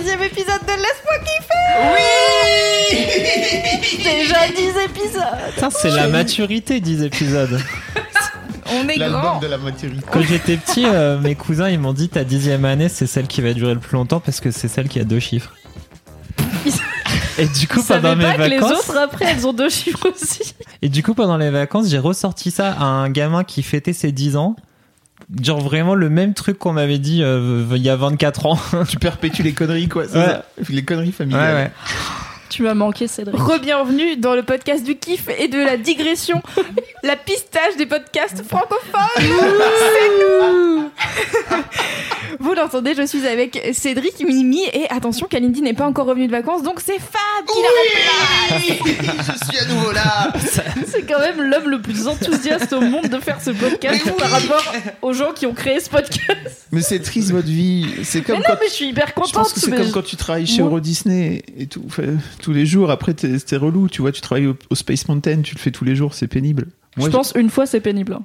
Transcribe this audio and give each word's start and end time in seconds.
Dixième 0.00 0.22
épisode 0.22 0.60
de 0.62 0.72
Laisse-moi 0.72 1.18
kiffer 1.24 1.66
Oui 1.94 2.94
Déjà 4.02 4.48
10 4.48 4.56
épisodes 4.84 5.70
c'est 5.70 5.90
la 5.90 6.08
maturité, 6.08 6.80
10 6.80 7.02
épisodes. 7.02 7.60
On 8.72 8.88
est 8.88 8.96
grand 8.96 9.40
de 9.40 9.46
la 9.46 9.58
maturité. 9.58 10.02
Quand 10.10 10.22
j'étais 10.22 10.56
petit, 10.56 10.86
euh, 10.86 11.18
mes 11.18 11.34
cousins, 11.34 11.68
ils 11.68 11.78
m'ont 11.78 11.92
dit 11.92 12.08
ta 12.08 12.24
dixième 12.24 12.64
année, 12.64 12.88
c'est 12.88 13.06
celle 13.06 13.26
qui 13.26 13.40
va 13.40 13.52
durer 13.52 13.74
le 13.74 13.80
plus 13.80 13.96
longtemps 13.96 14.20
parce 14.20 14.40
que 14.40 14.50
c'est 14.50 14.68
celle 14.68 14.88
qui 14.88 15.00
a 15.00 15.04
deux 15.04 15.18
chiffres. 15.18 15.52
Et 17.38 17.46
du 17.46 17.66
coup, 17.68 17.82
pendant 17.82 18.16
mes 18.16 18.24
pas 18.24 18.34
que 18.34 18.42
les 18.42 18.58
vacances, 18.58 18.88
autres 18.88 18.96
après 18.98 19.24
elles 19.26 19.46
ont 19.46 19.52
deux 19.52 19.70
chiffres 19.70 20.08
aussi. 20.10 20.54
et 20.82 20.88
du 20.88 21.02
coup, 21.02 21.14
pendant 21.14 21.36
les 21.36 21.50
vacances, 21.50 21.88
j'ai 21.88 21.98
ressorti 21.98 22.50
ça 22.50 22.72
à 22.72 22.84
un 22.84 23.10
gamin 23.10 23.44
qui 23.44 23.62
fêtait 23.62 23.92
ses 23.92 24.12
10 24.12 24.36
ans. 24.36 24.56
Genre 25.42 25.60
vraiment 25.60 25.94
le 25.94 26.10
même 26.10 26.34
truc 26.34 26.58
qu'on 26.58 26.72
m'avait 26.72 26.98
dit 26.98 27.22
euh, 27.22 27.64
il 27.76 27.82
y 27.82 27.88
a 27.88 27.94
24 27.96 28.46
ans. 28.46 28.58
Tu 28.88 28.96
perpétues 28.98 29.42
les 29.44 29.52
conneries, 29.52 29.88
quoi. 29.88 30.04
c'est 30.08 30.18
Ouais. 30.18 30.24
ça 30.26 30.44
Les 30.70 30.82
conneries 30.84 31.12
familiales. 31.12 31.54
ouais, 31.54 31.62
ouais. 31.64 31.70
Tu 32.50 32.62
m'as 32.64 32.74
manqué 32.74 33.06
Cédric. 33.06 33.38
Re-bienvenue 33.38 34.16
dans 34.16 34.34
le 34.34 34.42
podcast 34.42 34.82
du 34.82 34.96
kiff 34.96 35.28
et 35.38 35.46
de 35.46 35.58
la 35.58 35.76
digression, 35.76 36.42
la 37.04 37.14
pistage 37.14 37.76
des 37.78 37.86
podcasts 37.86 38.42
francophones 38.42 38.80
C'est 39.16 40.18
nous 40.18 40.90
Vous 42.40 42.54
l'entendez, 42.54 42.94
je 42.96 43.02
suis 43.06 43.26
avec 43.26 43.60
Cédric, 43.74 44.18
Mimi 44.26 44.62
et 44.72 44.88
attention, 44.90 45.26
Kalindi 45.28 45.60
n'est 45.62 45.74
pas 45.74 45.84
encore 45.86 46.06
revenue 46.06 46.26
de 46.26 46.32
vacances, 46.32 46.62
donc 46.62 46.80
c'est 46.84 46.98
Fab 46.98 47.46
qui 47.46 47.60
la 47.60 47.68
remplace 48.48 49.38
Je 49.38 49.44
suis 49.46 49.58
à 49.58 49.64
nouveau 49.74 49.92
là 49.92 50.32
C'est 50.86 51.02
quand 51.02 51.20
même 51.20 51.42
l'homme 51.42 51.68
le 51.68 51.80
plus 51.82 52.08
enthousiaste 52.08 52.72
au 52.72 52.80
monde 52.80 53.08
de 53.08 53.18
faire 53.20 53.40
ce 53.40 53.50
podcast 53.50 54.00
oui. 54.06 54.12
par 54.18 54.30
rapport 54.30 54.72
aux 55.02 55.12
gens 55.12 55.32
qui 55.32 55.46
ont 55.46 55.52
créé 55.54 55.78
ce 55.80 55.90
podcast. 55.90 56.66
Mais 56.72 56.80
c'est 56.82 57.00
triste 57.00 57.30
votre 57.30 57.46
vie. 57.46 57.86
C'est 58.04 58.22
comme 58.22 58.38
Mais 58.38 58.42
quand. 58.44 58.52
non, 58.54 58.58
mais 58.60 58.68
je 58.68 58.74
suis 58.74 58.86
hyper 58.88 59.08
Je 59.08 59.12
contente. 59.12 59.32
pense 59.34 59.52
que 59.52 59.60
c'est 59.60 59.70
mais 59.70 59.76
comme 59.76 59.86
je- 59.86 59.92
quand 59.92 60.02
tu 60.02 60.16
travailles 60.16 60.46
chez 60.46 60.62
Moi- 60.62 60.68
Euro 60.70 60.80
Disney 60.80 61.42
et 61.58 61.66
tout. 61.66 61.82
Tous 62.40 62.52
les 62.52 62.66
jours, 62.66 62.90
après, 62.90 63.14
t'es 63.14 63.56
relou. 63.56 63.88
Tu 63.88 64.02
vois, 64.02 64.12
tu 64.12 64.20
travailles 64.20 64.46
au, 64.48 64.56
au 64.70 64.74
Space 64.74 65.06
Mountain, 65.08 65.42
tu 65.42 65.54
le 65.54 65.60
fais 65.60 65.70
tous 65.70 65.84
les 65.84 65.94
jours, 65.96 66.14
c'est 66.14 66.26
pénible. 66.28 66.66
Je 66.96 67.06
pense 67.06 67.32
une 67.36 67.50
fois 67.50 67.66
c'est 67.66 67.80
pénible. 67.80 68.14
hein. 68.14 68.22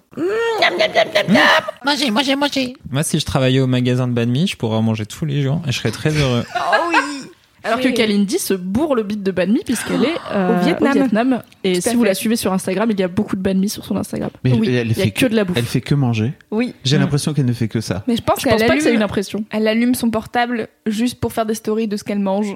Moi, 2.91 3.03
si 3.03 3.19
je 3.19 3.25
travaillais 3.25 3.59
au 3.59 3.67
magasin 3.67 4.08
de 4.08 4.13
banh 4.13 4.25
mi, 4.25 4.47
je 4.47 4.58
pourrais 4.58 4.77
en 4.77 4.81
manger 4.81 5.05
tous 5.05 5.25
les 5.25 5.41
jours 5.41 5.61
et 5.67 5.71
je 5.71 5.77
serais 5.77 5.91
très 5.91 6.09
heureux. 6.11 6.43
Oh 6.55 6.59
oui 6.89 7.30
Alors 7.63 7.80
que. 7.80 7.89
Kalindi 7.89 8.39
se 8.39 8.53
bourre 8.53 8.95
le 8.95 9.03
bit 9.03 9.21
de 9.21 9.31
banh 9.31 9.47
mi 9.52 9.61
puisqu'elle 9.63 10.03
est 10.03 10.16
euh, 10.31 10.59
Au 10.59 10.63
Vietnam. 10.93 11.41
Et 11.63 11.73
Tout 11.73 11.88
à 11.88 11.91
si 11.91 11.95
vous 11.95 12.03
la 12.03 12.13
suivez 12.13 12.36
sur 12.36 12.52
Instagram, 12.53 12.89
il 12.91 12.99
y 12.99 13.03
a 13.03 13.08
beaucoup 13.08 13.36
de 13.36 13.41
banh 13.41 13.53
mi 13.59 13.69
sur 13.69 13.86
son 13.86 13.95
Instagram. 13.97 14.30
Mais 14.43 14.53
oui, 14.53 14.67
elle, 14.75 14.88
il 14.91 14.97
y 14.97 15.02
a 15.02 15.03
fait 15.05 15.11
que 15.11 15.25
de 15.27 15.36
la 15.36 15.43
bouffe. 15.43 15.58
Elle 15.58 15.66
fait 15.66 15.81
que 15.81 15.95
manger. 15.95 16.33
Oui, 16.52 16.73
J'ai 16.83 16.97
l'impression 16.97 17.33
qu'elle 17.33 17.45
ne 17.45 17.53
fait 17.53 17.67
que 17.67 17.81
ça. 17.81 18.03
mais 18.08 18.15
je 18.15 18.21
pense 18.21 18.42
Je 18.42 18.47
pense 18.49 18.58
qu'elle 18.58 18.67
pas 18.67 18.76
que 18.76 18.82
c'est 18.82 18.89
une 18.89 18.95
allume, 18.95 19.03
impression. 19.03 19.43
elle 19.52 19.67
allume 19.67 19.95
son 19.95 20.09
portable 20.09 20.67
juste 20.86 21.20
pour 21.20 21.33
faire 21.33 21.45
des 21.45 21.55
stories 21.55 21.87
de 21.87 21.97
ce 21.97 22.03
qu'elle 22.03 22.20
mange. 22.20 22.55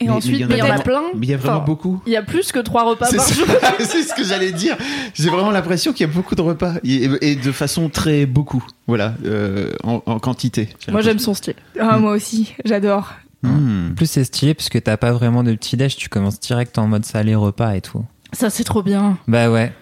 Et 0.00 0.04
Mais- 0.04 0.10
mais 0.12 0.16
ensuite, 0.16 0.34
il 0.36 0.40
y 0.40 0.44
en 0.44 0.46
a 0.46 0.48
Mais 0.50 0.54
il 0.56 0.58
y 0.58 0.62
en 0.62 0.64
a 0.66 0.68
peut-être 0.74 0.84
plein. 0.84 1.02
Mais 1.14 1.26
il 1.26 1.30
y 1.30 1.34
a 1.34 1.36
vraiment 1.36 1.56
Enfin, 1.56 1.64
beaucoup. 1.64 2.00
Il 2.06 2.12
y 2.12 2.16
a 2.16 2.22
plus 2.22 2.52
que 2.52 2.60
trois 2.60 2.84
repas 2.84 3.06
C'est 3.06 3.16
par 3.16 3.26
ça. 3.26 3.34
jour. 3.34 3.46
c'est 3.80 4.02
ce 4.04 4.14
que 4.14 4.22
j'allais 4.24 4.52
dire. 4.52 4.76
J'ai 5.14 5.28
vraiment 5.28 5.50
l'impression 5.50 5.92
qu'il 5.92 6.06
y 6.06 6.10
a 6.10 6.12
beaucoup 6.12 6.34
de 6.36 6.40
repas 6.42 6.74
et, 6.84 7.08
et 7.20 7.34
de 7.36 7.52
façon 7.52 7.88
très 7.88 8.24
beaucoup. 8.26 8.64
Voilà, 8.86 9.14
euh, 9.24 9.72
en, 9.82 10.00
en 10.06 10.18
quantité. 10.20 10.68
Moi 10.88 11.00
j'aime 11.00 11.18
son 11.18 11.34
style. 11.34 11.54
Ah, 11.80 11.98
moi 11.98 12.12
aussi, 12.12 12.54
j'adore. 12.64 13.12
Hmm. 13.42 13.90
En 13.90 13.94
plus, 13.94 14.06
c'est 14.06 14.24
stylé 14.24 14.54
parce 14.54 14.68
que 14.68 14.78
t'as 14.78 14.96
pas 14.96 15.12
vraiment 15.12 15.42
de 15.44 15.52
petit 15.54 15.76
déj, 15.76 15.96
tu 15.96 16.08
commences 16.08 16.38
direct 16.40 16.76
en 16.78 16.86
mode 16.88 17.04
salé 17.04 17.34
repas 17.34 17.74
et 17.74 17.80
tout. 17.80 18.04
Ça 18.32 18.50
c'est 18.50 18.64
trop 18.64 18.82
bien. 18.82 19.18
Bah 19.26 19.50
ouais. 19.50 19.72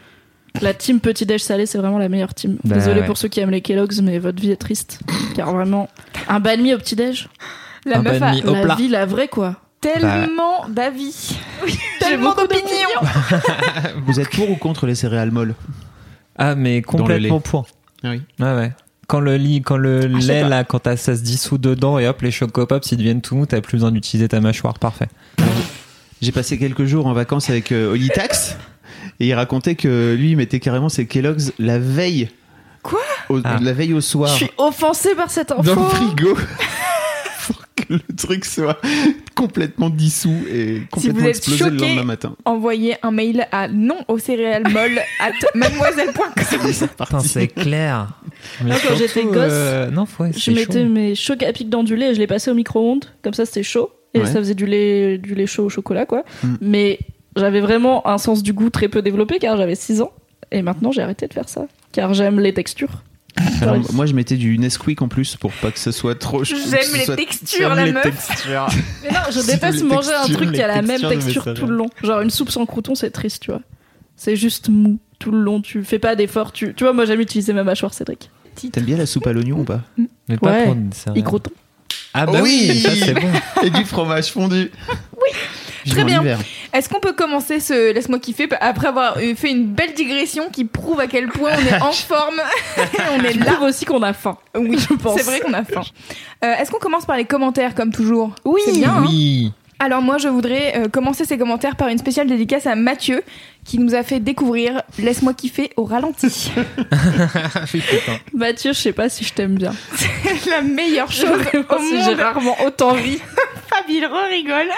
La 0.63 0.73
team 0.73 1.01
petit 1.01 1.27
déj 1.27 1.43
salé 1.43 1.67
c'est 1.67 1.77
vraiment 1.79 1.99
la 1.99 2.09
meilleure 2.09 2.33
team. 2.33 2.57
Bah 2.65 2.77
Désolé 2.77 3.01
ouais. 3.01 3.07
pour 3.07 3.19
ceux 3.19 3.29
qui 3.29 3.41
aiment 3.41 3.51
les 3.51 3.61
Kellogg's 3.61 4.01
mais 4.01 4.19
votre 4.19 4.41
vie 4.41 4.51
est 4.51 4.57
triste. 4.57 5.01
Car 5.35 5.53
vraiment 5.53 5.89
un 6.29 6.41
banh 6.41 6.57
mi 6.63 6.73
au 6.73 6.79
petit 6.79 6.97
déj, 6.97 7.29
La 7.85 7.99
Un 7.99 8.03
meuf 8.03 8.23
a 8.23 8.33
la 8.33 8.63
plat. 8.63 8.75
vie 8.77 8.89
la 8.89 9.05
vraie 9.05 9.29
quoi. 9.29 9.57
Tellement 9.93 10.69
d'avis. 10.69 11.39
J'ai 11.67 11.79
tellement 12.01 12.35
d'opinions. 12.35 13.01
Vous 14.07 14.21
êtes 14.21 14.31
pour 14.31 14.51
ou 14.51 14.57
contre 14.57 14.87
les 14.87 14.95
céréales 14.95 15.31
molles 15.31 15.55
Ah, 16.37 16.55
mais 16.55 16.83
complètement 16.83 17.41
pour. 17.41 17.67
Ah 18.05 18.11
oui. 18.11 18.23
Ouais, 18.41 18.55
ouais. 18.55 18.73
Quand 19.09 19.21
le 19.21 19.37
lit, 19.37 19.63
quand 19.63 19.77
le 19.77 20.11
Ah, 20.15 20.21
je 20.21 20.27
lait, 20.27 20.49
là, 20.49 20.65
quand 20.65 20.85
ça 20.97 21.17
se 21.17 21.23
dissout 21.23 21.59
dedans 21.59 21.99
et 21.99 22.09
hop, 22.09 22.21
les 22.23 22.31
chocopops, 22.33 22.91
ils 22.93 22.97
deviennent 22.99 23.23
tout 23.23 23.37
mous, 23.37 23.47
t'as 23.47 23.61
plus 23.61 23.77
besoin 23.77 23.93
d'utiliser 23.93 24.29
ta 24.29 24.41
mâchoire. 24.41 24.79
Parfait. 24.79 25.09
J'ai 26.23 26.33
passé 26.33 26.59
quelques 26.59 26.85
jours 26.87 27.07
en 27.07 27.13
vacances 27.13 27.51
avec 27.51 27.73
euh, 27.73 27.93
Olitax 27.93 28.57
et 29.21 29.29
il 29.29 29.35
racontait 29.35 29.75
que 29.77 30.15
lui 30.19 30.31
il 30.31 30.37
mettait 30.37 30.61
carrément 30.61 30.89
ses 30.89 31.07
Kellogg's 31.07 31.53
la 31.59 31.79
veille. 31.79 32.31
Quoi? 32.83 33.01
Au- 33.29 33.41
Ah. 33.45 33.59
La 33.61 33.73
veille 33.73 33.93
au 33.93 33.97
Je 34.01 34.07
soir 34.07 34.29
suis 34.31 34.51
offensée 34.59 35.15
par 35.15 35.31
cette 35.31 35.53
info. 35.53 35.63
dans 35.63 35.75
le 35.83 35.89
frigo 35.89 36.37
que 37.77 37.93
le 37.95 38.01
truc 38.17 38.45
soit 38.45 38.79
complètement 39.35 39.91
dissous 39.91 40.35
et 40.51 40.81
Si 40.81 40.87
complètement 41.09 41.21
êtes 41.21 41.29
explosé 41.29 41.65
le 41.65 41.71
choqué, 41.71 41.89
lendemain 41.89 42.05
matin. 42.05 42.37
envoyez 42.45 42.97
un 43.03 43.11
mail 43.11 43.47
à 43.53 43.69
non 43.69 43.99
aux 44.09 44.19
céréales 44.19 44.65
molles 44.73 44.99
at 45.21 45.33
mademoiselle.com. 45.55 47.21
C'est 47.23 47.49
clair. 47.49 48.09
Mais 48.65 48.75
quand 48.87 48.97
j'étais 48.97 49.25
gosse, 49.25 49.37
euh, 49.51 49.91
non, 49.91 50.07
Je 50.37 50.51
mettais 50.51 50.83
chaud. 50.83 50.89
mes 50.89 51.15
chocs 51.15 51.43
à 51.43 51.53
pic 51.53 51.69
dans 51.69 51.83
du 51.85 51.97
lait 51.97 52.11
et 52.11 52.15
je 52.15 52.19
les 52.19 52.27
passais 52.27 52.51
au 52.51 52.55
micro-ondes. 52.55 53.05
Comme 53.23 53.35
ça, 53.35 53.45
c'était 53.47 53.63
chaud. 53.63 53.91
Et 54.15 54.21
Ouais. 54.21 54.27
ça 54.27 54.35
faisait 54.35 54.55
du 54.55 54.65
lait, 54.67 55.19
du 55.19 55.35
lait 55.35 55.47
chaud 55.47 55.65
au 55.65 55.69
chocolat, 55.69 56.07
quoi. 56.07 56.25
Mm. 56.43 56.55
Mais 56.63 56.99
j'avais 57.37 57.61
vraiment 57.61 58.07
un 58.09 58.17
sens 58.19 58.43
du 58.43 58.53
goût 58.55 58.71
très 58.71 58.89
peu 58.89 59.03
développé 59.03 59.39
car 59.39 59.57
j'avais 59.57 59.75
6 59.75 60.01
ans. 60.01 60.13
Et 60.51 60.63
maintenant, 60.63 60.93
j'ai 60.93 61.03
arrêté 61.03 61.27
de 61.27 61.35
faire 61.35 61.49
ça. 61.49 61.67
Car 61.93 62.15
j'aime 62.15 62.41
les 62.41 62.55
textures. 62.55 63.03
Alors, 63.63 63.77
moi 63.93 64.07
je 64.07 64.15
mettais 64.15 64.37
du 64.37 64.57
Nesquik 64.59 65.03
en 65.03 65.09
plus 65.09 65.37
pour 65.37 65.53
pas 65.53 65.71
que 65.71 65.79
ce 65.79 65.93
soit 65.93 66.19
trop 66.19 66.43
J'aime 66.45 66.59
les 66.95 67.05
soit- 67.05 67.17
textures, 67.17 67.69
J'aime 67.69 67.77
la 67.77 67.85
les 67.87 67.93
meuf. 67.93 68.03
textures. 68.03 68.67
Mais 69.03 69.11
non, 69.11 69.21
je 69.31 69.41
déteste 69.47 69.83
manger 69.85 70.15
un 70.15 70.29
truc 70.29 70.53
qui 70.53 70.63
a 70.63 70.67
la 70.69 70.83
même 70.83 71.01
texture 71.03 71.53
tout 71.55 71.67
le 71.67 71.77
long. 71.77 71.89
Genre 72.03 72.21
une 72.21 72.31
soupe 72.31 72.51
sans 72.51 72.65
croûton, 72.67 72.95
c'est 72.95 73.11
triste, 73.11 73.43
tu 73.43 73.51
vois. 73.51 73.61
C'est 74.17 74.37
juste 74.37 74.69
mou 74.71 74.99
tout 75.19 75.31
le 75.31 75.41
long. 75.41 75.61
Tu 75.61 75.85
fais 75.85 75.99
pas 75.99 76.17
d'effort. 76.17 76.53
Tu... 76.53 76.73
tu 76.75 76.85
vois, 76.85 76.93
moi 76.95 77.05
j'aime 77.05 77.21
utiliser 77.21 77.53
ma 77.53 77.65
mâchoire, 77.65 77.93
Cédric. 77.93 78.31
T'aimes 78.73 78.85
bien 78.85 78.97
la 78.97 79.05
soupe 79.07 79.27
à 79.27 79.33
l'oignon 79.35 79.59
ou 79.61 79.65
pas 79.65 79.83
Mais 80.29 80.39
pas 80.39 80.53
Ouais. 80.53 80.75
des 80.75 80.95
céréales. 80.97 81.19
Y 81.19 81.23
croûton. 81.23 81.51
Ah 82.15 82.25
bah 82.25 82.41
Oui. 82.43 82.67
oui, 82.71 82.81
ça 82.81 82.91
c'est 82.95 83.13
bon. 83.13 83.29
Et 83.63 83.69
du 83.69 83.85
fromage 83.85 84.33
fondu. 84.33 84.71
Oui. 84.89 85.37
Très 85.91 86.05
bien. 86.05 86.23
Est-ce 86.73 86.89
qu'on 86.89 87.01
peut 87.01 87.13
commencer 87.13 87.61
ce 87.61 87.93
Laisse-moi 87.93 88.19
kiffer 88.19 88.49
après 88.61 88.89
avoir 88.89 89.17
fait 89.37 89.51
une 89.51 89.67
belle 89.67 89.95
digression 89.95 90.49
qui 90.51 90.65
prouve 90.65 91.01
à 91.01 91.07
quel 91.07 91.29
point 91.29 91.53
on 91.57 91.67
est 91.67 91.81
en 91.81 91.93
forme 91.93 92.41
On 93.15 93.23
est 93.25 93.35
là. 93.35 93.61
aussi 93.63 93.85
qu'on 93.85 94.03
a 94.03 94.13
faim. 94.13 94.37
Oui, 94.57 94.77
je 94.79 94.95
pense. 94.95 95.17
c'est 95.17 95.25
vrai 95.25 95.41
qu'on 95.41 95.53
a 95.53 95.65
faim. 95.65 95.83
Euh, 96.45 96.55
Est-ce 96.55 96.71
qu'on 96.71 96.79
commence 96.79 97.07
par 97.07 97.17
les 97.17 97.25
commentaires 97.25 97.75
comme 97.75 97.93
toujours? 97.93 98.35
Oui. 98.45 98.61
C'est 98.67 98.73
bien. 98.73 98.91
hein 98.97 99.05
Oui. 99.09 99.53
Alors 99.79 100.01
moi, 100.01 100.17
je 100.17 100.29
voudrais 100.29 100.73
euh, 100.79 100.89
commencer 100.89 101.27
ces 101.27 101.37
commentaires 101.37 101.77
par 101.77 101.89
une 101.89 101.99
spéciale 101.99 102.27
dédicace 102.27 102.67
à 102.67 102.75
Mathieu 102.77 103.23
qui 103.67 103.79
nous 103.79 103.95
a 103.95 104.03
fait 104.03 104.21
découvrir 104.21 104.81
Laisse-moi 104.99 105.35
kiffer 105.35 105.71
au 105.77 105.85
ralenti. 105.85 106.51
Mathieu, 108.33 108.73
je 108.73 108.79
sais 108.79 108.93
pas 108.93 109.09
si 109.11 109.23
je 109.25 109.35
t'aime 109.35 109.57
bien. 109.57 109.75
La 110.49 110.63
meilleure 110.63 111.13
chose 111.13 111.41
au 111.55 111.79
Si 111.79 112.03
j'ai 112.03 112.11
monde. 112.13 112.21
rarement 112.21 112.57
autant 112.65 112.93
ri. 112.93 113.19
Fab, 113.69 113.85
il 113.89 114.07
rigole. 114.31 114.71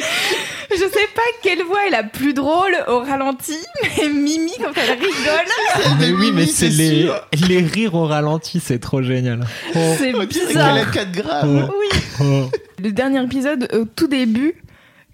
Je 0.70 0.76
sais 0.76 1.08
pas 1.14 1.22
quelle 1.42 1.62
voix 1.64 1.86
est 1.86 1.90
la 1.90 2.04
plus 2.04 2.32
drôle 2.32 2.76
au 2.86 3.00
ralenti, 3.00 3.56
mais 3.98 4.08
Mimi, 4.08 4.52
quand 4.58 4.70
elle 4.76 4.92
rigole, 4.92 5.96
Mais 5.98 6.12
oui, 6.12 6.30
mais 6.32 6.46
c'est 6.46 6.68
les, 6.68 7.60
rires 7.60 7.94
au 7.96 8.06
ralenti, 8.06 8.60
c'est 8.64 8.78
trop 8.78 9.02
génial. 9.02 9.40
Oh, 9.74 9.78
C'est 9.98 10.10
Elle 10.10 10.26
bizarre. 10.26 10.76
a 10.76 10.84
4 10.84 11.10
grammes. 11.12 11.68
oui. 11.78 12.00
oh. 12.20 12.50
Le 12.82 12.92
dernier 12.92 13.22
épisode, 13.22 13.68
au 13.74 13.84
tout 13.84 14.06
début, 14.06 14.54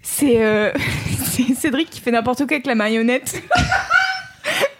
c'est 0.03 0.43
euh, 0.43 0.71
c'est 1.25 1.55
Cédric 1.55 1.89
qui 1.89 2.01
fait 2.01 2.11
n'importe 2.11 2.39
quoi 2.39 2.51
avec 2.55 2.67
la 2.67 2.75
marionnette. 2.75 3.41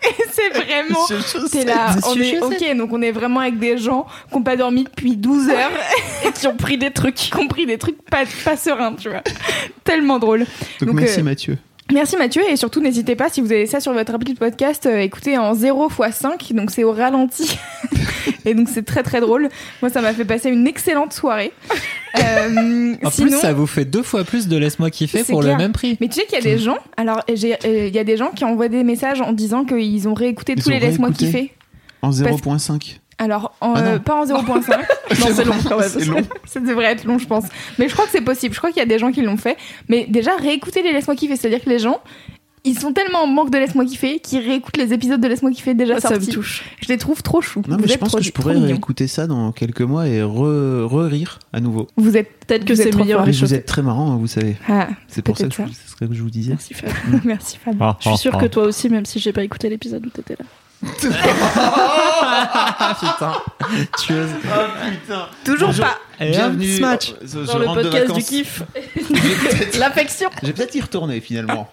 Et 0.03 0.23
c'est 0.31 0.49
vraiment. 0.49 1.05
T'es 1.51 1.65
là, 1.65 1.95
on 2.07 2.15
est 2.15 2.39
ok, 2.39 2.77
donc 2.77 2.93
on 2.93 3.01
est 3.01 3.11
vraiment 3.11 3.41
avec 3.41 3.59
des 3.59 3.77
gens 3.77 4.07
qui 4.29 4.35
n'ont 4.35 4.43
pas 4.43 4.55
dormi 4.55 4.83
depuis 4.83 5.17
12 5.17 5.49
heures 5.49 5.71
et 6.25 6.31
qui 6.31 6.47
ont 6.47 6.55
pris 6.55 6.77
des 6.77 6.91
trucs, 6.91 7.15
qui 7.15 7.35
ont 7.35 7.47
pris 7.47 7.65
des 7.65 7.77
trucs 7.77 8.01
pas, 8.03 8.23
pas 8.45 8.55
sereins, 8.57 8.93
tu 8.93 9.09
vois. 9.09 9.23
Tellement 9.83 10.19
drôle. 10.19 10.45
Donc, 10.79 10.89
Donc, 10.89 10.99
merci 10.99 11.19
euh, 11.19 11.23
Mathieu. 11.23 11.57
Merci 11.91 12.17
Mathieu 12.17 12.41
et 12.49 12.57
surtout 12.57 12.81
n'hésitez 12.81 13.15
pas 13.15 13.29
si 13.29 13.39
vous 13.39 13.51
avez 13.51 13.65
ça 13.65 13.79
sur 13.79 13.93
votre 13.93 14.13
appli 14.13 14.33
de 14.33 14.39
podcast, 14.39 14.85
euh, 14.85 14.99
écoutez 14.99 15.37
en 15.37 15.53
0 15.53 15.89
x 15.89 16.17
5, 16.17 16.51
donc 16.53 16.69
c'est 16.69 16.83
au 16.83 16.91
ralenti. 16.91 17.57
et 18.45 18.53
donc 18.53 18.67
c'est 18.67 18.85
très 18.85 19.03
très 19.03 19.21
drôle. 19.21 19.47
Moi 19.81 19.89
ça 19.89 20.01
m'a 20.01 20.13
fait 20.13 20.25
passer 20.25 20.49
une 20.49 20.67
excellente 20.67 21.13
soirée. 21.13 21.53
Euh, 22.23 22.95
En 23.03 23.11
sinon, 23.11 23.27
plus, 23.29 23.37
ça 23.39 23.53
vous 23.53 23.67
fait 23.67 23.85
deux 23.85 24.03
fois 24.03 24.23
plus 24.23 24.47
de 24.47 24.57
laisse-moi 24.57 24.89
kiffer 24.89 25.23
pour 25.23 25.41
clair. 25.41 25.53
le 25.53 25.61
même 25.63 25.71
prix. 25.71 25.97
Mais 26.01 26.07
tu 26.07 26.15
sais 26.15 26.25
qu'il 26.25 26.35
y 26.35 26.41
a 26.41 26.43
des 26.43 26.57
gens, 26.57 26.77
alors 26.97 27.21
euh, 27.29 27.87
il 27.87 27.95
y 27.95 27.99
a 27.99 28.03
des 28.03 28.17
gens 28.17 28.31
qui 28.31 28.45
envoient 28.45 28.67
des 28.69 28.83
messages 28.83 29.21
en 29.21 29.33
disant 29.33 29.65
qu'ils 29.65 30.07
ont 30.07 30.13
réécouté 30.13 30.53
Ils 30.55 30.63
tous 30.63 30.69
ont 30.69 30.73
les 30.73 30.79
laisse-moi 30.79 31.11
kiffer. 31.11 31.53
En 32.01 32.11
0.5. 32.11 32.97
Alors, 33.19 33.55
en, 33.61 33.73
Ah 33.75 33.81
euh, 33.83 33.99
pas 33.99 34.15
en 34.15 34.25
0.5. 34.25 34.69
non, 35.19 35.27
c'est 35.33 35.43
long 35.43 35.55
quand 35.67 35.79
même. 35.79 35.89
C'est 35.89 36.05
long. 36.05 36.21
Ça 36.45 36.59
devrait 36.59 36.85
être 36.85 37.05
long, 37.05 37.17
je 37.17 37.25
pense. 37.25 37.45
Mais 37.79 37.87
je 37.89 37.93
crois 37.93 38.05
que 38.05 38.11
c'est 38.11 38.21
possible. 38.21 38.53
Je 38.53 38.59
crois 38.59 38.69
qu'il 38.69 38.77
y 38.79 38.83
a 38.83 38.85
des 38.85 38.99
gens 38.99 39.11
qui 39.11 39.23
l'ont 39.23 39.37
fait. 39.37 39.57
Mais 39.89 40.05
déjà, 40.07 40.35
réécouter 40.35 40.83
les 40.83 40.93
Laisse-moi 40.93 41.15
kiffer. 41.15 41.35
C'est-à-dire 41.35 41.63
que 41.63 41.69
les 41.69 41.79
gens, 41.79 41.99
ils 42.67 42.77
sont 42.79 42.93
tellement 42.93 43.23
en 43.23 43.27
manque 43.27 43.49
de 43.51 43.57
Laisse-moi 43.57 43.85
kiffer 43.85 44.19
qu'ils 44.19 44.39
réécoutent 44.39 44.77
les 44.77 44.93
épisodes 44.93 45.19
de 45.21 45.27
Laisse-moi 45.27 45.51
kiffer 45.51 45.73
déjà 45.73 45.99
Ça 45.99 46.09
me 46.09 46.15
sortis. 46.15 46.31
touche. 46.31 46.63
Je 46.81 46.87
les 46.89 46.97
trouve 46.97 47.21
trop 47.23 47.41
choux. 47.41 47.61
Non, 47.67 47.75
Vous 47.75 47.81
mais 47.81 47.87
je 47.87 47.93
êtes 47.93 47.99
pense 47.99 48.09
trop, 48.09 48.17
que 48.19 48.23
je 48.23 48.31
pourrais 48.31 48.55
réécouter 48.57 49.07
ça 49.07 49.27
dans 49.27 49.51
quelques 49.51 49.81
mois 49.81 50.07
et 50.07 50.19
re- 50.21 50.83
re-rire 50.85 51.39
à 51.53 51.59
nouveau. 51.59 51.87
Vous 51.97 52.15
êtes 52.17 52.29
Peut-être 52.47 52.63
que 52.65 52.75
c'est 52.75 52.95
meilleur. 52.95 53.25
Mais 53.25 53.31
vous 53.33 53.53
êtes 53.53 53.65
très 53.65 53.81
marrant, 53.81 54.11
hein, 54.13 54.17
vous 54.17 54.27
savez. 54.27 54.55
Ah, 54.69 54.87
C'est 55.09 55.21
pour 55.21 55.37
ça 55.37 55.47
que, 55.47 55.53
je, 55.53 55.57
c'est 55.73 55.89
ce 55.91 55.95
que 55.97 56.13
je 56.13 56.21
vous 56.21 56.29
disais. 56.29 56.51
Merci 56.51 56.73
Fab. 56.73 56.89
merci 57.25 57.57
Fab. 57.63 57.75
Ah, 57.81 57.97
Je 57.99 58.07
suis 58.09 58.17
sûre 58.19 58.37
que 58.37 58.45
toi 58.45 58.63
aussi, 58.63 58.89
même 58.89 59.05
si 59.05 59.19
j'ai 59.19 59.33
pas 59.33 59.43
écouté 59.43 59.67
l'épisode 59.69 60.05
où 60.05 60.09
t'étais 60.09 60.37
là. 60.39 60.45
Ah 61.19 62.95
putain, 62.99 63.33
tueuse. 63.97 64.29
Toujours 65.43 65.67
Bonjour. 65.69 65.85
pas. 65.85 65.97
Et 66.23 66.29
Bienvenue 66.31 66.73
un 66.73 66.77
smash. 66.77 67.13
je 67.21 67.39
Dans 67.51 67.57
le 67.57 67.65
podcast 67.65 68.13
du 68.13 68.21
kiff. 68.23 68.63
L'affection. 69.79 70.29
je 70.41 70.47
vais 70.47 70.53
peut-être 70.53 70.75
y 70.75 70.81
retourner 70.81 71.19
finalement. 71.19 71.67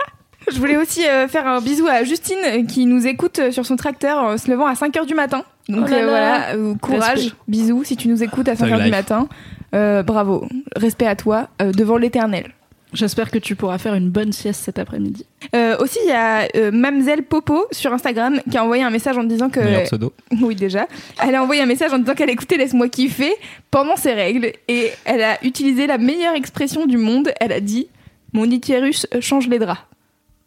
Je 0.53 0.59
voulais 0.59 0.77
aussi 0.77 1.07
euh, 1.07 1.27
faire 1.29 1.47
un 1.47 1.61
bisou 1.61 1.87
à 1.87 2.05
Justine 2.05 2.67
qui 2.69 2.87
nous 2.87 3.07
écoute 3.07 3.39
euh, 3.39 3.51
sur 3.51 3.65
son 3.67 3.77
tracteur 3.77 4.19
en 4.23 4.37
se 4.39 4.51
levant 4.51 4.67
à 4.67 4.75
5h 4.75 5.07
du 5.07 5.15
matin. 5.15 5.45
Donc 5.69 5.87
Oh 5.87 5.91
là 5.91 5.97
euh, 5.97 6.01
là. 6.01 6.07
voilà, 6.09 6.49
euh, 6.55 6.75
courage, 6.77 7.19
Respect. 7.19 7.33
bisous 7.49 7.85
si 7.85 7.97
tu 7.97 8.09
nous 8.09 8.23
écoutes 8.23 8.49
à 8.49 8.57
Thug 8.57 8.69
5h 8.69 8.85
du 8.85 8.91
matin. 8.91 9.29
Euh, 9.75 10.03
bravo, 10.03 10.47
respect 10.77 11.07
à 11.07 11.17
toi 11.17 11.49
euh, 11.63 11.73
devant 11.73 11.97
l'éternel. 11.97 12.53
J'espère 12.93 13.33
que 13.33 13.39
tu 13.39 13.57
pourras 13.57 13.79
faire 13.79 13.95
une 13.95 14.09
bonne 14.11 14.31
sieste 14.33 14.63
cet 14.63 14.79
après-midi. 14.79 15.27
Euh, 15.57 15.77
aussi, 15.81 15.99
il 16.05 16.09
y 16.11 16.13
a 16.13 16.47
euh, 16.55 16.71
Mamzelle 16.71 17.25
Popo 17.25 17.67
sur 17.73 17.93
Instagram 17.93 18.41
qui 18.49 18.57
a 18.57 18.63
envoyé 18.63 18.85
un 18.85 18.91
message 18.91 19.19
en 19.19 19.25
disant 19.25 19.51
que. 19.51 19.59
Meilleur 19.59 19.83
pseudo. 19.83 20.13
Oui, 20.43 20.55
déjà. 20.55 20.87
Elle 21.21 21.35
a 21.35 21.43
envoyé 21.43 21.61
un 21.61 21.67
message 21.67 21.93
en 21.93 21.99
disant 21.99 22.15
qu'elle 22.15 22.31
écoutait 22.31 22.57
Laisse-moi 22.57 22.89
kiffer 22.89 23.33
pendant 23.73 23.97
ses 23.97 24.13
règles 24.13 24.53
et 24.69 24.91
elle 25.07 25.23
a 25.25 25.43
utilisé 25.45 25.89
la 25.89 25.99
meilleure 25.99 26.37
expression 26.37 26.87
du 26.87 26.97
monde. 26.97 27.31
Elle 27.41 27.51
a 27.51 27.59
dit 27.61 27.89
Mon 28.33 28.45
utérus 28.49 29.09
change 29.19 29.49
les 29.49 29.59
draps. 29.59 29.81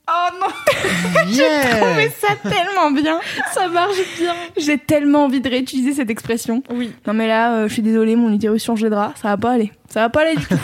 Oh 0.09 0.27
non, 0.39 0.48
j'ai 1.30 1.80
trouvé 1.80 2.09
ça 2.18 2.33
tellement 2.50 2.92
bien. 2.92 3.19
Ça 3.54 3.68
marche 3.68 3.98
bien. 4.18 4.33
J'ai 4.56 4.77
tellement 4.77 5.25
envie 5.25 5.42
de 5.42 5.50
réutiliser 5.50 5.94
cette 5.94 6.09
expression. 6.09 6.63
Oui. 6.69 6.94
Non 7.06 7.13
mais 7.13 7.27
là, 7.27 7.56
euh, 7.56 7.68
je 7.68 7.74
suis 7.74 7.81
désolée, 7.81 8.15
mon 8.15 8.31
utérus 8.31 8.63
change 8.63 8.81
les 8.81 8.89
draps. 8.89 9.19
Ça 9.21 9.27
va 9.30 9.38
pas 9.38 9.51
aller. 9.51 9.71
Ça 9.89 10.00
va 10.01 10.09
pas 10.09 10.21
aller 10.21 10.36
du 10.38 10.45
tout. 10.45 10.56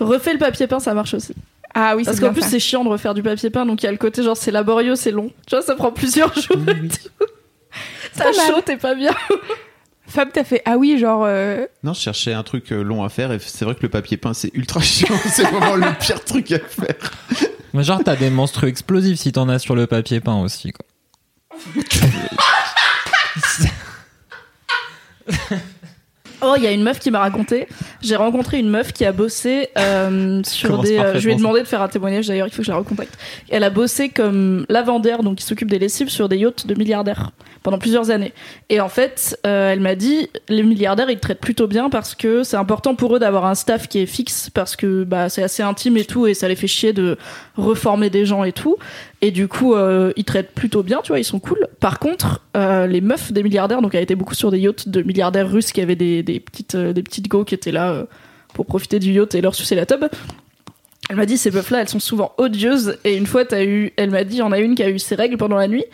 Refais 0.04 0.34
le 0.34 0.38
papier 0.38 0.66
peint, 0.66 0.78
ça 0.80 0.92
marche 0.92 1.14
aussi. 1.14 1.34
Ah 1.74 1.96
oui, 1.96 2.04
Parce 2.04 2.18
c'est 2.18 2.22
qu'en 2.22 2.34
plus, 2.34 2.42
c'est 2.44 2.60
chiant 2.60 2.84
de 2.84 2.90
refaire 2.90 3.14
du 3.14 3.22
papier 3.22 3.48
peint, 3.48 3.64
donc 3.64 3.82
il 3.82 3.86
y 3.86 3.88
a 3.88 3.92
le 3.92 3.96
côté 3.96 4.22
genre 4.22 4.36
c'est 4.36 4.50
laborieux, 4.50 4.94
c'est 4.94 5.10
long. 5.10 5.30
Tu 5.46 5.54
vois, 5.56 5.62
ça 5.64 5.74
prend 5.74 5.90
plusieurs 5.90 6.34
jours. 6.34 6.58
et 6.68 6.88
tout. 6.88 7.26
Ça 8.12 8.26
chaud, 8.32 8.60
t'es 8.62 8.76
pas 8.76 8.94
bien. 8.94 9.14
Fab, 10.06 10.28
t'as 10.30 10.44
fait 10.44 10.60
ah 10.66 10.76
oui, 10.76 10.98
genre. 10.98 11.22
euh, 11.26 11.64
Non, 11.82 11.94
je 11.94 12.00
cherchais 12.00 12.34
un 12.34 12.42
truc 12.42 12.70
euh, 12.72 12.82
long 12.82 13.02
à 13.02 13.08
faire 13.08 13.32
et 13.32 13.38
c'est 13.38 13.64
vrai 13.64 13.74
que 13.74 13.80
le 13.82 13.88
papier 13.88 14.18
peint 14.18 14.34
c'est 14.34 14.50
ultra 14.52 14.80
chiant. 14.82 15.08
c'est 15.30 15.44
vraiment 15.44 15.76
le 15.76 15.86
pire 15.98 16.22
truc 16.22 16.52
à 16.52 16.58
faire. 16.58 16.96
Mais 17.74 17.82
genre, 17.84 18.00
t'as 18.04 18.16
des 18.16 18.30
monstres 18.30 18.64
explosifs 18.64 19.18
si 19.18 19.32
t'en 19.32 19.48
as 19.48 19.58
sur 19.58 19.74
le 19.74 19.86
papier 19.86 20.20
peint 20.20 20.40
aussi. 20.40 20.72
Quoi. 20.72 20.86
Oh, 26.44 26.54
il 26.56 26.64
y 26.64 26.66
a 26.66 26.72
une 26.72 26.82
meuf 26.82 26.98
qui 26.98 27.12
m'a 27.12 27.20
raconté. 27.20 27.68
J'ai 28.00 28.16
rencontré 28.16 28.58
une 28.58 28.68
meuf 28.68 28.92
qui 28.92 29.04
a 29.04 29.12
bossé 29.12 29.68
euh, 29.78 30.42
sur 30.46 30.82
des. 30.82 30.98
euh, 30.98 31.16
je 31.20 31.26
lui 31.26 31.34
ai 31.34 31.36
demandé 31.36 31.60
de 31.60 31.66
faire 31.66 31.80
un 31.82 31.88
témoignage 31.88 32.26
d'ailleurs, 32.26 32.48
il 32.48 32.50
faut 32.50 32.58
que 32.58 32.64
je 32.64 32.72
la 32.72 32.78
recontacte. 32.78 33.16
Elle 33.48 33.62
a 33.62 33.70
bossé 33.70 34.08
comme 34.08 34.66
lavandaire, 34.68 35.22
donc 35.22 35.38
qui 35.38 35.44
s'occupe 35.44 35.70
des 35.70 35.78
lessives 35.78 36.08
sur 36.08 36.28
des 36.28 36.38
yachts 36.38 36.66
de 36.66 36.74
milliardaires 36.74 37.30
pendant 37.62 37.78
plusieurs 37.78 38.10
années. 38.10 38.32
Et 38.68 38.80
en 38.80 38.88
fait, 38.88 39.38
euh, 39.46 39.72
elle 39.72 39.80
m'a 39.80 39.94
dit 39.94 40.28
les 40.48 40.62
milliardaires 40.62 41.10
ils 41.10 41.16
te 41.16 41.22
traitent 41.22 41.40
plutôt 41.40 41.66
bien 41.66 41.90
parce 41.90 42.14
que 42.14 42.42
c'est 42.42 42.56
important 42.56 42.94
pour 42.94 43.16
eux 43.16 43.18
d'avoir 43.18 43.46
un 43.46 43.54
staff 43.54 43.88
qui 43.88 44.00
est 44.00 44.06
fixe 44.06 44.50
parce 44.50 44.76
que 44.76 45.04
bah 45.04 45.28
c'est 45.28 45.42
assez 45.42 45.62
intime 45.62 45.96
et 45.96 46.04
tout 46.04 46.26
et 46.26 46.34
ça 46.34 46.48
les 46.48 46.56
fait 46.56 46.66
chier 46.66 46.92
de 46.92 47.16
reformer 47.56 48.10
des 48.10 48.26
gens 48.26 48.44
et 48.44 48.52
tout. 48.52 48.76
Et 49.20 49.30
du 49.30 49.46
coup, 49.48 49.74
euh, 49.74 50.12
ils 50.16 50.24
traitent 50.24 50.52
plutôt 50.52 50.82
bien, 50.82 51.00
tu 51.02 51.08
vois, 51.08 51.20
ils 51.20 51.24
sont 51.24 51.38
cool. 51.38 51.68
Par 51.78 51.98
contre, 51.98 52.40
euh, 52.56 52.86
les 52.86 53.00
meufs 53.00 53.32
des 53.32 53.42
milliardaires, 53.42 53.80
donc 53.80 53.94
elle 53.94 54.02
était 54.02 54.16
beaucoup 54.16 54.34
sur 54.34 54.50
des 54.50 54.58
yachts 54.58 54.88
de 54.88 55.02
milliardaires 55.02 55.50
russes 55.50 55.72
qui 55.72 55.80
avaient 55.80 55.96
des, 55.96 56.22
des 56.22 56.40
petites 56.40 56.76
des 56.76 57.02
petites 57.02 57.28
go 57.28 57.44
qui 57.44 57.54
étaient 57.54 57.72
là 57.72 58.06
pour 58.54 58.66
profiter 58.66 58.98
du 58.98 59.12
yacht 59.12 59.34
et 59.34 59.40
leur 59.40 59.54
sucer 59.54 59.74
la 59.74 59.86
tub. 59.86 60.04
Elle 61.10 61.16
m'a 61.16 61.26
dit 61.26 61.36
ces 61.36 61.50
meufs-là, 61.50 61.80
elles 61.80 61.88
sont 61.88 62.00
souvent 62.00 62.32
odieuses. 62.38 62.96
Et 63.04 63.16
une 63.16 63.26
fois, 63.26 63.44
t'as 63.44 63.64
eu, 63.64 63.92
elle 63.96 64.10
m'a 64.10 64.24
dit, 64.24 64.36
il 64.36 64.38
y 64.38 64.42
en 64.42 64.52
a 64.52 64.58
une 64.58 64.74
qui 64.74 64.82
a 64.82 64.88
eu 64.88 64.98
ses 64.98 65.14
règles 65.14 65.36
pendant 65.36 65.56
la 65.56 65.68
nuit 65.68 65.84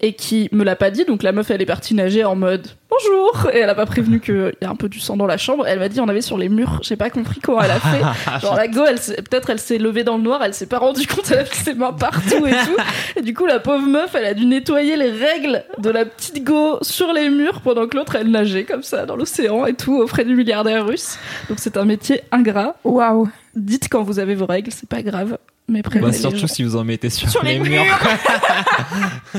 et 0.00 0.12
qui 0.14 0.48
me 0.52 0.64
l'a 0.64 0.76
pas 0.76 0.90
dit. 0.90 1.04
Donc 1.04 1.22
la 1.22 1.32
meuf, 1.32 1.50
elle 1.50 1.62
est 1.62 1.66
partie 1.66 1.94
nager 1.94 2.24
en 2.24 2.36
mode 2.36 2.68
bonjour 2.98 3.50
et 3.52 3.58
elle 3.58 3.70
a 3.70 3.74
pas 3.74 3.86
prévenu 3.86 4.20
qu'il 4.20 4.52
y 4.60 4.64
a 4.64 4.70
un 4.70 4.76
peu 4.76 4.88
du 4.88 5.00
sang 5.00 5.16
dans 5.16 5.26
la 5.26 5.36
chambre. 5.36 5.66
Elle 5.66 5.78
m'a 5.78 5.88
dit, 5.88 6.00
on 6.00 6.08
avait 6.08 6.20
sur 6.20 6.38
les 6.38 6.48
murs. 6.48 6.80
J'ai 6.82 6.96
pas 6.96 7.10
compris 7.10 7.40
comment 7.40 7.60
elle 7.60 7.70
a 7.70 7.80
fait. 7.80 8.40
Genre 8.40 8.54
la 8.54 8.68
go, 8.68 8.82
peut-être 8.84 9.50
elle 9.50 9.58
s'est 9.58 9.78
levée 9.78 10.04
dans 10.04 10.16
le 10.16 10.22
noir, 10.22 10.42
elle 10.42 10.54
s'est 10.54 10.66
pas 10.66 10.78
rendue 10.78 11.06
compte, 11.06 11.30
elle 11.30 11.40
a 11.40 11.44
fait 11.44 11.70
ses 11.70 11.74
mains 11.74 11.92
partout 11.92 12.46
et 12.46 12.50
tout. 12.50 12.76
Et 13.16 13.22
du 13.22 13.34
coup, 13.34 13.46
la 13.46 13.60
pauvre 13.60 13.86
meuf, 13.86 14.14
elle 14.14 14.26
a 14.26 14.34
dû 14.34 14.46
nettoyer 14.46 14.96
les 14.96 15.10
règles 15.10 15.64
de 15.78 15.90
la 15.90 16.04
petite 16.04 16.44
go 16.44 16.78
sur 16.82 17.12
les 17.12 17.30
murs 17.30 17.60
pendant 17.60 17.86
que 17.86 17.96
l'autre, 17.96 18.16
elle 18.16 18.30
nageait 18.30 18.64
comme 18.64 18.82
ça 18.82 19.06
dans 19.06 19.16
l'océan 19.16 19.66
et 19.66 19.74
tout 19.74 20.00
auprès 20.00 20.24
du 20.24 20.34
milliardaire 20.34 20.86
russe. 20.86 21.18
Donc 21.48 21.58
c'est 21.60 21.76
un 21.76 21.84
métier 21.84 22.22
ingrat. 22.32 22.76
Waouh. 22.84 23.28
Dites 23.54 23.88
quand 23.90 24.02
vous 24.02 24.18
avez 24.18 24.34
vos 24.34 24.46
règles, 24.46 24.70
c'est 24.72 24.88
pas 24.88 25.02
grave. 25.02 25.38
Mais 25.68 25.82
Bah, 25.82 26.12
surtout 26.12 26.38
gens. 26.38 26.46
si 26.46 26.62
vous 26.62 26.76
en 26.76 26.84
mettez 26.84 27.10
sur, 27.10 27.28
Sur 27.28 27.42
les 27.42 27.58
murs. 27.58 27.84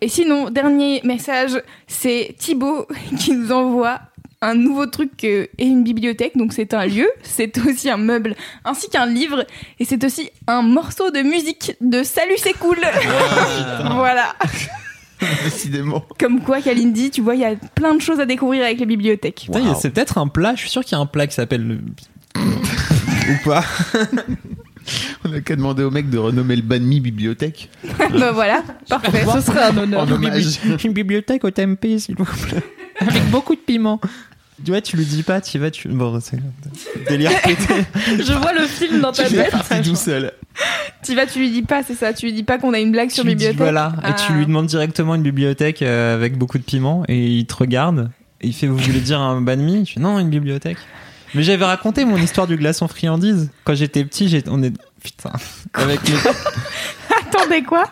Et 0.00 0.08
sinon, 0.08 0.50
dernier 0.50 1.00
message, 1.04 1.60
c'est 1.86 2.34
Thibaut 2.38 2.86
qui 3.18 3.32
nous 3.32 3.50
envoie 3.50 4.00
un 4.40 4.54
nouveau 4.54 4.86
truc 4.86 5.12
euh, 5.24 5.46
et 5.58 5.64
une 5.64 5.82
bibliothèque. 5.82 6.36
Donc 6.36 6.52
c'est 6.52 6.74
un 6.74 6.86
lieu, 6.86 7.08
c'est 7.22 7.56
aussi 7.58 7.90
un 7.90 7.96
meuble, 7.96 8.36
ainsi 8.64 8.88
qu'un 8.90 9.06
livre, 9.06 9.44
et 9.80 9.84
c'est 9.84 10.04
aussi 10.04 10.30
un 10.46 10.62
morceau 10.62 11.10
de 11.10 11.22
musique 11.22 11.72
de 11.80 12.02
Salut 12.02 12.34
c'est 12.36 12.52
cool. 12.52 12.78
voilà. 13.94 14.34
Décidément. 15.44 16.04
Comme 16.20 16.40
quoi, 16.40 16.60
Kalindi, 16.60 17.10
tu 17.10 17.22
vois, 17.22 17.34
il 17.34 17.40
y 17.40 17.44
a 17.46 17.54
plein 17.74 17.94
de 17.94 18.00
choses 18.00 18.20
à 18.20 18.26
découvrir 18.26 18.64
avec 18.64 18.78
les 18.78 18.86
bibliothèques. 18.86 19.48
C'est 19.80 19.90
peut-être 19.90 20.18
un 20.18 20.28
plat, 20.28 20.52
je 20.54 20.60
suis 20.60 20.70
sûr 20.70 20.84
qu'il 20.84 20.92
y 20.92 20.98
a 20.98 21.00
un 21.00 21.06
plat 21.06 21.26
qui 21.26 21.34
s'appelle 21.34 21.66
le... 21.66 21.78
Ou 22.36 23.48
pas 23.48 23.64
On 25.24 25.32
a 25.32 25.40
qu'à 25.40 25.56
demander 25.56 25.82
au 25.82 25.90
mec 25.90 26.10
de 26.10 26.18
renommer 26.18 26.56
le 26.56 26.62
banh 26.62 26.80
mi 26.82 27.00
bibliothèque. 27.00 27.70
bah 28.18 28.32
voilà, 28.32 28.62
parfait. 28.88 29.24
Ce 29.34 29.40
serait 29.40 29.62
un 29.64 29.76
honneur. 29.76 30.02
En 30.02 30.10
hommage. 30.10 30.58
Une 30.84 30.92
bibliothèque 30.92 31.44
au 31.44 31.50
tempeh, 31.50 31.98
s'il 31.98 32.16
vous 32.16 32.24
plaît. 32.24 32.62
Avec 33.00 33.28
beaucoup 33.30 33.54
de 33.54 33.60
piment. 33.60 34.00
Tu 34.64 34.70
vois, 34.70 34.80
tu 34.80 34.96
lui 34.96 35.04
dis 35.04 35.24
pas, 35.24 35.40
tu 35.40 35.58
vas, 35.58 35.70
tu. 35.70 35.88
Bon, 35.88 36.20
c'est. 36.20 36.38
Délire 37.08 37.32
pété. 37.42 37.74
Je 38.18 38.32
vois 38.34 38.52
le 38.52 38.66
film 38.66 39.00
dans 39.00 39.10
ta 39.10 39.24
Tu 39.24 39.34
tête. 39.34 39.50
parti 39.50 39.82
tout 39.82 39.96
seul. 39.96 40.32
Tu 41.04 41.14
vas, 41.16 41.26
tu 41.26 41.40
lui 41.40 41.50
dis 41.50 41.62
pas, 41.62 41.82
c'est 41.82 41.94
ça. 41.96 42.12
Tu 42.12 42.26
lui 42.26 42.32
dis 42.32 42.44
pas 42.44 42.58
qu'on 42.58 42.72
a 42.72 42.78
une 42.78 42.92
blague 42.92 43.08
Tu 43.08 43.16
sur 43.16 43.24
dis, 43.24 43.30
bibliothèque. 43.30 43.58
voilà, 43.58 43.92
et 44.04 44.06
Ah. 44.06 44.12
tu 44.12 44.32
lui 44.32 44.46
demandes 44.46 44.66
directement 44.66 45.16
une 45.16 45.22
bibliothèque 45.22 45.82
euh, 45.82 46.14
avec 46.14 46.38
beaucoup 46.38 46.58
de 46.58 46.62
piment, 46.62 47.02
et 47.08 47.26
il 47.26 47.46
te 47.46 47.54
regarde, 47.56 48.10
et 48.40 48.46
il 48.46 48.52
fait 48.54 48.68
Vous 48.68 48.76
voulez 48.76 49.00
dire 49.00 49.20
un 49.20 49.40
banh 49.40 49.56
mi? 49.56 49.84
Je 49.86 49.94
fais 49.94 50.00
Non, 50.00 50.20
une 50.20 50.30
bibliothèque. 50.30 50.78
Mais 51.34 51.42
j'avais 51.42 51.64
raconté 51.64 52.04
mon 52.04 52.16
histoire 52.16 52.46
du 52.46 52.56
glaçon 52.56 52.88
friandise. 52.88 53.50
Quand 53.64 53.74
j'étais 53.74 54.04
petit, 54.04 54.28
j'ai- 54.28 54.44
on 54.48 54.62
est. 54.62 54.72
Putain. 55.02 55.32
Avec 55.74 56.00
les- 56.08 56.14
Attendez 57.28 57.62
quoi 57.62 57.84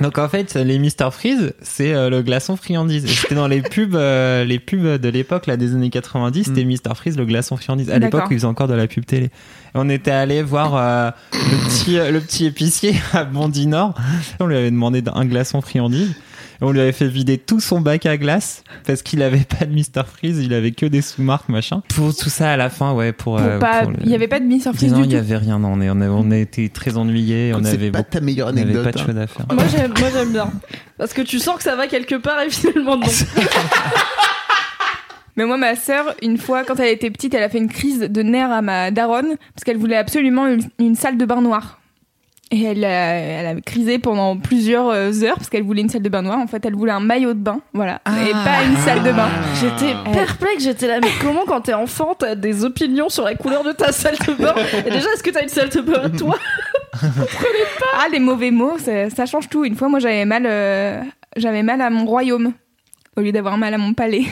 Donc 0.00 0.18
en 0.18 0.28
fait, 0.28 0.54
les 0.54 0.78
Mister 0.78 1.08
Freeze, 1.12 1.54
c'est 1.62 1.94
euh, 1.94 2.10
le 2.10 2.22
glaçon 2.22 2.56
friandise. 2.56 3.04
Et 3.04 3.08
C'était 3.08 3.34
dans 3.34 3.46
les 3.48 3.62
pubs, 3.62 3.94
euh, 3.94 4.44
les 4.44 4.58
pubs 4.58 5.00
de 5.00 5.08
l'époque, 5.08 5.46
là, 5.46 5.56
des 5.56 5.72
années 5.74 5.90
90, 5.90 6.44
c'était 6.44 6.64
Mister 6.64 6.90
Freeze, 6.94 7.16
le 7.16 7.24
glaçon 7.24 7.56
friandise. 7.56 7.90
À 7.90 7.98
l'époque, 7.98 8.24
ils 8.30 8.34
faisaient 8.36 8.46
encore 8.46 8.68
de 8.68 8.74
la 8.74 8.86
pub 8.86 9.06
télé. 9.06 9.26
Et 9.26 9.30
on 9.74 9.88
était 9.88 10.10
allé 10.10 10.42
voir 10.42 10.74
euh, 10.76 11.10
le 11.32 11.68
petit, 11.68 11.96
le 12.12 12.20
petit 12.20 12.46
épicier 12.46 12.94
à 13.12 13.24
Bondy 13.24 13.66
Nord. 13.66 13.94
On 14.40 14.46
lui 14.46 14.56
avait 14.56 14.70
demandé 14.70 15.02
un 15.14 15.24
glaçon 15.24 15.60
friandise. 15.62 16.14
Et 16.60 16.64
on 16.64 16.72
lui 16.72 16.80
avait 16.80 16.92
fait 16.92 17.06
vider 17.06 17.38
tout 17.38 17.60
son 17.60 17.80
bac 17.80 18.04
à 18.06 18.16
glace 18.16 18.64
parce 18.84 19.02
qu'il 19.02 19.22
avait 19.22 19.38
pas 19.44 19.64
de 19.64 19.72
Mr 19.72 20.04
Freeze, 20.06 20.38
il 20.44 20.52
avait 20.52 20.72
que 20.72 20.86
des 20.86 21.02
sous-marques 21.02 21.48
machin. 21.48 21.82
Pour 21.94 22.16
tout 22.16 22.28
ça 22.30 22.50
à 22.52 22.56
la 22.56 22.68
fin, 22.68 22.92
ouais, 22.94 23.12
pour. 23.12 23.36
Pour 23.36 23.44
euh, 23.46 23.58
pas- 23.60 23.82
pour 23.82 23.92
le- 23.92 23.98
Il 24.02 24.08
n'y 24.08 24.14
avait 24.14 24.26
pas 24.28 24.40
de 24.40 24.44
Miss 24.44 24.62
Surprise 24.64 24.90
Non, 24.92 24.98
du 25.00 25.04
il 25.04 25.12
y 25.12 25.16
avait 25.16 25.36
rien. 25.36 25.58
Non, 25.60 25.72
on, 25.74 25.80
est, 25.80 25.88
on, 25.90 26.00
a, 26.00 26.08
on 26.08 26.30
a 26.32 26.36
été 26.36 26.68
très 26.68 26.96
ennuyés. 26.96 27.52
On 27.54 27.62
C'est 27.62 27.74
avait 27.74 27.90
pas 27.92 27.98
beaucoup- 27.98 28.10
ta 28.10 28.20
meilleure 28.20 28.48
on 28.48 28.50
avait 28.50 28.62
anecdote. 28.62 28.84
pas 28.84 28.90
de 28.92 28.98
hein. 28.98 29.06
choses 29.06 29.18
à 29.18 29.26
faire. 29.28 29.46
Moi 29.52 29.64
j'aime, 29.70 29.94
moi 30.00 30.08
j'aime 30.12 30.32
bien. 30.32 30.50
Parce 30.98 31.12
que 31.12 31.22
tu 31.22 31.38
sens 31.38 31.56
que 31.58 31.62
ça 31.62 31.76
va 31.76 31.86
quelque 31.86 32.16
part 32.16 32.40
et 32.42 32.50
finalement 32.50 32.96
non. 32.96 33.06
Mais 35.36 35.44
moi, 35.46 35.56
ma 35.56 35.76
sœur, 35.76 36.14
une 36.20 36.36
fois, 36.36 36.64
quand 36.64 36.80
elle 36.80 36.88
était 36.92 37.10
petite, 37.12 37.32
elle 37.32 37.44
a 37.44 37.48
fait 37.48 37.58
une 37.58 37.68
crise 37.68 38.00
de 38.00 38.22
nerfs 38.22 38.50
à 38.50 38.60
ma 38.60 38.90
daronne 38.90 39.36
parce 39.54 39.62
qu'elle 39.64 39.76
voulait 39.76 39.94
absolument 39.96 40.48
une, 40.48 40.62
une 40.80 40.96
salle 40.96 41.16
de 41.16 41.24
bain 41.24 41.40
noire. 41.40 41.78
Et 42.50 42.62
elle 42.62 42.82
a, 42.82 42.88
elle 42.88 43.46
a 43.58 43.60
crisé 43.60 43.98
pendant 43.98 44.38
plusieurs 44.38 44.88
euh, 44.88 45.12
heures 45.22 45.36
parce 45.36 45.50
qu'elle 45.50 45.64
voulait 45.64 45.82
une 45.82 45.90
salle 45.90 46.00
de 46.00 46.08
bain 46.08 46.22
noire. 46.22 46.38
En 46.38 46.46
fait, 46.46 46.64
elle 46.64 46.74
voulait 46.74 46.92
un 46.92 47.00
maillot 47.00 47.34
de 47.34 47.38
bain, 47.38 47.60
voilà, 47.74 48.00
et 48.06 48.32
pas 48.32 48.64
une 48.66 48.76
salle 48.78 49.02
de 49.02 49.12
bain. 49.12 49.28
J'étais 49.60 49.92
perplexe, 50.12 50.64
j'étais 50.64 50.86
là, 50.86 50.98
mais 51.02 51.10
comment 51.20 51.42
quand 51.46 51.60
t'es 51.60 51.74
enfant 51.74 52.14
t'as 52.18 52.34
des 52.34 52.64
opinions 52.64 53.10
sur 53.10 53.24
la 53.24 53.34
couleur 53.34 53.64
de 53.64 53.72
ta 53.72 53.92
salle 53.92 54.16
de 54.26 54.32
bain? 54.32 54.54
Et 54.86 54.90
déjà, 54.90 55.10
est-ce 55.12 55.22
que 55.22 55.28
t'as 55.28 55.42
une 55.42 55.50
salle 55.50 55.68
de 55.68 55.80
bain 55.82 56.00
à 56.04 56.08
toi 56.08 56.38
Ah, 57.94 58.06
les 58.10 58.18
mauvais 58.18 58.50
mots, 58.50 58.78
ça, 58.78 59.10
ça 59.10 59.26
change 59.26 59.50
tout. 59.50 59.64
Une 59.66 59.74
fois, 59.76 59.88
moi, 59.90 59.98
j'avais 59.98 60.24
mal, 60.24 60.44
euh, 60.46 61.02
j'avais 61.36 61.62
mal 61.62 61.82
à 61.82 61.90
mon 61.90 62.06
royaume 62.06 62.52
au 63.16 63.20
lieu 63.20 63.32
d'avoir 63.32 63.58
mal 63.58 63.74
à 63.74 63.78
mon 63.78 63.92
palais. 63.92 64.24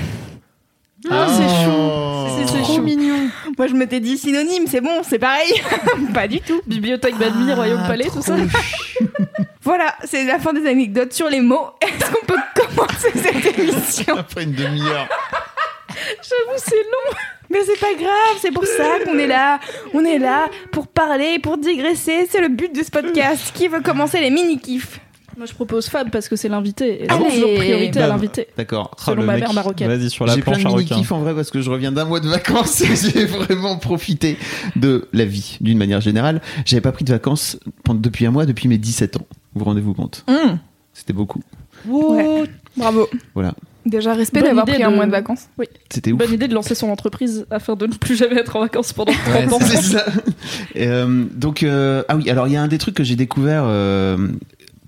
Ah, 1.11 1.27
c'est 1.29 1.65
chou. 1.65 1.71
Oh. 1.71 2.27
C'est- 2.39 2.47
c'est 2.47 2.63
Trop 2.63 2.77
chou. 2.77 2.83
mignon. 2.83 3.29
Moi, 3.59 3.69
je 3.69 3.75
m'étais 3.75 4.01
dit 4.01 4.19
synonyme, 4.19 4.67
c'est 4.67 4.81
bon, 4.81 5.03
c'est 5.03 5.19
pareil. 5.19 5.51
pas 6.15 6.29
du 6.29 6.41
tout. 6.41 6.61
Bibliothèque 6.67 7.17
Badmi, 7.17 7.53
Royaume 7.53 7.87
Palais, 7.87 8.09
tout 8.13 8.23
ça. 8.23 8.37
Voilà, 9.63 9.97
c'est 10.05 10.25
la 10.25 10.39
fin 10.39 10.53
des 10.53 10.65
anecdotes 10.65 11.13
sur 11.13 11.29
les 11.29 11.41
mots. 11.41 11.71
Est-ce 11.81 12.09
qu'on 12.13 12.25
peut 12.25 12.39
commencer 12.55 13.11
cette 13.17 13.59
émission? 13.59 14.17
Après 14.17 14.45
une 14.45 14.53
demi-heure. 14.53 15.09
J'avoue, 15.89 16.59
c'est 16.59 16.77
long. 16.77 17.17
Mais 17.51 17.59
c'est 17.65 17.81
pas 17.81 17.95
grave, 17.95 18.39
c'est 18.41 18.53
pour 18.53 18.65
ça 18.65 19.01
qu'on 19.05 19.19
est 19.19 19.27
là. 19.27 19.59
On 19.93 20.05
est 20.05 20.19
là 20.19 20.49
pour 20.71 20.87
parler, 20.87 21.41
pour 21.41 21.59
digresser. 21.59 22.29
C'est 22.31 22.41
le 22.41 22.49
but 22.49 22.73
de 22.73 22.85
ce 22.85 22.91
podcast. 22.93 23.53
Qui 23.55 23.67
veut 23.67 23.81
commencer 23.81 24.21
les 24.21 24.31
mini-kifs 24.31 25.01
Moi, 25.37 25.45
je 25.47 25.53
propose 25.53 25.87
Fab 25.89 26.11
parce 26.11 26.29
que 26.29 26.37
c'est 26.37 26.49
l'invité. 26.49 27.05
Et 27.05 27.09
j'ai 27.11 27.35
toujours 27.35 27.55
priorité 27.57 28.01
à 28.01 28.07
l'invité. 28.09 28.47
D'accord. 28.57 28.91
Oh, 28.93 29.01
Selon 29.05 29.21
le 29.21 29.27
ma 29.27 29.37
mère 29.37 29.53
marocaine. 29.53 29.89
Vas-y, 29.89 30.09
sur 30.11 30.25
la 30.27 30.35
J'ai 30.35 30.41
plein 30.41 30.53
planche 30.53 30.65
de 30.65 30.69
à 30.69 30.73
requin. 30.73 30.97
kiffs 30.97 31.13
en 31.13 31.21
vrai 31.21 31.35
parce 31.35 31.51
que 31.51 31.61
je 31.61 31.71
reviens 31.71 31.93
d'un 31.93 32.05
mois 32.07 32.21
de 32.21 32.29
vacances 32.29 32.81
et 32.81 32.97
j'ai 33.13 33.27
vraiment 33.27 33.77
profité 33.77 34.39
de 34.77 35.09
la 35.13 35.25
vie 35.27 35.59
d'une 35.61 35.77
manière 35.79 36.01
générale. 36.01 36.41
J'avais 36.65 36.81
pas 36.81 36.93
pris 36.93 37.05
de 37.05 37.13
vacances 37.13 37.59
pendant- 37.85 38.01
depuis 38.01 38.25
un 38.27 38.31
mois, 38.31 38.47
depuis 38.47 38.69
mes 38.69 38.79
17 38.79 39.17
ans. 39.19 39.27
Vous 39.55 39.59
vous 39.61 39.65
rendez-vous 39.67 39.95
compte? 39.95 40.25
Hum, 40.29 40.59
C'était 40.95 41.13
beaucoup. 41.13 41.43
Ouais. 41.87 42.45
Bravo. 42.77 43.09
Voilà. 43.35 43.53
Déjà, 43.85 44.15
respect 44.15 44.43
d'avoir 44.43 44.65
pris 44.65 44.83
un 44.83 44.91
de- 44.91 44.97
mois 44.97 45.07
de 45.07 45.13
vacances. 45.13 45.49
C'était 45.91 46.11
ouf. 46.13 46.19
Bonne 46.19 46.33
idée 46.33 46.49
de 46.49 46.55
lancer 46.55 46.75
son 46.75 46.89
entreprise 46.89 47.47
afin 47.51 47.77
de 47.77 47.87
ne 47.87 47.93
plus 47.93 48.17
jamais 48.17 48.37
être 48.41 48.57
en 48.57 48.61
vacances 48.61 48.93
pendant 48.93 49.13
30 49.13 49.53
ans. 49.53 49.59
C'est 49.61 49.77
ça. 49.77 50.05
Et, 50.75 50.89
euh, 50.89 51.25
donc 51.35 51.63
euh, 51.63 52.03
ah 52.09 52.17
oui, 52.17 52.29
alors 52.29 52.49
il 52.49 52.55
y 52.55 52.57
a 52.57 52.63
un 52.63 52.67
des 52.69 52.79
trucs 52.79 52.97
que 52.97 53.05
j'ai 53.05 53.15
découvert 53.15 53.63
euh, 53.67 54.17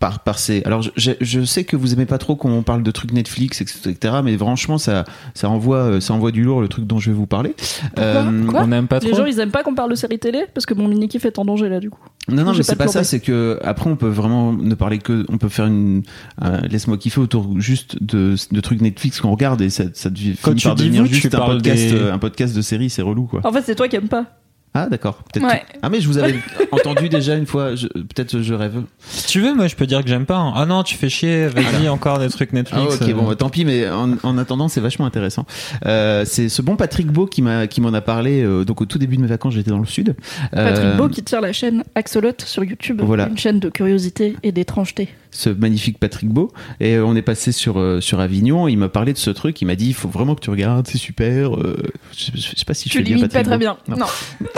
par 0.01 0.21
par 0.21 0.39
ces. 0.39 0.63
Alors 0.65 0.83
je, 0.83 0.91
je- 0.97 1.13
je 1.21 1.45
sais 1.45 1.65
que 1.65 1.77
vous 1.77 1.93
aimez 1.93 2.07
pas 2.07 2.19
trop 2.19 2.37
quand 2.37 2.49
on 2.51 2.63
parle 2.63 2.83
de 2.83 2.91
trucs 2.91 3.13
Netflix, 3.13 3.61
etc. 3.61 3.97
Mais 4.23 4.37
franchement, 4.39 4.79
ça 4.79 5.05
ça 5.35 5.49
envoie 5.49 5.77
euh, 5.79 6.01
ça 6.01 6.15
envoie 6.15 6.31
du 6.31 6.45
lourd 6.45 6.61
le 6.61 6.69
truc 6.69 6.87
dont 6.87 6.99
je 6.99 7.11
vais 7.11 7.17
vous 7.17 7.27
parler. 7.27 7.55
Euh, 7.99 8.47
Quoi 8.47 8.63
On 8.63 8.67
n'aime 8.69 8.87
pas 8.89 8.99
Les 9.01 9.09
trop. 9.11 9.19
gens, 9.19 9.25
ils 9.27 9.39
aiment 9.41 9.51
pas 9.51 9.63
qu'on 9.63 9.75
parle 9.75 9.91
de 9.91 9.95
séries 9.97 10.19
télé? 10.19 10.45
Parce 10.55 10.67
que 10.67 10.75
mon 10.75 10.89
mini-kiff 10.89 11.25
est 11.25 11.39
en 11.39 11.45
danger 11.45 11.69
là, 11.69 11.81
du 11.81 11.91
coup. 11.91 12.01
Non, 12.29 12.45
non, 12.45 12.53
mais 12.55 12.63
c'est 12.63 12.77
pas 12.77 12.85
pas 12.85 12.91
ça, 12.93 13.05
c'est 13.05 13.21
que 13.21 13.59
après 13.65 13.89
on 13.89 13.97
peut 13.97 14.09
vraiment 14.09 14.53
ne 14.53 14.75
parler 14.75 14.99
que, 14.99 15.25
on 15.31 15.39
peut 15.39 15.49
faire 15.49 15.67
une, 15.67 16.03
un 16.41 16.61
laisse-moi 16.63 16.99
kiffer 16.99 17.21
autour 17.21 17.59
juste 17.59 18.03
de, 18.03 18.35
de 18.53 18.61
trucs 18.61 18.81
Netflix 18.83 19.21
qu'on 19.21 19.31
regarde 19.31 19.61
et 19.63 19.71
ça, 19.71 19.85
ça 19.95 20.11
devient, 20.11 20.35
Quand 20.43 20.51
finit 20.51 20.61
tu 20.61 20.67
par 20.69 20.75
dis 20.75 20.85
devenir 20.85 21.03
vous, 21.03 21.09
tu 21.09 21.15
juste 21.15 21.35
un 21.35 21.39
podcast, 21.47 21.83
des- 21.91 21.95
euh, 21.95 22.13
un 22.13 22.19
podcast 22.19 22.55
de 22.55 22.61
série, 22.63 22.91
c'est 22.91 23.03
relou 23.03 23.25
quoi. 23.25 23.41
En 23.45 23.53
fait, 23.53 23.63
c'est 23.65 23.75
toi 23.75 23.89
qui 23.89 23.97
aimes 23.97 24.09
pas. 24.09 24.27
Ah 24.75 24.87
d'accord, 24.89 25.23
peut-être. 25.33 25.47
Ouais. 25.47 25.61
que- 25.61 25.79
Ah 25.83 25.89
mais 25.89 26.01
je 26.01 26.07
vous 26.07 26.19
avais 26.19 26.35
entendu 26.73 27.09
déjà 27.09 27.35
une 27.35 27.47
fois, 27.47 27.75
je- 27.75 27.87
peut-être 27.89 28.41
je 28.43 28.55
rêve. 28.55 28.83
Si 29.01 29.27
tu 29.27 29.41
veux, 29.41 29.55
moi, 29.55 29.67
je 29.67 29.75
peux 29.75 29.87
dire 29.87 30.03
que 30.03 30.09
j'aime 30.09 30.27
pas. 30.27 30.37
hein. 30.37 30.53
Ah 30.55 30.67
non, 30.67 30.83
tu 30.83 30.95
fais 30.95 31.09
chier. 31.09 31.47
Vas-y, 31.49 31.89
encore 31.89 32.19
des 32.19 32.29
trucs 32.29 32.51
Ah 32.53 32.57
Netflix. 32.57 32.97
ok 33.01 33.09
euh. 33.09 33.13
bon 33.15 33.25
bah, 33.25 33.35
tant 33.35 33.49
pis 33.49 33.65
mais 33.65 33.89
en, 33.89 34.13
en 34.23 34.39
attendant 34.39 34.69
c'est 34.69 34.81
vachement 34.81 35.07
intéressant. 35.07 35.47
Euh, 35.87 36.25
c'est 36.27 36.49
ce 36.49 36.63
bon 36.63 36.77
Patrick 36.77 37.09
Beau 37.09 37.27
qui 37.27 37.43
m'a 37.43 37.67
qui 37.67 37.81
m'en 37.81 37.93
a 37.95 38.01
parlé 38.01 38.43
euh, 38.43 38.65
donc 38.65 38.81
au 38.81 38.85
tout 38.87 38.99
début 38.99 39.17
de 39.17 39.23
mes 39.23 39.29
vacances 39.29 39.55
j'étais 39.55 39.71
dans 39.71 39.79
le 39.79 39.87
sud. 39.87 40.15
Patrick 40.53 40.97
Beau 40.97 41.09
qui 41.09 41.23
tire 41.23 41.41
la 41.41 41.53
chaîne 41.53 41.83
Axolot 41.95 42.33
sur 42.45 42.63
YouTube. 42.65 43.01
Voilà. 43.03 43.29
Une 43.29 43.39
chaîne 43.39 43.59
de 43.61 43.69
curiosité 43.71 44.37
et 44.43 44.53
d'étrangeté. 44.53 45.09
Ce 45.31 45.51
magnifique 45.51 45.99
Patrick 45.99 46.29
Beau 46.31 46.51
et 46.81 46.95
euh, 46.95 47.05
on 47.05 47.15
est 47.17 47.23
passé 47.23 47.53
sur 47.53 47.79
euh, 47.79 48.01
sur 48.01 48.19
Avignon 48.21 48.67
il 48.69 48.77
m'a 48.77 48.89
parlé 48.89 49.13
de 49.13 49.19
ce 49.19 49.31
truc 49.31 49.61
il 49.61 49.67
m'a 49.67 49.75
dit 49.77 49.89
il 49.89 49.95
faut 49.95 50.09
vraiment 50.09 50.35
que 50.35 50.41
tu 50.41 50.51
regardes 50.51 50.87
c'est 50.87 50.99
super 50.99 51.55
euh, 51.57 51.77
je, 52.17 52.31
je 52.35 52.41
sais 52.57 52.65
pas 52.67 52.75
si 52.75 52.89
je 52.89 52.93
Tu 52.95 52.99
fais 53.05 53.15
bien 53.15 53.29
pas 53.29 53.43
très 53.43 53.43
Beau. 53.45 53.59
bien. 53.59 53.77
Non. 53.89 53.97
Non. 53.99 54.07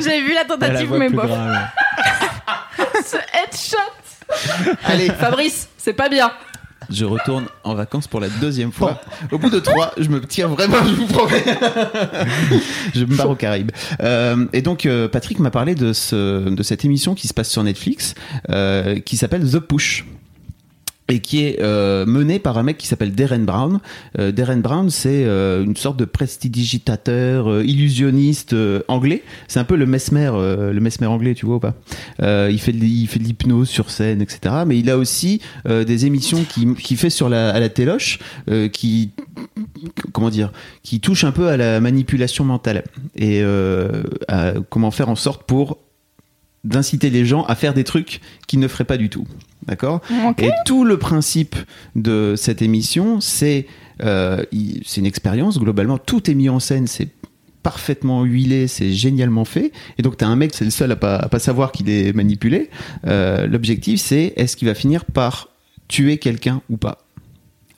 J'avais 0.00 0.20
vu 0.20 0.34
la 0.34 0.44
tentative, 0.44 0.92
mais 0.98 1.08
grave. 1.10 1.56
Ce 3.04 3.16
headshot 3.16 3.76
allez 4.84 5.08
Fabrice, 5.10 5.68
c'est 5.78 5.92
pas 5.92 6.08
bien. 6.08 6.30
Je 6.90 7.04
retourne 7.04 7.46
en 7.64 7.74
vacances 7.74 8.06
pour 8.06 8.20
la 8.20 8.28
deuxième 8.28 8.72
fois. 8.72 9.00
Au 9.32 9.38
bout 9.38 9.50
de 9.50 9.58
trois 9.58 9.92
je 9.98 10.08
me 10.08 10.20
tiens 10.20 10.48
vraiment 10.48 10.78
je 10.84 10.94
vous 10.94 11.06
promets. 11.06 11.44
Je 12.94 13.04
me 13.04 13.16
pars 13.16 13.30
aux 13.30 13.34
Caraïbes 13.34 13.72
Euh, 14.02 14.46
et 14.52 14.62
donc 14.62 14.86
euh, 14.86 15.08
Patrick 15.08 15.38
m'a 15.38 15.50
parlé 15.50 15.74
de 15.74 15.92
ce 15.92 16.48
de 16.48 16.62
cette 16.62 16.84
émission 16.84 17.14
qui 17.14 17.28
se 17.28 17.34
passe 17.34 17.50
sur 17.50 17.62
Netflix 17.62 18.14
euh, 18.50 19.00
qui 19.00 19.16
s'appelle 19.16 19.48
The 19.50 19.58
Push 19.58 20.04
et 21.08 21.20
qui 21.20 21.44
est 21.44 21.60
euh, 21.60 22.04
menée 22.06 22.38
par 22.38 22.58
un 22.58 22.62
mec 22.62 22.78
qui 22.78 22.86
s'appelle 22.86 23.12
Darren 23.12 23.44
Brown. 23.44 23.80
Euh, 24.18 24.32
Darren 24.32 24.56
Brown, 24.58 24.90
c'est 24.90 25.24
euh, 25.24 25.64
une 25.64 25.76
sorte 25.76 25.96
de 25.96 26.04
prestidigitateur, 26.04 27.48
euh, 27.50 27.64
illusionniste 27.64 28.54
euh, 28.54 28.82
anglais. 28.88 29.22
C'est 29.46 29.60
un 29.60 29.64
peu 29.64 29.76
le 29.76 29.86
Mesmer, 29.86 30.30
euh, 30.34 30.72
le 30.72 30.80
Mesmer 30.80 31.06
anglais, 31.06 31.34
tu 31.34 31.46
vois 31.46 31.56
ou 31.56 31.60
pas? 31.60 31.74
Il 32.20 32.58
fait 32.58 32.72
de, 32.72 32.84
il 32.84 33.06
fait 33.06 33.18
de 33.18 33.24
l'hypnose 33.24 33.68
sur 33.68 33.90
scène, 33.90 34.20
etc. 34.20 34.64
Mais 34.66 34.78
il 34.78 34.90
a 34.90 34.98
aussi 34.98 35.40
des 35.66 36.06
émissions 36.06 36.44
qui, 36.44 36.74
qui 36.74 36.96
fait 36.96 37.10
sur 37.10 37.28
la, 37.28 37.50
à 37.50 37.60
la 37.60 37.68
téloche, 37.68 38.18
qui 38.72 39.10
comment 40.12 40.30
dire, 40.30 40.52
qui 40.82 41.00
touchent 41.00 41.24
un 41.24 41.32
peu 41.32 41.48
à 41.48 41.56
la 41.56 41.80
manipulation 41.80 42.44
mentale 42.44 42.84
et 43.14 43.42
à 44.28 44.54
comment 44.70 44.90
faire 44.90 45.08
en 45.08 45.14
sorte 45.14 45.44
pour 45.44 45.78
d'inciter 46.64 47.10
les 47.10 47.24
gens 47.24 47.44
à 47.44 47.54
faire 47.54 47.74
des 47.74 47.84
trucs 47.84 48.20
qu'ils 48.46 48.60
ne 48.60 48.68
feraient 48.68 48.84
pas 48.84 48.96
du 48.96 49.08
tout. 49.08 49.26
D'accord 49.66 50.00
et 50.38 50.50
tout 50.64 50.84
le 50.84 50.96
principe 50.98 51.56
de 51.96 52.34
cette 52.36 52.62
émission, 52.62 53.20
c'est 53.20 53.66
euh, 54.02 54.44
une 54.52 55.06
expérience. 55.06 55.58
Globalement, 55.58 55.98
tout 55.98 56.30
est 56.30 56.34
mis 56.34 56.48
en 56.48 56.60
scène. 56.60 56.86
C'est 56.86 57.08
parfaitement 57.62 58.22
huilé, 58.22 58.68
c'est 58.68 58.92
génialement 58.92 59.44
fait. 59.44 59.72
Et 59.98 60.02
donc, 60.02 60.16
tu 60.16 60.24
as 60.24 60.28
un 60.28 60.36
mec, 60.36 60.54
c'est 60.54 60.64
le 60.64 60.70
seul 60.70 60.92
à 60.92 60.96
pas, 60.96 61.16
à 61.16 61.28
pas 61.28 61.40
savoir 61.40 61.72
qu'il 61.72 61.90
est 61.90 62.12
manipulé. 62.12 62.70
Euh, 63.08 63.48
L'objectif, 63.48 64.00
c'est 64.00 64.34
est-ce 64.36 64.56
qu'il 64.56 64.68
va 64.68 64.74
finir 64.74 65.04
par 65.04 65.48
tuer 65.88 66.18
quelqu'un 66.18 66.62
ou 66.70 66.76
pas? 66.76 66.98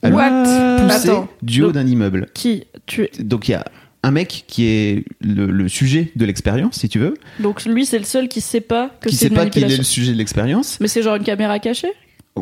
What? 0.03 0.45
Poussé 0.83 1.09
Attends. 1.09 1.29
du 1.43 1.63
haut 1.63 1.73
d'un 1.73 1.87
immeuble. 1.87 2.27
Qui 2.35 2.65
tu 2.87 3.05
es 3.05 3.11
Donc, 3.23 3.49
il 3.49 3.53
y 3.53 3.55
a 3.55 3.65
un 4.03 4.11
mec 4.11 4.45
qui 4.47 4.67
est 4.67 5.05
le, 5.21 5.47
le 5.47 5.69
sujet 5.69 6.13
de 6.15 6.25
l'expérience, 6.25 6.77
si 6.79 6.89
tu 6.89 6.99
veux. 6.99 7.15
Donc 7.41 7.65
lui, 7.65 7.85
c'est 7.85 7.99
le 7.99 8.05
seul 8.05 8.29
qui 8.29 8.41
sait 8.41 8.61
pas 8.61 8.91
que 9.01 9.09
qui 9.09 9.17
c'est 9.17 9.27
sait 9.27 9.29
une 9.29 9.35
pas 9.35 9.47
qu'il 9.47 9.63
est 9.63 9.67
manipulation. 9.67 9.81
le 9.81 9.85
sujet 9.85 10.13
de 10.13 10.19
l'expérience. 10.19 10.79
Mais 10.81 10.89
c'est 10.89 11.03
genre 11.03 11.17
une 11.17 11.25
caméra 11.25 11.59
cachée? 11.59 11.93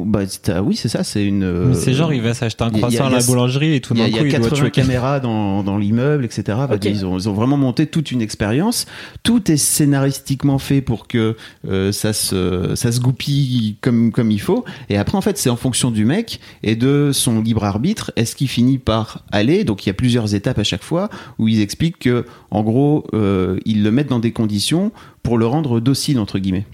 Bah, 0.05 0.21
c'est- 0.27 0.49
ah 0.51 0.63
oui, 0.63 0.77
c'est 0.77 0.89
ça, 0.89 1.05
c'est 1.05 1.25
une. 1.25 1.75
C'est 1.75 1.93
genre, 1.95 2.13
il 2.13 2.23
va 2.23 2.35
s'acheter 2.35 2.65
un 2.65 2.71
croissant 2.71 3.07
à 3.07 3.11
la 3.11 3.23
boulangerie 3.23 3.75
et 3.75 3.81
tout 3.81 3.95
Il 3.95 4.01
y 4.01 4.01
d'un 4.01 4.07
a, 4.07 4.09
il 4.09 4.15
y 4.15 4.19
coup, 4.19 4.25
a 4.25 4.27
il 4.27 4.33
doit 4.33 4.41
80 4.51 4.57
tuer 4.57 4.71
quelqu'un. 4.71 4.83
caméras 4.89 5.21
dans, 5.21 5.63
dans 5.63 5.79
l'immeuble, 5.79 6.25
etc. 6.25 6.59
Ok. 6.73 6.85
ils, 6.85 7.05
ont, 7.07 7.19
ils 7.19 7.29
ont 7.29 7.33
vraiment 7.33 7.57
monté 7.57 7.87
toute 7.87 8.11
une 8.13 8.21
expérience. 8.23 8.87
Tout 9.23 9.51
est 9.51 9.57
scénaristiquement 9.57 10.59
fait 10.59 10.81
pour 10.81 11.07
que 11.07 11.37
euh, 11.69 11.93
ça, 11.93 12.13
se, 12.13 12.75
ça 12.75 12.93
se 12.93 13.01
goupille 13.01 13.77
comme, 13.81 14.13
comme 14.13 14.31
il 14.31 14.41
faut. 14.41 14.65
Et 14.89 14.97
après, 14.99 15.17
en 15.17 15.21
fait, 15.21 15.39
c'est 15.39 15.51
en 15.51 15.57
fonction 15.57 15.91
du 15.91 16.05
mec 16.05 16.41
et 16.63 16.77
de 16.77 17.11
son 17.13 17.41
libre 17.41 17.65
arbitre. 17.65 18.13
Est-ce 18.17 18.37
qu'il 18.37 18.49
finit 18.49 18.79
par 18.79 19.23
aller 19.33 19.65
Donc, 19.65 19.87
il 19.87 19.89
y 19.89 19.91
a 19.91 19.95
plusieurs 19.95 20.35
étapes 20.35 20.59
à 20.59 20.65
chaque 20.65 20.83
fois 20.83 21.09
où 21.39 21.49
ils 21.49 21.61
expliquent 21.61 21.99
que, 21.99 22.25
en 22.51 22.63
gros, 22.63 23.07
euh, 23.15 23.59
ils 23.65 23.83
le 23.83 23.91
mettent 23.91 24.09
dans 24.11 24.19
des 24.19 24.33
conditions 24.33 24.93
pour 25.23 25.39
le 25.39 25.47
rendre 25.47 25.81
docile, 25.81 26.19
entre 26.19 26.39
guillemets. 26.39 26.67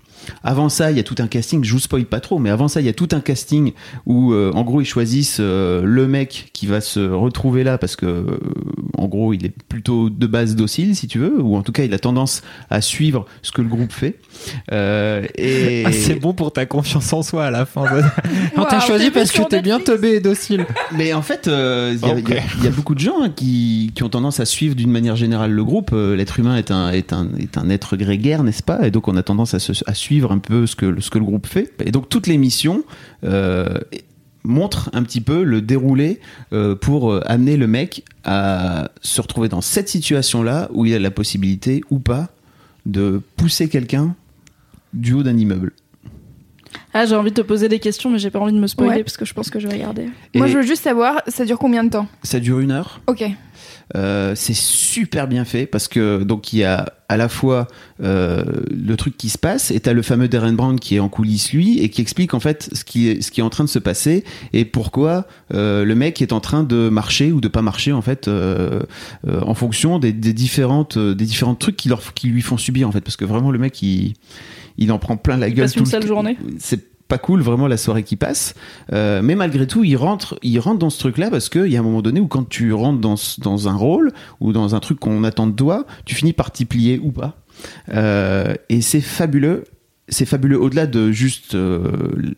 Avant 0.44 0.68
ça, 0.68 0.90
il 0.90 0.96
y 0.96 1.00
a 1.00 1.02
tout 1.02 1.14
un 1.18 1.26
casting, 1.26 1.64
je 1.64 1.72
vous 1.72 1.78
spoil 1.78 2.04
pas 2.04 2.20
trop, 2.20 2.38
mais 2.38 2.50
avant 2.50 2.68
ça, 2.68 2.80
il 2.80 2.86
y 2.86 2.88
a 2.90 2.92
tout 2.92 3.08
un 3.12 3.20
casting 3.20 3.72
où, 4.06 4.32
euh, 4.32 4.50
en 4.54 4.62
gros, 4.62 4.80
ils 4.80 4.84
choisissent 4.86 5.38
euh, 5.40 5.82
le 5.84 6.06
mec 6.06 6.50
qui 6.52 6.66
va 6.66 6.80
se 6.80 7.00
retrouver 7.00 7.64
là 7.64 7.78
parce 7.78 7.96
que, 7.96 8.06
euh, 8.06 8.24
en 8.98 9.06
gros, 9.08 9.32
il 9.32 9.44
est 9.46 9.52
plutôt 9.68 10.10
de 10.10 10.26
base 10.26 10.54
docile, 10.56 10.94
si 10.96 11.06
tu 11.08 11.18
veux, 11.18 11.40
ou 11.40 11.56
en 11.56 11.62
tout 11.62 11.72
cas, 11.72 11.84
il 11.84 11.94
a 11.94 11.98
tendance 11.98 12.42
à 12.70 12.80
suivre 12.80 13.26
ce 13.42 13.52
que 13.52 13.62
le 13.62 13.68
groupe 13.68 13.92
fait. 13.92 14.18
Euh, 14.72 15.26
et 15.36 15.84
Ah, 15.86 15.92
c'est 15.92 16.14
bon 16.14 16.32
pour 16.32 16.52
ta 16.52 16.66
confiance 16.66 17.12
en 17.12 17.22
soi 17.22 17.46
à 17.46 17.50
la 17.50 17.66
fin. 17.66 17.82
Alors, 18.54 18.68
t'as 18.68 18.78
Waouh, 18.78 18.86
choisi 18.86 19.04
t'es 19.06 19.10
parce 19.10 19.32
que 19.32 19.42
t'es 19.48 19.62
bien 19.62 19.80
teubé 19.80 20.14
et 20.14 20.20
docile. 20.20 20.66
Mais 20.96 21.12
en 21.12 21.22
fait, 21.22 21.48
euh, 21.48 21.94
il 22.00 22.08
y 22.08 22.10
a- 22.10 22.18
y, 22.18 22.66
y 22.66 22.68
beaucoup 22.70 22.94
de 22.94 23.00
gens 23.00 23.22
hein, 23.22 23.30
qui, 23.34 23.90
qui 23.94 24.02
ont 24.02 24.08
tendance 24.08 24.40
à 24.40 24.44
suivre 24.44 24.74
d'une 24.74 24.90
manière 24.90 25.16
générale 25.16 25.50
le 25.52 25.64
groupe. 25.64 25.90
Euh, 25.92 26.14
L'être 26.16 26.38
humain 26.38 26.56
est 26.56 26.70
un, 26.70 26.90
est, 26.90 27.12
un, 27.12 27.28
est 27.38 27.58
un 27.58 27.68
être 27.70 27.96
grégaire, 27.96 28.42
n'est-ce 28.44 28.62
pas? 28.62 28.86
Et 28.86 28.90
donc 28.90 29.08
on 29.08 29.16
a 29.16 29.22
tendance 29.22 29.54
à, 29.54 29.58
se- 29.58 29.72
à 29.86 29.94
suivre 29.94 30.11
un 30.20 30.38
peu 30.38 30.66
ce 30.66 30.76
que, 30.76 31.00
ce 31.00 31.10
que 31.10 31.18
le 31.18 31.24
groupe 31.24 31.46
fait. 31.46 31.72
Et 31.84 31.90
donc 31.90 32.08
toute 32.08 32.26
l'émission 32.26 32.84
euh, 33.24 33.78
montre 34.44 34.90
un 34.92 35.02
petit 35.02 35.20
peu 35.20 35.44
le 35.44 35.60
déroulé 35.60 36.20
euh, 36.52 36.74
pour 36.74 37.12
euh, 37.12 37.22
amener 37.26 37.56
le 37.56 37.66
mec 37.66 38.04
à 38.24 38.90
se 39.00 39.20
retrouver 39.20 39.48
dans 39.48 39.60
cette 39.60 39.88
situation-là 39.88 40.68
où 40.72 40.84
il 40.84 40.94
a 40.94 40.98
la 40.98 41.10
possibilité 41.10 41.82
ou 41.90 41.98
pas 41.98 42.28
de 42.86 43.20
pousser 43.36 43.68
quelqu'un 43.68 44.14
du 44.92 45.12
haut 45.12 45.22
d'un 45.22 45.36
immeuble. 45.36 45.72
Ah, 46.94 47.06
j'ai 47.06 47.14
envie 47.14 47.30
de 47.30 47.36
te 47.36 47.46
poser 47.46 47.68
des 47.68 47.78
questions, 47.78 48.10
mais 48.10 48.18
j'ai 48.18 48.30
pas 48.30 48.38
envie 48.38 48.52
de 48.52 48.58
me 48.58 48.66
spoiler 48.66 48.96
Ouais. 48.96 49.02
parce 49.04 49.16
que 49.16 49.24
je 49.24 49.32
pense 49.34 49.50
que 49.50 49.58
je 49.60 49.66
vais 49.66 49.74
regarder. 49.74 50.08
Moi, 50.34 50.46
je 50.46 50.58
veux 50.58 50.62
juste 50.62 50.82
savoir, 50.82 51.22
ça 51.28 51.44
dure 51.44 51.58
combien 51.58 51.84
de 51.84 51.90
temps? 51.90 52.06
Ça 52.22 52.38
dure 52.40 52.60
une 52.60 52.70
heure. 52.70 53.00
Ok. 53.06 53.24
Euh, 53.94 54.34
c'est 54.34 54.54
super 54.56 55.28
bien 55.28 55.44
fait 55.44 55.66
parce 55.66 55.86
que 55.86 56.22
donc 56.22 56.52
il 56.52 56.60
y 56.60 56.64
a 56.64 56.92
à 57.10 57.16
la 57.18 57.28
fois 57.28 57.68
euh, 58.02 58.42
le 58.70 58.96
truc 58.96 59.16
qui 59.18 59.28
se 59.28 59.36
passe 59.36 59.70
et 59.70 59.80
t'as 59.80 59.92
le 59.92 60.00
fameux 60.02 60.28
Darren 60.28 60.54
Brown 60.54 60.80
qui 60.80 60.96
est 60.96 60.98
en 60.98 61.08
coulisses 61.10 61.52
lui 61.52 61.78
et 61.78 61.90
qui 61.90 62.00
explique 62.00 62.32
en 62.32 62.40
fait 62.40 62.70
ce 62.72 62.84
qui 62.84 63.08
est 63.08 63.20
ce 63.20 63.30
qui 63.30 63.40
est 63.40 63.42
en 63.42 63.50
train 63.50 63.64
de 63.64 63.68
se 63.68 63.78
passer 63.78 64.24
et 64.54 64.64
pourquoi 64.64 65.26
euh, 65.52 65.84
le 65.84 65.94
mec 65.94 66.22
est 66.22 66.32
en 66.32 66.40
train 66.40 66.64
de 66.64 66.88
marcher 66.88 67.32
ou 67.32 67.40
de 67.42 67.48
pas 67.48 67.60
marcher 67.62 67.92
en 67.92 68.02
fait 68.02 68.28
euh, 68.28 68.80
euh, 69.28 69.40
en 69.42 69.54
fonction 69.54 69.98
des, 69.98 70.12
des 70.12 70.32
différentes 70.32 70.96
des 70.98 71.24
différents 71.26 71.54
trucs 71.54 71.76
qui 71.76 71.88
leur 71.90 72.14
qui 72.14 72.28
lui 72.28 72.40
font 72.42 72.56
subir 72.56 72.88
en 72.88 72.92
fait 72.92 73.02
parce 73.02 73.16
que 73.16 73.26
vraiment 73.26 73.50
le 73.50 73.58
mec 73.58 73.82
il 73.82 74.14
il 74.78 74.90
en 74.92 74.98
prend 74.98 75.16
plein 75.16 75.36
la 75.36 75.48
Il 75.48 75.54
gueule 75.54 75.64
passe 75.64 75.72
tout 75.72 75.78
une 75.80 75.84
le- 75.84 75.90
sale 75.90 76.06
journée. 76.06 76.36
c'est 76.58 76.92
pas 77.08 77.18
cool 77.18 77.42
vraiment 77.42 77.66
la 77.66 77.76
soirée 77.76 78.04
qui 78.04 78.16
passe. 78.16 78.54
Euh, 78.92 79.20
mais 79.22 79.34
malgré 79.34 79.66
tout 79.66 79.84
il 79.84 79.96
rentre 79.96 80.38
il 80.42 80.58
rentre 80.58 80.78
dans 80.78 80.88
ce 80.88 80.98
truc 80.98 81.18
là 81.18 81.28
parce 81.30 81.50
qu'il 81.50 81.66
y 81.66 81.76
a 81.76 81.80
un 81.80 81.82
moment 81.82 82.00
donné 82.00 82.20
où 82.20 82.26
quand 82.26 82.48
tu 82.48 82.72
rentres 82.72 83.00
dans, 83.00 83.16
dans 83.38 83.68
un 83.68 83.74
rôle 83.74 84.12
ou 84.40 84.52
dans 84.52 84.74
un 84.74 84.80
truc 84.80 84.98
qu'on 84.98 85.22
attend 85.24 85.46
de 85.46 85.52
toi 85.54 85.84
tu 86.06 86.14
finis 86.14 86.32
par 86.32 86.50
t'y 86.52 86.64
plier 86.64 86.98
ou 87.02 87.12
pas. 87.12 87.36
Euh, 87.90 88.54
et 88.70 88.80
c'est 88.80 89.02
fabuleux 89.02 89.64
c'est 90.12 90.26
fabuleux. 90.26 90.60
Au-delà 90.60 90.86
de 90.86 91.10
juste 91.10 91.54
euh, 91.54 91.90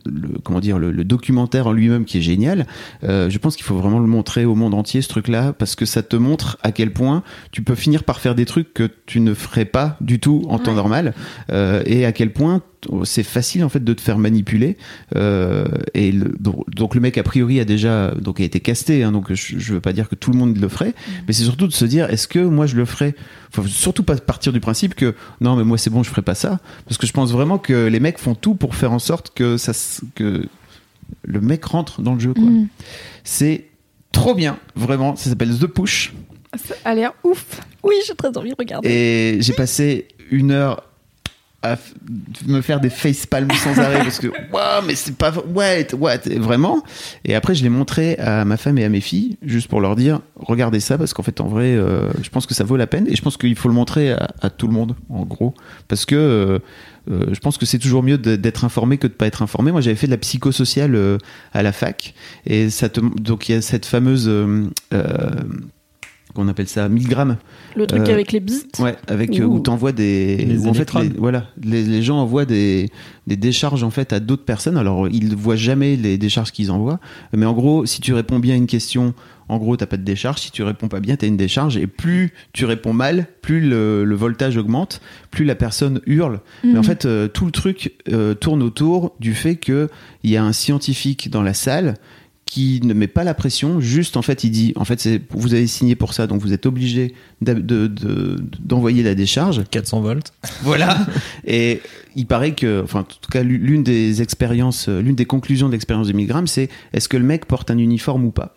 le, 0.07 0.39
comment 0.43 0.61
dire 0.61 0.79
le, 0.79 0.91
le 0.91 1.05
documentaire 1.05 1.67
en 1.67 1.73
lui-même 1.73 2.05
qui 2.05 2.19
est 2.19 2.23
génial 2.23 2.67
euh, 3.03 3.29
je 3.31 3.39
pense 3.39 3.57
qu'il 3.57 3.65
faut 3.65 3.77
vraiment 3.77 3.99
le 3.99 4.07
montrer 4.07 4.45
au 4.45 4.55
monde 4.55 4.75
entier 4.75 5.03
ce 5.03 5.09
truc-là 5.09 5.53
parce 5.53 5.77
que 5.77 5.85
ça 5.85 6.03
te 6.03 6.17
montre 6.17 6.59
à 6.63 6.73
quel 6.73 6.93
point 6.93 7.23
tu 7.51 7.63
peux 7.63 7.75
finir 7.75 8.05
par 8.05 8.21
faire 8.21 8.35
des 8.35 8.45
trucs 8.45 8.73
que 8.73 8.89
tu 9.07 9.21
ne 9.21 9.35
ferais 9.35 9.65
pas 9.65 9.97
du 10.01 10.21
tout 10.21 10.45
en 10.49 10.59
temps 10.59 10.75
normal 10.75 11.15
euh, 11.51 11.83
et 11.87 12.07
à 12.07 12.13
quel 12.13 12.33
point 12.33 12.63
c'est 13.05 13.23
facile 13.23 13.65
en 13.65 13.69
fait 13.69 13.83
de 13.83 13.93
te 13.93 14.01
faire 14.01 14.19
manipuler 14.19 14.77
euh, 15.17 15.65
et 15.95 16.13
le- 16.13 16.35
donc, 16.39 16.69
donc 16.71 16.95
le 16.95 17.01
mec 17.01 17.17
a 17.19 17.23
priori 17.23 17.61
a 17.61 17.65
déjà 17.65 18.13
donc 18.13 18.41
a 18.41 18.45
été 18.45 18.61
casté 18.61 19.03
hein, 19.03 19.13
donc 19.13 19.33
je, 19.33 19.59
je 19.59 19.73
veux 19.75 19.81
pas 19.81 19.93
dire 19.93 20.09
que 20.09 20.15
tout 20.15 20.31
le 20.31 20.39
monde 20.39 20.57
le 20.57 20.69
ferait 20.69 20.95
mais 21.27 21.33
c'est 21.33 21.45
surtout 21.45 21.67
de 21.67 21.73
se 21.73 21.85
dire 21.85 22.11
est-ce 22.11 22.29
que 22.29 22.39
moi 22.39 22.67
je 22.67 22.77
le 22.77 22.85
ferais? 22.85 23.15
Faut 23.53 23.65
surtout 23.67 24.03
pas 24.03 24.17
partir 24.17 24.53
du 24.53 24.61
principe 24.61 24.95
que 24.95 25.15
non 25.41 25.57
mais 25.57 25.65
moi 25.65 25.79
c'est 25.79 25.91
bon 25.91 26.03
je 26.03 26.11
ferai 26.11 26.23
pas 26.23 26.35
ça 26.35 26.59
parce 26.87 26.99
que 26.99 27.07
je 27.07 27.13
pense 27.13 27.31
vraiment 27.33 27.59
que 27.59 27.87
les 27.87 28.01
mecs 28.01 28.19
font 28.19 28.35
tout 28.35 28.55
pour 28.55 28.75
faire 28.75 28.93
en 28.93 28.99
sorte 28.99 29.33
que 29.35 29.57
ça 29.57 29.73
que 30.15 30.47
le 31.25 31.41
mec 31.41 31.65
rentre 31.65 32.03
dans 32.03 32.15
le 32.15 32.21
jeu 32.21 32.35
quoi 32.35 32.43
Mm. 32.45 32.69
c'est 33.25 33.67
trop 34.13 34.35
bien 34.35 34.59
vraiment 34.77 35.17
ça 35.17 35.31
s'appelle 35.31 35.57
The 35.59 35.67
Push 35.67 36.13
Ça 36.57 36.75
a 36.85 36.95
l'air 36.95 37.13
ouf. 37.25 37.61
Oui, 37.83 37.95
j'ai 38.07 38.15
très 38.15 38.37
envie 38.39 38.51
de 38.51 38.55
regarder. 38.59 38.89
et 38.89 39.43
j'ai 39.43 39.53
passé 39.53 40.09
une 40.31 40.51
heure 40.53 40.85
à 41.65 41.79
me 42.47 42.61
faire 42.61 42.79
des 42.79 42.91
facepalms 42.91 43.51
sans 43.53 43.79
arrêt 43.79 43.99
parce 43.99 44.19
que 44.19 44.27
waouh 44.53 44.85
mais 44.87 44.95
c'est 44.95 45.17
pas 45.17 45.33
what 45.33 45.95
what 45.99 46.19
vraiment 46.37 46.83
et 47.25 47.35
après 47.35 47.55
je 47.55 47.63
l'ai 47.63 47.71
montré 47.71 48.17
à 48.19 48.45
ma 48.45 48.59
femme 48.59 48.77
et 48.77 48.85
à 48.85 48.91
mes 48.91 49.01
filles 49.01 49.39
juste 49.43 49.69
pour 49.69 49.81
leur 49.81 49.97
dire 49.97 50.21
regardez 50.37 50.81
ça 50.81 50.99
parce 50.99 51.15
qu'en 51.15 51.23
fait 51.23 51.41
en 51.41 51.49
vrai 51.49 51.75
euh, 51.75 52.11
je 52.23 52.29
pense 52.29 52.47
que 52.47 52.53
ça 52.53 52.65
vaut 52.65 52.77
la 52.77 52.87
peine 52.87 53.07
et 53.09 53.17
je 53.17 53.23
pense 53.23 53.39
qu'il 53.39 53.57
faut 53.57 53.69
le 53.69 53.75
montrer 53.75 54.13
à, 54.13 54.29
à 54.43 54.51
tout 54.51 54.67
le 54.67 54.75
monde 54.75 54.95
en 55.09 55.25
gros 55.25 55.55
parce 55.89 56.05
que 56.05 56.15
euh, 56.15 56.59
euh, 57.11 57.27
je 57.33 57.41
pense 57.41 57.57
que 57.57 57.67
c'est 57.67 57.79
toujours 57.79 58.03
mieux 58.03 58.19
d'être 58.19 58.65
informé 58.65 58.99
que 58.99 59.07
de 59.07 59.13
pas 59.13 59.27
être 59.27 59.43
informé. 59.43 59.73
Moi, 59.73 59.83
j'avais 59.83 59.95
fait 59.95 60.07
de 60.07 60.13
la 60.13 60.17
psychosociale 60.17 61.19
à 61.53 61.63
la 61.63 61.71
fac, 61.71 62.15
et 62.47 62.71
ça 62.71 62.89
te, 62.89 62.99
donc 63.21 63.51
il 63.51 63.53
y 63.53 63.55
a 63.57 63.61
cette 63.61 63.85
fameuse, 63.85 64.27
qu'on 66.35 66.49
appelle 66.49 66.69
ça, 66.69 66.89
1000 66.89 67.09
grammes 67.09 67.37
Le 67.77 67.87
truc 67.87 68.09
Euh, 68.09 68.13
avec 68.13 68.33
les 68.33 68.41
bits. 68.41 68.65
Ouais, 68.79 68.97
avec 69.07 69.39
euh, 69.41 69.45
où 69.45 69.61
t'envoies 69.61 69.93
des, 69.93 70.37
Les 70.37 70.67
où 70.67 70.69
en 70.69 70.75
fait, 70.75 70.93
les, 70.95 71.09
voilà, 71.17 71.47
les, 71.63 71.83
les 71.85 72.03
gens 72.03 72.19
envoient 72.19 72.45
des, 72.45 72.91
des 73.27 73.37
décharges 73.37 73.83
en 73.83 73.91
fait 73.91 74.13
à 74.13 74.21
d'autres 74.21 74.45
personnes. 74.45 74.77
Alors 74.77 75.09
ils 75.09 75.29
ne 75.31 75.35
voient 75.35 75.57
jamais 75.57 75.97
les 75.97 76.19
décharges 76.19 76.53
qu'ils 76.53 76.71
envoient, 76.71 77.01
mais 77.33 77.47
en 77.47 77.53
gros, 77.53 77.87
si 77.87 78.01
tu 78.01 78.13
réponds 78.13 78.39
bien 78.41 78.55
à 78.55 78.57
une 78.57 78.67
question, 78.67 79.15
en 79.49 79.59
gros, 79.59 79.77
t'as 79.77 79.87
pas 79.87 79.97
de 79.99 80.03
décharge. 80.03 80.41
Si 80.41 80.51
tu 80.51 80.63
réponds 80.63 80.89
pas 80.89 81.01
bien, 81.01 81.17
t'as 81.17 81.27
une 81.27 81.37
décharge. 81.37 81.77
Et 81.77 81.87
plus 81.87 82.33
tu 82.53 82.65
réponds 82.65 82.95
mal, 82.95 83.27
plus 83.43 83.61
le, 83.61 84.05
le 84.05 84.15
voltage 84.15 84.57
augmente, 84.57 85.01
plus 85.31 85.45
la 85.45 85.55
personne 85.55 86.01
hurle. 86.07 86.41
Mais 86.65 86.79
en 86.79 86.83
fait, 86.83 87.05
euh, 87.05 87.29
tout 87.29 87.45
le 87.45 87.51
truc 87.53 87.93
euh, 88.11 88.35
tourne 88.35 88.63
autour 88.63 89.15
du 89.21 89.35
fait 89.35 89.57
que 89.57 89.89
il 90.23 90.31
y 90.31 90.37
a 90.37 90.45
un 90.45 90.53
scientifique 90.53 91.31
dans 91.31 91.43
la 91.43 91.53
salle 91.55 91.95
qui 92.47 92.81
ne 92.85 92.93
met 92.95 93.07
pas 93.09 93.25
la 93.25 93.33
pression, 93.35 93.81
juste 93.81 94.17
en 94.17 94.23
fait 94.23 94.45
il 94.45 94.51
dit 94.51 94.73
en 94.77 94.85
fait 94.85 95.01
c'est 95.01 95.21
vous 95.31 95.55
avez 95.55 95.67
signé 95.67 95.97
pour 95.97 96.13
ça 96.13 96.27
donc 96.27 96.41
vous 96.43 96.53
êtes 96.53 96.67
obligé 96.67 97.15
d'a- 97.41 97.55
de- 97.55 97.87
de- 97.87 98.37
d'envoyer 98.61 99.03
la 99.03 99.15
décharge. 99.15 99.63
400 99.71 100.01
volts. 100.03 100.33
voilà. 100.63 100.99
Et 101.47 101.81
il 102.17 102.27
paraît 102.27 102.55
que 102.55 102.83
enfin 102.85 103.01
en 103.01 103.05
tout 103.05 103.31
cas 103.31 103.43
l'une 103.43 103.83
des 103.83 104.21
expériences 104.23 104.89
l'une 104.89 105.17
des 105.17 105.25
conclusions 105.25 105.69
de 105.69 105.73
l'expérience 105.73 106.07
de 106.09 106.13
Milgram 106.13 106.47
c'est 106.47 106.69
est-ce 106.93 107.09
que 107.09 107.17
le 107.17 107.25
mec 107.25 107.47
porte 107.47 107.71
un 107.71 107.79
uniforme 107.79 108.25
ou 108.27 108.31
pas? 108.31 108.55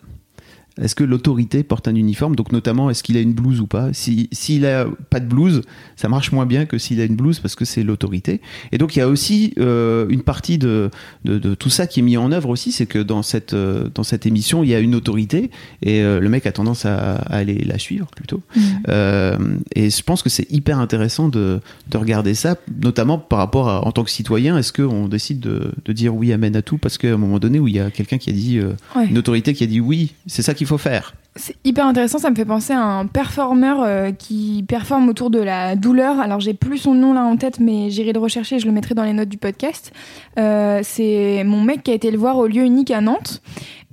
Est-ce 0.82 0.96
que 0.96 1.04
l'autorité 1.04 1.63
porte 1.63 1.88
un 1.88 1.96
uniforme? 1.96 2.36
Donc 2.36 2.52
notamment, 2.52 2.90
est-ce 2.90 3.04
qu'il 3.04 3.18
a 3.18 3.22
une 3.22 3.34
blouse 3.34 3.60
ou 3.62 3.68
pas? 3.68 3.92
Si 3.94 4.30
s'il 4.32 4.66
a 4.66 4.86
pas 5.10 5.20
de 5.20 5.26
blouse, 5.28 5.62
ça 5.96 6.10
marche 6.10 6.32
moins 6.32 6.46
bien 6.46 6.66
que 6.66 6.78
s'il 6.78 7.00
a 7.02 7.06
une 7.06 7.16
blouse 7.16 7.40
parce 7.40 7.56
que 7.56 7.66
c'est 7.66 7.84
l'autorité. 7.84 8.42
Et 8.72 8.78
donc 8.78 8.96
il 8.96 9.00
y 9.00 9.02
a 9.02 9.08
aussi 9.08 9.54
euh, 9.60 10.06
une 10.10 10.22
partie 10.22 10.58
de, 10.58 10.90
de, 11.26 11.38
de 11.40 11.56
tout 11.56 11.70
ça 11.70 11.88
qui 11.88 12.00
est 12.00 12.04
mis 12.04 12.18
en 12.18 12.32
œuvre 12.32 12.50
aussi, 12.50 12.72
c'est 12.72 12.86
que 12.86 13.00
dans 13.00 13.24
cette 13.24 13.54
euh, 13.54 13.90
dans 13.94 14.04
cette 14.04 14.26
émission, 14.26 14.63
il 14.63 14.70
y 14.70 14.76
a 14.76 14.80
une 14.80 14.96
autorité 14.96 15.50
et 15.82 16.02
euh, 16.02 16.20
le 16.20 16.30
mec 16.30 16.46
a 16.46 16.52
tendance 16.52 16.86
à, 16.86 17.16
à 17.16 17.36
aller 17.38 17.56
la 17.66 17.78
suivre 17.80 18.08
plutôt. 18.16 18.42
Euh, 18.90 19.38
et 19.76 19.90
je 19.90 20.02
pense 20.04 20.22
que 20.24 20.30
c'est 20.30 20.50
hyper 20.52 20.80
intéressant 20.80 21.30
de, 21.30 21.60
de 21.90 21.98
regarder 21.98 22.34
ça, 22.34 22.56
notamment 22.84 23.18
par 23.18 23.40
rapport 23.40 23.70
à 23.70 23.86
en 23.86 23.92
tant 23.92 24.04
que 24.04 24.12
citoyen, 24.12 24.58
est-ce 24.58 24.74
qu'on 24.74 25.08
décide 25.08 25.40
de, 25.40 25.72
de 25.86 25.94
dire 25.94 26.13
oui 26.16 26.32
amen 26.34 26.56
à 26.56 26.62
tout? 26.62 26.78
Parce 26.78 26.98
qu'à 26.98 27.13
un 27.13 27.18
moment 27.18 27.40
donné 27.40 27.60
où 27.60 27.68
il 27.68 27.76
y 27.76 27.80
a 27.80 27.92
quelqu'un 27.92 28.18
qui 28.18 28.30
a 28.30 28.34
dit 28.34 28.60
Ouais. 28.96 29.08
une 29.10 29.18
autorité 29.18 29.54
qui 29.54 29.63
a 29.63 29.68
dit 29.68 29.80
oui, 29.82 30.13
c'est 30.26 30.42
ça 30.42 30.54
faut 30.67 30.77
faire. 30.77 31.13
C'est 31.38 31.56
hyper 31.63 31.86
intéressant, 31.86 32.17
ça 32.17 32.30
me 32.32 32.36
fait 32.36 32.45
penser 32.45 32.73
à 32.73 32.82
un 32.82 33.06
performeur 33.06 33.84
euh, 33.84 34.12
qui 34.12 34.65
performe 34.67 35.08
autour 35.08 35.30
de 35.30 35.39
la 35.39 35.75
douleur. 35.75 36.19
Alors 36.19 36.39
j'ai 36.39 36.53
plus 36.53 36.80
son 36.80 36.95
nom 36.95 37.13
là 37.13 37.23
en 37.23 37.38
tête, 37.38 37.60
mais 37.60 37.89
j'irai 37.89 38.12
le 38.12 38.19
rechercher, 38.19 38.60
je 38.60 38.65
le 38.65 38.71
mettrai 38.71 38.95
dans 38.95 39.03
les 39.03 39.13
notes 39.13 39.30
du 39.30 39.38
podcast. 39.38 39.91
Euh, 40.39 40.80
c'est 40.84 41.43
mon 41.45 41.62
mec 41.62 41.84
qui 41.84 41.91
a 41.91 41.93
été 41.93 42.10
le 42.10 42.17
voir 42.17 42.38
au 42.38 42.47
lieu 42.47 42.63
unique 42.63 42.91
à 42.91 43.01
Nantes. 43.01 43.41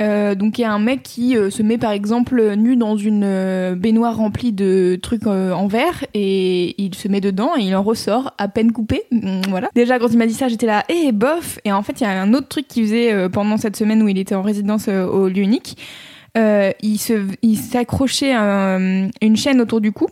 Euh, 0.00 0.34
donc 0.34 0.58
il 0.58 0.62
y 0.62 0.64
a 0.64 0.72
un 0.72 0.78
mec 0.78 1.02
qui 1.02 1.36
se 1.50 1.62
met 1.62 1.78
par 1.78 1.92
exemple 1.92 2.54
nu 2.56 2.76
dans 2.76 2.96
une 2.96 3.74
baignoire 3.76 4.16
remplie 4.16 4.52
de 4.52 4.98
trucs 5.00 5.26
en 5.26 5.66
verre 5.66 6.04
et 6.14 6.82
il 6.82 6.94
se 6.94 7.08
met 7.08 7.20
dedans 7.20 7.50
et 7.56 7.62
il 7.62 7.76
en 7.76 7.82
ressort 7.82 8.32
à 8.38 8.48
peine 8.48 8.72
coupé. 8.72 9.02
Mm, 9.10 9.42
Voilà. 9.50 9.68
Déjà 9.74 9.98
quand 9.98 10.08
il 10.08 10.18
m'a 10.18 10.26
dit 10.26 10.34
ça, 10.34 10.48
j'étais 10.48 10.66
là, 10.66 10.82
eh 10.88 11.12
bof. 11.12 11.58
Et 11.64 11.72
en 11.72 11.82
fait 11.82 12.00
il 12.00 12.04
y 12.04 12.06
a 12.06 12.22
un 12.22 12.32
autre 12.32 12.48
truc 12.48 12.66
qu'il 12.68 12.84
faisait 12.84 13.28
pendant 13.28 13.58
cette 13.58 13.76
semaine 13.76 14.02
où 14.02 14.08
il 14.08 14.18
était 14.18 14.34
en 14.34 14.42
résidence 14.42 14.88
au 14.88 15.28
lieu 15.28 15.42
unique. 15.42 15.76
Euh, 16.36 16.72
il 16.82 17.56
s'accrochait 17.56 18.32
un- 18.32 19.08
une 19.22 19.36
chaîne 19.36 19.60
autour 19.60 19.80
du 19.80 19.92
cou, 19.92 20.08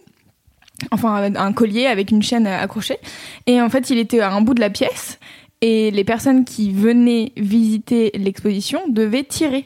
enfin 0.93 1.33
un 1.35 1.53
collier 1.53 1.87
avec 1.87 2.11
une 2.13 2.23
chaîne 2.23 2.47
accrochée. 2.47 2.99
Et 3.47 3.61
en 3.61 3.69
fait, 3.69 3.91
il 3.91 3.99
était 3.99 4.21
à 4.21 4.33
un 4.33 4.41
bout 4.41 4.55
de 4.55 4.61
la 4.61 4.71
pièce 4.71 5.19
et 5.63 5.91
les 5.91 6.05
personnes 6.05 6.45
qui 6.45 6.71
venaient 6.73 7.33
visiter 7.37 8.13
l'exposition 8.15 8.81
devaient 8.89 9.25
tirer. 9.25 9.65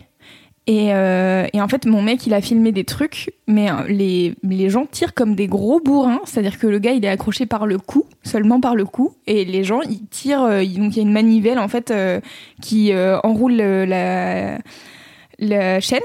Et, 0.68 0.92
euh, 0.94 1.46
en 1.54 1.68
fait, 1.68 1.86
mon 1.86 2.02
mec, 2.02 2.26
il 2.26 2.34
a 2.34 2.40
filmé 2.40 2.72
des 2.72 2.82
trucs, 2.84 3.30
mais 3.46 3.70
euh, 3.70 3.74
les, 3.88 4.34
les 4.42 4.68
gens 4.68 4.84
tirent 4.86 5.14
comme 5.14 5.36
des 5.36 5.46
gros 5.46 5.78
bourrins. 5.78 6.20
C'est-à-dire 6.24 6.58
que 6.58 6.66
le 6.66 6.78
gars, 6.80 6.90
il 6.92 7.04
est 7.04 7.08
accroché 7.08 7.46
par 7.46 7.66
le 7.66 7.78
cou, 7.78 8.04
seulement 8.24 8.60
par 8.60 8.74
le 8.74 8.84
cou, 8.84 9.14
et 9.28 9.44
les 9.44 9.62
gens, 9.62 9.80
ils 9.82 10.06
tirent. 10.06 10.40
donc 10.48 10.92
il 10.92 10.96
y 10.96 10.98
a 10.98 11.02
une 11.02 11.12
manivelle 11.12 11.58
en 11.60 11.68
fait 11.68 11.92
qui 12.62 12.92
enroule 13.22 13.56
la 13.56 14.58
chaîne. 15.80 16.00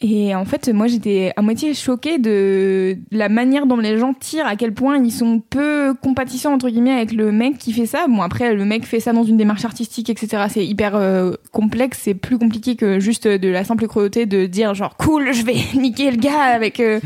Et 0.00 0.34
en 0.34 0.44
fait, 0.44 0.68
moi, 0.68 0.86
j'étais 0.86 1.32
à 1.36 1.42
moitié 1.42 1.74
choquée 1.74 2.18
de 2.18 2.96
la 3.10 3.28
manière 3.28 3.66
dont 3.66 3.76
les 3.76 3.98
gens 3.98 4.14
tirent, 4.14 4.46
à 4.46 4.54
quel 4.54 4.72
point 4.72 4.98
ils 4.98 5.10
sont 5.10 5.40
peu 5.40 5.92
compatissants, 6.00 6.52
entre 6.52 6.68
guillemets, 6.68 6.92
avec 6.92 7.12
le 7.12 7.32
mec 7.32 7.58
qui 7.58 7.72
fait 7.72 7.86
ça. 7.86 8.06
Bon, 8.08 8.22
après, 8.22 8.54
le 8.54 8.64
mec 8.64 8.84
fait 8.86 9.00
ça 9.00 9.12
dans 9.12 9.24
une 9.24 9.36
démarche 9.36 9.64
artistique, 9.64 10.08
etc. 10.08 10.44
C'est 10.50 10.64
hyper 10.64 10.94
euh, 10.94 11.32
complexe, 11.50 12.00
c'est 12.02 12.14
plus 12.14 12.38
compliqué 12.38 12.76
que 12.76 13.00
juste 13.00 13.26
de 13.26 13.48
la 13.48 13.64
simple 13.64 13.88
cruauté 13.88 14.26
de 14.26 14.46
dire 14.46 14.74
genre, 14.74 14.96
cool, 14.96 15.32
je 15.32 15.44
vais 15.44 15.56
niquer 15.74 16.10
le 16.10 16.18
gars 16.18 16.42
avec, 16.42 16.78
euh, 16.78 17.00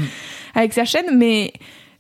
avec 0.55 0.75
sa 0.75 0.85
chaîne, 0.85 1.17
mais 1.17 1.53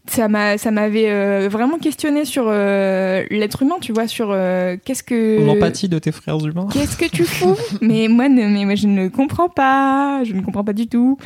ça 0.08 0.28
m'a 0.28 0.58
ça 0.58 0.70
m'avait 0.70 1.10
euh, 1.10 1.48
vraiment 1.50 1.78
questionné 1.78 2.24
sur 2.24 2.44
euh, 2.48 3.22
l'être 3.30 3.62
humain 3.62 3.76
tu 3.80 3.92
vois 3.92 4.08
sur 4.08 4.30
euh, 4.32 4.76
qu'est-ce 4.84 5.02
que 5.02 5.44
L'empathie 5.46 5.88
de 5.88 5.98
tes 5.98 6.10
frères 6.12 6.44
humains. 6.44 6.66
Qu'est-ce 6.72 6.96
que 6.96 7.06
tu 7.08 7.24
fous? 7.24 7.56
Mais 7.80 8.08
moi, 8.08 8.28
ne, 8.28 8.46
mais 8.48 8.64
moi, 8.64 8.74
je 8.74 8.88
ne 8.88 9.08
comprends 9.08 9.48
pas. 9.48 10.22
Je 10.24 10.32
ne 10.32 10.40
comprends 10.42 10.64
pas 10.64 10.72
du 10.72 10.86
tout. 10.88 11.18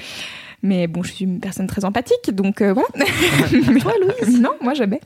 Mais 0.63 0.87
bon, 0.89 1.03
je 1.03 1.13
suis 1.13 1.25
une 1.25 1.39
personne 1.41 1.67
très 1.67 1.85
empathique, 1.85 2.31
donc 2.35 2.61
euh, 2.61 2.73
voilà. 2.75 2.89
Mais 3.53 3.81
toi, 3.81 3.93
Louise? 4.01 4.41
Non, 4.41 4.51
moi 4.61 4.75
jamais. 4.75 5.01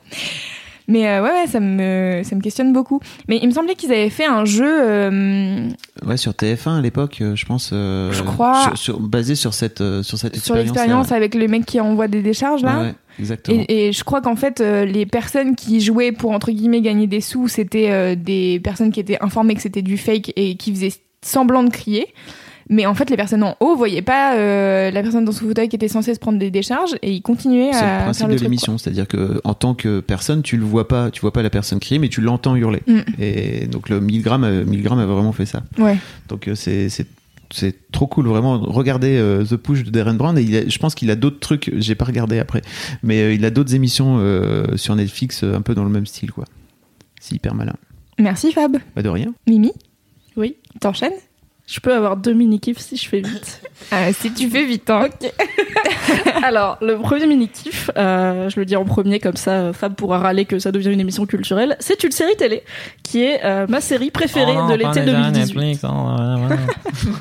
Mais 0.89 1.07
euh, 1.09 1.23
ouais, 1.23 1.31
ouais, 1.31 1.47
ça 1.47 1.61
me, 1.61 2.23
ça 2.25 2.35
me 2.35 2.41
questionne 2.41 2.73
beaucoup. 2.73 2.99
Mais 3.29 3.39
il 3.41 3.47
me 3.47 3.53
semblait 3.53 3.75
qu'ils 3.77 3.93
avaient 3.93 4.11
fait 4.11 4.25
un 4.27 4.45
jeu. 4.45 4.67
euh, 4.67 5.69
ouais, 6.05 6.17
sur 6.17 6.33
TF1 6.33 6.79
à 6.79 6.81
l'époque, 6.81 7.23
je 7.35 7.45
pense. 7.47 7.71
euh, 7.73 8.11
Je 8.11 8.23
crois. 8.25 8.63
sur- 8.65 8.77
sur- 8.79 9.01
basé 9.01 9.35
sur 9.37 9.55
cette, 9.55 9.81
euh, 9.83 10.03
sur 10.03 10.19
cette 10.19 10.35
Sur 10.37 10.57
expérience. 10.57 10.67
l'expérience 10.77 11.13
avec 11.13 11.35
le 11.37 11.47
mec 11.47 11.65
qui 11.67 11.79
envoie 11.81 12.09
des 12.09 12.23
décharges 12.23 12.63
là. 12.63 12.81
Ouais, 12.81 12.95
exactement. 13.19 13.65
Et, 13.69 13.89
et 13.89 13.93
je 13.93 14.05
crois 14.05 14.21
qu'en 14.21 14.37
fait, 14.37 14.61
euh, 14.61 14.85
les 14.85 15.07
personnes 15.07 15.55
qui 15.57 15.81
jouaient 15.81 16.13
pour 16.13 16.33
entre 16.33 16.51
guillemets 16.51 16.81
gagner 16.81 17.07
des 17.07 17.21
sous, 17.21 17.49
c'était 17.49 17.91
euh, 17.91 18.15
des 18.15 18.61
personnes 18.61 18.93
qui 18.93 19.01
étaient 19.01 19.21
informées 19.21 19.55
que 19.55 19.63
c'était 19.63 19.83
du 19.83 19.97
fake 19.97 20.33
et 20.37 20.57
qui 20.57 20.73
faisaient 20.73 20.93
semblant 21.23 21.63
de 21.63 21.71
crier. 21.71 22.09
Mais 22.73 22.87
en 22.87 22.95
fait, 22.95 23.11
les 23.11 23.17
personnes 23.17 23.43
en 23.43 23.57
haut 23.59 23.75
voyaient 23.75 24.01
pas 24.01 24.37
euh, 24.37 24.93
la 24.93 25.03
personne 25.03 25.25
dans 25.25 25.33
son 25.33 25.45
fauteuil 25.47 25.69
qui 25.69 25.75
était 25.75 25.89
censée 25.89 26.15
se 26.15 26.21
prendre 26.21 26.39
des 26.39 26.53
décharges 26.53 26.95
et 27.03 27.11
ils 27.11 27.21
continuaient 27.21 27.73
C'est 27.73 27.83
le 27.83 27.87
à 27.87 27.99
principe 28.03 28.21
faire 28.21 28.29
le 28.29 28.37
de 28.37 28.43
l'émission, 28.43 28.79
c'est-à-dire 28.79 29.09
que 29.09 29.41
en 29.43 29.55
tant 29.55 29.75
que 29.75 29.99
personne, 29.99 30.43
tu 30.43 30.57
le 30.57 30.65
vois 30.65 30.87
pas, 30.87 31.11
tu 31.11 31.21
vois 31.21 31.33
pas 31.33 31.43
la 31.43 31.51
personne 31.51 31.81
crier, 31.81 31.99
mais 31.99 32.09
tu 32.09 32.21
l'entends 32.21 32.55
hurler. 32.55 32.83
Mm. 32.87 33.01
Et 33.19 33.67
donc 33.67 33.89
le 33.89 34.01
1000 34.01 34.23
grammes, 34.23 34.45
euh, 34.45 34.65
1000 34.65 34.85
grammes 34.85 35.01
a 35.01 35.07
vraiment 35.07 35.33
fait 35.33 35.47
ça. 35.47 35.65
Ouais. 35.79 35.99
Donc 36.29 36.49
c'est 36.55 36.89
c'est 37.53 37.91
trop 37.91 38.07
cool 38.07 38.27
vraiment. 38.29 38.59
Regardez 38.61 39.17
euh, 39.19 39.45
The 39.45 39.57
Push 39.57 39.85
de 39.85 39.91
Darren 39.91 40.15
Brown 40.15 40.39
et 40.39 40.43
il 40.43 40.57
a- 40.57 40.69
je 40.69 40.79
pense 40.79 40.95
qu'il 40.95 41.11
a 41.11 41.17
d'autres 41.17 41.41
trucs 41.41 41.71
j'ai 41.77 41.95
pas 41.95 42.05
regardé 42.05 42.39
après 42.39 42.63
mais 43.03 43.21
euh, 43.23 43.35
il 43.35 43.45
a 43.45 43.51
d'autres 43.51 43.75
émissions 43.75 44.17
euh, 44.19 44.77
sur 44.77 44.95
Netflix 44.97 45.43
euh, 45.43 45.55
un 45.57 45.61
peu 45.63 45.75
dans 45.75 45.85
le 45.85 45.91
même 45.91 46.07
style 46.07 46.31
quoi. 46.33 46.45
C'est 47.21 47.35
hyper 47.35 47.55
malin. 47.55 47.75
Merci 48.19 48.53
Fab. 48.53 48.77
pas 48.95 49.03
de 49.03 49.09
rien. 49.09 49.35
Mimi, 49.47 49.73
Oui. 50.37 50.57
t'enchaînes? 50.81 51.13
Je 51.71 51.79
peux 51.79 51.95
avoir 51.95 52.17
deux 52.17 52.33
mini-kifs 52.33 52.79
si 52.79 52.97
je 52.97 53.09
fais 53.09 53.21
vite. 53.21 53.61
Ah, 53.93 54.13
Si 54.19 54.33
tu 54.33 54.51
fais 54.51 54.65
vite, 54.65 54.91
hein. 54.91 55.07
ok. 55.07 55.33
Alors, 56.43 56.79
le 56.81 56.97
premier 56.99 57.27
mini-kiff, 57.27 57.91
euh, 57.97 58.49
je 58.51 58.59
le 58.59 58.67
dis 58.67 58.75
en 58.75 58.85
premier, 58.85 59.21
comme 59.21 59.37
ça 59.37 59.53
euh, 59.53 59.73
Fab 59.73 59.95
pourra 59.95 60.19
râler 60.19 60.47
que 60.47 60.59
ça 60.59 60.73
devient 60.73 60.91
une 60.93 60.99
émission 61.01 61.27
culturelle, 61.27 61.77
c'est 61.79 62.03
une 62.03 62.11
série 62.11 62.35
télé 62.37 62.65
qui 63.05 63.23
est 63.23 63.45
euh, 63.45 63.67
ma 63.69 63.81
série 63.81 64.11
préférée 64.11 64.53
Oh 64.57 64.63
non, 64.63 64.69
de 64.69 64.75
l'été 64.75 65.01
déjà 65.03 65.31
2018. 65.31 65.39
Netflix, 65.57 65.85
oh, 65.85 65.89
ouais, 65.89 66.57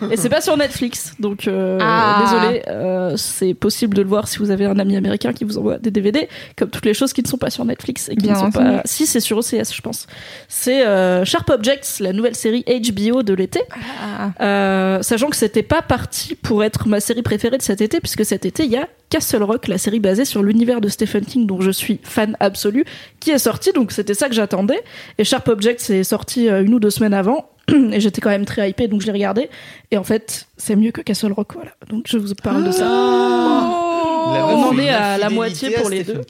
ouais. 0.08 0.14
Et 0.14 0.18
c'est 0.18 0.30
pas 0.30 0.42
sur 0.42 0.58
Netflix, 0.58 1.14
donc 1.20 1.48
euh, 1.48 1.78
Ah. 1.82 2.24
désolé, 2.24 2.64
euh, 2.70 3.14
c'est 3.18 3.54
possible 3.54 3.96
de 3.96 4.02
le 4.02 4.08
voir 4.10 4.28
si 4.28 4.40
vous 4.40 4.50
avez 4.50 4.66
un 4.66 4.80
ami 4.80 4.98
américain 4.98 5.32
qui 5.34 5.44
vous 5.44 5.58
envoie 5.60 5.78
des 5.78 5.92
DVD, 5.92 6.28
comme 6.58 6.70
toutes 6.72 6.86
les 6.86 6.94
choses 6.96 7.14
qui 7.14 7.22
ne 7.22 7.28
sont 7.28 7.38
pas 7.38 7.52
sur 7.52 7.66
Netflix 7.66 8.10
et 8.10 8.16
qui 8.16 8.24
Bien 8.24 8.34
ne 8.34 8.40
sont 8.40 8.46
entendu. 8.46 8.78
pas. 8.78 8.82
Si 8.86 9.06
c'est 9.06 9.20
sur 9.20 9.38
OCS, 9.38 9.74
je 9.76 9.82
pense. 9.82 10.08
C'est 10.48 10.86
euh, 10.88 11.24
Sharp 11.24 11.50
Objects, 11.52 12.00
la 12.00 12.14
nouvelle 12.14 12.36
série 12.36 12.64
HBO 12.66 13.22
de 13.22 13.34
l'été. 13.34 13.62
Ah. 14.02 14.32
Euh, 14.42 15.02
sachant 15.02 15.30
que 15.30 15.36
c'était 15.36 15.64
pas 15.64 15.82
parti 15.82 16.36
pour 16.36 16.64
être 16.64 16.88
ma 16.88 17.00
série 17.00 17.22
préférée 17.22 17.58
de 17.58 17.62
cet 17.62 17.82
été, 17.82 18.00
puisque 18.00 18.24
cet 18.24 18.46
été 18.46 18.64
il 18.64 18.72
y 18.72 18.78
a 18.78 18.88
Castle 19.10 19.44
Rock, 19.44 19.68
la 19.68 19.78
série 19.78 20.00
basée 20.00 20.24
sur 20.24 20.44
l'univers 20.44 20.80
de 20.80 20.88
Stephen 20.88 21.26
King, 21.26 21.46
dont 21.46 21.60
je 21.62 21.72
suis 21.72 22.00
fan 22.04 22.38
absolu, 22.40 22.86
qui 23.20 23.32
est 23.32 23.40
sorti, 23.40 23.74
donc 23.74 23.92
c'était 23.92 24.14
ça 24.14 24.30
que 24.30 24.36
j'attendais. 24.36 24.82
Et 25.18 25.24
Sharp 25.24 25.48
Objects 25.50 25.90
est 25.90 26.04
sorti 26.04 26.48
euh, 26.48 26.64
une 26.64 26.74
ou 26.74 26.80
deux 26.80 26.90
semaines 26.90 27.14
avant, 27.14 27.50
et 27.92 28.00
j'étais 28.00 28.22
quand 28.22 28.30
même 28.30 28.46
très 28.46 28.70
hypée, 28.70 28.88
donc 28.88 29.02
je 29.02 29.08
l'ai 29.08 29.14
regardé. 29.14 29.50
Et 29.92 29.98
en 29.98 30.04
fait, 30.04 30.48
c'est 30.58 30.76
mieux 30.76 30.92
que 30.92 31.02
Castle 31.02 31.34
Rock, 31.34 31.54
voilà. 31.56 31.72
Donc 31.90 32.06
je 32.08 32.18
vous 32.18 32.34
parle 32.36 32.64
de 32.64 32.72
ça. 32.72 32.86
On 32.86 34.64
en 34.64 34.78
est 34.78 34.90
à 34.90 35.18
la 35.18 35.30
moitié 35.30 35.72
pour 35.72 35.90
les 35.90 36.04
deux. 36.04 36.22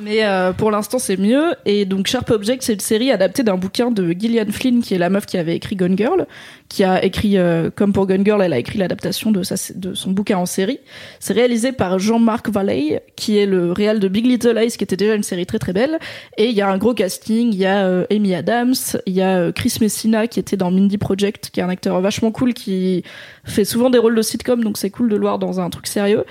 Mais 0.00 0.24
euh, 0.24 0.52
pour 0.52 0.70
l'instant, 0.70 0.98
c'est 0.98 1.16
mieux. 1.16 1.54
Et 1.64 1.84
donc, 1.84 2.06
Sharp 2.06 2.30
Object, 2.30 2.62
c'est 2.62 2.74
une 2.74 2.80
série 2.80 3.10
adaptée 3.10 3.42
d'un 3.42 3.56
bouquin 3.56 3.90
de 3.90 4.12
Gillian 4.12 4.46
Flynn, 4.50 4.82
qui 4.82 4.94
est 4.94 4.98
la 4.98 5.10
meuf 5.10 5.26
qui 5.26 5.36
avait 5.38 5.56
écrit 5.56 5.76
Gone 5.76 5.96
Girl, 5.96 6.26
qui 6.68 6.84
a 6.84 7.04
écrit, 7.04 7.38
euh, 7.38 7.70
comme 7.74 7.92
pour 7.92 8.06
Gone 8.06 8.24
Girl, 8.24 8.42
elle 8.42 8.52
a 8.52 8.58
écrit 8.58 8.78
l'adaptation 8.78 9.32
de, 9.32 9.42
de 9.74 9.94
son 9.94 10.10
bouquin 10.10 10.38
en 10.38 10.46
série. 10.46 10.78
C'est 11.18 11.32
réalisé 11.32 11.72
par 11.72 11.98
Jean-Marc 11.98 12.48
Valley, 12.48 13.02
qui 13.16 13.38
est 13.38 13.46
le 13.46 13.72
réal 13.72 13.98
de 13.98 14.08
Big 14.08 14.26
Little 14.26 14.56
Lies, 14.56 14.76
qui 14.76 14.84
était 14.84 14.96
déjà 14.96 15.14
une 15.14 15.22
série 15.22 15.46
très 15.46 15.58
très 15.58 15.72
belle. 15.72 15.98
Et 16.36 16.46
il 16.46 16.54
y 16.54 16.60
a 16.60 16.68
un 16.68 16.78
gros 16.78 16.94
casting. 16.94 17.52
Il 17.52 17.58
y 17.58 17.66
a 17.66 17.86
euh, 17.86 18.06
Amy 18.10 18.34
Adams, 18.34 18.74
il 19.06 19.14
y 19.14 19.22
a 19.22 19.38
euh, 19.38 19.52
Chris 19.52 19.74
Messina, 19.80 20.26
qui 20.26 20.38
était 20.38 20.56
dans 20.56 20.70
Mindy 20.70 20.98
Project, 20.98 21.50
qui 21.50 21.60
est 21.60 21.62
un 21.62 21.68
acteur 21.68 22.00
vachement 22.00 22.30
cool, 22.30 22.54
qui 22.54 23.02
fait 23.44 23.64
souvent 23.64 23.90
des 23.90 23.98
rôles 23.98 24.14
de 24.14 24.22
sitcom, 24.22 24.62
donc 24.62 24.78
c'est 24.78 24.90
cool 24.90 25.08
de 25.08 25.16
le 25.16 25.22
voir 25.22 25.38
dans 25.38 25.60
un 25.60 25.70
truc 25.70 25.86
sérieux. 25.86 26.24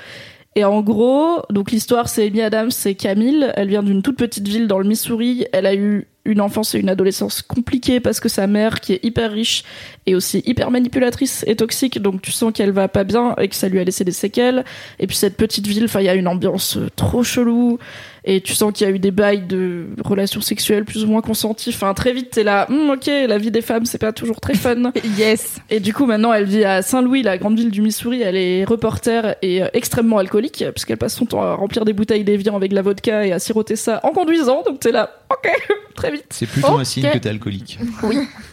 Et 0.58 0.64
en 0.64 0.82
gros, 0.82 1.44
donc 1.52 1.70
l'histoire 1.70 2.10
c'est 2.10 2.26
Amy 2.26 2.42
Adams, 2.42 2.72
c'est 2.72 2.96
Camille. 2.96 3.46
Elle 3.56 3.68
vient 3.68 3.84
d'une 3.84 4.02
toute 4.02 4.18
petite 4.18 4.48
ville 4.48 4.68
dans 4.68 4.80
le 4.80 4.88
Missouri. 4.88 5.46
Elle 5.54 5.68
a 5.68 5.76
eu 5.76 6.08
une 6.26 6.42
enfance 6.42 6.74
et 6.74 6.80
une 6.80 6.90
adolescence 6.90 7.44
compliquées 7.44 8.00
parce 8.00 8.20
que 8.20 8.28
sa 8.28 8.48
mère, 8.48 8.82
qui 8.82 8.94
est 8.94 9.06
hyper 9.06 9.32
riche 9.32 9.64
et 10.08 10.16
aussi 10.16 10.42
hyper 10.48 10.72
manipulatrice 10.72 11.44
et 11.46 11.56
toxique, 11.56 12.02
donc 12.02 12.24
tu 12.24 12.32
sens 12.32 12.52
qu'elle 12.52 12.72
va 12.72 12.88
pas 12.88 13.04
bien 13.04 13.36
et 13.38 13.50
que 13.50 13.56
ça 13.56 13.70
lui 13.70 13.80
a 13.80 13.84
laissé 13.84 14.04
des 14.04 14.12
séquelles. 14.12 14.66
Et 14.98 15.06
puis 15.06 15.16
cette 15.16 15.38
petite 15.38 15.68
ville, 15.68 15.86
enfin 15.86 16.00
il 16.00 16.08
y 16.08 16.10
a 16.10 16.16
une 16.16 16.28
ambiance 16.28 16.80
trop 16.96 17.24
chelou 17.24 17.78
et 18.30 18.42
tu 18.42 18.54
sens 18.54 18.72
qu'il 18.74 18.86
y 18.86 18.92
a 18.92 18.94
eu 18.94 19.00
des 19.00 19.10
bails 19.12 19.48
de 19.48 19.86
relations 20.04 20.42
sexuelles 20.42 20.84
plus 20.86 21.04
ou 21.04 21.08
moins 21.08 21.22
consenties. 21.22 21.70
Enfin 21.70 21.94
très 21.96 22.12
vite 22.14 22.30
t'es 22.32 22.44
là, 22.44 22.68
Hum, 22.70 22.90
ok, 22.92 23.08
la 23.08 23.38
vie 23.38 23.50
des 23.52 23.62
femmes 23.62 23.86
c'est 23.86 23.98
pas 23.98 24.12
toujours 24.12 24.40
très 24.42 24.54
fun. 24.54 24.92
Yes. 25.18 25.58
Et 25.70 25.80
du 25.80 25.94
coup, 25.94 26.06
maintenant, 26.06 26.34
elle 26.34 26.44
vit 26.46 26.64
à 26.66 26.82
Saint-Louis, 26.82 27.24
la 27.24 27.38
grande 27.38 27.58
ville 27.58 27.72
du 27.72 27.82
Missouri. 27.82 28.22
Elle 28.22 28.36
est 28.36 28.66
reporter 28.66 29.36
et 29.42 29.64
euh, 29.64 29.68
extrêmement 29.74 30.18
alcoolique, 30.18 30.64
puisqu'elle 30.76 30.98
passe 30.98 31.16
son 31.16 31.26
temps 31.26 31.42
à 31.42 31.56
remplir 31.56 31.86
des 31.86 31.94
bouteilles 31.94 32.24
d'Evian 32.26 32.56
avec 32.56 32.70
de 32.72 32.76
la 32.76 32.82
vodka 32.82 33.26
et 33.26 33.32
à 33.32 33.40
siroter 33.40 33.76
ça 33.78 34.00
en 34.04 34.10
conduisant. 34.12 34.64
Donc 34.66 34.80
t'es 34.82 34.92
là, 34.92 35.10
ok, 35.32 35.50
très 35.96 36.12
vite. 36.12 36.26
c'est 36.32 36.46
plutôt 36.46 36.74
Ok. 36.74 36.82
un 36.82 36.84
signe 36.84 37.10
que 37.10 37.18
t'es 37.18 37.30
alcoolique 37.30 37.80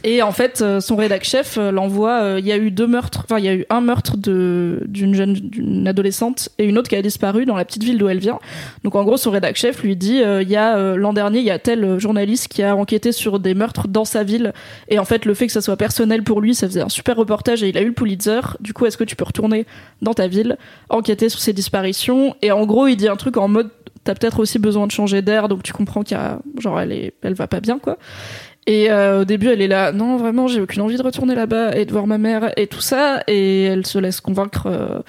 Et 0.05 0.23
en 0.23 0.33
fait, 0.33 0.61
euh, 0.63 0.81
son 0.81 0.97
rédac 0.97 1.25
chef 1.25 1.59
euh, 1.59 1.71
l'envoie. 1.73 2.23
euh, 2.23 2.39
Il 2.41 2.47
y 2.47 2.53
a 2.53 2.57
eu 2.57 2.71
deux 2.71 2.87
meurtres. 2.87 3.23
Enfin, 3.25 3.39
il 3.39 3.45
y 3.45 3.49
a 3.49 3.55
eu 3.55 3.65
un 3.71 3.81
meurtre 3.81 4.17
de 4.17 4.83
d'une 4.87 5.15
jeune, 5.15 5.33
d'une 5.35 5.89
adolescente 5.89 6.49
et 6.59 6.65
une 6.65 6.79
autre 6.79 6.89
qui 6.89 6.97
a 6.97 7.03
disparu 7.03 7.45
dans 7.47 7.57
la 7.57 7.65
petite 7.65 7.83
ville 7.85 7.99
d'où 7.99 8.09
elle 8.09 8.19
vient. 8.21 8.39
Donc 8.85 8.95
en 8.95 9.03
gros, 9.05 9.17
son 9.17 9.31
rédac 9.31 9.57
chef 9.65 9.83
lui 9.83 9.97
dit 9.97 10.23
euh, 10.23 10.43
il 10.43 10.51
y 10.51 10.57
a 10.57 10.77
euh, 10.77 10.95
l'an 10.95 11.15
dernier, 11.15 11.39
il 11.39 11.45
y 11.47 11.51
a 11.51 11.59
tel 11.59 11.85
euh, 11.85 11.99
journaliste 11.99 12.49
qui 12.49 12.63
a 12.63 12.77
enquêté 12.77 13.13
sur 13.13 13.39
des 13.39 13.55
meurtres 13.55 13.89
dans 13.89 14.05
sa 14.05 14.23
ville. 14.23 14.53
Et 14.89 14.99
en 14.99 15.07
fait, 15.07 15.25
le 15.25 15.33
fait 15.33 15.47
que 15.47 15.55
ça 15.55 15.63
soit 15.63 15.79
personnel 15.79 16.23
pour 16.23 16.43
lui, 16.43 16.55
ça 16.55 16.67
faisait 16.67 16.83
un 16.83 16.91
super 16.91 17.17
reportage 17.17 17.63
et 17.63 17.71
il 17.71 17.79
a 17.79 17.81
eu 17.81 17.87
le 17.87 17.95
Pulitzer. 17.95 18.41
Du 18.61 18.75
coup, 18.75 18.85
est-ce 18.85 18.99
que 18.99 19.05
tu 19.05 19.17
peux 19.17 19.25
retourner 19.25 19.65
dans 20.03 20.13
ta 20.13 20.29
ville, 20.29 20.59
enquêter 20.91 21.31
sur 21.31 21.41
ces 21.41 21.55
disparitions? 21.55 22.37
Et 22.43 22.53
en 22.53 22.67
gros, 22.67 22.89
il 22.89 22.97
dit 22.97 23.09
un 23.09 23.17
truc 23.17 23.39
en 23.39 23.49
mode 23.49 23.71
t'as 24.05 24.15
peut-être 24.15 24.41
aussi 24.41 24.59
besoin 24.59 24.87
de 24.87 24.93
changer 24.93 25.23
d'air, 25.23 25.49
donc 25.49 25.63
tu 25.63 25.73
comprends 25.73 26.03
qu'il 26.03 26.19
y 26.19 26.21
a 26.21 26.39
genre 26.59 26.79
elle 26.79 27.13
elle 27.23 27.33
va 27.33 27.47
pas 27.47 27.61
bien 27.61 27.79
quoi. 27.79 27.97
Et 28.67 28.91
au 28.93 29.25
début, 29.25 29.49
elle 29.49 29.61
est 29.61 29.69
là, 29.69 29.93
non, 29.93 30.17
vraiment, 30.17 30.47
j'ai 30.47 30.61
aucune 30.61 30.81
envie 30.81 30.97
de 30.97 31.03
retourner 31.03 31.35
là-bas 31.35 31.77
et 31.77 31.85
de 31.85 31.93
voir 31.93 32.07
ma 32.07 32.17
mère 32.17 32.51
et 32.57 32.67
tout 32.67 32.81
ça. 32.81 33.23
Et 33.29 33.65
elle 33.65 33.87
se 33.87 33.99
laisse 33.99 34.23
convaincre 34.23 35.03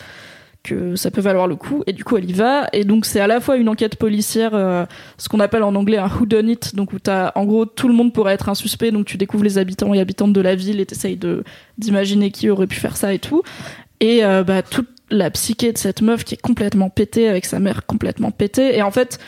que 0.65 0.95
ça 0.95 1.12
peut 1.12 1.21
valoir 1.21 1.47
le 1.47 1.56
coup. 1.56 1.84
Et 1.88 1.93
du 1.93 2.04
coup, 2.04 2.17
elle 2.17 2.30
y 2.30 2.34
va. 2.34 2.67
Et 2.73 2.84
donc, 2.84 3.06
c'est 3.06 3.19
à 3.19 3.28
la 3.28 3.39
fois 3.39 3.58
une 3.58 3.69
enquête 3.69 3.95
policière, 3.95 4.51
euh, 4.54 4.86
ce 5.17 5.30
qu'on 5.30 5.39
appelle 5.39 5.63
en 5.63 5.75
anglais 5.75 5.97
un 5.97 6.10
whodunit, 6.10 6.60
donc 6.73 6.93
où 6.93 6.99
t'as, 6.99 7.32
en 7.36 7.45
gros, 7.45 7.65
tout 7.65 7.88
le 7.88 7.93
monde 7.93 8.12
pourrait 8.13 8.34
être 8.34 8.49
un 8.49 8.56
suspect. 8.56 8.91
Donc, 8.91 9.06
tu 9.06 9.17
découvres 9.17 9.43
les 9.43 9.58
habitants 9.58 9.93
et 9.93 9.99
habitantes 9.99 10.34
de 10.34 10.41
la 10.41 10.56
ville 10.56 10.80
et 10.80 10.86
t'essayes 10.86 11.17
de 11.17 11.43
d'imaginer 11.78 12.32
qui 12.32 12.49
aurait 12.49 12.67
pu 12.67 12.78
faire 12.78 12.97
ça 12.97 13.13
et 13.13 13.19
tout. 13.19 13.43
Et 13.99 14.25
euh, 14.25 14.43
bah, 14.43 14.62
toute 14.62 14.89
la 15.12 15.30
psyché 15.30 15.71
de 15.71 15.78
cette 15.78 16.01
meuf 16.01 16.23
qui 16.23 16.34
est 16.34 16.41
complètement 16.41 16.89
pétée 16.89 17.28
avec 17.28 17.45
sa 17.45 17.60
mère 17.60 17.86
complètement 17.86 18.32
pétée. 18.32 18.75
Et 18.75 18.82
en 18.82 18.91
fait, 18.91 19.19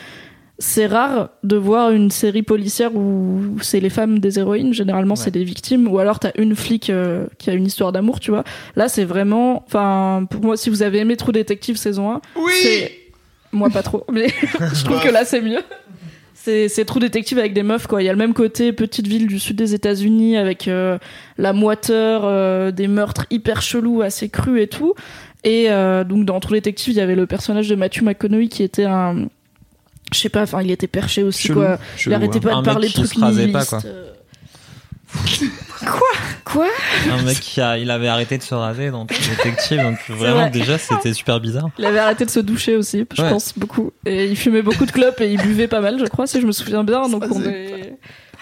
c'est 0.58 0.86
rare 0.86 1.30
de 1.44 1.56
voir 1.56 1.92
une 1.92 2.10
série 2.10 2.42
policière 2.42 2.94
où 2.94 3.58
c'est 3.62 3.80
les 3.80 3.90
femmes 3.90 4.18
des 4.18 4.38
héroïnes. 4.38 4.72
Généralement, 4.72 5.14
c'est 5.16 5.30
des 5.30 5.44
victimes. 5.44 5.88
Ou 5.88 5.98
alors, 5.98 6.18
t'as 6.18 6.32
une 6.36 6.56
flic 6.56 6.90
euh, 6.90 7.26
qui 7.38 7.50
a 7.50 7.52
une 7.52 7.66
histoire 7.66 7.92
d'amour, 7.92 8.18
tu 8.18 8.30
vois. 8.30 8.44
Là, 8.74 8.88
c'est 8.88 9.04
vraiment. 9.04 9.62
Enfin, 9.66 10.26
pour 10.28 10.42
moi, 10.42 10.56
si 10.56 10.68
vous 10.70 10.82
avez 10.82 10.98
aimé 10.98 11.16
True 11.16 11.32
Detective 11.32 11.76
saison 11.76 12.12
1, 12.12 12.20
oui 12.36 12.88
Moi, 13.52 13.70
pas 13.70 13.82
trop. 13.82 14.04
Mais 14.12 14.28
je 14.74 14.84
trouve 14.84 15.00
que 15.00 15.10
là, 15.10 15.24
c'est 15.24 15.40
mieux. 15.40 15.62
C'est, 16.34 16.68
c'est 16.68 16.84
True 16.84 17.00
Detective 17.00 17.38
avec 17.38 17.52
des 17.52 17.62
meufs, 17.62 17.86
quoi. 17.86 18.00
Il 18.02 18.06
y 18.06 18.08
a 18.08 18.12
le 18.12 18.18
même 18.18 18.32
côté 18.32 18.72
petite 18.72 19.06
ville 19.06 19.26
du 19.26 19.38
sud 19.38 19.56
des 19.56 19.74
États-Unis 19.74 20.36
avec 20.36 20.66
euh, 20.66 20.96
la 21.36 21.52
moiteur, 21.52 22.22
euh, 22.24 22.70
des 22.70 22.86
meurtres 22.88 23.26
hyper 23.30 23.60
chelous, 23.60 24.02
assez 24.02 24.28
crus 24.28 24.62
et 24.62 24.68
tout. 24.68 24.94
Et 25.44 25.66
euh, 25.68 26.04
donc, 26.04 26.24
dans 26.24 26.38
True 26.40 26.54
Detective, 26.54 26.94
il 26.94 26.96
y 26.96 27.00
avait 27.00 27.16
le 27.16 27.26
personnage 27.26 27.68
de 27.68 27.74
Matthew 27.74 28.02
McConaughey 28.02 28.48
qui 28.48 28.62
était 28.62 28.84
un. 28.84 29.26
Je 30.12 30.18
sais 30.18 30.28
pas, 30.28 30.42
enfin, 30.42 30.62
il 30.62 30.70
était 30.70 30.86
perché 30.86 31.22
aussi, 31.22 31.48
Chelou, 31.48 31.60
quoi. 31.60 31.78
chelou, 31.96 32.12
il 32.12 32.14
arrêtait 32.14 32.38
hein. 32.38 32.40
pas 32.40 32.54
de 32.56 32.64
parler 32.64 32.88
de 32.88 32.92
trucs 32.94 33.12
se 33.14 33.20
rasait 33.20 33.48
pas, 33.48 33.60
nihilistes, 33.60 33.70
quoi. 33.70 33.80
euh. 33.84 34.12
Quoi? 36.44 36.66
Un 37.10 37.22
mec 37.22 37.38
qui 37.40 37.60
a, 37.60 37.78
il 37.78 37.90
avait 37.90 38.08
arrêté 38.08 38.36
de 38.38 38.42
se 38.42 38.54
raser 38.54 38.90
dans 38.90 39.04
True 39.06 39.18
Detective, 39.36 39.80
donc 39.80 39.98
vraiment 40.08 40.40
vrai. 40.40 40.50
déjà 40.50 40.78
c'était 40.78 41.12
super 41.12 41.40
bizarre. 41.40 41.68
Il 41.78 41.84
avait 41.84 41.98
arrêté 41.98 42.24
de 42.24 42.30
se 42.30 42.40
doucher 42.40 42.76
aussi, 42.76 43.04
je 43.14 43.22
Ouais. 43.22 43.28
pense 43.30 43.52
beaucoup. 43.56 43.92
Et 44.06 44.26
il 44.26 44.36
fumait 44.36 44.62
beaucoup 44.62 44.86
de 44.86 44.90
clopes 44.90 45.20
et 45.20 45.30
il 45.30 45.40
buvait 45.40 45.68
pas 45.68 45.80
mal, 45.80 45.98
je 45.98 46.04
crois, 46.06 46.26
si 46.26 46.40
je 46.40 46.46
me 46.46 46.52
souviens 46.52 46.84
bien. 46.84 47.08
Donc 47.08 47.24
on 47.30 47.42
est, 47.44 47.94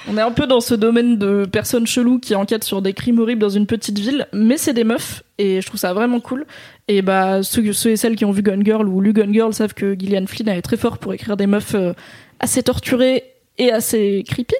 on 0.08 0.16
est 0.16 0.22
un 0.22 0.30
peu 0.30 0.46
dans 0.46 0.60
ce 0.60 0.74
domaine 0.74 1.18
de 1.18 1.46
personnes 1.50 1.86
cheloues 1.86 2.18
qui 2.18 2.34
enquêtent 2.34 2.64
sur 2.64 2.82
des 2.82 2.92
crimes 2.92 3.18
horribles 3.18 3.40
dans 3.40 3.48
une 3.48 3.66
petite 3.66 3.98
ville, 3.98 4.26
mais 4.32 4.56
c'est 4.56 4.72
des 4.72 4.84
meufs 4.84 5.22
et 5.38 5.60
je 5.60 5.66
trouve 5.66 5.80
ça 5.80 5.92
vraiment 5.92 6.20
cool. 6.20 6.46
Et 6.88 7.02
bah 7.02 7.42
ceux, 7.42 7.72
ceux 7.72 7.90
et 7.90 7.96
celles 7.96 8.16
qui 8.16 8.24
ont 8.24 8.30
vu 8.30 8.42
Gone 8.42 8.64
Girl 8.64 8.88
ou 8.88 9.00
lu 9.00 9.12
Gone 9.12 9.32
Girl 9.32 9.52
savent 9.52 9.74
que 9.74 9.98
Gillian 9.98 10.26
Flynn 10.26 10.48
est 10.48 10.62
très 10.62 10.76
fort 10.76 10.98
pour 10.98 11.12
écrire 11.12 11.36
des 11.36 11.46
meufs 11.46 11.74
euh, 11.74 11.92
assez 12.40 12.62
torturées 12.62 13.24
et 13.58 13.72
assez 13.72 14.24
creepy. 14.28 14.54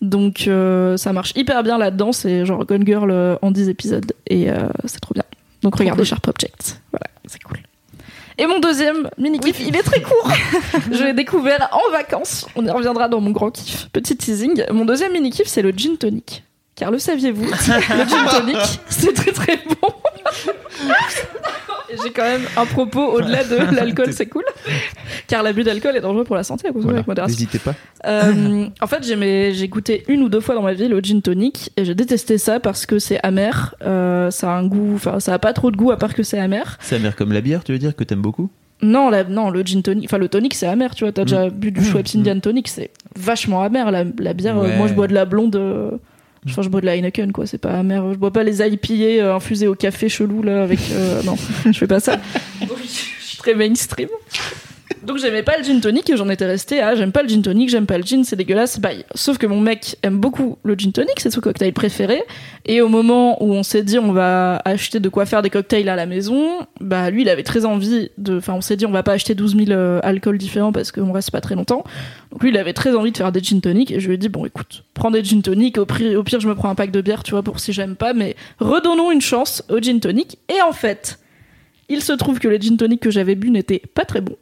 Donc 0.00 0.46
euh, 0.46 0.96
ça 0.96 1.12
marche 1.12 1.32
hyper 1.36 1.62
bien 1.62 1.78
là-dedans, 1.78 2.12
c'est 2.12 2.46
genre 2.46 2.64
Gone 2.64 2.86
Girl 2.86 3.10
euh, 3.10 3.36
en 3.42 3.50
10 3.50 3.68
épisodes 3.68 4.12
et 4.26 4.50
euh, 4.50 4.68
c'est 4.84 5.00
trop 5.00 5.14
bien. 5.14 5.24
Donc 5.62 5.76
regardez 5.76 6.04
Sharp 6.04 6.26
Objects. 6.28 6.80
Voilà, 6.92 7.06
c'est 7.26 7.42
cool. 7.42 7.58
Et 8.38 8.46
mon 8.46 8.60
deuxième 8.60 9.10
mini 9.18 9.40
kiff, 9.40 9.58
il 9.60 9.74
est 9.74 9.82
très 9.82 10.00
court. 10.00 10.30
je 10.92 11.02
l'ai 11.02 11.12
découvert 11.12 11.68
en 11.72 11.90
vacances. 11.90 12.46
On 12.54 12.64
y 12.64 12.70
reviendra 12.70 13.08
dans 13.08 13.20
mon 13.20 13.30
grand 13.30 13.50
kiff. 13.50 13.88
Petit 13.92 14.16
teasing. 14.16 14.64
Mon 14.70 14.84
deuxième 14.84 15.12
mini 15.12 15.30
kiff, 15.30 15.48
c'est 15.48 15.62
le 15.62 15.72
gin 15.72 15.96
tonic. 15.96 16.44
car 16.76 16.92
le 16.92 17.00
saviez-vous, 17.00 17.44
le 17.50 18.04
gin 18.04 18.26
tonic, 18.30 18.56
c'est 18.88 19.12
très 19.12 19.32
très 19.32 19.56
bon. 19.56 19.88
J'ai 21.90 22.10
quand 22.10 22.22
même 22.24 22.42
un 22.56 22.66
propos 22.66 23.00
au-delà 23.12 23.44
de 23.44 23.56
l'alcool, 23.74 24.12
c'est 24.12 24.26
cool. 24.26 24.44
Car 25.26 25.42
l'abus 25.42 25.64
d'alcool 25.64 25.96
est 25.96 26.00
dangereux 26.00 26.24
pour 26.24 26.36
la 26.36 26.42
santé 26.42 26.68
à 26.68 26.72
consommer 26.72 26.84
Voilà. 26.84 26.98
avec 26.98 27.06
modération. 27.08 27.34
N'hésitez 27.34 27.58
pas. 27.58 27.74
Euh, 28.06 28.66
en 28.80 28.86
fait, 28.86 29.02
j'ai 29.04 29.68
goûté 29.68 30.04
une 30.08 30.22
ou 30.22 30.28
deux 30.28 30.40
fois 30.40 30.54
dans 30.54 30.62
ma 30.62 30.74
vie 30.74 30.88
le 30.88 31.00
gin 31.00 31.22
tonic 31.22 31.70
et 31.76 31.84
j'ai 31.84 31.94
détesté 31.94 32.38
ça 32.38 32.60
parce 32.60 32.86
que 32.86 32.98
c'est 32.98 33.18
amer. 33.22 33.74
Euh, 33.82 34.30
ça 34.30 34.52
a 34.52 34.56
un 34.56 34.66
goût, 34.66 34.92
enfin, 34.94 35.20
ça 35.20 35.34
a 35.34 35.38
pas 35.38 35.52
trop 35.52 35.70
de 35.70 35.76
goût 35.76 35.90
à 35.90 35.96
part 35.96 36.14
que 36.14 36.22
c'est 36.22 36.38
amer. 36.38 36.76
C'est 36.80 36.96
amer 36.96 37.16
comme 37.16 37.32
la 37.32 37.40
bière, 37.40 37.64
tu 37.64 37.72
veux 37.72 37.78
dire 37.78 37.96
que 37.96 38.04
t'aimes 38.04 38.22
beaucoup? 38.22 38.50
Non, 38.80 39.10
la- 39.10 39.24
non, 39.24 39.50
le 39.50 39.62
gin 39.62 39.82
tonic, 39.82 40.04
enfin 40.04 40.18
le 40.18 40.28
tonic 40.28 40.54
c'est 40.54 40.66
amer, 40.68 40.94
tu 40.94 41.02
vois. 41.04 41.12
T'as 41.12 41.24
déjà 41.24 41.50
bu 41.50 41.72
du 41.72 41.82
Schweppes 41.84 42.06
Indian 42.14 42.38
tonic, 42.38 42.68
c'est 42.68 42.90
vachement 43.16 43.62
amer. 43.62 43.90
La, 43.90 44.04
la 44.18 44.34
bière, 44.34 44.56
euh, 44.58 44.62
Ouais. 44.68 44.76
moi 44.76 44.86
je 44.86 44.94
bois 44.94 45.08
de 45.08 45.14
la 45.14 45.24
blonde. 45.24 45.56
euh, 45.56 45.90
Enfin, 46.46 46.62
je 46.62 46.68
bois 46.68 46.80
de 46.80 46.86
la 46.86 46.96
Heineken, 46.96 47.32
quoi. 47.32 47.46
C'est 47.46 47.58
pas 47.58 47.72
amer. 47.72 48.12
Je 48.12 48.18
bois 48.18 48.32
pas 48.32 48.44
les 48.44 48.60
IPA 48.60 48.94
euh, 49.22 49.34
infusés 49.34 49.66
au 49.66 49.74
café 49.74 50.08
chelou, 50.08 50.42
là, 50.42 50.62
avec. 50.62 50.78
euh, 50.92 51.22
non, 51.22 51.36
je 51.64 51.72
fais 51.72 51.86
pas 51.86 52.00
ça. 52.00 52.16
Donc, 52.60 52.78
je 52.82 53.24
suis 53.24 53.36
très 53.38 53.54
mainstream. 53.54 54.08
Donc, 55.08 55.16
j'aimais 55.16 55.42
pas 55.42 55.56
le 55.56 55.64
gin 55.64 55.80
tonic 55.80 56.10
et 56.10 56.18
j'en 56.18 56.28
étais 56.28 56.44
restée 56.44 56.82
à 56.82 56.94
j'aime 56.94 57.12
pas 57.12 57.22
le 57.22 57.30
gin 57.30 57.40
tonic, 57.40 57.70
j'aime 57.70 57.86
pas 57.86 57.96
le 57.96 58.04
gin, 58.04 58.24
c'est 58.24 58.36
dégueulasse, 58.36 58.78
bye. 58.78 59.06
Sauf 59.14 59.38
que 59.38 59.46
mon 59.46 59.58
mec 59.58 59.96
aime 60.02 60.18
beaucoup 60.18 60.58
le 60.64 60.74
gin 60.74 60.92
tonic, 60.92 61.18
c'est 61.18 61.30
son 61.30 61.40
cocktail 61.40 61.72
préféré. 61.72 62.22
Et 62.66 62.82
au 62.82 62.88
moment 62.88 63.42
où 63.42 63.54
on 63.54 63.62
s'est 63.62 63.82
dit 63.82 63.98
on 63.98 64.12
va 64.12 64.60
acheter 64.66 65.00
de 65.00 65.08
quoi 65.08 65.24
faire 65.24 65.40
des 65.40 65.48
cocktails 65.48 65.88
à 65.88 65.96
la 65.96 66.04
maison, 66.04 66.58
bah 66.82 67.08
lui 67.10 67.22
il 67.22 67.30
avait 67.30 67.42
très 67.42 67.64
envie 67.64 68.10
de. 68.18 68.36
Enfin, 68.36 68.52
on 68.52 68.60
s'est 68.60 68.76
dit 68.76 68.84
on 68.84 68.90
va 68.90 69.02
pas 69.02 69.12
acheter 69.12 69.34
12 69.34 69.56
000 69.56 69.70
euh, 69.70 69.98
alcools 70.02 70.36
différents 70.36 70.72
parce 70.72 70.92
qu'on 70.92 71.10
reste 71.10 71.30
pas 71.30 71.40
très 71.40 71.54
longtemps. 71.54 71.84
Donc 72.30 72.42
lui 72.42 72.50
il 72.50 72.58
avait 72.58 72.74
très 72.74 72.94
envie 72.94 73.10
de 73.10 73.16
faire 73.16 73.32
des 73.32 73.40
gin 73.42 73.62
tonic 73.62 73.90
et 73.90 74.00
je 74.00 74.08
lui 74.08 74.14
ai 74.16 74.18
dit 74.18 74.28
bon 74.28 74.44
écoute, 74.44 74.84
prends 74.92 75.10
des 75.10 75.24
gin 75.24 75.40
tonic, 75.40 75.78
au, 75.78 75.86
pire- 75.86 76.18
au 76.18 76.22
pire 76.22 76.40
je 76.40 76.48
me 76.48 76.54
prends 76.54 76.68
un 76.68 76.74
pack 76.74 76.90
de 76.90 77.00
bière, 77.00 77.22
tu 77.22 77.30
vois, 77.30 77.42
pour 77.42 77.60
si 77.60 77.72
j'aime 77.72 77.96
pas, 77.96 78.12
mais 78.12 78.36
redonnons 78.60 79.10
une 79.10 79.22
chance 79.22 79.64
au 79.70 79.78
gin 79.80 80.00
tonic. 80.00 80.36
Et 80.54 80.60
en 80.60 80.72
fait, 80.72 81.18
il 81.88 82.02
se 82.02 82.12
trouve 82.12 82.38
que 82.40 82.48
les 82.48 82.60
gin 82.60 82.76
tonic 82.76 83.00
que 83.00 83.10
j'avais 83.10 83.36
bu 83.36 83.48
n'étaient 83.50 83.80
pas 83.94 84.04
très 84.04 84.20
bons. 84.20 84.36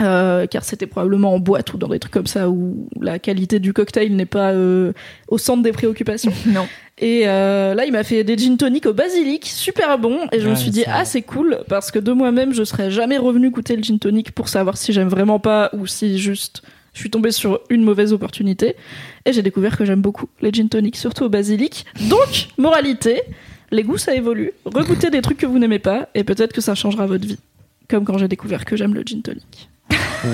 Euh, 0.00 0.46
car 0.46 0.64
c'était 0.64 0.86
probablement 0.86 1.34
en 1.34 1.40
boîte 1.40 1.74
ou 1.74 1.78
dans 1.78 1.88
des 1.88 1.98
trucs 1.98 2.12
comme 2.12 2.26
ça 2.26 2.48
où 2.48 2.88
la 3.00 3.18
qualité 3.18 3.58
du 3.58 3.72
cocktail 3.72 4.14
n'est 4.14 4.26
pas 4.26 4.52
euh, 4.52 4.92
au 5.28 5.38
centre 5.38 5.62
des 5.62 5.72
préoccupations. 5.72 6.32
Non. 6.46 6.66
Et 7.00 7.28
euh, 7.28 7.74
là, 7.74 7.84
il 7.84 7.92
m'a 7.92 8.02
fait 8.02 8.24
des 8.24 8.36
gin 8.36 8.56
tonic 8.56 8.86
au 8.86 8.92
basilic, 8.92 9.46
super 9.46 9.98
bon. 9.98 10.26
Et 10.32 10.40
je 10.40 10.48
me 10.48 10.56
suis 10.56 10.70
dit, 10.70 10.84
ah, 10.88 11.04
c'est 11.04 11.22
cool, 11.22 11.58
parce 11.68 11.92
que 11.92 11.98
de 12.00 12.10
moi-même, 12.10 12.52
je 12.52 12.64
serais 12.64 12.90
jamais 12.90 13.18
revenu 13.18 13.50
goûter 13.50 13.76
le 13.76 13.82
gin 13.82 13.98
tonic 13.98 14.32
pour 14.32 14.48
savoir 14.48 14.76
si 14.76 14.92
j'aime 14.92 15.08
vraiment 15.08 15.38
pas 15.38 15.70
ou 15.74 15.86
si 15.86 16.18
juste 16.18 16.62
je 16.94 17.00
suis 17.00 17.10
tombée 17.10 17.30
sur 17.30 17.60
une 17.70 17.84
mauvaise 17.84 18.12
opportunité. 18.12 18.74
Et 19.24 19.32
j'ai 19.32 19.42
découvert 19.42 19.76
que 19.76 19.84
j'aime 19.84 20.00
beaucoup 20.00 20.28
les 20.40 20.52
gin 20.52 20.68
tonic, 20.68 20.96
surtout 20.96 21.24
au 21.24 21.28
basilic. 21.28 21.86
Donc, 22.08 22.48
moralité, 22.56 23.22
les 23.70 23.84
goûts, 23.84 23.98
ça 23.98 24.14
évolue. 24.14 24.52
Regoutez 24.64 25.10
des 25.10 25.22
trucs 25.22 25.38
que 25.38 25.46
vous 25.46 25.60
n'aimez 25.60 25.78
pas, 25.78 26.08
et 26.16 26.24
peut-être 26.24 26.52
que 26.52 26.60
ça 26.60 26.74
changera 26.74 27.06
votre 27.06 27.26
vie. 27.26 27.38
Comme 27.88 28.04
quand 28.04 28.18
j'ai 28.18 28.28
découvert 28.28 28.64
que 28.64 28.76
j'aime 28.76 28.94
le 28.94 29.02
gin 29.02 29.22
tonic. 29.22 29.68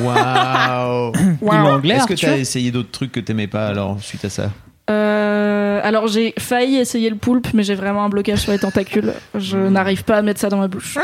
Waouh 0.02 1.12
Il 1.42 1.48
est 1.48 1.50
anglais, 1.50 1.94
Est-ce 1.94 2.06
que 2.06 2.12
Arthur 2.14 2.28
t'as 2.30 2.38
essayé 2.38 2.70
d'autres 2.70 2.90
trucs 2.90 3.12
que 3.12 3.20
t'aimais 3.20 3.46
pas 3.46 3.66
alors 3.68 4.00
suite 4.00 4.24
à 4.24 4.30
ça? 4.30 4.50
Euh, 4.90 5.80
alors 5.82 6.08
j'ai 6.08 6.34
failli 6.38 6.76
essayer 6.76 7.08
le 7.10 7.16
poulpe, 7.16 7.48
mais 7.54 7.62
j'ai 7.62 7.74
vraiment 7.74 8.04
un 8.04 8.08
blocage 8.08 8.40
sur 8.40 8.52
les 8.52 8.58
tentacules. 8.58 9.12
Je 9.34 9.56
n'arrive 9.56 10.04
pas 10.04 10.16
à 10.16 10.22
mettre 10.22 10.40
ça 10.40 10.48
dans 10.48 10.58
ma 10.58 10.68
bouche. 10.68 10.98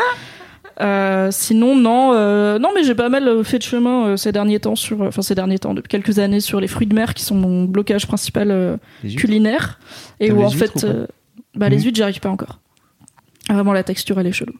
Euh, 0.80 1.28
sinon 1.30 1.76
non, 1.76 2.12
euh, 2.14 2.58
non 2.58 2.70
mais 2.74 2.84
j'ai 2.84 2.94
pas 2.94 3.10
mal 3.10 3.44
fait 3.44 3.58
de 3.58 3.62
chemin 3.62 4.06
euh, 4.06 4.16
ces 4.16 4.32
derniers 4.32 4.60
temps 4.60 4.76
sur, 4.76 5.02
enfin 5.02 5.20
ces 5.20 5.34
derniers 5.34 5.58
temps 5.58 5.74
depuis 5.74 5.88
quelques 5.88 6.18
années 6.18 6.40
sur 6.40 6.58
les 6.58 6.68
fruits 6.68 6.86
de 6.86 6.94
mer 6.94 7.12
qui 7.12 7.22
sont 7.22 7.34
mon 7.34 7.64
blocage 7.64 8.06
principal 8.06 8.50
euh, 8.50 8.76
culinaire 9.18 9.78
et 10.20 10.32
où 10.32 10.42
en 10.42 10.48
fait, 10.48 10.84
euh, 10.84 11.06
bah 11.54 11.68
les 11.68 11.76
Mhm. 11.76 11.82
huîtres 11.84 11.96
j'y 11.96 12.02
arrive 12.02 12.20
pas 12.20 12.30
encore. 12.30 12.60
Vraiment 13.50 13.74
la 13.74 13.82
texture 13.82 14.18
elle 14.20 14.26
est 14.28 14.32
chelou. 14.32 14.54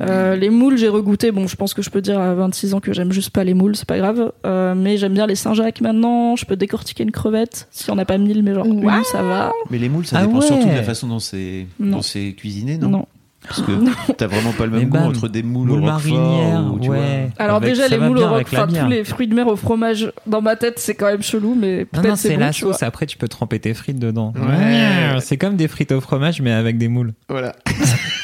Euh, 0.00 0.36
les 0.36 0.50
moules 0.50 0.76
j'ai 0.78 0.88
regoûté, 0.88 1.30
bon 1.32 1.46
je 1.46 1.56
pense 1.56 1.74
que 1.74 1.82
je 1.82 1.90
peux 1.90 2.00
dire 2.00 2.18
à 2.18 2.34
26 2.34 2.74
ans 2.74 2.80
que 2.80 2.92
j'aime 2.92 3.12
juste 3.12 3.30
pas 3.30 3.44
les 3.44 3.54
moules, 3.54 3.74
c'est 3.76 3.86
pas 3.88 3.98
grave. 3.98 4.32
Euh, 4.46 4.74
mais 4.74 4.96
j'aime 4.96 5.14
bien 5.14 5.26
les 5.26 5.34
Saint-Jacques 5.34 5.80
maintenant. 5.80 6.36
Je 6.36 6.44
peux 6.44 6.56
décortiquer 6.56 7.02
une 7.04 7.10
crevette 7.12 7.68
si 7.70 7.90
on 7.90 7.98
a 7.98 8.04
pas 8.04 8.18
mille, 8.18 8.42
mais 8.42 8.54
genre 8.54 8.66
Wow. 8.66 8.72
une 8.90 9.04
ça 9.04 9.22
va. 9.22 9.52
Mais 9.70 9.78
les 9.78 9.88
moules, 9.88 10.06
ça 10.06 10.18
Ah 10.20 10.26
dépend 10.26 10.38
ouais. 10.40 10.46
surtout 10.46 10.68
de 10.68 10.74
la 10.74 10.82
façon 10.82 11.06
dont 11.08 11.18
c'est 11.20 12.32
cuisiné, 12.36 12.78
non, 12.78 12.88
non. 12.90 13.06
Parce 13.46 13.62
que 13.62 13.72
t'as 14.14 14.26
vraiment 14.26 14.50
pas 14.52 14.66
le 14.66 14.72
même 14.72 14.88
goût 14.88 14.98
entre 14.98 15.28
des 15.28 15.42
moules, 15.44 15.68
Moule 15.68 15.78
au 15.78 15.92
roquefort 15.92 16.12
marinière, 16.18 16.72
ou, 16.74 16.78
tu 16.80 16.88
vois. 16.88 16.96
ouais. 16.96 17.30
Alors 17.38 17.56
Avec- 17.56 17.70
déjà 17.70 17.86
les 17.88 17.96
moules 17.96 18.18
au 18.18 18.28
bière. 18.44 18.66
tous 18.66 18.88
les 18.88 19.04
fruits 19.04 19.28
de 19.28 19.34
mer 19.34 19.46
au 19.46 19.54
fromage 19.56 20.12
dans 20.26 20.42
ma 20.42 20.56
tête 20.56 20.78
c'est 20.80 20.94
quand 20.96 21.06
même 21.06 21.22
chelou 21.22 21.54
mais 21.58 21.84
peut-être 21.84 22.16
c'est 22.16 22.34
bon, 22.34 22.40
la 22.40 22.50
tu 22.50 22.64
vois. 22.64 22.74
sauce. 22.74 22.82
Après, 22.82 23.06
tu 23.06 23.16
peux 23.16 23.28
tremper 23.28 23.60
tes 23.60 23.74
frites 23.74 23.98
dedans. 24.00 24.34
Ouais. 24.36 25.20
C'est 25.20 25.36
comme 25.36 25.54
des 25.56 25.68
frites 25.68 25.92
au 25.92 26.00
fromage, 26.00 26.42
mais 26.42 26.50
avec 26.52 26.78
des 26.78 26.88
moules. 26.88 27.12
Voilà. 27.28 27.54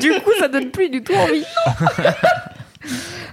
Du 0.00 0.10
coup, 0.20 0.30
ça 0.38 0.48
donne 0.48 0.70
plus 0.70 0.88
du 0.90 1.02
tout 1.02 1.14
envie. 1.14 1.44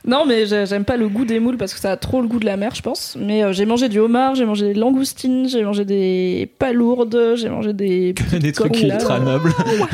Non 0.07 0.25
mais 0.27 0.45
j'ai- 0.45 0.67
j'aime 0.67 0.85
pas 0.85 0.97
le 0.97 1.07
goût 1.07 1.25
des 1.25 1.39
moules 1.39 1.57
parce 1.57 1.73
que 1.73 1.79
ça 1.79 1.91
a 1.91 1.97
trop 1.97 2.21
le 2.21 2.27
goût 2.27 2.37
de 2.39 2.45
la 2.45 2.57
mer 2.57 2.75
je 2.75 2.81
pense. 2.83 3.17
Mais 3.19 3.43
euh, 3.43 3.53
j'ai 3.53 3.65
mangé 3.65 3.89
du 3.89 3.97
homard, 3.97 4.35
j'ai 4.35 4.45
mangé 4.45 4.67
des 4.67 4.73
langoustines, 4.79 5.47
j'ai 5.49 5.63
mangé 5.63 5.83
des 5.83 6.47
palourdes, 6.59 7.33
j'ai 7.35 7.49
mangé 7.49 7.73
des 7.73 8.13
Que 8.15 8.35
des 8.35 8.51
trucs 8.51 8.83
nobles. 8.83 9.51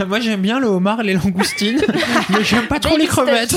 Moi, 0.08 0.20
j'aime 0.20 0.42
bien 0.42 0.60
le 0.60 0.68
homard, 0.68 1.02
les 1.04 1.14
langoustines, 1.14 1.80
mais 2.30 2.44
j'aime 2.44 2.68
pas 2.68 2.80
trop 2.80 2.98
les 2.98 3.06
crevettes. 3.08 3.56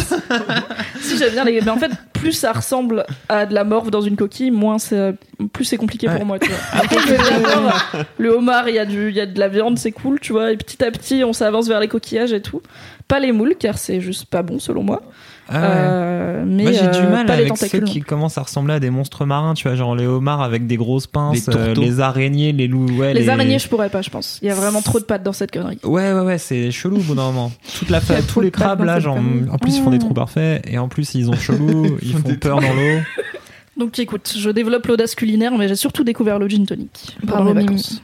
si 1.00 1.16
j'aime 1.18 1.32
bien 1.32 1.44
les 1.44 1.60
mais 1.60 1.70
en 1.70 1.76
fait 1.76 1.90
plus 2.12 2.32
ça 2.32 2.52
ressemble 2.52 3.04
à 3.28 3.46
de 3.46 3.54
la 3.54 3.64
morve 3.64 3.90
dans 3.90 4.00
une 4.00 4.16
coquille 4.16 4.50
moins 4.52 4.78
c'est 4.78 5.14
plus 5.52 5.64
c'est 5.64 5.76
compliqué 5.76 6.08
Ouais. 6.08 6.16
pour 6.16 6.24
moi 6.26 6.38
tu 6.38 6.48
vois 6.50 6.98
vais 7.06 7.16
d'abord, 7.18 7.72
le 8.18 8.30
homard 8.30 8.68
il 8.68 8.74
y 8.76 8.78
a 8.78 8.84
du 8.86 9.08
il 9.10 9.14
y 9.16 9.20
a 9.20 9.26
de 9.26 9.38
la 9.38 9.48
viande 9.48 9.78
c'est 9.78 9.92
cool 9.92 10.20
tu 10.20 10.32
vois 10.32 10.52
et 10.52 10.56
petit 10.56 10.82
à 10.84 10.90
petit 10.90 11.22
on 11.24 11.32
s'avance 11.32 11.66
vers 11.68 11.80
les 11.80 11.88
coquillages 11.88 12.32
et 12.32 12.40
tout 12.42 12.62
pas 13.08 13.20
les 13.20 13.32
moules 13.32 13.54
car 13.58 13.76
c'est 13.78 14.00
juste 14.00 14.26
pas 14.26 14.42
bon 14.42 14.58
selon 14.58 14.82
moi 14.82 15.02
Ah 15.48 15.60
ouais. 15.60 15.66
Euh, 15.68 16.44
mais 16.46 16.62
Moi, 16.64 16.72
j'ai 16.72 16.80
du 16.88 17.06
euh, 17.06 17.10
mal 17.10 17.26
pas 17.26 17.36
les 17.36 17.42
avec 17.44 17.56
ceux 17.58 17.80
qui 17.80 18.00
commencent 18.00 18.38
à 18.38 18.42
ressembler 18.42 18.74
à 18.74 18.80
des 18.80 18.88
monstres 18.90 19.24
marins, 19.26 19.54
tu 19.54 19.68
vois, 19.68 19.76
genre 19.76 19.94
les 19.94 20.06
homards 20.06 20.40
avec 20.42 20.66
des 20.66 20.76
grosses 20.76 21.06
pinces, 21.06 21.46
Les 21.48 21.54
euh, 21.56 21.74
les 21.74 22.00
araignées, 22.00 22.52
les 22.52 22.66
loups. 22.66 22.96
Ouais, 22.98 23.12
les 23.14 23.28
araignées 23.28 23.58
je 23.58 23.68
pourrais 23.68 23.90
pas 23.90 24.00
je 24.02 24.10
pense 24.10 24.38
il 24.42 24.48
y 24.48 24.50
a 24.50 24.54
vraiment 24.54 24.80
trop 24.82 24.98
de 25.00 25.04
pattes 25.04 25.22
dans 25.22 25.32
cette 25.34 25.50
connerie 25.50 25.78
Ouais, 25.84 26.12
ouais, 26.14 26.20
ouais, 26.22 26.38
c'est 26.38 26.70
chelou 26.70 26.96
au 26.96 27.00
bout 27.00 27.14
d'un 27.14 27.24
moment. 27.26 27.52
Toute 27.78 27.90
la 27.90 28.00
fa- 28.00 28.22
tous 28.32 28.40
les 28.40 28.50
crabes 28.50 28.82
là, 28.84 29.00
genre, 29.00 29.16
en 29.18 29.58
plus 29.58 29.76
ils 29.76 29.82
font 29.82 29.90
des 29.90 29.98
trous 29.98 30.14
parfaits 30.14 30.64
et 30.70 30.78
en 30.78 30.88
plus 30.88 31.14
ils 31.14 31.30
ont 31.30 31.36
chelou, 31.36 31.98
ils 32.02 32.14
font 32.16 32.34
peur 32.36 32.60
dans 32.60 32.72
l'eau. 32.72 32.98
donc 33.76 33.98
écoute 33.98 34.32
je 34.38 34.50
développe 34.50 34.86
l'audace 34.86 35.14
culinaire 35.14 35.56
mais 35.58 35.68
j'ai 35.68 35.76
surtout 35.76 36.04
découvert 36.04 36.38
le 36.38 36.48
gin 36.48 36.64
tonic 36.64 37.16
pendant 37.26 37.44
Bravo, 37.44 37.54
Mimi. 37.54 37.66
vacances 37.66 38.02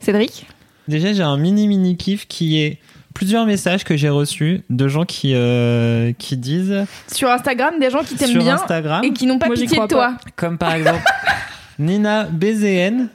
Cédric? 0.00 0.46
Déjà, 0.88 1.12
j'ai 1.14 1.22
un 1.22 1.36
mini 1.38 1.66
mini 1.66 1.96
kiff 1.96 2.26
qui 2.28 2.60
est 2.60 2.78
plusieurs 3.14 3.46
messages 3.46 3.84
que 3.84 3.96
j'ai 3.96 4.08
reçus 4.10 4.62
de 4.70 4.88
gens 4.88 5.04
qui 5.04 5.32
euh, 5.34 6.12
qui 6.18 6.36
disent 6.36 6.84
Sur 7.12 7.30
Instagram, 7.30 7.78
des 7.80 7.90
gens 7.90 8.02
qui 8.02 8.16
t'aiment 8.16 8.28
sur 8.30 8.42
bien 8.42 8.56
Instagram, 8.56 9.02
et 9.04 9.12
qui 9.12 9.26
n'ont 9.26 9.38
pas 9.38 9.46
Moi, 9.46 9.54
pitié 9.56 9.78
de 9.78 9.86
toi. 9.86 10.14
comme 10.36 10.58
par 10.58 10.74
exemple 10.74 11.02
Nina 11.78 12.24
BZN 12.24 13.08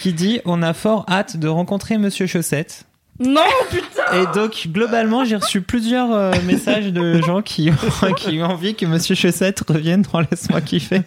qui 0.00 0.12
dit 0.12 0.40
on 0.44 0.62
a 0.62 0.72
fort 0.74 1.04
hâte 1.08 1.36
de 1.36 1.48
rencontrer 1.48 1.98
Monsieur 1.98 2.26
Chaussette. 2.26 2.84
non 3.20 3.40
putain 3.70 4.20
Et 4.20 4.34
donc, 4.34 4.68
globalement, 4.68 5.24
j'ai 5.24 5.36
reçu 5.36 5.60
plusieurs 5.60 6.12
euh, 6.12 6.32
messages 6.44 6.92
de 6.92 7.20
gens 7.22 7.42
qui 7.42 7.70
ont, 7.70 8.12
qui 8.16 8.40
ont 8.42 8.46
envie 8.46 8.74
que 8.74 8.86
Monsieur 8.86 9.14
Chaussette 9.14 9.62
revienne 9.68 10.02
dans 10.12 10.20
Laisse-moi 10.20 10.60
kiffer. 10.60 11.02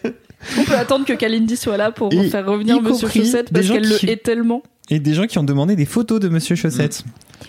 on 0.58 0.64
peut 0.64 0.76
attendre 0.78 1.06
que 1.06 1.14
Kalindi 1.14 1.58
soit 1.58 1.78
là 1.78 1.92
pour 1.92 2.12
faire 2.32 2.46
revenir 2.46 2.82
Monsieur 2.82 3.08
Chaussette 3.10 3.52
parce 3.52 3.68
qu'elle 3.68 3.90
qui- 3.90 4.06
le 4.06 4.12
hait 4.12 4.18
tellement 4.18 4.62
Et 4.92 5.00
des 5.00 5.14
gens 5.16 5.26
qui 5.26 5.40
ont 5.40 5.44
demandé 5.44 5.76
des 5.76 5.86
photos 5.86 6.20
de 6.20 6.30
Monsieur 6.30 6.56
Chaussette. 6.56 7.04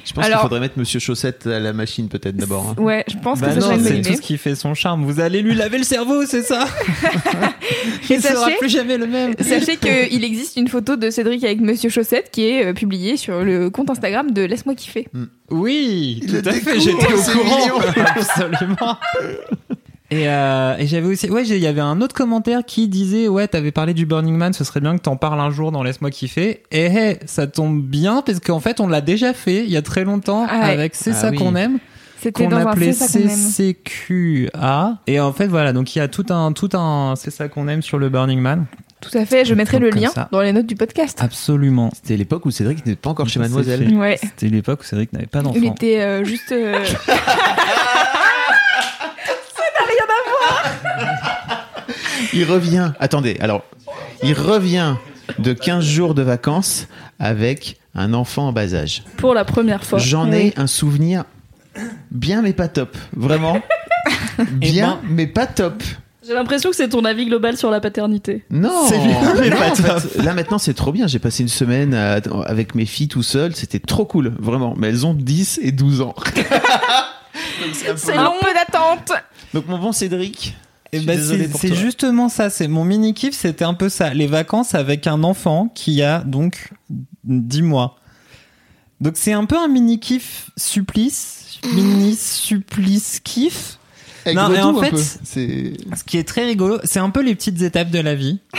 Je 0.05 0.13
pense 0.13 0.27
qu'il 0.27 0.35
faudrait 0.37 0.61
mettre 0.61 0.79
Monsieur 0.79 0.99
Chaussette 1.01 1.47
à 1.47 1.61
la 1.61 1.73
machine 1.73 2.09
peut-être 2.09 2.37
d'abord. 2.37 2.75
hein. 2.79 2.83
Ouais, 2.83 3.05
je 3.09 3.17
pense 3.19 3.41
Bah 3.41 3.49
que 3.55 3.61
c'est 3.61 4.01
tout 4.03 4.15
ce 4.15 4.21
qui 4.21 4.39
fait 4.39 4.55
son 4.55 4.73
charme. 4.75 5.05
Vous 5.05 5.21
allez 5.21 5.43
lui 5.43 5.55
laver 5.55 5.79
le 5.79 5.85
cerveau, 5.85 6.25
c'est 6.27 6.43
ça? 6.43 6.67
Et 8.11 8.15
Il 8.15 8.23
sera 8.23 8.45
sachez- 8.47 8.57
plus 8.59 8.69
jamais 8.69 8.97
le 8.99 9.07
même. 9.07 9.35
Sachez 9.41 9.77
qu'il 9.77 10.25
existe 10.25 10.57
une 10.57 10.69
photo 10.69 10.97
de 10.97 11.11
Cédric 11.11 11.45
avec 11.45 11.61
Monsieur 11.61 11.91
Chaussette 11.91 12.31
qui 12.31 12.45
est 12.49 12.67
euh, 12.67 12.73
publiée 12.73 13.17
sur 13.17 13.43
le 13.45 13.69
compte 13.71 13.91
Instagram 13.91 14.31
de 14.31 14.43
Laisse-moi 14.43 14.75
kiffer. 14.75 15.07
Oui, 15.51 16.21
Il 16.23 16.33
le 16.33 16.43
tout 16.43 16.49
à 16.49 16.53
fait, 16.53 16.81
j'étais 16.81 17.13
au 17.13 17.39
courant. 17.39 17.81
Absolument. 18.17 18.97
Et, 20.11 20.29
euh, 20.29 20.77
et 20.79 20.87
j'avais 20.87 21.09
aussi, 21.09 21.29
ouais, 21.29 21.43
il 21.47 21.59
y 21.59 21.67
avait 21.67 21.81
un 21.81 22.01
autre 22.01 22.15
commentaire 22.15 22.61
qui 22.65 22.87
disait, 22.87 23.27
ouais, 23.27 23.49
t'avais 23.49 23.73
parlé 23.73 23.93
du 23.93 24.07
Burning 24.07 24.37
Man, 24.37 24.53
ce 24.53 24.63
serait 24.63 24.79
bien 24.81 24.97
que 24.97 25.03
t'en 25.03 25.17
parles 25.17 25.41
un 25.41 25.51
jour 25.51 25.73
dans 25.73 25.83
Laisse-moi 25.83 26.11
kiffer. 26.11 26.63
Et 26.71 26.85
hey, 26.85 27.17
ça 27.27 27.47
tombe 27.49 27.83
bien 27.83 28.23
parce 28.25 28.39
qu'en 28.41 28.61
fait, 28.61 28.79
on 28.81 28.87
l'a 28.87 29.01
déjà 29.01 29.33
fait 29.33 29.65
il 29.65 29.71
y 29.71 29.77
a 29.77 29.83
très 29.83 30.05
longtemps 30.05 30.47
Ah 30.49 30.61
ouais. 30.61 30.65
avec 30.73 30.95
C'est 30.95 31.11
Ah 31.11 31.15
ça 31.15 31.31
oui. 31.31 31.37
qu'on 31.39 31.57
aime, 31.57 31.79
C'était 32.21 32.45
qu'on 32.45 32.51
dans 32.51 32.59
un 32.59 32.67
appelait. 32.67 32.93
CCQA. 32.93 34.49
Et 35.09 35.19
en 35.21 35.33
fait, 35.33 35.47
voilà, 35.49 35.73
donc 35.73 35.95
il 35.97 35.99
y 35.99 36.03
a 36.03 36.07
tout 36.09 36.27
un, 36.31 36.53
tout 36.53 36.71
un 36.75 37.15
C'est 37.17 37.31
ça 37.33 37.49
qu'on 37.49 37.67
aime 37.69 37.83
sur 37.83 37.99
le 37.99 38.09
Burning 38.09 38.39
Man. 38.41 38.67
Tout 39.01 39.17
à 39.19 39.27
fait, 39.27 39.45
je 39.45 39.55
mettrai 39.55 39.79
le 39.79 39.91
lien 39.91 40.09
ça. 40.09 40.29
dans 40.33 40.41
les 40.41 40.53
notes 40.53 40.67
du 40.67 40.75
podcast. 40.75 41.19
Absolument. 41.21 41.91
C'était 41.95 42.17
l'époque 42.17 42.47
où 42.47 42.51
Cédric 42.51 42.79
n'était 42.87 42.97
pas 42.97 43.11
encore 43.11 43.29
chez 43.29 43.39
Mademoiselle. 43.39 43.95
Ouais. 43.95 44.19
C'était 44.21 44.49
l'époque 44.49 44.81
où 44.81 44.85
Cédric 44.85 45.13
n'avait 45.13 45.27
pas 45.27 45.43
d'enfant. 45.43 45.59
Il 45.61 45.67
était 45.67 46.01
euh, 46.01 46.25
juste. 46.25 46.51
euh, 46.53 46.83
Il 52.37 52.45
revient. 52.45 52.93
Attendez, 53.01 53.37
alors, 53.41 53.63
il 54.23 54.35
revient 54.35 54.95
de 55.39 55.53
15 55.53 55.85
jours 55.85 56.15
de 56.15 56.23
vacances 56.23 56.87
avec 57.19 57.79
un 57.95 58.13
enfant 58.15 58.49
en 58.49 58.53
bas 58.53 58.75
âge. 58.75 59.03
Pour 59.17 59.35
la 59.35 59.45
première 59.45 59.85
fois. 59.85 59.99
J'en 59.99 60.31
ai 60.31 60.53
un 60.57 60.67
souvenir 60.67 61.25
bien 62.11 62.43
mais 62.43 62.53
pas 62.53 62.69
top. 62.69 62.97
Vraiment. 63.15 63.61
Bien 64.53 65.01
mais 65.09 65.27
pas 65.27 65.47
top. 65.47 65.83
J'ai 66.27 66.35
l'impression 66.35 66.71
que 66.71 66.77
c'est 66.77 66.89
ton 66.91 67.05
avis 67.05 67.25
global 67.27 67.57
sur 67.57 67.71
la 67.71 67.81
paternité. 67.81 68.45
Non, 68.51 68.87
C'est 68.89 68.99
bien, 68.99 69.35
mais 69.41 69.49
Non, 69.51 69.57
pas 69.57 69.71
en 69.71 69.75
fait, 70.01 70.23
là 70.23 70.35
maintenant 70.35 70.59
c'est 70.59 70.75
trop 70.75 70.93
bien. 70.93 71.07
J'ai 71.07 71.19
passé 71.19 71.43
une 71.43 71.49
semaine 71.49 71.95
à- 71.95 72.21
avec 72.47 72.75
mes 72.75 72.85
filles 72.87 73.09
tout 73.09 73.23
seul. 73.23 73.55
C'était 73.57 73.79
trop 73.79 74.05
cool, 74.05 74.35
vraiment. 74.39 74.75
Mais 74.77 74.89
elles 74.89 75.07
ont 75.07 75.15
10 75.15 75.61
et 75.63 75.73
12 75.73 76.01
ans. 76.03 76.15
Donc, 76.27 77.75
c'est 77.75 77.89
un 77.89 77.93
peu- 77.93 77.99
C'est 77.99 78.17
long 78.17 78.35
peu 78.41 78.53
d'attente. 78.55 79.13
Donc 79.55 79.67
mon 79.69 79.79
bon 79.79 79.93
Cédric. 79.93 80.55
Et 80.93 81.01
bah, 81.01 81.15
c'est 81.59 81.75
justement 81.75 82.29
ça. 82.29 82.51
C'est 82.51 82.69
mon 82.69 82.85
mini 82.85 83.13
kiff, 83.15 83.35
c'était 83.35 83.65
un 83.65 83.75
peu 83.75 83.89
ça. 83.89 84.15
Les 84.15 84.27
vacances 84.27 84.75
avec 84.75 85.07
un 85.07 85.23
enfant 85.25 85.69
qui 85.75 86.03
a 86.03 86.21
donc 86.21 86.71
10 87.25 87.63
mois. 87.63 87.97
Donc 89.01 89.15
c'est 89.17 89.33
un 89.33 89.45
peu 89.45 89.59
un 89.59 89.69
mini 89.69 90.01
kiff 90.01 90.51
supplice, 90.57 91.59
mini 91.75 92.15
supplice 92.17 93.21
kiff. 93.23 93.79
Avec 94.25 94.37
Non, 94.37 94.49
mais 94.49 94.61
en 94.61 94.75
fait- 94.81 94.97
Ce 94.97 96.05
qui 96.05 96.19
est 96.19 96.27
très 96.27 96.45
rigolo, 96.47 96.79
c'est 96.85 96.99
un 96.99 97.11
peu 97.11 97.23
les 97.23 97.35
petites 97.35 97.61
étapes 97.63 97.91
de 97.91 98.01
la 98.01 98.15
vie. 98.15 98.41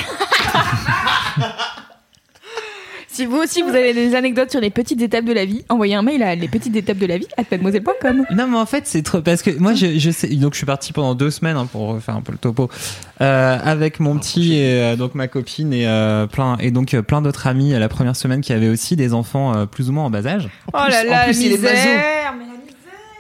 Si 3.17 3.25
vous 3.25 3.37
aussi 3.37 3.63
vous 3.63 3.69
avez 3.69 3.95
des 3.95 4.13
anecdotes 4.13 4.51
sur 4.51 4.59
les 4.61 4.69
petites 4.69 5.01
étapes 5.01 5.25
de 5.25 5.33
la 5.33 5.43
vie, 5.43 5.65
envoyez 5.69 5.95
un 5.95 6.03
mail 6.03 6.21
à 6.21 6.35
les 6.35 6.47
petites 6.47 6.75
étapes 6.75 6.99
de 6.99 7.07
la 7.07 7.17
vie 7.17 7.25
à 7.35 7.41
mademoiselle.com. 7.49 8.25
Non, 8.29 8.45
mais 8.47 8.57
en 8.59 8.67
fait, 8.67 8.85
c'est 8.85 9.01
trop. 9.01 9.21
Parce 9.21 9.41
que 9.41 9.49
moi, 9.57 9.73
je, 9.73 9.97
je 9.97 10.11
sais. 10.11 10.27
Donc, 10.27 10.53
je 10.53 10.57
suis 10.57 10.67
parti 10.67 10.93
pendant 10.93 11.15
deux 11.15 11.31
semaines 11.31 11.57
hein, 11.57 11.65
pour 11.71 11.99
faire 11.99 12.15
un 12.15 12.21
peu 12.21 12.31
le 12.31 12.37
topo. 12.37 12.69
Euh, 13.21 13.57
avec 13.63 13.99
mon 13.99 14.19
petit 14.19 14.53
et 14.59 14.83
euh, 14.83 14.95
donc 14.95 15.15
ma 15.15 15.27
copine 15.27 15.73
et 15.73 15.87
euh, 15.87 16.27
plein. 16.27 16.57
Et 16.59 16.69
donc, 16.69 16.93
euh, 16.93 17.01
plein 17.01 17.23
d'autres 17.23 17.47
amis 17.47 17.73
euh, 17.73 17.79
la 17.79 17.89
première 17.89 18.15
semaine 18.15 18.41
qui 18.41 18.53
avaient 18.53 18.69
aussi 18.69 18.95
des 18.95 19.15
enfants 19.15 19.57
euh, 19.57 19.65
plus 19.65 19.89
ou 19.89 19.93
moins 19.93 20.03
en 20.03 20.09
bas 20.11 20.27
âge. 20.27 20.47
Oh 20.71 20.77
là 20.77 20.99
plus- 21.01 21.09
là, 21.09 21.21
en 21.21 21.25
plus, 21.25 21.41
la 21.43 21.49
misère. 21.57 22.33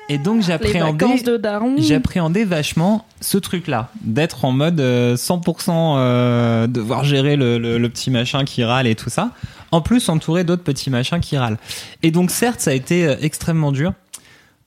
Et 0.09 0.17
donc, 0.17 0.41
j'appréhendais. 0.41 1.05
vacances 1.05 1.23
de 1.23 1.35
Daron. 1.37 1.75
J'appréhendais 1.79 2.45
vachement 2.45 3.05
ce 3.19 3.37
truc-là, 3.37 3.89
d'être 4.01 4.45
en 4.45 4.51
mode 4.53 4.79
euh, 4.79 5.15
100% 5.17 5.69
euh, 5.97 6.67
devoir 6.67 7.03
gérer 7.03 7.35
le, 7.35 7.57
le- 7.57 7.77
le 7.77 7.89
petit 7.89 8.09
machin 8.09 8.45
qui 8.45 8.63
râle 8.63 8.87
et 8.87 8.95
tout 8.95 9.09
ça. 9.09 9.31
En 9.71 9.81
plus, 9.81 10.07
entouré 10.07 10.45
d'autres 10.45 10.63
petits 10.63 10.89
machins 10.89 11.19
qui 11.19 11.37
râlent. 11.37 11.57
Et 12.03 12.11
donc, 12.11 12.31
certes, 12.31 12.61
ça 12.61 12.71
a 12.71 12.73
été 12.73 13.05
euh, 13.05 13.15
extrêmement 13.21 13.71
dur. 13.73 13.91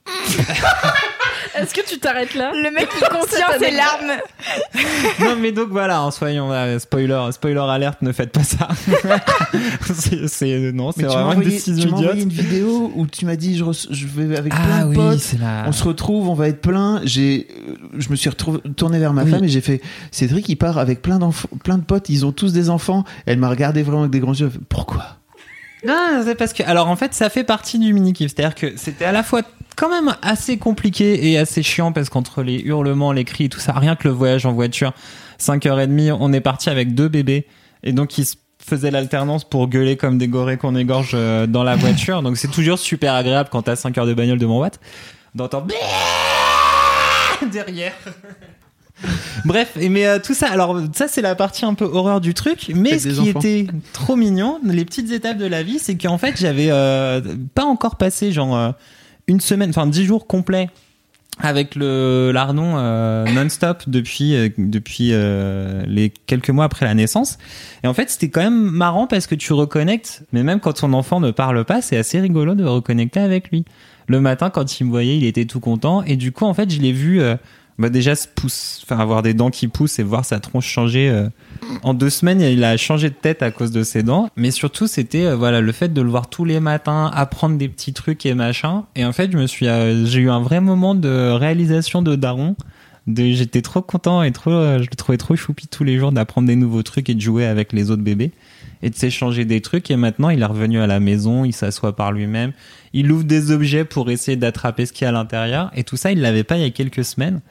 Est-ce 1.55 1.73
que 1.73 1.81
tu 1.87 1.99
t'arrêtes 1.99 2.33
là 2.33 2.51
Le 2.55 2.71
mec 2.71 2.87
qui 2.89 2.99
contient 3.01 3.47
ses 3.59 3.71
larmes. 3.71 4.19
non 5.19 5.35
mais 5.39 5.51
donc 5.51 5.69
voilà, 5.69 6.01
en 6.01 6.11
soyons 6.11 6.49
là, 6.49 6.79
spoiler, 6.79 7.29
spoiler 7.31 7.59
alerte, 7.59 8.01
ne 8.01 8.11
faites 8.11 8.31
pas 8.31 8.43
ça. 8.43 8.67
c'est, 9.93 10.27
c'est- 10.27 10.71
non, 10.73 10.91
c'est 10.91 11.01
tu 11.01 11.07
vraiment 11.07 11.33
une 11.33 11.41
tu 11.43 11.49
décision 11.49 11.91
m'as 11.91 11.97
envoyé 11.97 12.21
idiote. 12.21 12.37
une 12.39 12.45
vidéo 12.45 12.91
où 12.95 13.07
tu 13.07 13.25
m'as 13.25 13.35
dit 13.35 13.57
je, 13.57 13.65
je 13.89 14.07
vais 14.07 14.37
avec 14.37 14.53
plein 14.53 14.61
Ah 14.79 14.83
de 14.83 14.89
oui, 14.89 14.95
potes. 14.95 15.19
c'est 15.19 15.39
la. 15.39 15.65
On 15.67 15.71
se 15.71 15.83
retrouve, 15.83 16.29
on 16.29 16.33
va 16.33 16.47
être 16.47 16.61
plein. 16.61 17.01
J'ai, 17.03 17.47
euh, 17.69 17.75
je 17.97 18.09
me 18.09 18.15
suis 18.15 18.29
retrouvé, 18.29 18.59
tourné 18.75 18.99
vers 18.99 19.13
ma 19.13 19.23
Oui. 19.23 19.31
femme 19.31 19.43
et 19.43 19.49
j'ai 19.49 19.61
fait 19.61 19.81
Cédric, 20.11 20.47
il 20.49 20.55
part 20.55 20.77
avec 20.77 21.01
plein 21.01 21.19
d'enfants, 21.19 21.49
plein 21.63 21.77
de 21.77 21.83
potes. 21.83 22.09
Ils 22.09 22.25
ont 22.25 22.31
tous 22.31 22.53
des 22.53 22.69
enfants. 22.69 23.03
Elle 23.25 23.37
m'a 23.39 23.49
regardé 23.49 23.83
vraiment 23.83 24.01
avec 24.01 24.11
des 24.11 24.19
grands 24.19 24.33
yeux. 24.33 24.49
Fait, 24.49 24.59
Pourquoi? 24.69 25.17
Non, 25.85 26.21
c'est 26.23 26.35
parce 26.35 26.53
que 26.53 26.61
alors 26.63 26.87
en 26.89 26.95
fait, 26.95 27.13
ça 27.13 27.29
fait 27.29 27.43
partie 27.43 27.79
du 27.79 27.91
mini 27.93 28.13
kiff, 28.13 28.31
c'est-à-dire 28.35 28.53
que 28.55 28.73
c'était 28.77 29.05
à 29.05 29.11
la 29.11 29.23
fois 29.23 29.41
quand 29.75 29.89
même 29.89 30.15
assez 30.21 30.57
compliqué 30.57 31.31
et 31.31 31.37
assez 31.37 31.63
chiant 31.63 31.91
parce 31.91 32.09
qu'entre 32.09 32.43
les 32.43 32.59
hurlements, 32.59 33.11
les 33.11 33.23
cris, 33.23 33.49
tout 33.49 33.59
ça, 33.59 33.73
rien 33.73 33.95
que 33.95 34.07
le 34.07 34.13
voyage 34.13 34.45
en 34.45 34.53
voiture, 34.53 34.93
5h30, 35.39 36.17
on 36.19 36.33
est 36.33 36.41
parti 36.41 36.69
avec 36.69 36.93
deux 36.93 37.07
bébés 37.07 37.47
et 37.83 37.93
donc 37.93 38.17
ils 38.17 38.25
se 38.25 38.35
faisaient 38.63 38.91
l'alternance 38.91 39.43
pour 39.43 39.67
gueuler 39.67 39.97
comme 39.97 40.17
des 40.17 40.27
gorées 40.27 40.57
qu'on 40.57 40.75
égorge 40.75 41.11
euh, 41.13 41.47
dans 41.47 41.63
la 41.63 41.75
voiture. 41.75 42.21
Donc 42.21 42.37
c'est 42.37 42.51
toujours 42.51 42.77
super 42.77 43.13
agréable 43.13 43.49
quand 43.51 43.63
t'as 43.63 43.75
5 43.75 43.97
heures 43.97 44.05
de 44.05 44.13
bagnole 44.13 44.37
devant 44.37 44.59
Watt 44.59 44.79
d'entendre 45.33 45.67
derrière. 47.51 47.93
Bref, 49.45 49.77
et 49.79 49.89
mais 49.89 50.05
euh, 50.05 50.19
tout 50.19 50.33
ça, 50.33 50.47
alors 50.51 50.79
ça 50.93 51.07
c'est 51.07 51.21
la 51.21 51.33
partie 51.35 51.65
un 51.65 51.73
peu 51.73 51.85
horreur 51.85 52.21
du 52.21 52.33
truc, 52.33 52.71
mais 52.75 52.99
ce 52.99 53.09
qui 53.09 53.29
enfants. 53.29 53.39
était 53.39 53.67
trop 53.93 54.15
mignon, 54.15 54.59
les 54.63 54.85
petites 54.85 55.11
étapes 55.11 55.37
de 55.37 55.45
la 55.45 55.63
vie, 55.63 55.79
c'est 55.79 55.95
qu'en 55.95 56.17
fait 56.17 56.35
j'avais 56.37 56.67
euh, 56.69 57.21
pas 57.55 57.65
encore 57.65 57.95
passé 57.95 58.31
genre 58.31 58.55
euh, 58.55 58.71
une 59.31 59.39
semaine, 59.39 59.69
enfin 59.71 59.87
dix 59.87 60.05
jours 60.05 60.27
complets 60.27 60.69
avec 61.39 61.75
le 61.75 62.31
lardon 62.31 62.73
euh, 62.77 63.25
non-stop 63.25 63.83
depuis 63.87 64.35
euh, 64.35 64.49
depuis 64.57 65.09
euh, 65.11 65.83
les 65.87 66.09
quelques 66.09 66.49
mois 66.49 66.65
après 66.65 66.85
la 66.85 66.93
naissance. 66.93 67.37
Et 67.83 67.87
en 67.87 67.93
fait, 67.93 68.09
c'était 68.09 68.29
quand 68.29 68.41
même 68.41 68.69
marrant 68.69 69.07
parce 69.07 69.27
que 69.27 69.35
tu 69.35 69.53
reconnectes, 69.53 70.23
mais 70.33 70.43
même 70.43 70.59
quand 70.59 70.73
ton 70.73 70.93
enfant 70.93 71.19
ne 71.19 71.31
parle 71.31 71.65
pas, 71.65 71.81
c'est 71.81 71.97
assez 71.97 72.19
rigolo 72.19 72.53
de 72.53 72.63
reconnecter 72.63 73.19
avec 73.19 73.49
lui. 73.49 73.65
Le 74.07 74.19
matin, 74.19 74.49
quand 74.49 74.79
il 74.79 74.85
me 74.85 74.89
voyait, 74.89 75.17
il 75.17 75.25
était 75.25 75.45
tout 75.45 75.59
content. 75.59 76.03
Et 76.03 76.17
du 76.17 76.31
coup, 76.31 76.45
en 76.45 76.53
fait, 76.53 76.69
je 76.69 76.81
l'ai 76.81 76.91
vu 76.91 77.21
bah 77.77 77.89
déjà 77.89 78.15
se 78.15 78.27
pousse, 78.27 78.81
enfin 78.83 78.99
avoir 78.99 79.21
des 79.21 79.33
dents 79.33 79.49
qui 79.49 79.67
poussent 79.67 79.99
et 79.99 80.03
voir 80.03 80.25
sa 80.25 80.39
tronche 80.39 80.67
changer. 80.67 81.09
euh, 81.09 81.29
en 81.83 81.93
deux 81.93 82.09
semaines, 82.09 82.41
il 82.41 82.63
a 82.63 82.77
changé 82.77 83.09
de 83.09 83.15
tête 83.15 83.41
à 83.41 83.51
cause 83.51 83.71
de 83.71 83.83
ses 83.83 84.03
dents. 84.03 84.29
Mais 84.35 84.51
surtout, 84.51 84.87
c'était 84.87 85.25
euh, 85.25 85.35
voilà 85.35 85.61
le 85.61 85.71
fait 85.71 85.91
de 85.91 86.01
le 86.01 86.09
voir 86.09 86.29
tous 86.29 86.45
les 86.45 86.59
matins, 86.59 87.09
apprendre 87.13 87.57
des 87.57 87.69
petits 87.69 87.93
trucs 87.93 88.25
et 88.25 88.33
machin. 88.33 88.83
Et 88.95 89.05
en 89.05 89.13
fait, 89.13 89.31
je 89.31 89.37
me 89.37 89.47
suis, 89.47 89.67
euh, 89.67 90.05
j'ai 90.05 90.19
eu 90.19 90.29
un 90.29 90.41
vrai 90.41 90.61
moment 90.61 90.95
de 90.95 91.31
réalisation 91.31 92.01
de 92.01 92.15
daron. 92.15 92.55
De, 93.07 93.31
j'étais 93.31 93.63
trop 93.63 93.81
content 93.81 94.21
et 94.21 94.31
trop, 94.31 94.51
je 94.51 94.87
le 94.89 94.95
trouvais 94.95 95.17
trop 95.17 95.35
choupi 95.35 95.67
tous 95.67 95.83
les 95.83 95.97
jours 95.97 96.11
d'apprendre 96.11 96.47
des 96.47 96.55
nouveaux 96.55 96.83
trucs 96.83 97.09
et 97.09 97.15
de 97.15 97.21
jouer 97.21 97.47
avec 97.47 97.73
les 97.73 97.89
autres 97.89 98.03
bébés 98.03 98.31
et 98.83 98.89
de 98.89 98.95
s'échanger 98.95 99.45
des 99.45 99.61
trucs. 99.61 99.89
Et 99.89 99.95
maintenant, 99.95 100.29
il 100.29 100.41
est 100.41 100.45
revenu 100.45 100.79
à 100.79 100.87
la 100.87 100.99
maison, 100.99 101.43
il 101.45 101.53
s'assoit 101.53 101.95
par 101.95 102.11
lui-même, 102.11 102.51
il 102.93 103.11
ouvre 103.11 103.23
des 103.23 103.51
objets 103.51 103.85
pour 103.85 104.09
essayer 104.09 104.35
d'attraper 104.37 104.85
ce 104.85 104.93
qu'il 104.93 105.03
y 105.03 105.07
a 105.07 105.09
à 105.09 105.11
l'intérieur. 105.13 105.71
Et 105.75 105.83
tout 105.83 105.97
ça, 105.97 106.11
il 106.11 106.21
l'avait 106.21 106.43
pas 106.43 106.57
il 106.57 106.63
y 106.63 106.65
a 106.65 106.69
quelques 106.71 107.03
semaines. 107.05 107.41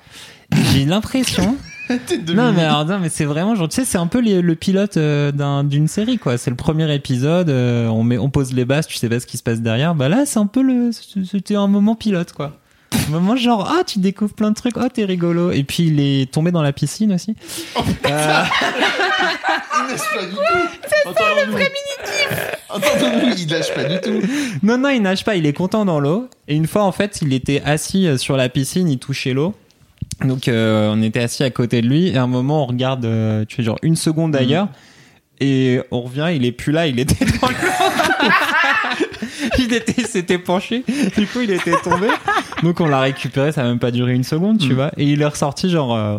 J'ai 0.72 0.84
l'impression. 0.84 1.56
non 2.34 2.52
mais 2.52 2.62
alors 2.62 2.84
non 2.84 3.00
mais 3.00 3.08
c'est 3.08 3.24
vraiment 3.24 3.56
genre 3.56 3.68
tu 3.68 3.74
sais 3.74 3.84
c'est 3.84 3.98
un 3.98 4.06
peu 4.06 4.20
les- 4.20 4.42
le 4.42 4.54
pilote 4.54 4.96
euh, 4.96 5.32
d'un- 5.32 5.64
d'une 5.64 5.88
série 5.88 6.18
quoi 6.18 6.38
c'est 6.38 6.48
le 6.50 6.54
premier 6.54 6.94
épisode 6.94 7.50
euh, 7.50 7.88
on 7.88 8.04
met 8.04 8.16
on 8.16 8.30
pose 8.30 8.52
les 8.52 8.64
bases 8.64 8.86
tu 8.86 8.96
sais 8.96 9.08
pas 9.08 9.18
ce 9.18 9.26
qui 9.26 9.36
se 9.38 9.42
passe 9.42 9.60
derrière 9.60 9.96
bah 9.96 10.08
là 10.08 10.24
c'est 10.24 10.38
un 10.38 10.46
peu 10.46 10.62
le 10.62 10.90
c'était 10.92 11.56
un 11.56 11.66
moment 11.66 11.96
pilote 11.96 12.30
quoi 12.30 12.59
moment 13.10 13.36
genre 13.36 13.70
ah 13.70 13.84
tu 13.84 13.98
découvres 13.98 14.34
plein 14.34 14.50
de 14.50 14.54
trucs 14.54 14.76
oh 14.76 14.88
t'es 14.92 15.04
rigolo. 15.04 15.50
Et 15.50 15.64
puis 15.64 15.84
il 15.84 16.00
est 16.00 16.30
tombé 16.30 16.50
dans 16.50 16.62
la 16.62 16.72
piscine 16.72 17.12
aussi. 17.12 17.34
Euh, 17.76 18.42
Il 19.82 19.90
lâche 19.90 20.14
pas 20.14 20.24
du 20.24 20.34
tout. 20.34 20.40
C'est 20.82 21.14
ça 21.14 21.44
le 21.46 21.52
vrai 21.52 21.70
Entendons-nous, 22.68 23.34
il 23.38 23.50
lâche 23.50 23.74
pas 23.74 23.84
du 23.84 24.00
tout. 24.00 24.20
non 24.62 24.78
non 24.78 24.90
il 24.90 25.02
nage 25.02 25.24
pas 25.24 25.36
il 25.36 25.46
est 25.46 25.52
content 25.52 25.84
dans 25.84 26.00
l'eau. 26.00 26.28
Et 26.48 26.54
une 26.54 26.66
fois 26.66 26.84
en 26.84 26.92
fait 26.92 27.20
il 27.22 27.32
était 27.32 27.62
assis 27.64 28.06
euh, 28.06 28.16
sur 28.16 28.36
la 28.36 28.48
piscine 28.48 28.88
il 28.88 28.98
touchait 28.98 29.32
l'eau. 29.32 29.54
Donc 30.24 30.48
euh, 30.48 30.92
on 30.92 31.02
était 31.02 31.20
assis 31.20 31.42
à 31.42 31.50
côté 31.50 31.82
de 31.82 31.88
lui. 31.88 32.08
Et 32.08 32.16
à 32.16 32.22
un 32.22 32.26
moment 32.26 32.64
on 32.64 32.66
regarde 32.66 33.04
euh, 33.04 33.44
tu 33.46 33.56
fais 33.56 33.62
genre 33.62 33.78
une 33.82 33.96
seconde 33.96 34.36
ailleurs. 34.36 34.68
Et 35.40 35.80
on 35.90 36.02
revient 36.02 36.28
il 36.34 36.44
est 36.44 36.52
plus 36.52 36.72
là 36.72 36.86
il 36.86 37.00
était 37.00 37.24
dans 37.24 37.48
l'eau 37.48 37.56
il 39.58 39.72
était 39.74 39.94
il 39.98 40.06
s'était 40.06 40.38
penché. 40.38 40.84
Du 41.16 41.26
coup 41.26 41.40
il 41.42 41.50
était 41.50 41.76
tombé. 41.82 42.08
Donc 42.62 42.80
on 42.80 42.86
l'a 42.86 43.00
récupéré. 43.00 43.52
Ça 43.52 43.62
a 43.62 43.64
même 43.64 43.78
pas 43.78 43.90
duré 43.90 44.14
une 44.14 44.24
seconde 44.24 44.58
tu 44.58 44.70
Mm. 44.70 44.74
vois. 44.74 44.90
Et 44.96 45.04
il 45.04 45.22
est 45.22 45.26
ressorti 45.26 45.70
genre 45.70 45.94
euh, 45.94 46.18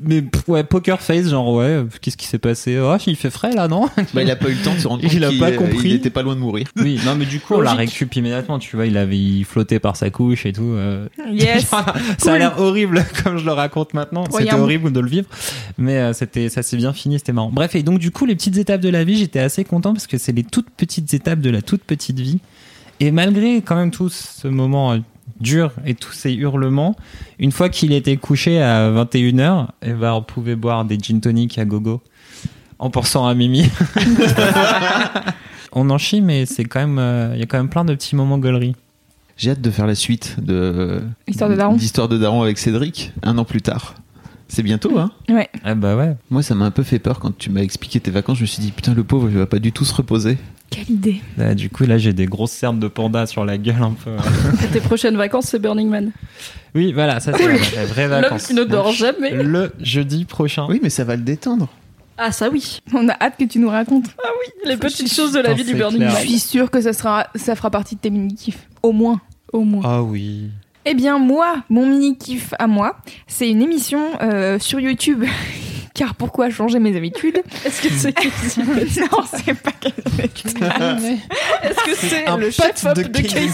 mais 0.00 0.22
ouais 0.46 0.62
poker 0.62 1.00
face 1.00 1.28
genre 1.30 1.52
ouais 1.52 1.84
qu'est-ce 2.00 2.16
qui 2.16 2.26
s'est 2.26 2.38
passé? 2.38 2.78
Oh 2.78 2.94
il 3.06 3.16
fait 3.16 3.30
frais 3.30 3.52
là 3.54 3.66
non? 3.66 3.88
Bah, 4.12 4.22
il 4.22 4.30
a 4.30 4.36
pas 4.36 4.48
eu 4.48 4.54
le 4.54 4.62
temps 4.62 4.74
de 4.74 4.78
se 4.78 4.86
rendre 4.86 5.02
compte 5.02 5.12
Il 5.12 5.24
a 5.24 5.30
qu'il 5.30 5.40
pas 5.40 5.50
compris. 5.52 5.88
il 5.88 5.92
était 5.94 6.10
pas 6.10 6.22
loin 6.22 6.34
de 6.36 6.40
mourir. 6.40 6.68
oui 6.76 7.00
non 7.04 7.16
mais 7.16 7.24
du 7.24 7.40
coup 7.40 7.54
on 7.54 7.60
l'a 7.60 7.74
récup 7.74 8.14
immédiatement 8.14 8.58
tu 8.60 8.76
vois 8.76 8.86
il 8.86 8.96
avait 8.96 9.18
il 9.18 9.44
flottait 9.44 9.80
par 9.80 9.96
sa 9.96 10.10
couche 10.10 10.46
et 10.46 10.52
tout 10.52 10.62
euh, 10.62 11.08
Yes. 11.32 11.64
ça 12.18 12.32
a 12.34 12.38
l'air 12.38 12.60
horrible 12.60 13.04
comme 13.24 13.38
je 13.38 13.44
le 13.44 13.52
raconte 13.52 13.94
maintenant. 13.94 14.24
C'était 14.30 14.54
horrible 14.54 14.92
de 14.92 15.00
le 15.00 15.08
vivre, 15.08 15.26
mais 15.78 15.96
euh, 15.98 16.12
c'était 16.12 16.48
ça 16.48 16.62
s'est 16.62 16.76
bien 16.76 16.92
fini, 16.92 17.18
c'était 17.18 17.32
marrant. 17.32 17.50
Bref, 17.52 17.74
et 17.74 17.82
donc 17.82 17.98
du 17.98 18.10
coup 18.10 18.26
les 18.26 18.34
petites 18.36 18.56
étapes 18.58 18.80
de 18.80 18.88
la 18.90 19.02
vie, 19.04 19.16
j'étais 19.16 19.40
assez 19.40 19.64
content 19.64 19.92
parce 19.92 20.06
que 20.06 20.18
c'est 20.18 20.32
les 20.32 20.44
toutes 20.44 20.70
petites 20.70 21.12
étapes 21.14 21.40
de 21.40 21.50
la 21.50 21.62
toute 21.62 21.82
petite 21.82 22.20
vie. 22.20 22.38
Et 23.00 23.10
malgré 23.10 23.56
quand 23.62 23.74
même 23.76 23.90
tout 23.90 24.08
ce 24.08 24.46
moment 24.46 24.92
euh, 24.92 24.98
dur 25.40 25.72
et 25.84 25.94
tous 25.94 26.12
ces 26.12 26.32
hurlements, 26.32 26.96
une 27.38 27.52
fois 27.52 27.68
qu'il 27.68 27.92
était 27.92 28.16
couché 28.16 28.62
à 28.62 28.90
21h, 28.90 29.68
et 29.82 29.92
ben 29.92 30.12
on 30.12 30.22
pouvait 30.22 30.56
boire 30.56 30.84
des 30.84 30.98
gin 30.98 31.20
tonic 31.20 31.58
à 31.58 31.64
gogo 31.64 32.02
en 32.78 32.90
pensant 32.90 33.26
à 33.26 33.34
Mimi. 33.34 33.68
on 35.72 35.90
en 35.90 35.98
chie, 35.98 36.20
mais 36.20 36.46
c'est 36.46 36.64
quand 36.64 36.80
même, 36.80 36.98
euh, 36.98 37.32
il 37.34 37.40
y 37.40 37.42
a 37.42 37.46
quand 37.46 37.58
même 37.58 37.68
plein 37.68 37.84
de 37.84 37.94
petits 37.94 38.16
moments 38.16 38.38
gaulerie. 38.38 38.74
J'ai 39.36 39.50
hâte 39.50 39.60
de 39.60 39.70
faire 39.70 39.86
la 39.86 39.94
suite 39.94 40.36
de 40.40 41.02
Histoire 41.26 41.50
de 41.50 41.56
daron. 41.56 41.74
d'Histoire 41.74 42.08
de 42.08 42.18
Daron 42.18 42.42
avec 42.42 42.58
Cédric 42.58 43.12
un 43.22 43.36
an 43.38 43.44
plus 43.44 43.62
tard. 43.62 43.94
C'est 44.48 44.62
bientôt, 44.62 44.98
hein 44.98 45.10
Ouais. 45.28 45.48
Ah 45.64 45.74
bah 45.74 45.96
ouais. 45.96 46.16
Moi, 46.30 46.42
ça 46.42 46.54
m'a 46.54 46.66
un 46.66 46.70
peu 46.70 46.82
fait 46.82 46.98
peur 46.98 47.18
quand 47.18 47.36
tu 47.36 47.50
m'as 47.50 47.62
expliqué 47.62 47.98
tes 48.00 48.10
vacances. 48.10 48.36
Je 48.38 48.42
me 48.42 48.46
suis 48.46 48.60
dit, 48.62 48.70
putain, 48.72 48.94
le 48.94 49.02
pauvre, 49.04 49.28
il 49.30 49.36
va 49.38 49.46
pas 49.46 49.58
du 49.58 49.72
tout 49.72 49.84
se 49.84 49.94
reposer. 49.94 50.36
Quelle 50.70 50.90
idée. 50.90 51.20
Là, 51.36 51.54
du 51.54 51.70
coup, 51.70 51.84
là, 51.84 51.98
j'ai 51.98 52.12
des 52.12 52.26
grosses 52.26 52.50
cernes 52.52 52.78
de 52.80 52.88
panda 52.88 53.26
sur 53.26 53.44
la 53.44 53.58
gueule 53.58 53.82
un 53.82 53.92
peu. 53.92 54.10
Tes 54.72 54.80
prochaines 54.80 55.16
vacances, 55.16 55.46
c'est 55.46 55.58
Burning 55.58 55.88
Man. 55.88 56.10
Oui, 56.74 56.92
voilà, 56.92 57.20
ça 57.20 57.32
c'est 57.36 57.46
la 57.76 57.84
vraie 57.86 58.08
L'homme 58.08 58.22
vacances. 58.22 58.46
qui 58.46 58.54
ne 58.54 58.64
dort 58.64 58.92
jamais. 58.92 59.30
Le 59.42 59.72
jeudi 59.80 60.24
prochain. 60.24 60.66
Oui, 60.68 60.80
mais 60.82 60.90
ça 60.90 61.04
va 61.04 61.16
le 61.16 61.22
détendre. 61.22 61.68
Ah 62.16 62.30
ça 62.32 62.48
oui. 62.48 62.78
On 62.92 63.08
a 63.08 63.12
hâte 63.20 63.34
que 63.38 63.44
tu 63.44 63.58
nous 63.58 63.68
racontes. 63.68 64.06
Les 64.64 64.76
petites 64.76 65.12
choses 65.12 65.32
de 65.32 65.40
la 65.40 65.52
vie 65.52 65.64
du 65.64 65.74
Burning 65.74 65.98
clair. 65.98 66.10
Je 66.10 66.14
Man. 66.16 66.26
suis 66.26 66.38
sûre 66.38 66.70
que 66.70 66.80
ça, 66.80 66.92
sera, 66.92 67.26
ça 67.34 67.54
fera 67.56 67.70
partie 67.70 67.96
de 67.96 68.00
tes 68.00 68.10
mini-kifs. 68.10 68.68
Au 68.82 68.92
moins. 68.92 69.20
Au 69.52 69.60
moins. 69.62 69.82
Ah 69.84 70.02
oui. 70.02 70.50
Eh 70.86 70.94
bien, 70.94 71.18
moi, 71.18 71.56
mon 71.70 71.86
mini-kiff 71.86 72.52
à 72.58 72.66
moi, 72.66 72.96
c'est 73.26 73.48
une 73.48 73.62
émission 73.62 74.00
euh, 74.22 74.58
sur 74.58 74.80
YouTube. 74.80 75.24
Car 75.94 76.16
pourquoi 76.16 76.50
changer 76.50 76.80
mes 76.80 76.96
habitudes? 76.96 77.40
Est-ce 77.64 77.80
que 77.82 77.88
c'est 77.88 78.08
Non, 79.00 79.22
c'est 79.32 79.54
pas 79.54 79.70
Est-ce 80.24 81.84
que 81.84 81.94
c'est 81.94 82.26
un 82.26 82.36
le 82.36 82.50
chef-op 82.50 82.96
de 82.96 83.04
de, 83.04 83.18
Casey 83.22 83.46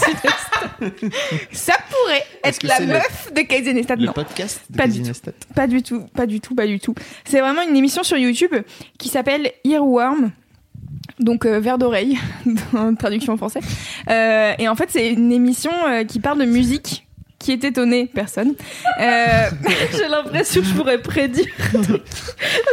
Casey 0.79 1.09
Ça 1.51 1.73
pourrait 1.87 2.23
être 2.43 2.57
que 2.57 2.65
la 2.65 2.79
le- 2.79 2.87
meuf 2.87 3.31
de 3.35 3.41
Kaizen 3.41 3.77
Estat. 3.77 3.95
Le 3.97 4.07
Non, 4.07 4.13
podcast 4.13 4.61
de 4.71 4.75
Pas 4.77 4.87
du 4.87 4.93
Casey 4.93 5.01
tout. 5.03 5.07
Neistat? 5.09 5.31
pas 5.53 5.67
du 5.67 5.83
tout, 5.83 6.01
pas 6.15 6.25
du 6.25 6.39
tout, 6.41 6.55
pas 6.55 6.65
du 6.65 6.79
tout. 6.79 6.95
C'est 7.25 7.41
vraiment 7.41 7.61
une 7.61 7.77
émission 7.77 8.01
sur 8.01 8.17
YouTube 8.17 8.55
qui 8.97 9.09
s'appelle 9.09 9.51
Earworm. 9.63 10.31
Donc 11.19 11.45
euh, 11.45 11.59
verre 11.59 11.77
d'oreille, 11.77 12.17
en 12.75 12.95
traduction 12.95 13.33
en 13.33 13.37
français. 13.37 13.59
Euh, 14.09 14.53
et 14.57 14.67
en 14.67 14.75
fait, 14.75 14.89
c'est 14.89 15.11
une 15.11 15.31
émission 15.31 15.71
euh, 15.87 16.03
qui 16.05 16.19
parle 16.19 16.39
de 16.39 16.45
musique. 16.45 17.05
Qui 17.41 17.53
est 17.53 17.63
étonnée 17.63 18.05
Personne. 18.05 18.53
Euh, 18.99 19.49
J'ai 19.97 20.07
l'impression 20.07 20.61
que 20.61 20.67
je 20.67 20.73
pourrais 20.75 21.01
prédire. 21.01 21.47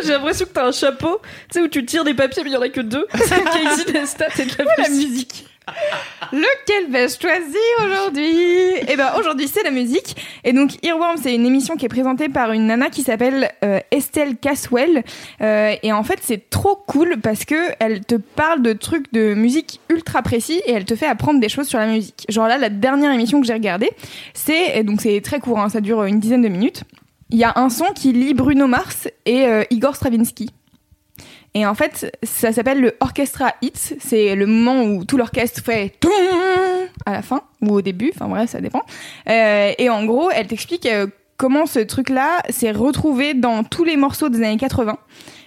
J'ai 0.04 0.12
l'impression 0.12 0.44
que 0.44 0.50
t'as 0.50 0.66
un 0.66 0.72
chapeau, 0.72 1.22
tu 1.50 1.58
sais, 1.58 1.62
où 1.62 1.68
tu 1.68 1.86
tires 1.86 2.04
des 2.04 2.12
papiers, 2.12 2.44
mais 2.44 2.50
il 2.50 2.52
y 2.52 2.56
en 2.56 2.60
a 2.60 2.68
que 2.68 2.82
deux. 2.82 3.06
C'est 3.14 3.40
et 3.40 4.44
de 4.44 4.82
la, 4.82 4.88
musique. 4.90 5.46
Lequel 6.32 6.90
vais-je 6.90 7.18
choisir 7.20 7.60
aujourd'hui? 7.84 8.84
Eh 8.88 8.96
ben 8.96 9.12
aujourd'hui 9.18 9.48
c'est 9.48 9.62
la 9.62 9.70
musique. 9.70 10.16
Et 10.44 10.52
donc 10.52 10.72
Earworm 10.84 11.16
c'est 11.16 11.34
une 11.34 11.46
émission 11.46 11.76
qui 11.76 11.86
est 11.86 11.88
présentée 11.88 12.28
par 12.28 12.52
une 12.52 12.66
nana 12.66 12.90
qui 12.90 13.02
s'appelle 13.02 13.50
euh, 13.64 13.80
Estelle 13.90 14.36
Caswell. 14.36 15.04
Euh, 15.40 15.74
et 15.82 15.92
en 15.92 16.02
fait 16.02 16.18
c'est 16.22 16.50
trop 16.50 16.76
cool 16.76 17.18
parce 17.22 17.44
que 17.44 17.72
elle 17.80 18.04
te 18.04 18.16
parle 18.16 18.62
de 18.62 18.72
trucs 18.72 19.12
de 19.12 19.34
musique 19.34 19.80
ultra 19.88 20.22
précis 20.22 20.60
et 20.66 20.72
elle 20.72 20.84
te 20.84 20.96
fait 20.96 21.06
apprendre 21.06 21.40
des 21.40 21.48
choses 21.48 21.68
sur 21.68 21.78
la 21.78 21.86
musique. 21.86 22.26
Genre 22.28 22.48
là 22.48 22.58
la 22.58 22.68
dernière 22.68 23.12
émission 23.12 23.40
que 23.40 23.46
j'ai 23.46 23.54
regardée, 23.54 23.90
c'est 24.34 24.82
donc 24.82 25.00
c'est 25.00 25.20
très 25.20 25.40
court, 25.40 25.60
hein, 25.60 25.68
ça 25.68 25.80
dure 25.80 26.04
une 26.04 26.20
dizaine 26.20 26.42
de 26.42 26.48
minutes. 26.48 26.82
Il 27.30 27.38
y 27.38 27.44
a 27.44 27.52
un 27.56 27.68
son 27.68 27.84
qui 27.94 28.12
lie 28.12 28.32
Bruno 28.32 28.66
Mars 28.66 29.06
et 29.26 29.44
euh, 29.44 29.62
Igor 29.70 29.94
Stravinsky. 29.94 30.50
Et 31.54 31.66
en 31.66 31.74
fait, 31.74 32.16
ça 32.22 32.52
s'appelle 32.52 32.80
le 32.80 32.96
Orchestra 33.00 33.54
Hits. 33.62 33.96
C'est 34.00 34.34
le 34.34 34.46
moment 34.46 34.84
où 34.84 35.04
tout 35.04 35.16
l'orchestre 35.16 35.62
fait 35.62 35.94
toum 36.00 36.12
à 37.06 37.12
la 37.12 37.22
fin 37.22 37.42
ou 37.62 37.74
au 37.74 37.82
début. 37.82 38.12
Enfin 38.14 38.28
bref, 38.28 38.50
ça 38.50 38.60
dépend. 38.60 38.82
Euh, 39.28 39.72
et 39.76 39.88
en 39.88 40.04
gros, 40.04 40.30
elle 40.30 40.46
t'explique 40.46 40.86
euh, 40.86 41.06
comment 41.36 41.66
ce 41.66 41.80
truc-là 41.80 42.42
s'est 42.50 42.72
retrouvé 42.72 43.34
dans 43.34 43.64
tous 43.64 43.84
les 43.84 43.96
morceaux 43.96 44.28
des 44.28 44.38
années 44.38 44.58
80. 44.58 44.98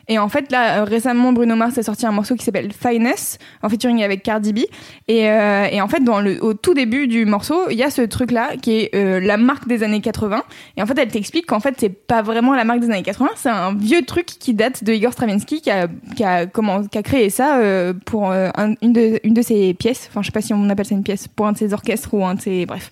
Et 0.08 0.20
en 0.20 0.30
fait, 0.30 0.52
là, 0.52 0.80
euh, 0.80 0.84
récemment, 0.84 1.32
Bruno 1.32 1.56
Mars 1.56 1.78
a 1.78 1.84
sorti 1.84 2.06
un 2.06 2.12
morceau 2.12 2.36
qui 2.36 2.44
s'appelle 2.44 2.70
Finesse, 2.74 3.38
en 3.62 3.70
featuring 3.70 4.04
avec 4.04 4.24
Cardi 4.24 4.54
B. 4.54 4.60
Et, 5.08 5.30
euh, 5.30 5.66
et 5.72 5.82
en 5.82 5.88
fait, 5.88 6.04
dans 6.04 6.20
le, 6.20 6.44
au 6.44 6.54
tout 6.54 6.74
début 6.74 7.08
du 7.08 7.26
morceau, 7.26 7.70
il 7.70 7.78
y 7.78 7.84
a 7.84 7.90
ce 7.90 8.02
truc-là 8.02 8.58
qui 8.62 8.80
est 8.80 8.96
euh, 8.96 9.20
la 9.20 9.38
marque 9.38 9.68
des 9.68 9.84
années 9.84 10.02
80. 10.02 10.44
Et 10.78 10.82
en 10.82 10.86
fait, 10.86 10.98
elle 10.98 11.08
t'explique 11.10 11.46
qu'en 11.46 11.60
fait, 11.60 11.76
c'est 11.78 11.90
pas 11.90 12.22
vraiment 12.22 12.54
la 12.56 12.64
marque 12.64 12.80
des 12.82 12.90
années 12.90 13.04
80, 13.04 13.30
c'est 13.36 13.50
un 13.50 13.74
vieux 13.76 14.02
truc 14.04 14.26
qui 14.26 14.54
date 14.54 14.84
de 14.84 14.94
Igor 14.94 15.14
Stravinsky 15.14 15.62
qui 15.62 15.70
a, 15.72 15.88
qui 16.16 16.24
a, 16.24 16.46
comment, 16.46 16.84
qui 16.84 16.98
a 16.98 17.04
créé 17.04 17.30
ça 17.30 17.60
pour 18.06 18.32
un- 18.32 18.52
une, 18.82 18.94
de, 18.94 19.20
une 19.24 19.34
de 19.34 19.42
ses 19.42 19.74
pièces. 19.74 20.08
Enfin, 20.10 20.22
je 20.22 20.28
sais 20.28 20.32
pas 20.32 20.42
si 20.42 20.54
on 20.54 20.70
appelle 20.70 20.86
ça 20.86 20.96
une 20.96 21.04
pièce, 21.04 21.28
pour 21.28 21.48
un 21.48 21.52
de 21.54 21.58
ses 21.58 21.74
orchestres 21.74 22.14
ou 22.14 22.26
un 22.26 22.36
de 22.36 22.42
ses. 22.42 22.66
Bref. 22.66 22.90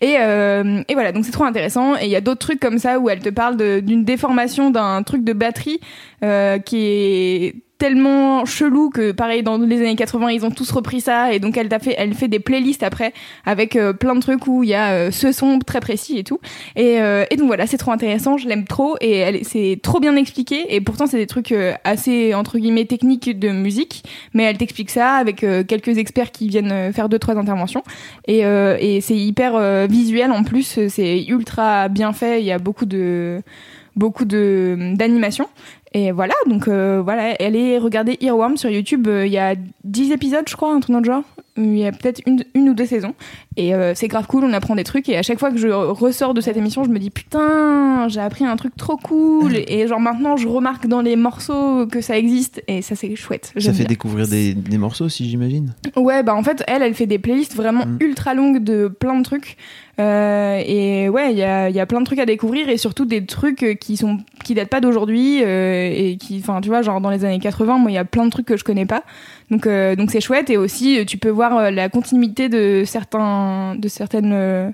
Et, 0.00 0.12
et 0.14 0.94
voilà, 0.94 1.12
donc 1.12 1.24
c'est 1.24 1.32
trop 1.32 1.44
intéressant. 1.44 1.96
Et 1.96 2.04
il 2.04 2.10
y 2.10 2.16
a 2.16 2.20
d'autres 2.20 2.40
trucs 2.40 2.60
comme 2.60 2.78
ça 2.78 2.98
où 2.98 3.08
elle 3.10 3.20
te 3.20 3.28
parle 3.30 3.56
d'une 3.82 4.04
déformation 4.04 4.70
d'un 4.70 5.02
truc 5.02 5.24
de 5.24 5.32
batterie 5.32 5.80
qui 6.64 6.76
est 6.78 7.54
tellement 7.78 8.44
chelou 8.44 8.88
que 8.88 9.12
pareil 9.12 9.42
dans 9.42 9.58
les 9.58 9.80
années 9.80 9.96
80 9.96 10.30
ils 10.30 10.44
ont 10.46 10.50
tous 10.50 10.70
repris 10.70 11.00
ça. 11.00 11.32
Et 11.32 11.38
donc 11.38 11.56
elle 11.56 11.68
t'a 11.68 11.78
fait 11.78 11.94
elle 11.98 12.14
fait 12.14 12.28
des 12.28 12.38
playlists 12.38 12.82
après 12.82 13.12
avec 13.44 13.76
euh, 13.76 13.92
plein 13.92 14.14
de 14.14 14.20
trucs 14.20 14.46
où 14.46 14.62
il 14.62 14.70
y 14.70 14.74
a 14.74 14.92
euh, 14.92 15.10
ce 15.10 15.32
son 15.32 15.58
très 15.58 15.80
précis 15.80 16.18
et 16.18 16.24
tout. 16.24 16.40
Et, 16.76 17.00
euh, 17.00 17.24
donc 17.36 17.46
voilà 17.46 17.66
c'est 17.66 17.76
trop 17.76 17.90
intéressant. 17.90 18.38
Je 18.38 18.48
l'aime 18.48 18.64
trop 18.64 18.96
et 19.00 19.16
elle 19.16 19.44
c'est 19.44 19.78
trop 19.82 20.00
bien 20.00 20.16
expliqué. 20.16 20.74
Et 20.74 20.80
pourtant 20.80 21.06
c'est 21.06 21.18
des 21.18 21.26
trucs 21.26 21.52
euh, 21.52 21.74
assez 21.84 22.34
entre 22.34 22.58
guillemets 22.58 22.86
techniques 22.86 23.38
de 23.38 23.50
musique. 23.50 24.04
Mais 24.34 24.44
elle 24.44 24.56
t'explique 24.56 24.90
ça 24.90 25.14
avec 25.14 25.42
euh, 25.42 25.64
quelques 25.64 25.98
experts 25.98 26.30
qui 26.30 26.48
viennent 26.48 26.72
euh, 26.72 26.92
faire 26.92 27.08
deux 27.08 27.18
trois 27.18 27.36
interventions. 27.36 27.82
Et, 28.26 28.46
euh, 28.46 28.76
et 28.80 29.00
c'est 29.00 29.16
hyper 29.16 29.56
euh, 29.56 29.86
visuel 29.90 30.30
en 30.30 30.44
plus. 30.44 30.78
C'est 30.88 31.24
ultra 31.24 31.88
bien 31.88 32.12
fait. 32.12 32.40
Il 32.40 32.46
y 32.46 32.52
a 32.52 32.58
beaucoup 32.58 32.86
de 32.86 33.42
beaucoup 33.96 34.24
de 34.24 34.94
d'animation 34.94 35.48
et 35.94 36.10
voilà, 36.10 36.34
donc 36.46 36.66
euh, 36.66 37.00
voilà, 37.02 37.36
allez 37.38 37.78
regarder 37.78 38.18
Earworm 38.20 38.56
sur 38.56 38.68
YouTube. 38.68 39.06
euh, 39.06 39.26
Il 39.26 39.32
y 39.32 39.38
a 39.38 39.54
10 39.84 40.10
épisodes, 40.10 40.44
je 40.48 40.56
crois, 40.56 40.72
un 40.72 40.80
truc 40.80 40.92
dans 40.92 40.98
le 40.98 41.04
genre. 41.04 41.22
Il 41.56 41.78
y 41.78 41.86
a 41.86 41.92
peut-être 41.92 42.20
une, 42.26 42.42
une 42.54 42.68
ou 42.70 42.74
deux 42.74 42.86
saisons. 42.86 43.14
Et 43.56 43.74
euh, 43.74 43.94
c'est 43.94 44.08
grave 44.08 44.26
cool, 44.26 44.42
on 44.44 44.52
apprend 44.52 44.74
des 44.74 44.82
trucs. 44.82 45.08
Et 45.08 45.16
à 45.16 45.22
chaque 45.22 45.38
fois 45.38 45.52
que 45.52 45.56
je 45.56 45.68
ressors 45.68 46.34
de 46.34 46.40
cette 46.40 46.56
émission, 46.56 46.82
je 46.82 46.90
me 46.90 46.98
dis 46.98 47.10
putain, 47.10 48.08
j'ai 48.08 48.20
appris 48.20 48.44
un 48.44 48.56
truc 48.56 48.74
trop 48.76 48.96
cool. 48.96 49.54
Et 49.68 49.86
genre 49.86 50.00
maintenant, 50.00 50.36
je 50.36 50.48
remarque 50.48 50.86
dans 50.88 51.00
les 51.00 51.14
morceaux 51.14 51.86
que 51.86 52.00
ça 52.00 52.18
existe. 52.18 52.62
Et 52.66 52.82
ça, 52.82 52.96
c'est 52.96 53.14
chouette. 53.14 53.52
Ça 53.56 53.72
fait 53.72 53.78
bien. 53.78 53.86
découvrir 53.86 54.26
des, 54.26 54.54
des 54.54 54.78
morceaux 54.78 55.04
aussi, 55.04 55.28
j'imagine. 55.28 55.74
Ouais, 55.96 56.22
bah 56.24 56.34
en 56.34 56.42
fait, 56.42 56.64
elle, 56.66 56.82
elle 56.82 56.94
fait 56.94 57.06
des 57.06 57.18
playlists 57.20 57.54
vraiment 57.54 57.84
Mm. 57.86 57.98
ultra 58.00 58.34
longues 58.34 58.62
de 58.64 58.88
plein 58.88 59.16
de 59.18 59.22
trucs. 59.22 59.56
Euh, 60.00 60.60
et 60.66 61.08
ouais, 61.08 61.30
il 61.32 61.38
y 61.38 61.44
a, 61.44 61.70
y 61.70 61.78
a 61.78 61.86
plein 61.86 62.00
de 62.00 62.04
trucs 62.04 62.18
à 62.18 62.26
découvrir 62.26 62.68
et 62.68 62.76
surtout 62.78 63.04
des 63.04 63.26
trucs 63.26 63.78
qui 63.80 63.96
sont 63.96 64.18
qui 64.42 64.54
datent 64.54 64.68
pas 64.68 64.80
d'aujourd'hui 64.80 65.40
euh, 65.42 65.88
et 65.94 66.16
qui, 66.16 66.38
enfin, 66.40 66.60
tu 66.60 66.68
vois, 66.68 66.82
genre 66.82 67.00
dans 67.00 67.10
les 67.10 67.24
années 67.24 67.38
80, 67.38 67.78
moi, 67.78 67.90
il 67.90 67.94
y 67.94 67.98
a 67.98 68.04
plein 68.04 68.24
de 68.24 68.30
trucs 68.30 68.46
que 68.46 68.56
je 68.56 68.64
connais 68.64 68.86
pas. 68.86 69.04
Donc, 69.50 69.66
euh, 69.66 69.94
donc 69.94 70.10
c'est 70.10 70.20
chouette 70.20 70.50
et 70.50 70.56
aussi 70.56 70.98
euh, 70.98 71.04
tu 71.04 71.18
peux 71.18 71.28
voir 71.28 71.56
euh, 71.56 71.70
la 71.70 71.88
continuité 71.88 72.48
de 72.48 72.82
certains, 72.86 73.74
de 73.76 73.88
certaines, 73.88 74.32
euh, 74.32 74.70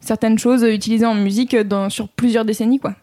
certaines 0.00 0.38
choses 0.38 0.62
utilisées 0.62 1.06
en 1.06 1.14
musique 1.14 1.56
dans, 1.56 1.88
sur 1.90 2.08
plusieurs 2.08 2.44
décennies, 2.44 2.78
quoi. 2.80 2.94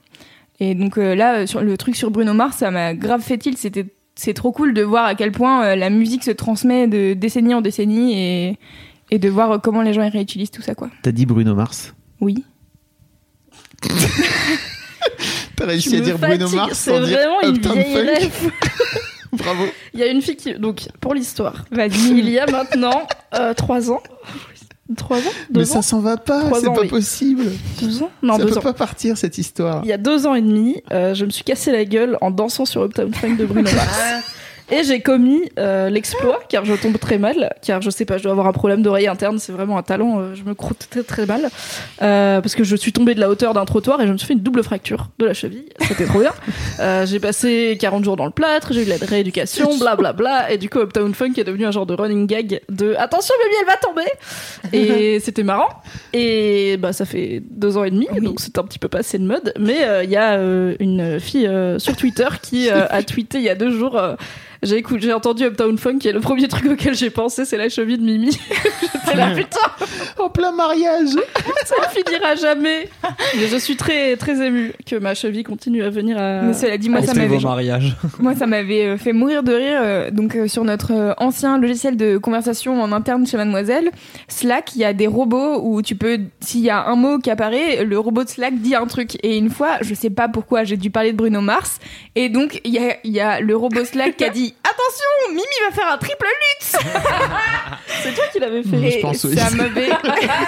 Et 0.59 0.75
donc 0.75 0.97
euh, 0.99 1.15
là, 1.15 1.47
sur 1.47 1.61
le 1.61 1.75
truc 1.75 1.95
sur 1.95 2.11
Bruno 2.11 2.33
Mars, 2.33 2.57
ça 2.57 2.69
m'a 2.69 2.93
grave 2.93 3.21
fait 3.21 3.39
tilt. 3.39 3.57
C'était 3.57 3.87
c'est 4.15 4.33
trop 4.35 4.51
cool 4.51 4.73
de 4.75 4.83
voir 4.83 5.05
à 5.05 5.15
quel 5.15 5.31
point 5.31 5.63
euh, 5.65 5.75
la 5.75 5.89
musique 5.89 6.23
se 6.23 6.29
transmet 6.31 6.87
de 6.87 7.13
décennie 7.13 7.55
en 7.55 7.61
décennie 7.61 8.13
et, 8.19 8.59
et 9.09 9.17
de 9.17 9.29
voir 9.29 9.51
euh, 9.51 9.57
comment 9.57 9.81
les 9.81 9.93
gens 9.93 10.03
y 10.03 10.09
réutilisent 10.09 10.51
tout 10.51 10.61
ça, 10.61 10.75
quoi. 10.75 10.91
T'as 11.01 11.11
dit 11.11 11.25
Bruno 11.25 11.55
Mars. 11.55 11.95
Oui. 12.19 12.43
T'as 15.55 15.65
réussi 15.65 15.95
à 15.95 16.01
dire 16.01 16.19
Bruno 16.19 16.47
Mars 16.49 16.77
C'est 16.77 16.91
sans 16.91 17.03
dire 17.03 17.17
vraiment 17.17 17.41
une 17.41 17.57
vieille. 17.59 18.29
Bravo. 19.41 19.65
Il 19.93 19.99
y 19.99 20.03
a 20.03 20.07
une 20.07 20.21
fille 20.21 20.35
qui. 20.35 20.53
Donc, 20.55 20.87
pour 20.99 21.13
l'histoire, 21.13 21.65
il 21.71 22.29
y 22.29 22.39
a 22.39 22.45
maintenant 22.47 23.03
3 23.55 23.91
ans. 23.91 24.01
3 24.97 25.17
ans? 25.17 25.21
Mais 25.49 25.59
2 25.59 25.65
ça 25.65 25.79
ans? 25.79 25.81
s'en 25.81 25.99
va 26.01 26.17
pas, 26.17 26.51
c'est 26.59 26.65
pas 26.65 26.81
oui. 26.81 26.87
possible. 26.89 27.45
2 27.81 28.03
ans? 28.03 28.11
Non, 28.21 28.37
ça 28.37 28.43
2 28.43 28.49
peut 28.49 28.57
ans. 28.57 28.61
pas 28.61 28.73
partir 28.73 29.17
cette 29.17 29.37
histoire. 29.37 29.81
Il 29.83 29.87
y 29.89 29.93
a 29.93 29.97
2 29.97 30.27
ans 30.27 30.35
et 30.35 30.41
demi, 30.41 30.83
euh, 30.91 31.13
je 31.13 31.23
me 31.25 31.29
suis 31.29 31.43
cassé 31.45 31.71
la 31.71 31.85
gueule 31.85 32.17
en 32.19 32.29
dansant 32.29 32.65
sur 32.65 32.83
Uptown 32.83 33.13
Funk 33.13 33.35
de 33.35 33.45
Bruno 33.45 33.69
Mars. 33.73 33.99
Et 34.71 34.83
j'ai 34.83 35.01
commis 35.01 35.41
euh, 35.59 35.89
l'exploit, 35.89 36.39
car 36.47 36.63
je 36.63 36.73
tombe 36.73 36.97
très 36.97 37.17
mal, 37.17 37.53
car 37.61 37.81
je 37.81 37.89
sais 37.89 38.05
pas, 38.05 38.17
je 38.17 38.23
dois 38.23 38.31
avoir 38.31 38.47
un 38.47 38.53
problème 38.53 38.81
d'oreille 38.81 39.07
interne, 39.07 39.37
c'est 39.37 39.51
vraiment 39.51 39.77
un 39.77 39.83
talent, 39.83 40.19
euh, 40.19 40.33
je 40.33 40.43
me 40.43 40.53
croûte 40.53 40.87
très 40.89 41.03
très 41.03 41.25
mal, 41.25 41.49
euh, 42.01 42.39
parce 42.39 42.55
que 42.55 42.63
je 42.63 42.75
suis 42.77 42.93
tombée 42.93 43.13
de 43.13 43.19
la 43.19 43.29
hauteur 43.29 43.53
d'un 43.53 43.65
trottoir 43.65 44.01
et 44.01 44.07
je 44.07 44.13
me 44.13 44.17
suis 44.17 44.27
fait 44.27 44.33
une 44.33 44.39
double 44.39 44.63
fracture 44.63 45.09
de 45.19 45.25
la 45.25 45.33
cheville, 45.33 45.65
c'était 45.81 46.05
trop 46.05 46.19
bien. 46.19 46.33
Euh, 46.79 47.05
j'ai 47.05 47.19
passé 47.19 47.77
40 47.79 48.03
jours 48.03 48.15
dans 48.15 48.25
le 48.25 48.31
plâtre, 48.31 48.73
j'ai 48.73 48.81
eu 48.81 48.85
de 48.85 48.89
la 48.89 48.95
rééducation, 48.95 49.77
blablabla, 49.79 50.51
et 50.51 50.57
du 50.57 50.69
coup 50.69 50.79
Uptown 50.79 51.13
Funk 51.13 51.33
est 51.37 51.43
devenu 51.43 51.65
un 51.65 51.71
genre 51.71 51.85
de 51.85 51.93
running 51.93 52.25
gag 52.25 52.61
de 52.69 52.95
attention 52.95 53.35
baby 53.43 53.55
elle 53.59 53.67
va 53.67 53.77
tomber! 53.77 54.73
Et 54.73 55.19
c'était 55.23 55.43
marrant, 55.43 55.69
et 56.13 56.77
bah 56.77 56.93
ça 56.93 57.05
fait 57.05 57.43
deux 57.49 57.77
ans 57.77 57.83
et 57.83 57.91
demi, 57.91 58.07
donc 58.21 58.39
c'est 58.39 58.57
un 58.57 58.63
petit 58.63 58.79
peu 58.79 58.87
passé 58.87 59.19
de 59.19 59.25
mode, 59.25 59.53
mais 59.59 59.83
euh, 59.83 60.03
il 60.03 60.09
y 60.09 60.15
a 60.15 60.37
euh, 60.37 60.75
une 60.79 61.19
fille 61.19 61.47
euh, 61.47 61.79
sur 61.79 61.95
Twitter 61.95 62.27
qui 62.41 62.69
euh, 62.69 62.87
a 62.89 63.03
tweeté 63.03 63.37
il 63.37 63.43
y 63.43 63.49
a 63.49 63.55
deux 63.55 63.71
jours... 63.71 63.99
j'ai 64.63 64.77
écouté, 64.77 65.01
j'ai 65.01 65.13
entendu 65.13 65.43
Uptown 65.43 65.77
Funk 65.77 65.99
et 66.05 66.11
le 66.11 66.19
premier 66.19 66.47
truc 66.47 66.71
auquel 66.71 66.93
j'ai 66.93 67.09
pensé 67.09 67.45
c'est 67.45 67.57
la 67.57 67.69
cheville 67.69 67.97
de 67.97 68.03
Mimi. 68.03 68.29
J'étais 69.05 69.17
là 69.17 69.33
putain, 69.35 69.59
En 70.19 70.29
plein 70.29 70.51
mariage. 70.51 71.09
ça 71.65 71.75
ne 71.81 71.87
finira 72.03 72.35
jamais. 72.35 72.87
Mais 73.37 73.47
je 73.47 73.57
suis 73.57 73.75
très 73.75 74.15
très 74.17 74.45
émue 74.45 74.73
que 74.85 74.95
ma 74.97 75.15
cheville 75.15 75.43
continue 75.43 75.83
à 75.83 75.89
venir 75.89 76.17
à. 76.19 76.41
Mais 76.43 76.53
cela 76.53 76.77
dit, 76.77 76.89
moi, 76.89 77.01
ça 77.01 77.13
m'avait 77.13 77.37
vos 77.37 77.39
mariages. 77.47 77.95
Moi, 78.19 78.35
ça 78.35 78.45
m'avait 78.45 78.85
euh, 78.85 78.97
fait 78.97 79.13
mourir 79.13 79.41
de 79.41 79.53
rire. 79.53 79.79
euh, 79.81 80.11
Donc, 80.11 80.35
euh, 80.35 80.47
sur 80.47 80.63
notre 80.63 81.15
ancien 81.17 81.57
logiciel 81.57 81.97
de 81.97 82.17
conversation 82.17 82.81
en 82.81 82.91
interne 82.91 83.25
chez 83.25 83.37
Mademoiselle, 83.37 83.89
Slack, 84.27 84.75
il 84.75 84.81
y 84.81 84.85
a 84.85 84.93
des 84.93 85.07
robots 85.07 85.59
où 85.63 85.81
tu 85.81 85.95
peux, 85.95 86.19
s'il 86.39 86.61
y 86.61 86.69
a 86.69 86.85
un 86.85 86.95
mot 86.95 87.17
qui 87.17 87.31
apparaît, 87.31 87.83
le 87.83 87.97
robot 87.97 88.23
de 88.23 88.29
Slack 88.29 88.59
dit 88.59 88.75
un 88.75 88.85
truc. 88.85 89.17
Et 89.23 89.37
une 89.37 89.49
fois, 89.49 89.77
je 89.81 89.93
sais 89.95 90.09
pas 90.11 90.27
pourquoi, 90.27 90.63
j'ai 90.63 90.77
dû 90.77 90.91
parler 90.91 91.13
de 91.13 91.17
Bruno 91.17 91.41
Mars. 91.41 91.79
Et 92.15 92.29
donc, 92.29 92.61
il 92.63 92.73
y 92.73 92.77
a, 92.77 92.97
il 93.03 93.11
y 93.11 93.19
a 93.19 93.39
le 93.39 93.55
robot 93.55 93.85
Slack 93.85 94.17
qui 94.17 94.23
a 94.23 94.29
dit 94.29 94.50
Attention, 94.63 95.29
Mimi 95.29 95.41
va 95.69 95.75
faire 95.75 95.91
un 95.91 95.97
triple 95.97 96.25
lutte 96.25 96.81
C'est 98.03 98.13
toi 98.15 98.23
qui 98.31 98.39
l'avais 98.39 98.63
fait. 98.63 98.91
Je 98.91 98.97
Et 98.97 99.01
pense, 99.01 99.23
oui. 99.25 99.37
ça 99.37 99.49
m'avait. 99.51 99.89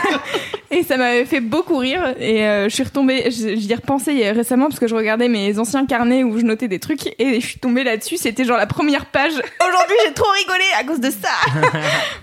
Et 0.72 0.82
ça 0.84 0.98
m'avait 0.98 1.26
fait 1.26 1.40
beaucoup 1.40 1.78
rire. 1.78 2.16
Et 2.20 2.44
euh, 2.46 2.68
je 2.68 2.74
suis 2.74 2.84
retombée, 2.84 3.26
j'y 3.30 3.72
ai 3.72 3.76
repensé 3.76 4.32
récemment 4.32 4.68
parce 4.70 4.80
que 4.80 4.88
je 4.88 4.96
regardais 4.96 5.28
mes 5.28 5.60
anciens 5.60 5.86
carnets 5.86 6.24
où 6.24 6.40
je 6.40 6.44
notais 6.46 6.68
des 6.68 6.80
trucs 6.80 7.14
et 7.20 7.40
je 7.40 7.46
suis 7.46 7.60
tombée 7.60 7.84
là-dessus. 7.84 8.18
C'était 8.18 8.44
genre 8.44 8.58
la 8.58 8.66
première 8.68 9.06
page. 9.06 9.34
Aujourd'hui, 9.68 9.96
j'ai 10.06 10.14
trop 10.14 10.30
rigolé 10.32 10.64
à 10.80 10.84
cause 10.84 11.00
de 11.00 11.12
ça. 11.12 11.30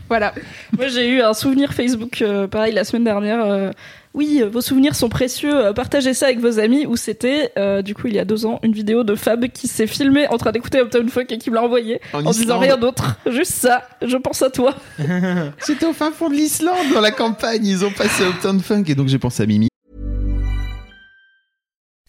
voilà. 0.08 0.34
Moi, 0.76 0.88
j'ai 0.88 1.06
eu 1.08 1.20
un 1.22 1.34
souvenir 1.34 1.72
Facebook, 1.72 2.22
euh, 2.22 2.48
pareil, 2.48 2.72
la 2.74 2.84
semaine 2.84 3.04
dernière. 3.04 3.44
euh, 3.44 3.70
oui, 4.12 4.40
euh, 4.42 4.48
vos 4.48 4.60
souvenirs 4.60 4.94
sont 4.94 5.08
précieux. 5.08 5.54
euh, 5.54 5.72
partagez 5.72 6.14
ça 6.14 6.26
avec 6.26 6.40
vos 6.40 6.58
amis. 6.58 6.86
Où 6.86 6.96
c'était, 6.96 7.52
euh, 7.56 7.82
du 7.82 7.94
coup, 7.94 8.08
il 8.08 8.14
y 8.14 8.18
a 8.18 8.24
deux 8.24 8.44
ans, 8.44 8.58
une 8.62 8.72
vidéo 8.72 9.04
de 9.04 9.14
Fab 9.14 9.46
qui 9.48 9.68
s'est 9.68 9.86
filmée 9.86 10.26
en 10.28 10.36
train 10.36 10.52
d'écouter 10.52 10.80
Uptown 10.80 11.08
Funk 11.08 11.26
et 11.30 11.38
qui 11.38 11.50
me 11.50 11.54
l'a 11.54 11.62
envoyé 11.62 12.00
En 12.12 12.26
en, 12.26 12.30
disant 12.30 12.58
rien 12.58 12.76
d'autre. 12.76 13.16
Juste 13.30 13.52
ça. 13.52 13.82
Je 14.02 14.16
pense 14.16 14.42
à 14.42 14.50
toi. 14.50 14.74
C'était 15.60 15.86
au 15.86 15.92
fin 15.92 16.10
fond 16.10 16.28
de 16.28 16.34
l'Islande, 16.34 16.92
dans 16.92 17.00
la 17.00 17.12
campagne. 17.12 17.64
Ils 17.64 17.84
ont 17.84 17.92
passé 17.92 18.24
Uptown 18.24 18.60
Funk 18.60 18.84
et 18.88 18.94
donc 18.94 19.08
j'ai 19.08 19.18
pensé 19.18 19.42
à 19.42 19.46
Mimi. 19.46 19.69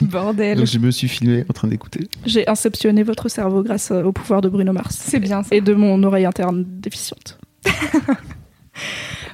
Bordel. 0.00 0.58
Donc 0.58 0.66
je 0.66 0.78
me 0.78 0.90
suis 0.90 1.08
filmé 1.08 1.44
en 1.48 1.52
train 1.52 1.68
d'écouter. 1.68 2.08
J'ai 2.24 2.48
inceptionné 2.48 3.02
votre 3.02 3.28
cerveau 3.28 3.62
grâce 3.62 3.90
euh, 3.90 4.02
au 4.02 4.12
pouvoir 4.12 4.40
de 4.40 4.48
Bruno 4.48 4.72
Mars. 4.72 4.96
C'est 4.98 5.20
bien 5.20 5.42
ça. 5.42 5.54
Et 5.54 5.60
de 5.60 5.74
mon 5.74 6.02
oreille 6.02 6.26
interne 6.26 6.64
déficiente. 6.66 7.38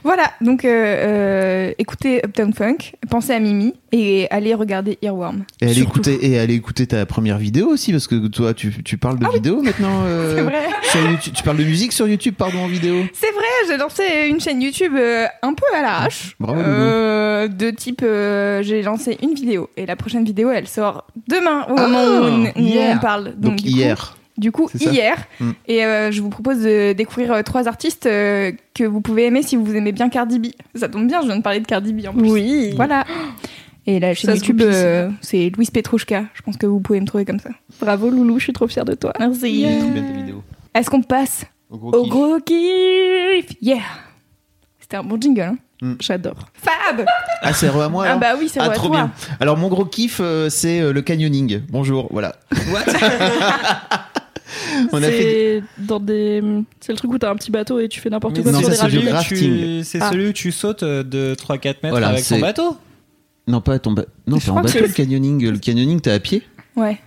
Voilà, 0.04 0.30
donc 0.40 0.64
euh, 0.64 0.68
euh, 0.70 1.72
écoutez 1.78 2.20
Uptown 2.24 2.52
Funk, 2.54 2.76
pensez 3.10 3.32
à 3.32 3.40
Mimi 3.40 3.74
et 3.90 4.28
allez 4.30 4.54
regarder 4.54 4.96
Earworm. 5.02 5.42
Et 5.60 5.64
allez 5.66 5.74
Surtout. 5.74 5.90
écouter, 6.10 6.18
et 6.30 6.38
allez 6.38 6.54
écouter 6.54 6.86
ta 6.86 7.04
première 7.04 7.36
vidéo 7.36 7.66
aussi, 7.68 7.90
parce 7.90 8.06
que 8.06 8.28
toi, 8.28 8.54
tu, 8.54 8.82
tu 8.84 8.96
parles 8.96 9.18
de 9.18 9.26
vidéo 9.32 9.60
maintenant. 9.60 10.02
euh, 10.06 10.36
C'est 10.36 10.42
vrai. 10.42 10.66
sur 10.84 11.10
YouTube. 11.10 11.32
Tu 11.34 11.42
parles 11.42 11.56
de 11.56 11.64
musique 11.64 11.92
sur 11.92 12.06
YouTube, 12.06 12.34
pardon, 12.38 12.60
en 12.60 12.68
vidéo. 12.68 13.02
C'est 13.12 13.32
vrai, 13.32 13.44
j'ai 13.66 13.76
lancé 13.76 14.02
une 14.28 14.40
chaîne 14.40 14.62
YouTube 14.62 14.94
un 14.94 15.54
peu 15.54 15.64
à 15.76 15.82
l'arrache. 15.82 16.36
Bravo, 16.38 16.60
Euh, 16.60 17.48
de 17.48 17.70
type, 17.70 18.00
j'ai 18.02 18.82
lancé 18.82 19.18
une 19.20 19.34
vidéo 19.34 19.68
et 19.76 19.84
la 19.84 19.96
prochaine 19.96 20.24
vidéo, 20.24 20.50
elle 20.50 20.68
sort 20.68 21.06
demain 21.26 21.66
au 21.68 21.74
Ah, 21.76 21.88
moment 21.88 22.04
où, 22.04 22.24
on- 22.24 22.44
où 22.46 22.52
hier. 22.56 22.94
on 22.96 23.00
parle. 23.00 23.34
Donc, 23.36 23.62
hier. 23.64 23.96
Coup, 24.12 24.17
du 24.38 24.52
coup, 24.52 24.70
hier. 24.74 25.16
Mm. 25.40 25.50
Et 25.66 25.84
euh, 25.84 26.10
je 26.10 26.22
vous 26.22 26.30
propose 26.30 26.60
de 26.62 26.92
découvrir 26.94 27.32
euh, 27.32 27.42
trois 27.42 27.68
artistes 27.68 28.06
euh, 28.06 28.52
que 28.74 28.84
vous 28.84 29.00
pouvez 29.00 29.26
aimer 29.26 29.42
si 29.42 29.56
vous 29.56 29.74
aimez 29.74 29.92
bien 29.92 30.08
Cardi 30.08 30.38
B. 30.38 30.46
Ça 30.74 30.88
tombe 30.88 31.06
bien, 31.06 31.20
je 31.20 31.26
viens 31.26 31.36
de 31.36 31.42
parler 31.42 31.60
de 31.60 31.66
Cardi 31.66 31.92
B 31.92 32.06
en 32.06 32.12
plus. 32.14 32.30
Oui. 32.30 32.72
Voilà. 32.76 33.04
Et 33.86 34.00
la 34.00 34.14
chaîne 34.14 34.34
YouTube, 34.34 34.58
goupille, 34.58 34.74
euh, 34.74 35.08
c'est 35.22 35.50
Louise 35.56 35.70
Petrouchka. 35.70 36.24
Je 36.34 36.42
pense 36.42 36.56
que 36.56 36.66
vous 36.66 36.80
pouvez 36.80 37.00
me 37.00 37.06
trouver 37.06 37.24
comme 37.24 37.40
ça. 37.40 37.50
Bravo 37.80 38.10
Loulou, 38.10 38.38
je 38.38 38.44
suis 38.44 38.52
trop 38.52 38.68
fière 38.68 38.84
de 38.84 38.94
toi. 38.94 39.12
Merci. 39.18 39.66
Trop 39.78 39.88
bien 39.90 40.02
tes 40.02 40.12
vidéos. 40.12 40.42
Est-ce 40.74 40.90
qu'on 40.90 41.02
passe 41.02 41.44
Au 41.70 41.78
gros 41.78 41.90
au 41.94 42.02
kiff. 42.02 42.10
gros 42.10 42.38
kiff 42.44 43.46
Yeah 43.62 43.78
C'était 44.78 44.96
un 44.98 45.02
bon 45.04 45.18
jingle, 45.20 45.40
hein 45.40 45.56
J'adore. 46.00 46.48
Fab 46.54 47.06
Ah, 47.40 47.52
c'est 47.52 47.68
re 47.68 47.82
à 47.82 47.88
moi 47.88 48.02
Ah 48.04 48.08
alors 48.08 48.20
bah 48.20 48.34
oui, 48.38 48.50
c'est 48.52 48.58
Ah, 48.60 48.68
trop 48.70 48.88
toi. 48.88 48.96
bien. 48.96 49.12
Alors, 49.40 49.56
mon 49.56 49.68
gros 49.68 49.84
kiff, 49.84 50.18
euh, 50.20 50.50
c'est 50.50 50.80
euh, 50.80 50.92
le 50.92 51.02
canyoning. 51.02 51.62
Bonjour, 51.70 52.08
voilà. 52.10 52.34
On 54.92 54.98
a 55.02 55.06
fait. 55.06 55.62
C'est 55.78 55.84
dans 55.84 56.00
des. 56.00 56.42
C'est 56.80 56.92
le 56.92 56.98
truc 56.98 57.12
où 57.12 57.18
t'as 57.18 57.30
un 57.30 57.36
petit 57.36 57.50
bateau 57.50 57.78
et 57.80 57.88
tu 57.88 58.00
fais 58.00 58.10
n'importe 58.10 58.42
quoi 58.42 58.52
non, 58.52 58.58
sur 58.60 58.72
ça, 58.72 58.88
des 58.88 59.00
c'est 59.02 59.10
rapides. 59.12 59.38
tu- 59.38 59.84
C'est 59.84 59.98
Ah. 60.00 60.10
celui 60.10 60.28
où 60.28 60.32
tu 60.32 60.52
sautes 60.52 60.82
euh, 60.82 61.02
de 61.02 61.34
3-4 61.34 61.64
mètres 61.82 61.88
Voilà, 61.90 62.08
avec 62.08 62.20
ton 62.26 62.36
c'est- 62.36 62.40
bateau. 62.40 62.76
Non, 63.46 63.60
pas 63.60 63.78
ton 63.78 63.92
ba- 63.92 64.04
Non, 64.26 64.38
t'es 64.38 64.50
en 64.50 64.56
bateau, 64.56 64.68
c'est- 64.68 64.80
le 64.80 64.88
canyoning. 64.88 65.50
Le 65.50 65.58
canyoning, 65.58 66.00
t'es 66.00 66.10
à 66.10 66.20
pied. 66.20 66.42
Ouais. 66.76 66.98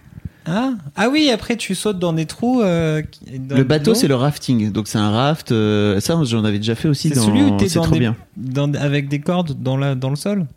Ah. 0.48 0.72
ah 0.96 1.08
oui, 1.10 1.30
après 1.32 1.56
tu 1.56 1.76
sautes 1.76 2.00
dans 2.00 2.14
des 2.14 2.26
trous. 2.26 2.62
euh, 2.62 3.04
dans 3.32 3.58
le 3.58 3.64
bateau, 3.64 3.92
l'eau. 3.92 3.96
c'est 3.96 4.08
le 4.08 4.16
rafting. 4.16 4.72
Donc, 4.72 4.88
c'est 4.88 4.98
un 4.98 5.12
raft. 5.12 5.52
euh, 5.52 6.00
Ça, 6.00 6.20
j'en 6.24 6.44
avais 6.44 6.58
déjà 6.58 6.74
fait 6.74 6.88
aussi. 6.88 7.10
C'est 7.10 7.16
dans... 7.16 7.26
celui 7.28 7.44
où 7.44 7.58
t'es 7.58 7.70
C'est 7.70 7.76
dans 7.76 7.84
trop 7.84 7.94
des- 7.94 8.00
bien. 8.00 8.16
dans- 8.38 8.74
avec 8.74 9.08
des 9.08 9.20
cordes 9.20 9.62
dans, 9.62 9.78
la, 9.78 9.94
dans 9.94 10.10
le 10.10 10.16
sol. 10.16 10.48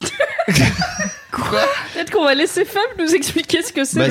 Peut-être 1.94 2.10
qu'on 2.10 2.24
va 2.24 2.34
laisser 2.34 2.64
Fab 2.64 2.82
nous 2.98 3.14
expliquer 3.14 3.62
ce 3.62 3.72
que 3.72 3.84
c'est. 3.84 3.98
Bah, 3.98 4.08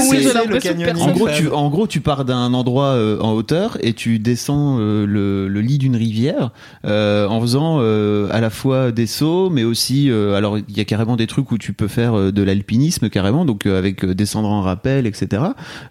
En 1.01 1.11
gros, 1.11 1.27
tu, 1.29 1.47
en 1.49 1.69
gros, 1.69 1.87
tu 1.87 2.01
pars 2.01 2.25
d'un 2.25 2.53
endroit 2.53 2.93
euh, 2.93 3.19
en 3.19 3.33
hauteur 3.33 3.77
et 3.81 3.93
tu 3.93 4.19
descends 4.19 4.77
euh, 4.79 5.05
le, 5.05 5.47
le 5.47 5.61
lit 5.61 5.77
d'une 5.77 5.95
rivière 5.95 6.51
euh, 6.85 7.27
en 7.27 7.41
faisant 7.41 7.77
euh, 7.79 8.27
à 8.31 8.41
la 8.41 8.49
fois 8.49 8.91
des 8.91 9.07
sauts, 9.07 9.49
mais 9.49 9.63
aussi, 9.63 10.09
euh, 10.09 10.35
alors 10.35 10.57
il 10.57 10.77
y 10.77 10.79
a 10.79 10.85
carrément 10.85 11.15
des 11.15 11.27
trucs 11.27 11.51
où 11.51 11.57
tu 11.57 11.73
peux 11.73 11.87
faire 11.87 12.13
euh, 12.17 12.31
de 12.31 12.41
l'alpinisme 12.43 13.09
carrément, 13.09 13.45
donc 13.45 13.65
euh, 13.65 13.77
avec 13.77 14.05
descendre 14.05 14.49
en 14.49 14.61
rappel, 14.61 15.07
etc. 15.07 15.43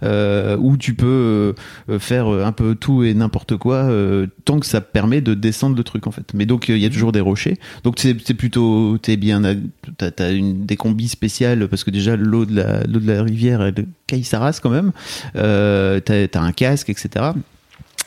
Euh, 0.02 0.56
où 0.58 0.76
tu 0.76 0.94
peux 0.94 1.54
euh, 1.88 1.98
faire 1.98 2.26
un 2.28 2.52
peu 2.52 2.74
tout 2.74 3.02
et 3.04 3.14
n'importe 3.14 3.56
quoi 3.56 3.76
euh, 3.76 4.26
tant 4.44 4.60
que 4.60 4.66
ça 4.66 4.80
permet 4.80 5.20
de 5.20 5.34
descendre 5.34 5.76
le 5.76 5.84
truc 5.84 6.06
en 6.06 6.10
fait. 6.10 6.32
Mais 6.34 6.46
donc 6.46 6.70
euh, 6.70 6.76
il 6.76 6.82
y 6.82 6.86
a 6.86 6.90
toujours 6.90 7.12
des 7.12 7.20
rochers, 7.20 7.58
donc 7.84 7.98
c'est 7.98 8.14
plutôt 8.34 8.98
t'es 8.98 9.16
bien, 9.16 9.42
t'as 9.98 10.32
une 10.32 10.66
des 10.66 10.76
combis 10.76 11.08
spéciales 11.08 11.68
parce 11.68 11.79
que 11.84 11.90
déjà 11.90 12.16
l'eau 12.16 12.44
de 12.44 12.56
la 12.56 12.84
l'eau 12.84 13.00
de 13.00 13.06
la 13.06 13.22
rivière 13.22 13.62
elle 13.62 13.74
caille 14.06 14.24
sa 14.24 14.50
quand 14.62 14.70
même. 14.70 14.92
Euh, 15.36 16.00
t'as 16.00 16.40
un 16.40 16.52
casque, 16.52 16.90
etc. 16.90 17.32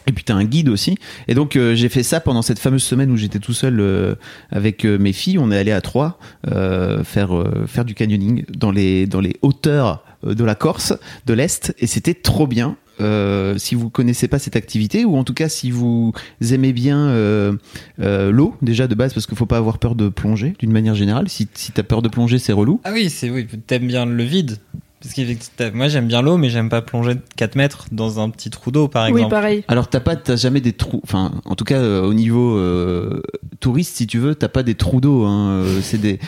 Et 0.08 0.12
puis 0.12 0.24
t'as 0.24 0.36
un 0.36 0.44
guide 0.44 0.70
aussi. 0.70 0.98
Et 1.28 1.34
donc 1.34 1.56
euh, 1.56 1.76
j'ai 1.76 1.90
fait 1.90 2.04
ça 2.04 2.20
pendant 2.20 2.42
cette 2.42 2.60
fameuse 2.60 2.84
semaine 2.84 3.12
où 3.12 3.18
j'étais 3.18 3.40
tout 3.40 3.54
seul 3.54 3.80
euh, 3.80 4.16
avec 4.52 4.84
mes 4.86 5.14
filles. 5.14 5.40
On 5.40 5.52
est 5.52 5.58
allé 5.58 5.72
à 5.72 5.82
trois 5.82 6.20
euh, 6.48 7.04
faire 7.04 7.86
du 7.86 7.94
canyoning 7.94 8.46
dans 8.50 8.72
les 8.72 9.08
hauteurs 9.42 10.04
de 10.24 10.44
la 10.44 10.56
Corse, 10.56 10.94
de 11.26 11.34
l'est, 11.34 11.74
et 11.80 11.88
c'était 11.88 12.14
trop 12.14 12.48
bien. 12.48 12.78
Euh, 13.02 13.58
si 13.58 13.74
vous 13.74 13.90
connaissez 13.90 14.28
pas 14.28 14.38
cette 14.38 14.56
activité 14.56 15.04
ou 15.04 15.18
en 15.18 15.24
tout 15.24 15.34
cas 15.34 15.50
si 15.50 15.72
vous 15.72 16.14
aimez 16.52 16.74
bien 16.74 17.08
euh, 17.08 17.54
euh, 18.00 18.32
l'eau 18.32 18.56
déjà 18.62 18.88
de 18.88 18.94
base 18.94 19.14
parce 19.16 19.26
qu'il 19.26 19.36
faut 19.36 19.48
pas 19.48 19.58
avoir 19.58 19.80
peur 19.80 19.96
de 19.96 20.10
plonger 20.10 20.54
d'une 20.60 20.72
manière 20.72 20.94
générale 20.94 21.28
si, 21.28 21.48
si 21.56 21.72
t'as 21.72 21.82
peur 21.82 22.04
de 22.04 22.10
plonger 22.10 22.38
c'est 22.38 22.54
relou 22.54 22.82
Ah 22.84 22.92
oui, 22.94 23.10
c'est 23.10 23.32
oui, 23.32 23.48
t'aimes 23.66 23.88
bien 23.88 24.06
le 24.06 24.24
vide. 24.24 24.58
Parce 25.04 25.16
que 25.16 25.76
moi 25.76 25.90
j'aime 25.90 26.08
bien 26.08 26.22
l'eau, 26.22 26.38
mais 26.38 26.50
j'aime 26.50 26.70
pas 26.70 26.82
plonger 26.82 27.16
de 27.16 27.22
4 27.36 27.56
mètres 27.56 27.86
dans 27.92 28.22
un 28.22 28.30
petit 28.30 28.50
trou 28.50 28.72
d'eau 28.72 28.88
par 28.88 29.06
Oui, 29.08 29.12
exemple. 29.12 29.30
pareil. 29.32 29.64
Alors 29.68 29.90
t'as 29.90 30.00
pas, 30.00 30.16
t'as 30.16 30.38
jamais 30.38 30.62
des 30.62 30.72
trous. 30.72 31.02
Enfin, 31.04 31.34
en 31.44 31.56
tout 31.56 31.66
cas 31.66 31.76
euh, 31.76 32.02
au 32.04 32.14
niveau 32.14 32.58
euh, 32.58 33.22
touriste, 33.60 33.98
si 33.98 34.08
tu 34.08 34.18
veux, 34.20 34.34
t'as 34.34 34.48
pas 34.48 34.64
des 34.64 34.76
trous 34.76 35.02
d'eau. 35.02 35.26
Hein. 35.26 35.50
Euh, 35.64 35.80
C'est 35.84 36.00
des, 36.00 36.20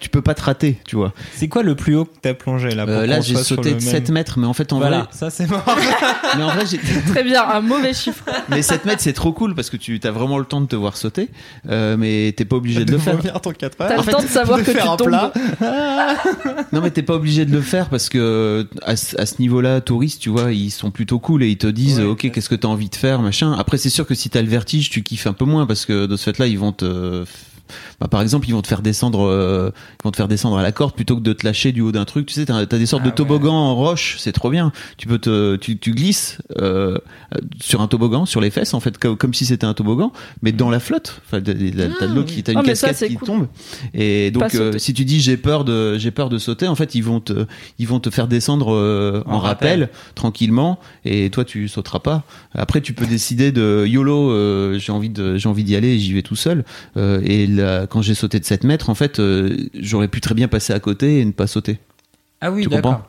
tu 0.00 0.10
peux 0.10 0.20
pas 0.20 0.34
te 0.34 0.42
rater, 0.42 0.78
tu 0.86 0.96
vois. 0.96 1.14
C'est 1.34 1.48
quoi 1.48 1.62
le 1.62 1.74
plus 1.76 1.96
haut 1.96 2.04
que 2.04 2.10
t'as 2.20 2.34
plongé 2.34 2.70
là 2.74 2.84
pour 2.84 2.94
Euh, 2.94 3.06
là, 3.06 3.20
j'ai 3.22 3.36
sauté 3.36 3.70
de 3.70 3.74
même- 3.76 3.80
7 3.80 4.10
mètres, 4.10 4.38
mais 4.38 4.46
en 4.46 4.52
fait, 4.52 4.72
en 4.74 4.78
Voilà, 4.78 4.98
vrai, 4.98 5.08
ça 5.12 5.30
c'est 5.30 5.46
mort. 5.48 5.64
mais 6.36 6.42
en 6.42 6.48
vrai, 6.48 6.66
j'ai- 6.66 6.78
Très 7.08 7.24
bien, 7.24 7.42
un 7.48 7.60
mauvais 7.62 7.94
chiffre. 7.94 8.24
mais 8.50 8.60
7 8.60 8.84
mètres, 8.84 9.00
c'est 9.02 9.14
trop 9.14 9.32
cool 9.32 9.54
parce 9.54 9.70
que 9.70 9.78
tu 9.78 9.98
as 10.04 10.10
vraiment 10.10 10.36
le 10.38 10.44
temps 10.44 10.60
de 10.60 10.66
te 10.66 10.76
voir 10.76 10.96
sauter, 10.98 11.30
euh, 11.70 11.96
mais 11.96 12.34
t'es 12.36 12.44
pas 12.44 12.56
obligé 12.56 12.84
de 12.84 12.92
le 12.92 12.98
faire. 12.98 13.16
vomir 13.16 13.40
ton 13.40 13.52
4 13.52 13.76
T'as 13.78 13.96
le 13.96 14.02
temps 14.12 14.22
de 14.22 14.26
savoir 14.26 14.58
de 14.58 14.64
que 14.64 14.72
tu 14.72 14.78
tombes. 14.78 15.04
plat. 15.08 15.32
Non, 16.72 16.80
mais 16.82 16.90
t'es 16.90 17.02
pas 17.02 17.14
obligé 17.14 17.44
de 17.46 17.52
le 17.52 17.62
faire 17.62 17.77
parce 17.86 18.08
que 18.08 18.66
à, 18.82 18.96
ce- 18.96 19.16
à 19.20 19.26
ce 19.26 19.40
niveau-là, 19.40 19.80
touristes, 19.80 20.20
tu 20.20 20.28
vois, 20.28 20.52
ils 20.52 20.70
sont 20.70 20.90
plutôt 20.90 21.18
cool 21.18 21.42
et 21.42 21.48
ils 21.48 21.58
te 21.58 21.66
disent, 21.68 21.98
Ouais, 22.00 22.04
ok, 22.04 22.20
ouais. 22.24 22.30
qu'est-ce 22.30 22.48
que 22.48 22.54
t'as 22.54 22.68
envie 22.68 22.88
de 22.88 22.96
faire, 22.96 23.22
machin. 23.22 23.52
Après, 23.52 23.78
c'est 23.78 23.90
sûr 23.90 24.06
que 24.06 24.14
si 24.14 24.28
t'as 24.30 24.42
le 24.42 24.48
vertige, 24.48 24.90
tu 24.90 25.02
kiffes 25.02 25.26
un 25.26 25.32
peu 25.32 25.44
moins 25.44 25.66
parce 25.66 25.86
que 25.86 26.06
de 26.06 26.16
ce 26.16 26.24
fait-là, 26.24 26.46
ils 26.46 26.58
vont 26.58 26.72
te 26.72 27.24
bah, 28.00 28.08
par 28.08 28.22
exemple, 28.22 28.48
ils 28.48 28.52
vont 28.52 28.62
te 28.62 28.68
faire 28.68 28.82
descendre, 28.82 29.26
euh, 29.26 29.70
ils 30.00 30.04
vont 30.04 30.10
te 30.10 30.16
faire 30.16 30.28
descendre 30.28 30.56
à 30.58 30.62
la 30.62 30.72
corde 30.72 30.94
plutôt 30.94 31.16
que 31.16 31.22
de 31.22 31.32
te 31.32 31.44
lâcher 31.46 31.72
du 31.72 31.80
haut 31.80 31.92
d'un 31.92 32.04
truc. 32.04 32.26
Tu 32.26 32.34
sais, 32.34 32.44
t'as 32.46 32.56
as 32.56 32.66
des 32.66 32.86
sortes 32.86 33.02
Ah 33.04 33.10
de 33.10 33.14
toboggans 33.14 33.52
en 33.54 33.74
roche, 33.74 34.16
c'est 34.18 34.32
trop 34.32 34.50
bien. 34.50 34.72
Tu 34.96 35.08
peux 35.08 35.18
te, 35.18 35.56
tu, 35.56 35.78
tu 35.78 35.92
glisses 35.92 36.38
euh, 36.60 36.98
sur 37.60 37.80
un 37.80 37.88
toboggan, 37.88 38.24
sur 38.26 38.40
les 38.40 38.50
fesses 38.50 38.74
en 38.74 38.80
fait, 38.80 38.98
comme, 38.98 39.16
comme 39.16 39.34
si 39.34 39.46
c'était 39.46 39.66
un 39.66 39.74
toboggan, 39.74 40.12
mais 40.42 40.52
dans 40.52 40.70
la 40.70 40.80
flotte. 40.80 41.20
Enfin, 41.26 41.40
t'as 41.40 41.54
de 41.54 42.14
l'eau 42.14 42.24
qui, 42.24 42.42
t'as 42.42 42.52
une 42.52 42.58
Ah, 42.58 42.74
ça, 42.74 42.92
c'est 42.92 43.08
qui 43.08 43.14
cool. 43.16 43.26
tombe. 43.26 43.46
Et 43.94 44.30
donc, 44.30 44.54
euh, 44.54 44.78
si 44.78 44.94
tu 44.94 45.04
dis 45.04 45.20
j'ai 45.20 45.36
peur 45.36 45.64
de, 45.64 45.98
j'ai 45.98 46.10
peur 46.10 46.28
de 46.28 46.38
sauter, 46.38 46.68
en 46.68 46.74
fait, 46.74 46.94
ils 46.94 47.02
vont 47.02 47.20
te, 47.20 47.46
ils 47.78 47.88
vont 47.88 48.00
te 48.00 48.10
faire 48.10 48.28
descendre 48.28 48.72
euh, 48.74 49.22
en, 49.26 49.34
En 49.34 49.38
rappel, 49.38 49.80
rappel. 49.82 49.88
tranquillement, 50.14 50.78
et 51.04 51.30
toi 51.30 51.44
tu 51.44 51.68
sauteras 51.68 51.98
pas. 52.00 52.24
Après, 52.54 52.80
tu 52.80 52.92
peux 52.92 53.06
décider 53.06 53.52
de 53.52 53.84
YOLO, 53.86 54.30
euh, 54.30 54.78
j'ai 54.78 54.92
envie 54.92 55.10
de, 55.10 55.36
j'ai 55.36 55.48
envie 55.48 55.64
d'y 55.64 55.74
aller, 55.76 55.88
et 55.94 55.98
j'y 55.98 56.12
vais 56.12 56.22
tout 56.22 56.36
seul. 56.36 56.64
Euh, 56.96 57.20
et 57.24 57.46
là, 57.46 57.86
quand 57.88 58.02
j'ai 58.02 58.14
sauté 58.14 58.38
de 58.40 58.44
7 58.44 58.64
mètres, 58.64 58.90
en 58.90 58.94
fait, 58.94 59.18
euh, 59.18 59.56
j'aurais 59.74 60.08
pu 60.08 60.20
très 60.20 60.34
bien 60.34 60.48
passer 60.48 60.72
à 60.72 60.80
côté 60.80 61.20
et 61.20 61.24
ne 61.24 61.32
pas 61.32 61.46
sauter. 61.46 61.78
Ah 62.40 62.50
oui, 62.50 62.66
d'accord. 62.66 63.08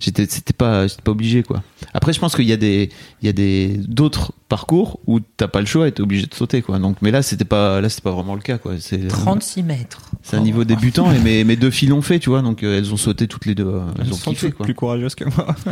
J'étais 0.00 0.26
c'était 0.26 0.52
pas 0.52 0.86
j'étais 0.86 1.02
pas 1.02 1.10
obligé 1.12 1.42
quoi. 1.42 1.62
Après 1.94 2.12
je 2.12 2.20
pense 2.20 2.34
qu'il 2.36 2.46
y 2.46 2.52
a 2.52 2.56
des 2.56 2.90
il 3.22 3.26
y 3.26 3.28
a 3.28 3.32
des 3.32 3.78
d'autres 3.88 4.32
parcours 4.48 5.00
où 5.06 5.18
t'as 5.20 5.48
pas 5.48 5.60
le 5.60 5.66
choix 5.66 5.88
et 5.88 5.92
t'es 5.92 6.00
obligé 6.02 6.26
de 6.26 6.34
sauter 6.34 6.62
quoi. 6.62 6.78
Donc 6.78 6.98
mais 7.02 7.10
là 7.10 7.22
c'était 7.22 7.44
pas 7.44 7.80
là 7.80 7.88
c'était 7.88 8.02
pas 8.02 8.12
vraiment 8.12 8.34
le 8.34 8.40
cas 8.40 8.58
quoi. 8.58 8.74
C'est 8.78 9.08
36 9.08 9.62
mètres. 9.62 10.02
c'est 10.22 10.36
un 10.36 10.40
niveau 10.40 10.64
débutant 10.64 11.10
et 11.12 11.18
mes, 11.18 11.42
mes 11.44 11.56
deux 11.56 11.70
filles 11.70 11.88
l'ont 11.88 12.02
fait 12.02 12.18
tu 12.18 12.30
vois 12.30 12.42
donc 12.42 12.62
euh, 12.62 12.78
elles 12.78 12.92
ont 12.92 12.96
sauté 12.96 13.26
toutes 13.28 13.46
les 13.46 13.54
deux 13.54 13.66
euh, 13.66 13.80
elles 14.00 14.12
ont 14.12 14.16
sont 14.16 14.30
kiffé 14.30 14.52
quoi. 14.52 14.64
plus 14.64 14.74
courageuses 14.74 15.14
que 15.14 15.24
moi. 15.24 15.54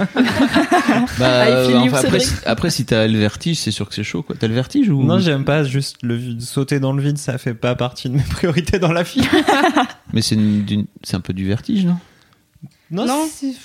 Bah, 1.18 1.26
Ah, 1.44 1.46
euh, 1.48 1.78
enfin, 1.80 1.98
après, 1.98 2.20
si- 2.20 2.34
après 2.46 2.70
si 2.70 2.84
t'as 2.84 3.06
le 3.06 3.18
vertige 3.18 3.58
c'est 3.58 3.70
sûr 3.70 3.88
que 3.88 3.94
c'est 3.94 4.04
chaud 4.04 4.22
quoi. 4.22 4.36
T'as 4.38 4.48
le 4.48 4.54
vertige 4.54 4.88
ou? 4.90 5.02
Non, 5.02 5.18
j'aime 5.18 5.44
pas 5.44 5.64
juste 5.64 5.96
le 6.02 6.14
vide- 6.16 6.40
sauter 6.40 6.80
dans 6.80 6.92
le 6.92 7.02
vide, 7.02 7.18
ça 7.18 7.38
fait 7.38 7.54
pas 7.54 7.74
partie 7.74 8.08
de 8.08 8.14
mes 8.14 8.22
priorités 8.30 8.78
dans 8.78 8.92
la 8.92 9.02
vie. 9.02 9.26
Mais 10.12 10.22
c'est 10.22 10.34
une- 10.34 10.64
d'une- 10.64 10.86
c'est 11.02 11.16
un 11.16 11.20
peu 11.20 11.32
du 11.32 11.46
vertige 11.46 11.84
non? 11.86 11.96
Non. 12.90 13.06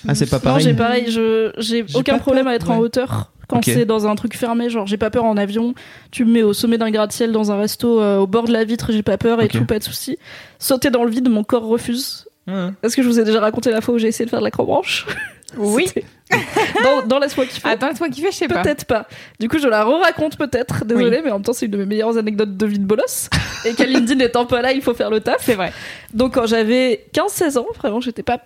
Ah 0.07 0.15
c'est 0.15 0.29
pas 0.29 0.37
Non, 0.37 0.41
pareil. 0.43 0.63
j'ai 0.63 0.73
pareil, 0.73 1.11
je 1.11 1.51
j'ai 1.57 1.85
aucun 1.93 2.19
problème 2.19 2.45
peur, 2.45 2.51
à 2.53 2.55
être 2.55 2.71
en 2.71 2.77
hauteur 2.79 3.31
quand 3.49 3.65
c'est 3.65 3.85
dans 3.85 4.07
un 4.07 4.15
truc 4.15 4.37
fermé, 4.37 4.69
genre 4.69 4.85
j'ai 4.87 4.97
pas 4.97 5.09
peur 5.09 5.25
en 5.25 5.35
avion, 5.35 5.73
tu 6.11 6.23
me 6.23 6.31
mets 6.31 6.43
au 6.43 6.53
sommet 6.53 6.77
d'un 6.77 6.91
gratte-ciel 6.91 7.31
dans 7.31 7.51
un 7.51 7.57
resto 7.57 7.99
euh, 7.99 8.19
au 8.19 8.27
bord 8.27 8.45
de 8.45 8.53
la 8.53 8.63
vitre, 8.63 8.91
j'ai 8.91 9.01
pas 9.03 9.17
peur 9.17 9.41
et 9.41 9.47
tout, 9.47 9.65
pas 9.65 9.79
de 9.79 9.83
souci. 9.83 10.17
Sauter 10.59 10.91
dans 10.91 11.03
le 11.03 11.09
vide, 11.09 11.29
mon 11.29 11.43
corps 11.43 11.65
refuse. 11.65 12.25
Ouais. 12.47 12.69
Est-ce 12.83 12.95
que 12.95 13.03
je 13.03 13.07
vous 13.07 13.19
ai 13.19 13.23
déjà 13.23 13.39
raconté 13.39 13.69
la 13.71 13.81
fois 13.81 13.95
où 13.95 13.97
j'ai 13.97 14.07
essayé 14.07 14.25
de 14.25 14.29
faire 14.29 14.39
de 14.39 14.45
l'acrobranche 14.45 15.05
Oui. 15.57 15.87
C'était- 15.87 16.05
dans, 16.83 17.07
dans 17.07 17.17
Laisse-moi 17.19 17.47
kiffer. 17.47 17.67
Attends, 17.67 17.91
toi 17.95 18.07
qui 18.09 18.21
fais, 18.21 18.31
je 18.31 18.37
sais 18.37 18.47
pas. 18.47 18.61
Peut-être 18.61 18.85
pas. 18.85 19.07
Du 19.39 19.49
coup, 19.49 19.57
je 19.57 19.67
la 19.67 19.83
re-raconte 19.83 20.37
peut-être. 20.37 20.85
Désolée, 20.85 21.21
mais 21.23 21.31
en 21.31 21.35
même 21.35 21.43
temps, 21.43 21.53
c'est 21.53 21.65
une 21.65 21.71
de 21.71 21.77
mes 21.77 21.87
meilleures 21.87 22.17
anecdotes 22.19 22.55
de 22.55 22.65
vie 22.67 22.77
de 22.77 22.85
bolos. 22.85 23.29
Et 23.65 23.73
Kalindi 23.73 24.15
n'étant 24.15 24.45
pas 24.45 24.61
là, 24.61 24.71
il 24.73 24.81
faut 24.83 24.93
faire 24.93 25.09
le 25.09 25.21
taf. 25.21 25.37
C'est 25.39 25.55
vrai. 25.55 25.73
Donc, 26.13 26.35
quand 26.35 26.45
j'avais 26.45 27.07
15-16 27.15 27.57
ans, 27.57 27.65
vraiment, 27.79 27.99
j'étais 27.99 28.21
pas 28.21 28.39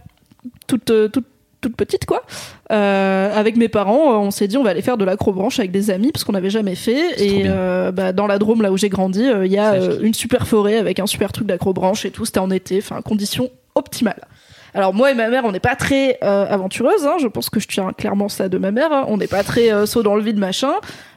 toute, 0.67 0.89
euh, 0.89 1.07
toute, 1.07 1.25
toute 1.61 1.75
petite, 1.77 2.05
quoi. 2.05 2.23
Euh, 2.71 3.33
avec 3.33 3.55
mes 3.55 3.69
parents, 3.69 4.11
euh, 4.11 4.17
on 4.17 4.31
s'est 4.31 4.47
dit, 4.47 4.57
on 4.57 4.63
va 4.63 4.71
aller 4.71 4.81
faire 4.81 4.97
de 4.97 5.05
l'acrobranche 5.05 5.59
avec 5.59 5.71
des 5.71 5.91
amis, 5.91 6.11
parce 6.11 6.23
qu'on 6.25 6.33
n'avait 6.33 6.49
jamais 6.49 6.75
fait. 6.75 7.21
Et 7.23 7.43
euh, 7.45 7.91
bah, 7.91 8.11
dans 8.11 8.27
la 8.27 8.37
Drôme, 8.37 8.61
là 8.61 8.71
où 8.71 8.77
j'ai 8.77 8.89
grandi, 8.89 9.25
euh, 9.25 9.45
il 9.45 9.51
y 9.51 9.57
a 9.57 9.77
une 10.01 10.13
super 10.13 10.45
forêt 10.47 10.77
avec 10.77 10.99
un 10.99 11.07
super 11.07 11.31
truc 11.31 11.47
d'acrobranche 11.47 12.05
et 12.05 12.11
tout. 12.11 12.25
C'était 12.25 12.39
en 12.39 12.51
été, 12.51 12.79
enfin, 12.79 13.01
conditions 13.01 13.49
optimales. 13.75 14.27
Alors 14.75 14.91
moi 14.91 15.11
et 15.11 15.13
ma 15.13 15.29
mère, 15.29 15.45
on 15.45 15.51
n'est 15.51 15.59
pas 15.59 15.75
très 15.75 16.17
aventureuses. 16.21 17.05
Hein. 17.05 17.17
Je 17.21 17.27
pense 17.27 17.51
que 17.51 17.59
je 17.59 17.67
tiens 17.67 17.91
clairement 17.95 18.27
ça 18.27 18.49
de 18.49 18.57
ma 18.57 18.71
mère. 18.71 18.91
hein. 18.91 19.05
On 19.07 19.17
n'est 19.17 19.27
pas 19.27 19.43
très 19.43 19.85
saut 19.85 20.01
dans 20.01 20.15
le 20.15 20.23
vide 20.23 20.39
machin. 20.39 20.71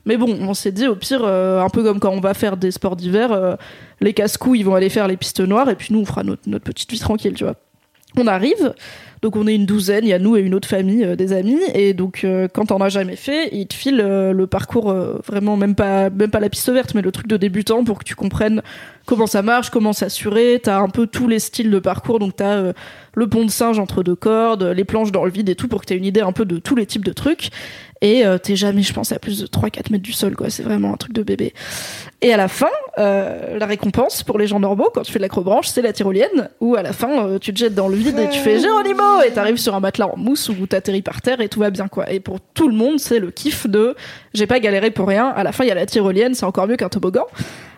Mais 0.05 0.18
bon, 0.18 0.37
on 0.43 0.53
s'est 0.53 0.72
dit 0.72 0.87
au 0.87 0.95
pire, 0.95 1.24
un 1.24 1.68
peu 1.70 1.83
comme 1.83 1.99
quand 1.99 2.11
on 2.11 2.20
va 2.20 2.35
faire 2.35 2.59
des 2.59 2.70
sports 2.70 2.97
d'hiver, 2.97 3.57
les 4.03 4.12
casse-coups 4.12 4.59
ils 4.59 4.62
vont 4.62 4.74
aller 4.74 4.91
faire 4.91 5.09
les 5.09 5.16
pistes 5.16 5.41
noires 5.41 5.70
et 5.70 5.74
puis 5.74 5.89
nous 5.95 6.01
on 6.01 6.05
fera 6.05 6.22
notre, 6.22 6.43
notre 6.47 6.64
petite 6.64 6.91
vie 6.93 6.99
tranquille, 6.99 7.33
tu 7.33 7.45
vois. 7.45 7.55
On 8.16 8.26
arrive, 8.26 8.72
donc 9.22 9.36
on 9.36 9.46
est 9.46 9.54
une 9.54 9.66
douzaine, 9.66 10.04
il 10.04 10.09
y 10.09 10.12
a 10.12 10.18
nous 10.18 10.36
et 10.36 10.40
une 10.40 10.54
autre 10.54 10.68
famille, 10.68 11.04
euh, 11.04 11.16
des 11.16 11.32
amis, 11.32 11.59
et 11.74 11.94
donc 11.94 12.22
euh, 12.22 12.48
quand 12.52 12.70
on 12.70 12.78
n'a 12.78 12.88
jamais 12.88 13.16
fait, 13.16 13.48
ils 13.52 13.66
te 13.66 13.74
filent 13.74 14.00
euh, 14.00 14.32
le 14.32 14.46
parcours 14.46 14.94
vraiment 15.26 15.57
même 15.57 15.74
pas 15.74 16.11
même 16.11 16.30
pas 16.30 16.40
la 16.40 16.48
piste 16.48 16.70
verte, 16.70 16.94
mais 16.94 17.02
le 17.02 17.11
truc 17.12 17.26
de 17.26 17.36
débutant 17.36 17.82
pour 17.84 17.98
que 17.98 18.04
tu 18.04 18.14
comprennes 18.14 18.62
comment 19.04 19.26
ça 19.26 19.42
marche, 19.42 19.70
comment 19.70 19.92
s'assurer. 19.92 20.61
T'as 20.62 20.78
un 20.78 20.88
peu 20.88 21.07
tous 21.07 21.28
les 21.28 21.38
styles 21.40 21.70
de 21.70 21.78
parcours, 21.78 22.18
donc 22.18 22.36
t'as 22.36 22.72
le 23.14 23.28
pont 23.28 23.44
de 23.44 23.50
singe 23.50 23.78
entre 23.78 24.02
deux 24.02 24.14
cordes, 24.14 24.62
les 24.62 24.84
planches 24.84 25.12
dans 25.12 25.24
le 25.24 25.30
vide 25.30 25.48
et 25.48 25.54
tout 25.54 25.68
pour 25.68 25.80
que 25.80 25.86
t'aies 25.86 25.96
une 25.96 26.04
idée 26.04 26.20
un 26.20 26.32
peu 26.32 26.44
de 26.44 26.59
tous 26.59 26.76
les 26.76 26.86
types 26.86 27.04
de 27.04 27.12
trucs. 27.12 27.50
Et 28.02 28.24
t'es 28.42 28.57
jamais, 28.57 28.82
je 28.82 28.92
pense, 28.92 29.11
à 29.12 29.18
plus 29.18 29.40
de 29.40 29.46
3-4 29.46 29.90
mètres 29.90 30.04
du 30.04 30.12
sol, 30.12 30.36
quoi. 30.36 30.50
C'est 30.50 30.62
vraiment 30.62 30.92
un 30.92 30.96
truc 30.98 31.14
de 31.14 31.22
bébé. 31.22 31.54
Et 32.22 32.32
à 32.32 32.38
la 32.38 32.48
fin, 32.48 32.70
euh, 32.98 33.58
la 33.58 33.66
récompense 33.66 34.22
pour 34.22 34.38
les 34.38 34.46
gens 34.46 34.58
normaux, 34.58 34.88
quand 34.94 35.02
tu 35.02 35.12
fais 35.12 35.18
de 35.18 35.22
l'acrobranche, 35.22 35.68
c'est 35.68 35.82
la 35.82 35.92
tyrolienne, 35.92 36.48
où 36.60 36.74
à 36.74 36.82
la 36.82 36.94
fin, 36.94 37.26
euh, 37.26 37.38
tu 37.38 37.52
te 37.52 37.58
jettes 37.58 37.74
dans 37.74 37.88
le 37.88 37.96
vide 37.96 38.18
et 38.18 38.30
tu 38.30 38.38
fais 38.38 38.58
Géronimo 38.58 39.20
et 39.26 39.32
t'arrives 39.32 39.58
sur 39.58 39.74
un 39.74 39.80
matelas 39.80 40.06
en 40.06 40.16
mousse 40.16 40.48
où 40.48 40.66
t'atterris 40.66 41.02
par 41.02 41.20
terre 41.20 41.42
et 41.42 41.50
tout 41.50 41.60
va 41.60 41.70
bien, 41.70 41.88
quoi. 41.88 42.10
Et 42.10 42.20
pour 42.20 42.40
tout 42.40 42.68
le 42.68 42.74
monde, 42.74 42.98
c'est 42.98 43.18
le 43.18 43.30
kiff 43.30 43.66
de 43.66 43.94
j'ai 44.32 44.46
pas 44.46 44.60
galéré 44.60 44.90
pour 44.90 45.08
rien. 45.08 45.28
À 45.28 45.44
la 45.44 45.52
fin, 45.52 45.64
il 45.64 45.68
y 45.68 45.70
a 45.70 45.74
la 45.74 45.84
tyrolienne, 45.84 46.32
c'est 46.32 46.46
encore 46.46 46.66
mieux 46.66 46.76
qu'un 46.76 46.88
toboggan. 46.88 47.26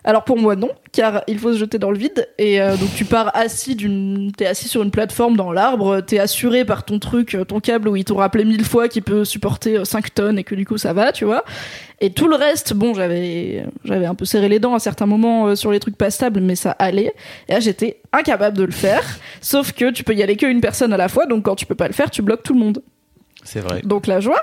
Alors 0.05 0.25
pour 0.25 0.39
moi 0.39 0.57
non, 0.57 0.71
car 0.93 1.23
il 1.27 1.39
faut 1.39 1.53
se 1.53 1.59
jeter 1.59 1.79
dans 1.79 1.91
le 1.91 1.99
vide 1.99 2.29
et 2.39 2.63
euh, 2.63 2.77
donc 2.77 2.89
tu 2.95 3.05
pars 3.05 3.31
assis 3.37 3.75
d'une, 3.75 4.33
t'es 4.35 4.47
assis 4.47 4.67
sur 4.67 4.83
une 4.83 4.91
plateforme 4.91 5.37
dans 5.37 5.53
l'arbre, 5.53 6.01
t'es 6.01 6.19
assuré 6.19 6.65
par 6.65 6.85
ton 6.85 6.99
truc, 6.99 7.35
euh, 7.35 7.45
ton 7.45 7.61
câble 7.61 7.89
où 7.89 7.97
ils 7.97 8.05
t'ont 8.05 8.17
rappelé 8.17 8.45
mille 8.45 8.65
fois 8.65 8.89
qu'il 8.89 9.03
peut 9.03 9.27
supporter 9.27 9.77
euh, 9.77 9.85
5 9.85 10.15
tonnes 10.15 10.39
et 10.39 10.45
que 10.45 10.55
du 10.55 10.65
coup 10.65 10.79
ça 10.79 10.93
va, 10.93 11.13
tu 11.13 11.25
vois. 11.25 11.45
Et 12.01 12.11
tout 12.11 12.29
le 12.29 12.37
reste, 12.37 12.75
bon, 12.75 12.95
j'avais, 12.95 13.65
j'avais 13.85 14.07
un 14.07 14.15
peu 14.15 14.25
serré 14.25 14.49
les 14.49 14.61
dents 14.61 14.75
à 14.75 14.79
certains 14.79 15.07
moments 15.07 15.49
euh, 15.49 15.55
sur 15.57 15.73
les 15.73 15.81
trucs 15.81 15.97
pas 15.97 16.11
stables, 16.11 16.41
mais 16.41 16.55
ça 16.55 16.71
allait. 16.79 17.13
Et 17.49 17.53
là 17.53 17.61
j'étais 17.61 18.01
incapable 18.13 18.57
de 18.57 18.65
le 18.65 18.73
faire, 18.73 19.03
sauf 19.41 19.73
que 19.73 19.91
tu 19.91 20.05
peux 20.05 20.15
y 20.15 20.23
aller 20.23 20.37
qu'une 20.37 20.61
personne 20.61 20.93
à 20.93 20.97
la 20.97 21.09
fois, 21.09 21.27
donc 21.27 21.45
quand 21.45 21.57
tu 21.57 21.67
peux 21.67 21.75
pas 21.75 21.89
le 21.89 21.95
faire, 21.95 22.11
tu 22.11 22.23
bloques 22.23 22.45
tout 22.45 22.55
le 22.55 22.61
monde. 22.61 22.83
C'est 23.43 23.61
vrai. 23.61 23.83
Donc 23.83 24.07
la 24.07 24.21
joie. 24.21 24.43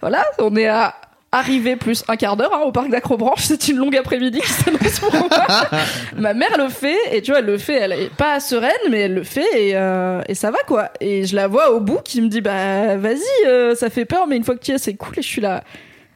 Voilà, 0.00 0.24
on 0.38 0.56
est 0.56 0.66
à 0.66 0.94
arriver 1.32 1.76
plus 1.76 2.02
un 2.08 2.16
quart 2.16 2.36
d'heure 2.36 2.52
hein, 2.52 2.62
au 2.64 2.72
parc 2.72 2.90
d'Acrobranche. 2.90 3.40
C'est 3.44 3.68
une 3.68 3.76
longue 3.78 3.96
après-midi 3.96 4.40
qui 4.40 4.52
s'annonce 4.52 4.98
pour 4.98 5.14
moi. 5.14 5.28
Ma 6.16 6.34
mère 6.34 6.58
le 6.58 6.68
fait 6.68 6.98
et 7.12 7.22
tu 7.22 7.30
vois, 7.30 7.40
elle 7.40 7.46
le 7.46 7.58
fait. 7.58 7.74
Elle 7.76 7.92
est 7.92 8.14
pas 8.14 8.40
sereine, 8.40 8.72
mais 8.90 9.00
elle 9.00 9.14
le 9.14 9.22
fait 9.22 9.46
et, 9.56 9.76
euh, 9.76 10.22
et 10.28 10.34
ça 10.34 10.50
va 10.50 10.58
quoi. 10.66 10.90
Et 11.00 11.24
je 11.24 11.36
la 11.36 11.46
vois 11.46 11.70
au 11.70 11.80
bout 11.80 12.00
qui 12.04 12.20
me 12.20 12.28
dit 12.28 12.40
bah 12.40 12.96
vas-y, 12.96 13.46
euh, 13.46 13.74
ça 13.74 13.90
fait 13.90 14.04
peur, 14.04 14.26
mais 14.26 14.36
une 14.36 14.44
fois 14.44 14.56
que 14.56 14.60
tu 14.60 14.72
y 14.72 14.74
es, 14.74 14.78
c'est 14.78 14.94
cool. 14.94 15.18
Et 15.18 15.22
je 15.22 15.28
suis 15.28 15.40
là. 15.40 15.62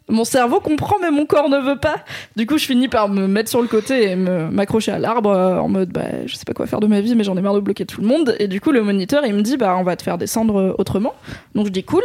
Mon 0.09 0.24
cerveau 0.24 0.61
comprend, 0.61 0.96
mais 1.00 1.11
mon 1.11 1.24
corps 1.24 1.48
ne 1.48 1.59
veut 1.59 1.78
pas. 1.78 1.96
Du 2.36 2.46
coup, 2.46 2.59
je 2.59 2.66
finis 2.66 2.88
par 2.88 3.09
me 3.09 3.26
mettre 3.26 3.48
sur 3.48 3.62
le 3.62 3.68
côté 3.68 4.11
et 4.11 4.16
m'accrocher 4.16 4.92
à 4.92 4.98
l'arbre 4.98 5.30
euh, 5.30 5.57
en 5.57 5.68
mode, 5.68 5.90
bah, 5.92 6.26
je 6.26 6.36
sais 6.36 6.44
pas 6.44 6.52
quoi 6.52 6.66
faire 6.66 6.80
de 6.80 6.86
ma 6.86 7.00
vie, 7.00 7.14
mais 7.14 7.24
j'en 7.24 7.36
ai 7.38 7.40
marre 7.40 7.55
de 7.55 7.61
bloquer 7.61 7.86
tout 7.86 8.02
le 8.02 8.07
monde. 8.07 8.36
Et 8.38 8.46
du 8.46 8.61
coup, 8.61 8.70
le 8.70 8.82
moniteur, 8.82 9.24
il 9.24 9.32
me 9.32 9.40
dit, 9.40 9.57
bah, 9.57 9.74
on 9.78 9.82
va 9.82 9.96
te 9.96 10.02
faire 10.02 10.18
descendre 10.18 10.61
euh, 10.61 10.74
autrement. 10.76 11.14
Donc 11.55 11.66
je 11.66 11.70
dis 11.70 11.84
cool. 11.84 12.02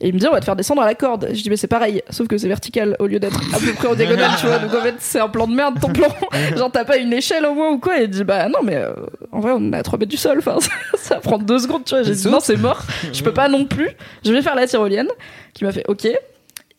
Et 0.00 0.08
il 0.08 0.14
me 0.14 0.18
dit, 0.18 0.26
on 0.26 0.32
va 0.32 0.40
te 0.40 0.46
faire 0.46 0.56
descendre 0.56 0.80
à 0.80 0.86
la 0.86 0.94
corde. 0.94 1.28
Je 1.30 1.42
dis, 1.42 1.50
mais 1.50 1.58
c'est 1.58 1.66
pareil, 1.66 2.02
sauf 2.08 2.26
que 2.26 2.38
c'est 2.38 2.48
vertical 2.48 2.96
au 2.98 3.06
lieu 3.06 3.20
d'être 3.20 3.38
à 3.54 3.58
peu 3.58 3.72
près 3.74 3.88
en 3.88 3.94
diagonale, 3.94 4.30
tu 4.40 4.46
vois. 4.46 4.58
Donc 4.58 4.74
en 4.74 4.80
fait, 4.80 4.94
c'est 5.00 5.20
un 5.20 5.28
plan 5.28 5.46
de 5.46 5.54
merde, 5.54 5.78
ton 5.78 5.92
plan. 5.92 6.08
Genre, 6.56 6.72
t'as 6.72 6.86
pas 6.86 6.96
une 6.96 7.12
échelle 7.12 7.44
au 7.44 7.52
moins 7.52 7.72
ou 7.72 7.78
quoi. 7.78 8.00
Et 8.00 8.04
il 8.04 8.10
dit, 8.10 8.24
bah, 8.24 8.48
non, 8.48 8.60
mais 8.64 8.76
euh, 8.76 8.94
en 9.30 9.40
vrai, 9.40 9.52
on 9.54 9.72
est 9.74 9.76
à 9.76 9.82
3 9.82 9.98
mètres 9.98 10.10
du 10.10 10.16
sol. 10.16 10.38
Enfin, 10.38 10.56
ça 10.96 11.16
prend 11.16 11.36
deux 11.36 11.58
secondes, 11.58 11.84
tu 11.84 11.94
vois. 11.94 12.02
J'ai 12.02 12.14
dit, 12.14 12.28
non, 12.28 12.40
c'est 12.40 12.56
mort. 12.56 12.80
Je 13.12 13.22
peux 13.22 13.34
pas 13.34 13.50
non 13.50 13.66
plus. 13.66 13.90
Je 14.24 14.32
vais 14.32 14.40
faire 14.40 14.54
la 14.54 14.66
tyrolienne. 14.66 15.08
Qui 15.52 15.64
m'a 15.64 15.72
fait, 15.72 15.84
ok. 15.86 16.08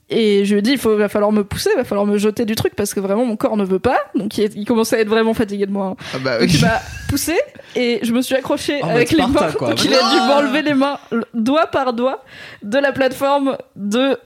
Et 0.10 0.46
je 0.46 0.52
lui 0.54 0.60
ai 0.60 0.62
dit, 0.62 0.72
il 0.72 0.78
faut, 0.78 0.96
va 0.98 1.08
falloir 1.10 1.32
me 1.32 1.44
pousser, 1.44 1.70
il 1.74 1.78
va 1.78 1.84
falloir 1.86 2.06
me 2.06 2.18
jeter 2.18 2.46
du 2.46 2.56
truc 2.56 2.76
parce 2.76 2.94
que 2.94 3.00
vraiment 3.00 3.26
mon 3.26 3.36
corps 3.38 3.56
ne 3.58 3.64
veut 3.64 3.80
pas. 3.80 3.98
Donc 4.16 4.38
il, 4.38 4.44
est- 4.44 4.54
il 4.56 4.66
commençait 4.66 4.98
à 4.98 5.00
être 5.00 5.08
vraiment 5.10 5.34
fatigué 5.34 5.66
de 5.66 5.72
moi. 5.72 5.88
hein. 5.88 5.96
Ah 6.14 6.18
bah 6.20 6.40
Donc 6.40 6.54
il 6.54 6.62
m'a 6.62 6.80
poussé 7.10 7.36
et 7.76 8.00
je 8.04 8.12
me 8.14 8.22
suis 8.22 8.36
accrochée 8.36 8.84
En 8.84 8.90
avec 8.90 9.12
les 9.12 9.26
mains. 9.26 9.52
quoi. 9.54 9.70
Donc 9.70 9.84
il 9.84 9.94
a 9.94 9.98
dû 10.12 10.18
m'enlever 10.28 10.62
les 10.62 10.74
mains 10.74 11.00
doigt 11.34 11.68
par 11.68 11.94
doigt 11.94 12.24
de 12.62 12.78
la 12.78 12.92
plateforme 12.92 13.58
de 13.76 14.20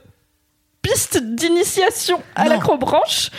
piste 0.82 1.22
d'initiation 1.22 2.20
à 2.34 2.48
l'acrobranche. 2.48 3.30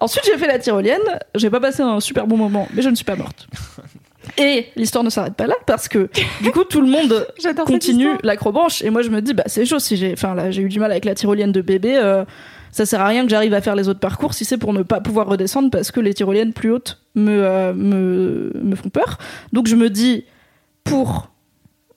Ensuite 0.00 0.24
j'ai 0.26 0.36
fait 0.38 0.48
la 0.48 0.58
tyrolienne. 0.58 1.00
J'ai 1.34 1.50
pas 1.50 1.60
passé 1.60 1.82
un 1.82 2.00
super 2.00 2.26
bon 2.26 2.36
moment, 2.36 2.66
mais 2.74 2.82
je 2.82 2.88
ne 2.88 2.94
suis 2.94 3.04
pas 3.04 3.14
morte. 3.16 3.46
Et 4.38 4.66
l'histoire 4.76 5.04
ne 5.04 5.10
s'arrête 5.10 5.34
pas 5.34 5.46
là 5.46 5.54
parce 5.66 5.88
que 5.88 6.08
du 6.42 6.50
coup 6.50 6.64
tout 6.64 6.80
le 6.80 6.88
monde 6.88 7.26
continue 7.66 8.08
l'acrobranche 8.22 8.82
et 8.82 8.90
moi 8.90 9.02
je 9.02 9.10
me 9.10 9.20
dis 9.20 9.34
bah 9.34 9.44
c'est 9.46 9.64
chaud 9.64 9.78
si 9.78 9.96
j'ai 9.96 10.12
enfin 10.12 10.34
là 10.34 10.50
j'ai 10.50 10.62
eu 10.62 10.68
du 10.68 10.78
mal 10.78 10.90
avec 10.90 11.04
la 11.04 11.14
tyrolienne 11.14 11.52
de 11.52 11.60
bébé 11.60 11.96
euh, 11.96 12.24
ça 12.74 12.86
sert 12.86 13.00
à 13.00 13.06
rien 13.06 13.22
que 13.22 13.30
j'arrive 13.30 13.54
à 13.54 13.60
faire 13.60 13.76
les 13.76 13.88
autres 13.88 14.00
parcours 14.00 14.34
si 14.34 14.44
c'est 14.44 14.58
pour 14.58 14.72
ne 14.72 14.82
pas 14.82 15.00
pouvoir 15.00 15.28
redescendre 15.28 15.70
parce 15.70 15.92
que 15.92 16.00
les 16.00 16.12
tyroliennes 16.12 16.52
plus 16.52 16.72
hautes 16.72 17.00
me 17.14 17.44
euh, 17.44 17.72
me 17.72 18.50
me 18.60 18.74
font 18.74 18.88
peur. 18.88 19.18
Donc 19.52 19.68
je 19.68 19.76
me 19.76 19.88
dis 19.90 20.24
pour 20.82 21.30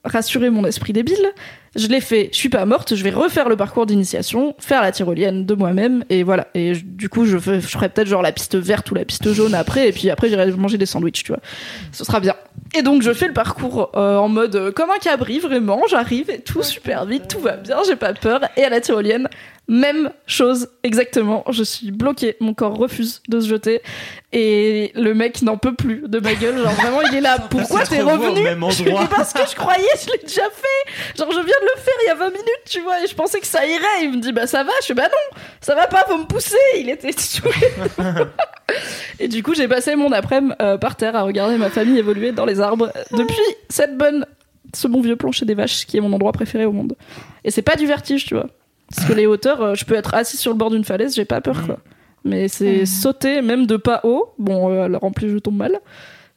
rassurer 0.04 0.50
mon 0.50 0.64
esprit 0.64 0.92
débile 0.92 1.32
je 1.76 1.86
l'ai 1.88 2.00
fait 2.00 2.30
je 2.32 2.36
suis 2.38 2.48
pas 2.48 2.64
morte 2.64 2.94
je 2.94 3.02
vais 3.04 3.10
refaire 3.10 3.48
le 3.48 3.56
parcours 3.56 3.86
d'initiation 3.86 4.54
faire 4.58 4.80
la 4.82 4.92
tyrolienne 4.92 5.44
de 5.46 5.54
moi-même 5.54 6.04
et 6.10 6.22
voilà 6.22 6.48
et 6.54 6.74
je- 6.74 6.84
du 6.84 7.08
coup 7.08 7.24
je, 7.26 7.38
fais, 7.38 7.60
je 7.60 7.66
ferai 7.66 7.88
peut-être 7.88 8.08
genre 8.08 8.22
la 8.22 8.32
piste 8.32 8.56
verte 8.56 8.90
ou 8.90 8.94
la 8.94 9.04
piste 9.04 9.32
jaune 9.32 9.54
après 9.54 9.88
et 9.88 9.92
puis 9.92 10.10
après 10.10 10.28
j'irai 10.28 10.50
manger 10.52 10.78
des 10.78 10.86
sandwichs 10.86 11.22
tu 11.24 11.32
vois 11.32 11.40
ce 11.92 12.04
sera 12.04 12.20
bien 12.20 12.34
et 12.74 12.82
donc 12.82 13.02
je 13.02 13.12
fais 13.12 13.26
le 13.28 13.32
parcours 13.32 13.90
euh, 13.94 14.16
en 14.16 14.28
mode 14.28 14.54
euh, 14.56 14.72
comme 14.72 14.90
un 14.90 14.98
cabri, 14.98 15.38
vraiment, 15.38 15.80
j'arrive 15.88 16.28
et 16.28 16.40
tout 16.40 16.62
super 16.62 17.06
vite, 17.06 17.26
tout 17.28 17.38
va 17.40 17.56
bien, 17.56 17.78
j'ai 17.86 17.96
pas 17.96 18.12
peur. 18.12 18.40
Et 18.58 18.64
à 18.64 18.68
la 18.68 18.80
tyrolienne, 18.82 19.26
même 19.68 20.10
chose 20.26 20.68
exactement, 20.82 21.44
je 21.50 21.62
suis 21.62 21.90
bloquée, 21.90 22.36
mon 22.40 22.54
corps 22.54 22.74
refuse 22.74 23.22
de 23.28 23.40
se 23.40 23.48
jeter 23.48 23.82
et 24.32 24.92
le 24.94 25.14
mec 25.14 25.42
n'en 25.42 25.58
peut 25.58 25.74
plus 25.74 26.04
de 26.06 26.20
ma 26.20 26.34
gueule, 26.34 26.56
genre 26.56 26.72
vraiment 26.72 27.02
il 27.02 27.14
est 27.14 27.20
là, 27.20 27.38
pourquoi 27.38 27.84
t'es 27.84 28.00
revenu 28.00 28.40
Je 28.70 28.82
lui 28.82 28.90
dis 28.90 28.96
endroit. 28.96 29.08
parce 29.14 29.34
que 29.34 29.40
je 29.48 29.54
croyais, 29.54 29.84
je 30.02 30.10
l'ai 30.10 30.18
déjà 30.18 30.42
fait, 30.50 31.18
genre 31.18 31.30
je 31.30 31.40
viens 31.40 31.44
de 31.44 31.68
le 31.74 31.80
faire 31.80 31.94
il 32.02 32.06
y 32.06 32.10
a 32.10 32.14
20 32.14 32.24
minutes, 32.30 32.62
tu 32.66 32.80
vois, 32.80 33.04
et 33.04 33.06
je 33.06 33.14
pensais 33.14 33.40
que 33.40 33.46
ça 33.46 33.66
irait, 33.66 34.04
il 34.04 34.12
me 34.12 34.20
dit 34.20 34.32
bah 34.32 34.46
ça 34.46 34.64
va, 34.64 34.72
je 34.80 34.86
fais 34.86 34.94
bah 34.94 35.08
non, 35.08 35.38
ça 35.60 35.74
va 35.74 35.86
pas, 35.86 36.04
faut 36.08 36.16
me 36.18 36.24
pousser, 36.26 36.56
il 36.78 36.88
était. 36.88 37.10
Et 39.18 39.28
du 39.28 39.42
coup, 39.42 39.54
j'ai 39.54 39.66
passé 39.66 39.96
mon 39.96 40.12
après-midi 40.12 40.54
euh, 40.60 40.76
par 40.76 40.96
terre 40.96 41.16
à 41.16 41.22
regarder 41.22 41.56
ma 41.56 41.70
famille 41.70 41.98
évoluer 41.98 42.32
dans 42.32 42.44
les 42.44 42.60
arbres 42.60 42.92
depuis 43.12 43.36
cette 43.68 43.96
bonne, 43.96 44.26
ce 44.74 44.86
bon 44.88 45.00
vieux 45.00 45.16
plancher 45.16 45.46
des 45.46 45.54
vaches 45.54 45.86
qui 45.86 45.96
est 45.96 46.00
mon 46.00 46.12
endroit 46.12 46.32
préféré 46.32 46.66
au 46.66 46.72
monde. 46.72 46.94
Et 47.44 47.50
c'est 47.50 47.62
pas 47.62 47.76
du 47.76 47.86
vertige, 47.86 48.26
tu 48.26 48.34
vois. 48.34 48.46
Parce 48.94 49.06
que 49.08 49.12
les 49.12 49.26
hauteurs, 49.26 49.60
euh, 49.62 49.74
je 49.74 49.84
peux 49.84 49.94
être 49.94 50.14
assis 50.14 50.36
sur 50.36 50.50
le 50.50 50.56
bord 50.56 50.70
d'une 50.70 50.84
falaise, 50.84 51.14
j'ai 51.14 51.24
pas 51.24 51.40
peur, 51.40 51.64
quoi. 51.66 51.78
Mais 52.24 52.48
c'est 52.48 52.84
sauter, 52.86 53.42
même 53.42 53.66
de 53.66 53.76
pas 53.76 54.00
haut. 54.04 54.30
Bon, 54.38 54.70
euh, 54.72 54.84
alors 54.84 55.04
en 55.04 55.12
plus, 55.12 55.30
je 55.30 55.38
tombe 55.38 55.56
mal. 55.56 55.78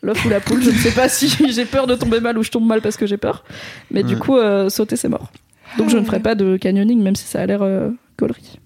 L'œuf 0.03 0.23
ou 0.25 0.29
la 0.29 0.39
poule, 0.39 0.61
je 0.63 0.69
ne 0.71 0.75
sais 0.75 0.91
pas 0.91 1.07
si 1.09 1.27
j'ai 1.51 1.65
peur 1.65 1.85
de 1.87 1.95
tomber 1.95 2.19
mal 2.19 2.37
ou 2.37 2.43
je 2.43 2.49
tombe 2.51 2.65
mal 2.65 2.81
parce 2.81 2.97
que 2.97 3.05
j'ai 3.05 3.17
peur. 3.17 3.43
Mais 3.91 4.03
du 4.03 4.13
Ouais. 4.15 4.19
coup, 4.19 4.37
euh, 4.37 4.69
sauter, 4.69 4.95
c'est 4.95 5.09
mort. 5.09 5.31
Donc 5.77 5.89
je 5.89 5.97
ne 5.97 6.03
ferai 6.03 6.19
pas 6.19 6.35
de 6.35 6.57
canyoning, 6.57 7.01
même 7.01 7.15
si 7.15 7.25
ça 7.25 7.41
a 7.41 7.45
l'air 7.45 7.61
euh, 7.61 7.89
gaulerie. 8.19 8.59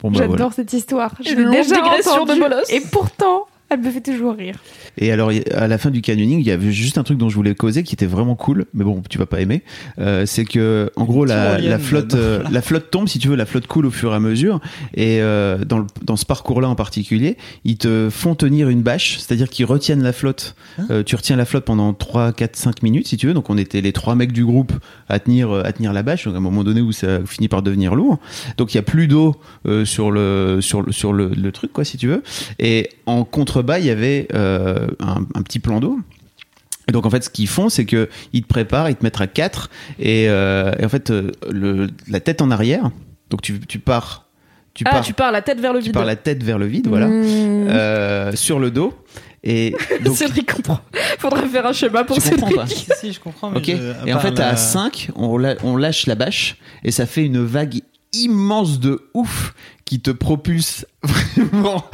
Bon, 0.00 0.10
bah, 0.10 0.18
J'adore 0.18 0.36
voilà. 0.36 0.50
cette 0.52 0.72
histoire. 0.72 1.14
Je 1.24 1.30
Une 1.32 1.50
l'ai 1.50 1.62
déjà 1.62 1.76
de 1.76 2.20
entendue, 2.20 2.40
bolos. 2.40 2.70
Et 2.70 2.80
pourtant, 2.80 3.46
elle 3.74 3.80
me 3.80 3.90
fait 3.90 4.00
toujours 4.00 4.34
rire. 4.36 4.56
Et 4.98 5.12
alors, 5.12 5.30
à 5.54 5.68
la 5.68 5.78
fin 5.78 5.90
du 5.90 6.00
canyoning, 6.00 6.40
il 6.40 6.46
y 6.46 6.50
avait 6.50 6.72
juste 6.72 6.98
un 6.98 7.02
truc 7.02 7.18
dont 7.18 7.28
je 7.28 7.34
voulais 7.34 7.54
causer 7.54 7.82
qui 7.82 7.94
était 7.94 8.06
vraiment 8.06 8.36
cool, 8.36 8.66
mais 8.74 8.84
bon, 8.84 9.02
tu 9.08 9.18
vas 9.18 9.26
pas 9.26 9.40
aimer. 9.40 9.62
Euh, 9.98 10.26
c'est 10.26 10.44
que, 10.44 10.90
en 10.96 11.04
gros, 11.04 11.24
la, 11.24 11.58
flotte, 11.78 12.14
euh, 12.14 12.42
la 12.50 12.62
flotte 12.62 12.90
tombe, 12.90 13.08
si 13.08 13.18
tu 13.18 13.28
veux, 13.28 13.36
la 13.36 13.46
flotte 13.46 13.66
coule 13.66 13.86
au 13.86 13.90
fur 13.90 14.12
et 14.12 14.16
à 14.16 14.20
mesure. 14.20 14.60
Et 14.94 15.20
euh, 15.20 15.58
dans, 15.64 15.78
le- 15.78 15.86
dans 16.02 16.16
ce 16.16 16.24
parcours-là 16.26 16.68
en 16.68 16.74
particulier, 16.74 17.36
ils 17.64 17.76
te 17.76 18.08
font 18.10 18.34
tenir 18.34 18.68
une 18.68 18.82
bâche, 18.82 19.18
c'est-à-dire 19.18 19.48
qu'ils 19.48 19.66
retiennent 19.66 20.02
la 20.02 20.12
flotte. 20.12 20.54
Euh, 20.90 21.02
tu 21.02 21.16
retiens 21.16 21.36
la 21.36 21.44
flotte 21.44 21.64
pendant 21.64 21.92
3, 21.92 22.32
4, 22.32 22.56
5 22.56 22.82
minutes, 22.82 23.08
si 23.08 23.16
tu 23.16 23.26
veux. 23.26 23.34
Donc, 23.34 23.50
on 23.50 23.58
était 23.58 23.80
les 23.80 23.92
trois 23.92 24.14
mecs 24.14 24.32
du 24.32 24.44
groupe 24.44 24.72
à 25.08 25.18
tenir, 25.18 25.52
à 25.52 25.72
tenir 25.72 25.92
la 25.92 26.02
bâche. 26.02 26.24
Donc, 26.24 26.34
à 26.34 26.38
un 26.38 26.40
moment 26.40 26.64
donné 26.64 26.80
où 26.80 26.92
ça 26.92 27.20
finit 27.26 27.48
par 27.48 27.62
devenir 27.62 27.94
lourd. 27.94 28.18
Donc, 28.58 28.72
il 28.74 28.76
y 28.76 28.80
a 28.80 28.82
plus 28.82 29.08
d'eau 29.08 29.34
euh, 29.66 29.84
sur 29.84 30.10
le 30.10 30.58
sur 30.60 30.82
le 30.82 30.92
sur 30.92 31.12
le, 31.12 31.28
le 31.28 31.52
truc, 31.52 31.72
quoi, 31.72 31.84
si 31.84 31.96
tu 31.98 32.06
veux. 32.08 32.22
Et 32.58 32.88
en 33.06 33.24
contrebas, 33.64 33.78
il 33.78 33.86
y 33.86 33.90
avait 33.90 34.28
euh, 34.34 34.88
un, 35.00 35.26
un 35.34 35.42
petit 35.42 35.58
plan 35.58 35.80
d'eau. 35.80 35.98
Et 36.88 36.92
donc 36.92 37.06
en 37.06 37.10
fait, 37.10 37.24
ce 37.24 37.30
qu'ils 37.30 37.48
font, 37.48 37.68
c'est 37.70 37.86
que 37.86 38.08
ils 38.34 38.42
te 38.42 38.46
préparent, 38.48 38.90
ils 38.90 38.96
te 38.96 39.02
mettent 39.02 39.20
à 39.20 39.26
4 39.26 39.70
et, 39.98 40.26
euh, 40.28 40.72
et 40.78 40.84
en 40.84 40.88
fait 40.90 41.10
euh, 41.10 41.30
le, 41.50 41.86
la 42.08 42.20
tête 42.20 42.42
en 42.42 42.50
arrière. 42.50 42.90
Donc 43.30 43.40
tu, 43.40 43.58
tu 43.60 43.78
pars, 43.78 44.26
tu 44.74 44.84
Ah, 44.86 44.90
pars, 44.90 45.00
tu 45.04 45.14
pars 45.14 45.32
la 45.32 45.40
tête 45.40 45.60
vers 45.60 45.72
le 45.72 45.78
tu 45.78 45.86
vide. 45.86 45.94
pars 45.94 46.04
la 46.04 46.16
tête 46.16 46.42
vers 46.42 46.58
le 46.58 46.66
vide, 46.66 46.86
voilà, 46.88 47.06
Mmh. 47.06 47.66
euh, 47.68 48.32
sur 48.36 48.58
le 48.60 48.70
dos. 48.70 48.92
Et 49.46 49.74
donc 50.04 50.16
Cédric 50.16 50.52
comprend. 50.52 50.80
Faudrait 51.18 51.46
faire 51.48 51.66
un 51.66 51.72
schéma 51.72 52.04
pour 52.04 52.16
Tu 52.20 52.28
comprends 52.30 52.48
Cédric. 52.48 52.56
pas 52.56 52.66
Si, 52.66 52.86
si, 53.00 53.12
je 53.14 53.20
comprends. 53.20 53.50
Mais 53.50 53.58
Ok. 53.58 53.64
je- 53.66 54.08
Et 54.08 54.12
en 54.12 54.18
fait, 54.20 54.38
la- 54.38 54.50
à 54.50 54.56
5, 54.56 55.10
on, 55.16 55.36
la- 55.38 55.54
on 55.62 55.76
lâche 55.76 56.06
la 56.06 56.14
bâche 56.16 56.56
et 56.82 56.90
ça 56.90 57.06
fait 57.06 57.24
une 57.24 57.42
vague 57.44 57.80
immense 58.16 58.80
de 58.80 59.02
ouf 59.14 59.54
qui 59.84 60.00
te 60.00 60.10
propulse 60.10 60.86
vraiment. 61.02 61.84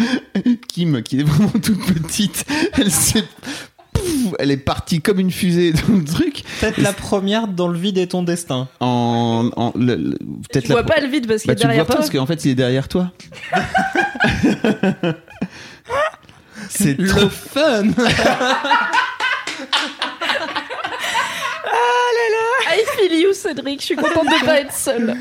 Kim, 0.69 1.03
qui 1.03 1.21
est 1.21 1.25
vraiment 1.25 1.51
toute 1.51 1.85
petite, 1.87 2.45
elle 2.79 2.91
s'est. 2.91 3.25
Pouf, 3.93 4.35
Elle 4.39 4.51
est 4.53 4.57
partie 4.57 5.01
comme 5.01 5.19
une 5.19 5.31
fusée 5.33 5.73
dans 5.73 5.95
le 5.97 6.05
truc. 6.05 6.43
Peut-être 6.61 6.79
la 6.79 6.93
première 6.93 7.49
dans 7.49 7.67
le 7.69 7.77
vide 7.79 7.99
est 7.99 8.07
ton 8.09 8.23
destin. 8.23 8.69
En, 8.79 9.51
en 9.57 9.73
le- 9.77 9.97
le- 9.97 10.19
peut-être 10.49 10.63
Tu 10.67 10.69
la 10.69 10.75
vois 10.77 10.85
pas 10.85 11.01
le 11.01 11.09
vide 11.09 11.27
parce 11.27 11.43
qu'il 11.43 11.49
Bah, 11.49 11.53
est 11.55 11.57
tu 11.57 11.63
le 11.67 11.75
vois 11.75 11.85
derrière 11.85 11.87
pas 11.87 11.95
toi. 11.95 12.01
parce 12.01 12.11
qu'en 12.11 12.27
fait, 12.27 12.45
il 12.45 12.53
est 12.53 12.55
derrière 12.55 12.87
toi. 12.89 13.11
C'est 16.69 16.97
Le 16.99 17.09
trop. 17.09 17.29
fun 17.29 17.83
I 22.81 22.85
feel 22.97 23.21
you, 23.21 23.33
Cédric. 23.33 23.81
Je 23.81 23.87
suis 23.87 23.97
contente 23.97 24.27
de 24.27 24.45
pas 24.45 24.61
être 24.61 24.73
seule. 24.73 25.17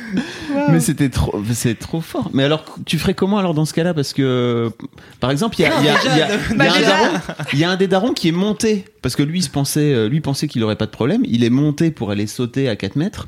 Mais 0.69 0.79
c'était 0.79 1.09
trop, 1.09 1.41
c'est 1.53 1.77
trop 1.77 2.01
fort. 2.01 2.29
Mais 2.33 2.43
alors, 2.43 2.63
tu 2.85 2.97
ferais 2.97 3.13
comment 3.13 3.37
alors 3.37 3.53
dans 3.53 3.65
ce 3.65 3.73
cas-là? 3.73 3.93
Parce 3.93 4.13
que, 4.13 4.71
par 5.19 5.31
exemple, 5.31 5.55
il 5.59 5.63
y 7.59 7.63
a, 7.63 7.69
un 7.69 7.75
des 7.75 7.87
darons 7.87 8.13
qui 8.13 8.29
est 8.29 8.33
monté 8.33 8.85
parce 9.01 9.15
que 9.15 9.23
lui, 9.23 9.39
il 9.39 9.43
se 9.43 9.49
pensait, 9.49 9.93
euh, 9.93 10.07
lui 10.07 10.21
pensait 10.21 10.47
qu'il 10.47 10.63
aurait 10.63 10.75
pas 10.75 10.85
de 10.85 10.91
problème. 10.91 11.21
Il 11.25 11.43
est 11.43 11.49
monté 11.49 11.91
pour 11.91 12.11
aller 12.11 12.27
sauter 12.27 12.69
à 12.69 12.75
4 12.75 12.95
mètres. 12.95 13.27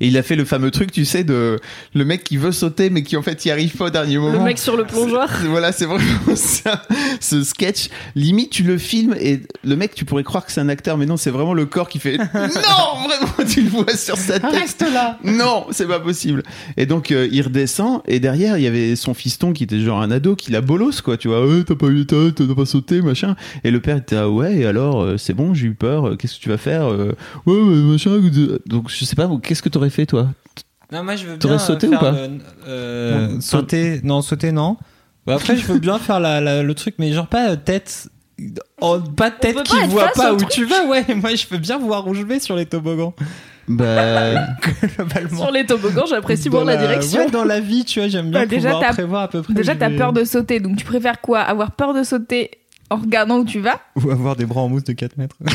Et 0.00 0.08
il 0.08 0.16
a 0.16 0.22
fait 0.22 0.36
le 0.36 0.44
fameux 0.44 0.70
truc, 0.70 0.92
tu 0.92 1.04
sais, 1.04 1.24
de 1.24 1.58
le 1.94 2.04
mec 2.04 2.24
qui 2.24 2.36
veut 2.36 2.52
sauter 2.52 2.90
mais 2.90 3.02
qui 3.02 3.16
en 3.16 3.22
fait 3.22 3.44
y 3.44 3.50
arrive 3.50 3.76
pas 3.76 3.86
au 3.86 3.90
dernier 3.90 4.18
moment. 4.18 4.38
Le 4.38 4.44
mec 4.44 4.58
sur 4.58 4.76
le 4.76 4.84
plongeoir. 4.84 5.28
C'est- 5.40 5.46
Voilà, 5.46 5.72
c'est 5.72 5.86
vraiment 5.86 6.06
ça. 6.34 6.82
Ce 7.20 7.42
sketch, 7.42 7.88
limite, 8.14 8.50
tu 8.50 8.62
le 8.62 8.78
filmes 8.78 9.14
et 9.20 9.40
le 9.64 9.76
mec, 9.76 9.94
tu 9.94 10.04
pourrais 10.04 10.24
croire 10.24 10.44
que 10.46 10.52
c'est 10.52 10.60
un 10.60 10.68
acteur, 10.68 10.96
mais 10.98 11.06
non, 11.06 11.16
c'est 11.16 11.30
vraiment 11.30 11.54
le 11.54 11.66
corps 11.66 11.88
qui 11.88 11.98
fait 11.98 12.16
non, 12.34 13.06
vraiment, 13.06 13.50
tu 13.50 13.62
le 13.62 13.68
vois 13.70 13.96
sur 13.96 14.16
sa 14.16 14.38
tête. 14.38 14.50
Reste 14.52 14.84
là 14.92 15.18
Non, 15.24 15.66
c'est 15.70 15.86
pas 15.86 16.00
possible. 16.00 16.42
Et 16.76 16.86
donc, 16.86 17.10
euh, 17.10 17.28
il 17.30 17.42
redescend 17.42 18.00
et 18.06 18.20
derrière, 18.20 18.58
il 18.58 18.64
y 18.64 18.66
avait 18.66 18.96
son 18.96 19.14
fiston 19.14 19.52
qui 19.52 19.64
était 19.64 19.80
genre 19.80 20.00
un 20.00 20.10
ado 20.10 20.36
qui 20.36 20.50
la 20.52 20.60
bolos, 20.60 21.00
quoi. 21.02 21.16
Tu 21.16 21.28
vois, 21.28 21.46
ouais, 21.46 21.64
t'as 21.64 21.74
pas 21.74 21.86
eu 21.88 22.06
t'as 22.06 22.30
t'as 22.34 22.54
pas 22.54 22.66
sauté, 22.66 23.02
machin. 23.02 23.36
Et 23.64 23.70
le 23.70 23.80
père 23.80 23.96
était, 23.98 24.16
ah 24.16 24.28
ouais, 24.28 24.56
et 24.58 24.66
alors, 24.66 25.02
euh, 25.02 25.16
c'est 25.16 25.34
bon, 25.34 25.54
j'ai 25.54 25.66
eu 25.66 25.74
peur, 25.74 26.08
euh, 26.08 26.16
qu'est-ce 26.16 26.36
que 26.36 26.40
tu 26.42 26.48
vas 26.48 26.58
faire 26.58 26.86
Ouais, 26.88 27.54
ouais, 27.54 27.62
machin. 27.62 28.10
Donc, 28.66 28.90
je 28.90 29.04
sais 29.04 29.16
pas, 29.16 29.28
qu'est-ce 29.42 29.62
que 29.62 29.65
t'aurais 29.68 29.90
fait, 29.90 30.06
toi 30.06 30.28
Non, 30.92 31.02
moi 31.04 31.16
je 31.16 31.22
veux 31.24 31.30
bien. 31.30 31.38
T'aurais 31.38 31.58
sauté 31.58 31.88
faire 31.88 31.98
ou 31.98 32.04
pas 32.04 32.10
le- 32.12 32.38
euh, 32.68 33.40
Sauter, 33.40 34.00
non, 34.04 34.22
sauter, 34.22 34.52
non. 34.52 34.76
Bah, 35.26 35.34
après, 35.34 35.56
je 35.56 35.64
veux 35.66 35.78
bien 35.78 35.98
faire 35.98 36.20
la, 36.20 36.40
la- 36.40 36.62
le 36.62 36.74
truc, 36.74 36.94
mais 36.98 37.12
genre 37.12 37.26
pas 37.26 37.50
euh, 37.50 37.56
tête. 37.56 38.08
Oh, 38.80 38.98
pas 39.16 39.30
peut 39.30 39.36
tête 39.40 39.54
pas 39.56 39.62
qui 39.62 39.76
être 39.78 39.88
voit 39.88 40.08
face 40.08 40.16
pas 40.16 40.32
au 40.32 40.34
où 40.34 40.38
truc. 40.38 40.50
tu 40.50 40.64
vas, 40.66 40.84
ouais. 40.86 41.04
Moi, 41.14 41.34
je 41.34 41.46
veux 41.50 41.58
bien 41.58 41.78
voir 41.78 42.06
où 42.06 42.14
je 42.14 42.22
vais 42.22 42.38
sur 42.38 42.54
les 42.54 42.66
toboggans. 42.66 43.14
Bah, 43.66 44.46
Globalement. 44.96 45.42
Sur 45.42 45.50
les 45.50 45.66
toboggans, 45.66 46.06
j'apprécie 46.06 46.48
voir 46.48 46.64
Dans 46.64 46.70
la 46.70 46.76
direction. 46.76 47.24
Ouais, 47.24 47.30
dans 47.30 47.44
la 47.44 47.58
vie, 47.60 47.84
tu 47.84 47.98
vois, 47.98 48.08
j'aime 48.08 48.30
bien 48.30 48.40
Bah, 48.40 48.46
déjà, 48.46 48.70
pouvoir 48.70 48.80
t'as- 48.88 48.92
prévoir 48.92 49.22
à 49.22 49.28
peu 49.28 49.42
près. 49.42 49.54
Déjà, 49.54 49.72
je 49.74 49.78
t'as 49.78 49.88
vais. 49.88 49.96
peur 49.96 50.12
de 50.12 50.22
sauter, 50.24 50.60
donc 50.60 50.76
tu 50.76 50.84
préfères 50.84 51.20
quoi? 51.20 51.40
Avoir 51.40 51.72
peur 51.72 51.92
de 51.94 52.02
sauter 52.04 52.50
en 52.90 52.96
regardant 52.96 53.38
où 53.38 53.44
tu 53.44 53.60
vas 53.60 53.80
Ou 54.02 54.10
avoir 54.10 54.36
des 54.36 54.46
bras 54.46 54.60
en 54.62 54.68
mousse 54.68 54.84
de 54.84 54.92
4 54.92 55.16
mètres. 55.16 55.36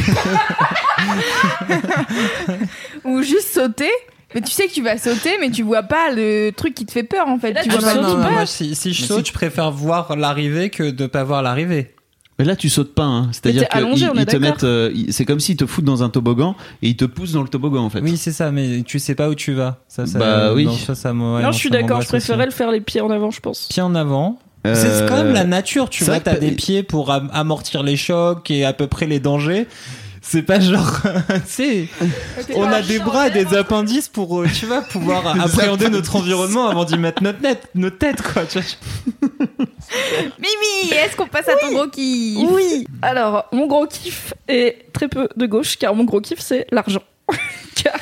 Ou 3.05 3.21
juste 3.21 3.49
sauter 3.53 3.89
mais 4.33 4.39
tu 4.39 4.51
sais 4.51 4.67
que 4.67 4.71
tu 4.73 4.81
vas 4.81 4.97
sauter, 4.97 5.31
mais 5.41 5.51
tu 5.51 5.61
vois 5.61 5.83
pas 5.83 6.09
le 6.09 6.51
truc 6.51 6.73
qui 6.73 6.85
te 6.85 6.93
fait 6.93 7.03
peur 7.03 7.27
en 7.27 7.37
fait. 7.37 7.51
là, 7.51 7.63
tu 7.63 7.69
tu 7.69 7.75
vois 7.77 7.81
sautes 7.91 8.01
pas 8.01 8.29
le 8.29 8.33
moi, 8.35 8.45
si, 8.45 8.75
si 8.75 8.93
je 8.93 9.01
Mais 9.01 9.07
saute, 9.07 9.25
si- 9.25 9.31
je 9.31 9.33
préfère 9.33 9.71
voir 9.71 10.15
l'arrivée 10.15 10.69
que 10.69 10.89
de 10.89 11.05
pas 11.05 11.25
voir 11.25 11.41
l'arrivée. 11.41 11.93
mais 12.39 12.45
là, 12.45 12.55
tu 12.55 12.69
sautes 12.69 12.95
pas, 12.95 13.03
hein. 13.03 13.27
C'est-à-dire 13.33 13.67
qu'ils 13.67 14.25
te 14.25 14.37
mettent, 14.37 14.63
euh, 14.63 14.93
c'est 15.09 15.25
comme 15.25 15.41
s'ils 15.41 15.57
te 15.57 15.65
foutent 15.65 15.83
dans 15.83 16.01
un 16.03 16.09
toboggan 16.09 16.55
et 16.81 16.87
ils 16.87 16.95
te 16.95 17.03
poussent 17.03 17.33
dans 17.33 17.41
le 17.41 17.49
toboggan, 17.49 17.83
en 17.83 17.89
fait. 17.89 17.99
Oui, 17.99 18.15
c'est 18.15 18.31
ça, 18.31 18.51
mais 18.51 18.83
tu 18.83 18.99
sais 18.99 19.15
pas 19.15 19.27
où 19.27 19.35
tu 19.35 19.51
vas. 19.51 19.83
Ça, 19.89 20.05
ça, 20.05 20.17
Bah 20.17 20.53
oui. 20.53 20.63
Non, 20.63 20.77
ça, 20.77 20.95
ça, 20.95 21.13
me- 21.13 21.35
ouais, 21.35 21.41
non, 21.41 21.51
je 21.51 21.57
suis 21.57 21.69
d'accord, 21.69 22.01
je 22.01 22.07
préférais 22.07 22.45
le 22.45 22.51
faire 22.51 22.71
les 22.71 22.79
pieds 22.79 23.01
en 23.01 23.11
avant, 23.11 23.31
je 23.31 23.41
pense. 23.41 23.67
Pied 23.67 23.81
en 23.81 23.95
avant. 23.95 24.39
Euh, 24.67 24.75
C'est 24.75 25.07
quand 25.07 25.17
même 25.23 25.33
la 25.33 25.43
nature, 25.43 25.89
tu 25.89 26.03
vois. 26.03 26.19
T'as 26.19 26.35
des 26.35 26.51
pieds 26.51 26.83
pour 26.83 27.11
am- 27.11 27.29
amortir 27.33 27.81
les 27.83 27.97
chocs 27.97 28.49
et 28.51 28.63
à 28.65 28.73
peu 28.73 28.87
près 28.87 29.07
les 29.07 29.19
dangers. 29.19 29.67
C'est 30.23 30.43
pas 30.43 30.59
genre, 30.59 30.99
tu 31.29 31.41
sais, 31.47 31.87
on 32.53 32.65
a 32.71 32.83
des 32.83 32.99
bras 32.99 33.27
et 33.29 33.31
des 33.31 33.55
appendices 33.57 34.07
pour, 34.07 34.39
euh, 34.41 34.47
tu 34.53 34.67
vois, 34.67 34.81
pouvoir 34.81 35.25
appréhender 35.41 35.89
notre 35.89 36.15
environnement 36.15 36.67
avant 36.69 36.85
d'y 36.85 36.95
mettre 36.99 37.23
notre, 37.23 37.41
net, 37.41 37.67
notre 37.73 37.97
tête, 37.97 38.21
quoi. 38.21 38.43
Tu 38.45 38.59
vois. 38.59 38.67
Mimi, 40.37 40.91
est-ce 40.93 41.15
qu'on 41.15 41.27
passe 41.27 41.49
à 41.49 41.55
ton 41.55 41.71
gros 41.73 41.87
kiff? 41.87 42.47
Oui 42.51 42.85
Alors, 43.01 43.45
mon 43.51 43.65
gros 43.65 43.87
kiff 43.87 44.33
est 44.47 44.91
très 44.93 45.07
peu 45.07 45.27
de 45.35 45.45
gauche, 45.47 45.77
car 45.77 45.95
mon 45.95 46.03
gros 46.03 46.21
kiff, 46.21 46.39
c'est 46.39 46.67
l'argent. 46.71 47.01
Car- 47.75 47.99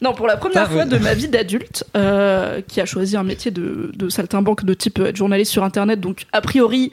non, 0.00 0.12
pour 0.12 0.26
la 0.26 0.36
première 0.36 0.70
fois 0.70 0.84
de 0.84 0.98
ma 0.98 1.14
vie 1.14 1.28
d'adulte, 1.28 1.84
euh, 1.96 2.60
qui 2.66 2.80
a 2.80 2.86
choisi 2.86 3.16
un 3.16 3.22
métier 3.24 3.50
de, 3.50 3.90
de 3.94 4.08
saltimbanque 4.08 4.64
de 4.64 4.74
type 4.74 4.98
euh, 4.98 5.06
être 5.06 5.16
journaliste 5.16 5.50
sur 5.52 5.64
Internet, 5.64 6.00
donc 6.00 6.26
a 6.32 6.40
priori, 6.40 6.92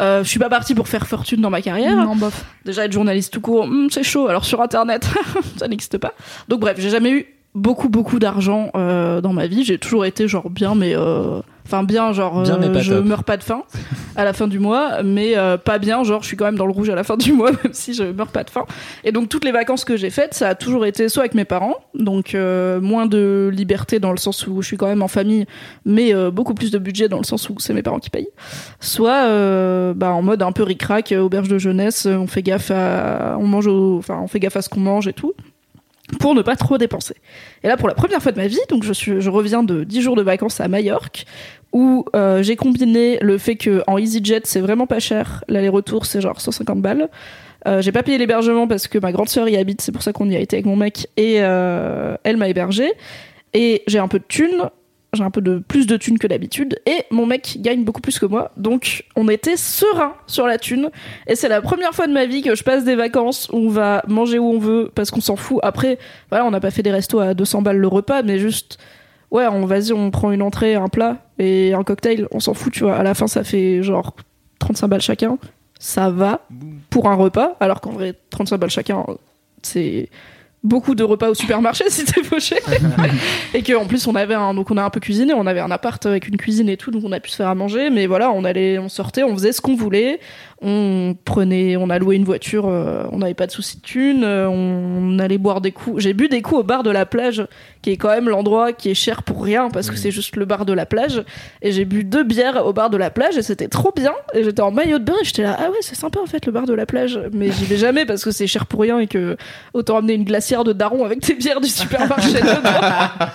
euh, 0.00 0.22
je 0.24 0.28
suis 0.28 0.38
pas 0.38 0.48
partie 0.48 0.74
pour 0.74 0.88
faire 0.88 1.06
fortune 1.06 1.40
dans 1.40 1.50
ma 1.50 1.62
carrière. 1.62 1.96
Non, 1.96 2.16
bof. 2.16 2.44
Déjà 2.64 2.84
être 2.84 2.92
journaliste 2.92 3.32
tout 3.32 3.40
court, 3.40 3.66
hmm, 3.66 3.88
c'est 3.90 4.02
chaud. 4.02 4.28
Alors 4.28 4.44
sur 4.44 4.60
internet, 4.60 5.08
ça 5.56 5.68
n'existe 5.68 5.98
pas. 5.98 6.14
Donc 6.48 6.60
bref, 6.60 6.76
j'ai 6.78 6.90
jamais 6.90 7.10
eu 7.10 7.26
beaucoup 7.54 7.88
beaucoup 7.88 8.18
d'argent 8.18 8.70
euh, 8.74 9.20
dans 9.20 9.32
ma 9.32 9.46
vie. 9.46 9.64
J'ai 9.64 9.78
toujours 9.78 10.04
été 10.04 10.28
genre 10.28 10.50
bien, 10.50 10.74
mais 10.74 10.94
euh, 10.96 11.40
enfin 11.70 11.84
bien 11.84 12.12
genre 12.12 12.42
Bien, 12.42 12.60
euh, 12.62 12.80
je 12.80 12.94
top. 12.94 13.04
meurs 13.04 13.24
pas 13.24 13.36
de 13.36 13.42
faim 13.44 13.62
à 14.16 14.24
la 14.24 14.32
fin 14.32 14.48
du 14.48 14.58
mois, 14.58 15.02
mais 15.04 15.36
euh, 15.38 15.56
pas 15.56 15.78
bien 15.78 16.02
genre 16.02 16.22
je 16.22 16.26
suis 16.26 16.36
quand 16.36 16.44
même 16.46 16.56
dans 16.56 16.66
le 16.66 16.72
rouge 16.72 16.90
à 16.90 16.94
la 16.96 17.04
fin 17.04 17.16
du 17.16 17.32
mois 17.32 17.50
même 17.64 17.72
si 17.72 17.94
je 17.94 18.02
meurs 18.02 18.32
pas 18.32 18.42
de 18.44 18.50
faim. 18.50 18.64
Et 19.04 19.12
donc 19.12 19.28
toutes 19.28 19.44
les 19.44 19.52
vacances 19.52 19.84
que 19.84 19.96
j'ai 19.96 20.10
faites, 20.10 20.34
ça 20.34 20.48
a 20.48 20.54
toujours 20.56 20.84
été 20.84 21.08
soit 21.08 21.22
avec 21.22 21.34
mes 21.34 21.44
parents, 21.44 21.76
donc 21.94 22.34
euh, 22.34 22.80
moins 22.80 23.06
de 23.06 23.50
liberté 23.54 24.00
dans 24.00 24.10
le 24.10 24.18
sens 24.18 24.46
où 24.46 24.60
je 24.62 24.66
suis 24.66 24.76
quand 24.76 24.88
même 24.88 25.02
en 25.02 25.08
famille, 25.08 25.46
mais 25.84 26.12
beaucoup 26.30 26.54
plus 26.54 26.70
de 26.72 26.78
budget 26.78 27.08
dans 27.08 27.18
le 27.18 27.24
sens 27.24 27.48
où 27.48 27.54
c'est 27.58 27.72
mes 27.74 27.82
parents 27.82 27.98
qui 28.00 28.10
payent 28.10 28.28
soit 28.80 29.24
bah, 29.94 30.10
en 30.12 30.22
mode 30.22 30.42
un 30.42 30.52
peu 30.52 30.62
ric-rac, 30.62 31.14
auberge 31.18 31.48
de 31.48 31.58
jeunesse, 31.58 32.06
on 32.06 32.26
fait 32.26 32.42
gaffe 32.42 32.70
à, 32.70 33.36
on 33.38 33.46
mange 33.46 33.66
au- 33.66 33.98
enfin 33.98 34.18
on 34.22 34.26
fait 34.26 34.40
gaffe 34.40 34.56
à 34.56 34.62
ce 34.62 34.68
qu'on 34.68 34.80
mange 34.80 35.06
et 35.08 35.12
tout, 35.12 35.34
pour 36.18 36.34
ne 36.34 36.42
pas 36.42 36.56
trop 36.56 36.78
dépenser. 36.78 37.14
Et 37.62 37.68
là 37.68 37.76
pour 37.76 37.88
la 37.88 37.94
première 37.94 38.22
fois 38.22 38.32
de 38.32 38.36
ma 38.36 38.46
vie, 38.46 38.60
donc 38.68 38.84
je 38.84 39.30
reviens 39.30 39.62
de 39.62 39.84
10 39.84 40.02
jours 40.02 40.16
de 40.16 40.22
vacances 40.22 40.60
à 40.60 40.68
Majorque, 40.68 41.24
où 41.72 42.04
euh, 42.16 42.42
j'ai 42.42 42.56
combiné 42.56 43.18
le 43.20 43.38
fait 43.38 43.56
que 43.56 43.82
en 43.86 43.98
EasyJet 43.98 44.42
c'est 44.44 44.60
vraiment 44.60 44.86
pas 44.86 44.98
cher, 44.98 45.44
l'aller-retour 45.48 46.06
c'est 46.06 46.20
genre 46.20 46.40
150 46.40 46.80
balles. 46.80 47.08
Euh, 47.66 47.82
j'ai 47.82 47.92
pas 47.92 48.02
payé 48.02 48.16
l'hébergement 48.16 48.66
parce 48.66 48.88
que 48.88 48.98
ma 48.98 49.12
grande 49.12 49.28
sœur 49.28 49.48
y 49.48 49.56
habite, 49.56 49.82
c'est 49.82 49.92
pour 49.92 50.02
ça 50.02 50.12
qu'on 50.12 50.28
y 50.30 50.36
a 50.36 50.40
été 50.40 50.56
avec 50.56 50.66
mon 50.66 50.76
mec 50.76 51.08
et 51.16 51.36
euh, 51.40 52.16
elle 52.24 52.36
m'a 52.36 52.48
hébergé. 52.48 52.90
Et 53.52 53.82
j'ai 53.86 53.98
un 53.98 54.08
peu 54.08 54.18
de 54.18 54.24
thunes, 54.26 54.70
j'ai 55.12 55.22
un 55.24 55.30
peu 55.30 55.40
de 55.40 55.58
plus 55.58 55.86
de 55.86 55.96
thunes 55.96 56.18
que 56.18 56.26
d'habitude 56.26 56.80
et 56.86 57.04
mon 57.10 57.26
mec 57.26 57.58
gagne 57.60 57.84
beaucoup 57.84 58.00
plus 58.00 58.18
que 58.18 58.26
moi 58.26 58.52
donc 58.56 59.04
on 59.16 59.28
était 59.28 59.56
serein 59.56 60.14
sur 60.26 60.46
la 60.46 60.58
thune 60.58 60.90
et 61.26 61.34
c'est 61.34 61.48
la 61.48 61.60
première 61.60 61.94
fois 61.94 62.06
de 62.06 62.12
ma 62.12 62.26
vie 62.26 62.42
que 62.42 62.54
je 62.54 62.62
passe 62.62 62.84
des 62.84 62.94
vacances 62.94 63.48
où 63.52 63.56
on 63.56 63.68
va 63.68 64.02
manger 64.06 64.38
où 64.38 64.44
on 64.44 64.58
veut 64.58 64.90
parce 64.94 65.10
qu'on 65.10 65.20
s'en 65.20 65.36
fout. 65.36 65.58
Après 65.62 65.98
voilà 66.30 66.44
on 66.44 66.50
n'a 66.50 66.60
pas 66.60 66.70
fait 66.70 66.82
des 66.82 66.92
restos 66.92 67.18
à 67.18 67.34
200 67.34 67.62
balles 67.62 67.78
le 67.78 67.88
repas 67.88 68.22
mais 68.22 68.38
juste 68.38 68.78
ouais 69.30 69.46
on 69.46 69.66
vas-y 69.66 69.92
on 69.92 70.10
prend 70.10 70.30
une 70.30 70.42
entrée 70.42 70.74
un 70.76 70.88
plat 70.88 71.16
et 71.38 71.74
un 71.74 71.82
cocktail 71.82 72.28
on 72.30 72.40
s'en 72.40 72.54
fout 72.54 72.72
tu 72.72 72.84
vois. 72.84 72.96
À 72.96 73.02
la 73.02 73.14
fin 73.14 73.26
ça 73.26 73.42
fait 73.42 73.82
genre 73.82 74.14
35 74.60 74.86
balles 74.88 75.00
chacun 75.00 75.38
ça 75.78 76.10
va 76.10 76.46
pour 76.88 77.08
un 77.08 77.14
repas 77.14 77.56
alors 77.58 77.80
qu'en 77.80 77.92
vrai 77.92 78.14
35 78.30 78.58
balles 78.58 78.70
chacun 78.70 79.04
c'est 79.62 80.08
beaucoup 80.62 80.94
de 80.94 81.02
repas 81.02 81.30
au 81.30 81.34
supermarché 81.34 81.84
si 81.88 82.04
t'es 82.04 82.22
fauché. 82.22 82.56
Et 83.54 83.62
que 83.62 83.74
en 83.74 83.86
plus 83.86 84.06
on 84.06 84.14
avait 84.14 84.34
un 84.34 84.54
donc 84.54 84.70
on 84.70 84.76
a 84.76 84.82
un 84.82 84.90
peu 84.90 85.00
cuisiné. 85.00 85.32
On 85.34 85.46
avait 85.46 85.60
un 85.60 85.70
appart 85.70 86.04
avec 86.06 86.28
une 86.28 86.36
cuisine 86.36 86.68
et 86.68 86.76
tout 86.76 86.90
donc 86.90 87.02
on 87.04 87.12
a 87.12 87.20
pu 87.20 87.30
se 87.30 87.36
faire 87.36 87.48
à 87.48 87.54
manger. 87.54 87.90
Mais 87.90 88.06
voilà 88.06 88.30
on 88.30 88.44
allait 88.44 88.78
on 88.78 88.88
sortait 88.88 89.22
on 89.22 89.34
faisait 89.34 89.52
ce 89.52 89.60
qu'on 89.60 89.74
voulait 89.74 90.20
on 90.62 91.16
prenait 91.24 91.76
on 91.76 91.88
a 91.88 91.98
loué 91.98 92.16
une 92.16 92.24
voiture 92.24 92.68
euh, 92.68 93.04
on 93.12 93.18
n'avait 93.18 93.34
pas 93.34 93.46
de 93.46 93.50
soucis 93.50 93.78
de 93.78 93.82
thunes 93.82 94.24
euh, 94.24 94.46
on 94.46 95.18
allait 95.18 95.38
boire 95.38 95.60
des 95.60 95.72
coups. 95.72 96.02
J'ai 96.02 96.12
bu 96.12 96.28
des 96.28 96.42
coups 96.42 96.60
au 96.60 96.62
bar 96.62 96.82
de 96.82 96.90
la 96.90 97.06
plage 97.06 97.46
qui 97.82 97.90
est 97.90 97.96
quand 97.96 98.10
même 98.10 98.28
l'endroit 98.28 98.72
qui 98.72 98.90
est 98.90 98.94
cher 98.94 99.22
pour 99.22 99.42
rien 99.42 99.70
parce 99.70 99.90
que 99.90 99.96
c'est 99.96 100.10
juste 100.10 100.36
le 100.36 100.44
bar 100.44 100.66
de 100.66 100.72
la 100.72 100.84
plage. 100.84 101.22
Et 101.62 101.72
j'ai 101.72 101.84
bu 101.84 102.04
deux 102.04 102.24
bières 102.24 102.66
au 102.66 102.72
bar 102.72 102.90
de 102.90 102.96
la 102.96 103.10
plage 103.10 103.38
et 103.38 103.42
c'était 103.42 103.68
trop 103.68 103.92
bien. 103.94 104.12
Et 104.34 104.44
j'étais 104.44 104.60
en 104.60 104.70
maillot 104.70 104.98
de 104.98 105.04
bain 105.04 105.14
et 105.20 105.24
j'étais 105.24 105.42
là 105.42 105.56
ah 105.58 105.70
ouais 105.70 105.78
c'est 105.80 105.94
sympa 105.94 106.20
en 106.20 106.26
fait 106.26 106.44
le 106.46 106.52
bar 106.52 106.66
de 106.66 106.74
la 106.74 106.84
plage. 106.84 107.18
Mais 107.32 107.50
j'y 107.50 107.64
vais 107.64 107.76
jamais 107.76 108.04
parce 108.04 108.22
que 108.24 108.30
c'est 108.30 108.46
cher 108.46 108.66
pour 108.66 108.80
rien 108.80 108.98
et 108.98 109.06
que 109.06 109.36
autant 109.72 109.96
amener 109.96 110.14
une 110.14 110.24
glacière 110.24 110.64
de 110.64 110.72
daron 110.72 111.04
avec 111.04 111.20
tes 111.20 111.34
bières 111.34 111.60
du 111.60 111.68
supermarché 111.68 112.34
dedans. 112.34 112.50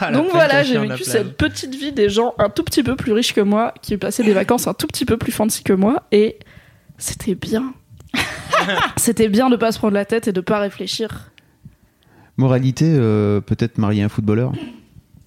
Ah, 0.00 0.10
Donc 0.10 0.28
voilà, 0.32 0.64
j'ai 0.64 0.78
vécu 0.78 1.04
cette 1.04 1.36
petite 1.36 1.74
vie 1.76 1.92
des 1.92 2.08
gens 2.08 2.34
un 2.38 2.48
tout 2.48 2.64
petit 2.64 2.82
peu 2.82 2.96
plus 2.96 3.12
riches 3.12 3.34
que 3.34 3.40
moi, 3.40 3.72
qui 3.82 3.96
passaient 3.96 4.24
des 4.24 4.32
vacances 4.32 4.66
un 4.66 4.74
tout 4.74 4.88
petit 4.88 5.04
peu 5.04 5.16
plus 5.16 5.30
fancy 5.30 5.62
que 5.62 5.72
moi, 5.72 6.02
et 6.12 6.38
c'était 6.98 7.34
bien. 7.34 7.74
c'était 8.96 9.28
bien 9.28 9.50
de 9.50 9.56
pas 9.56 9.72
se 9.72 9.78
prendre 9.78 9.94
la 9.94 10.04
tête 10.04 10.28
et 10.28 10.32
de 10.32 10.40
pas 10.40 10.60
réfléchir. 10.60 11.32
Moralité, 12.36 12.86
euh, 12.88 13.40
peut-être 13.40 13.78
marier 13.78 14.02
un 14.02 14.08
footballeur, 14.08 14.52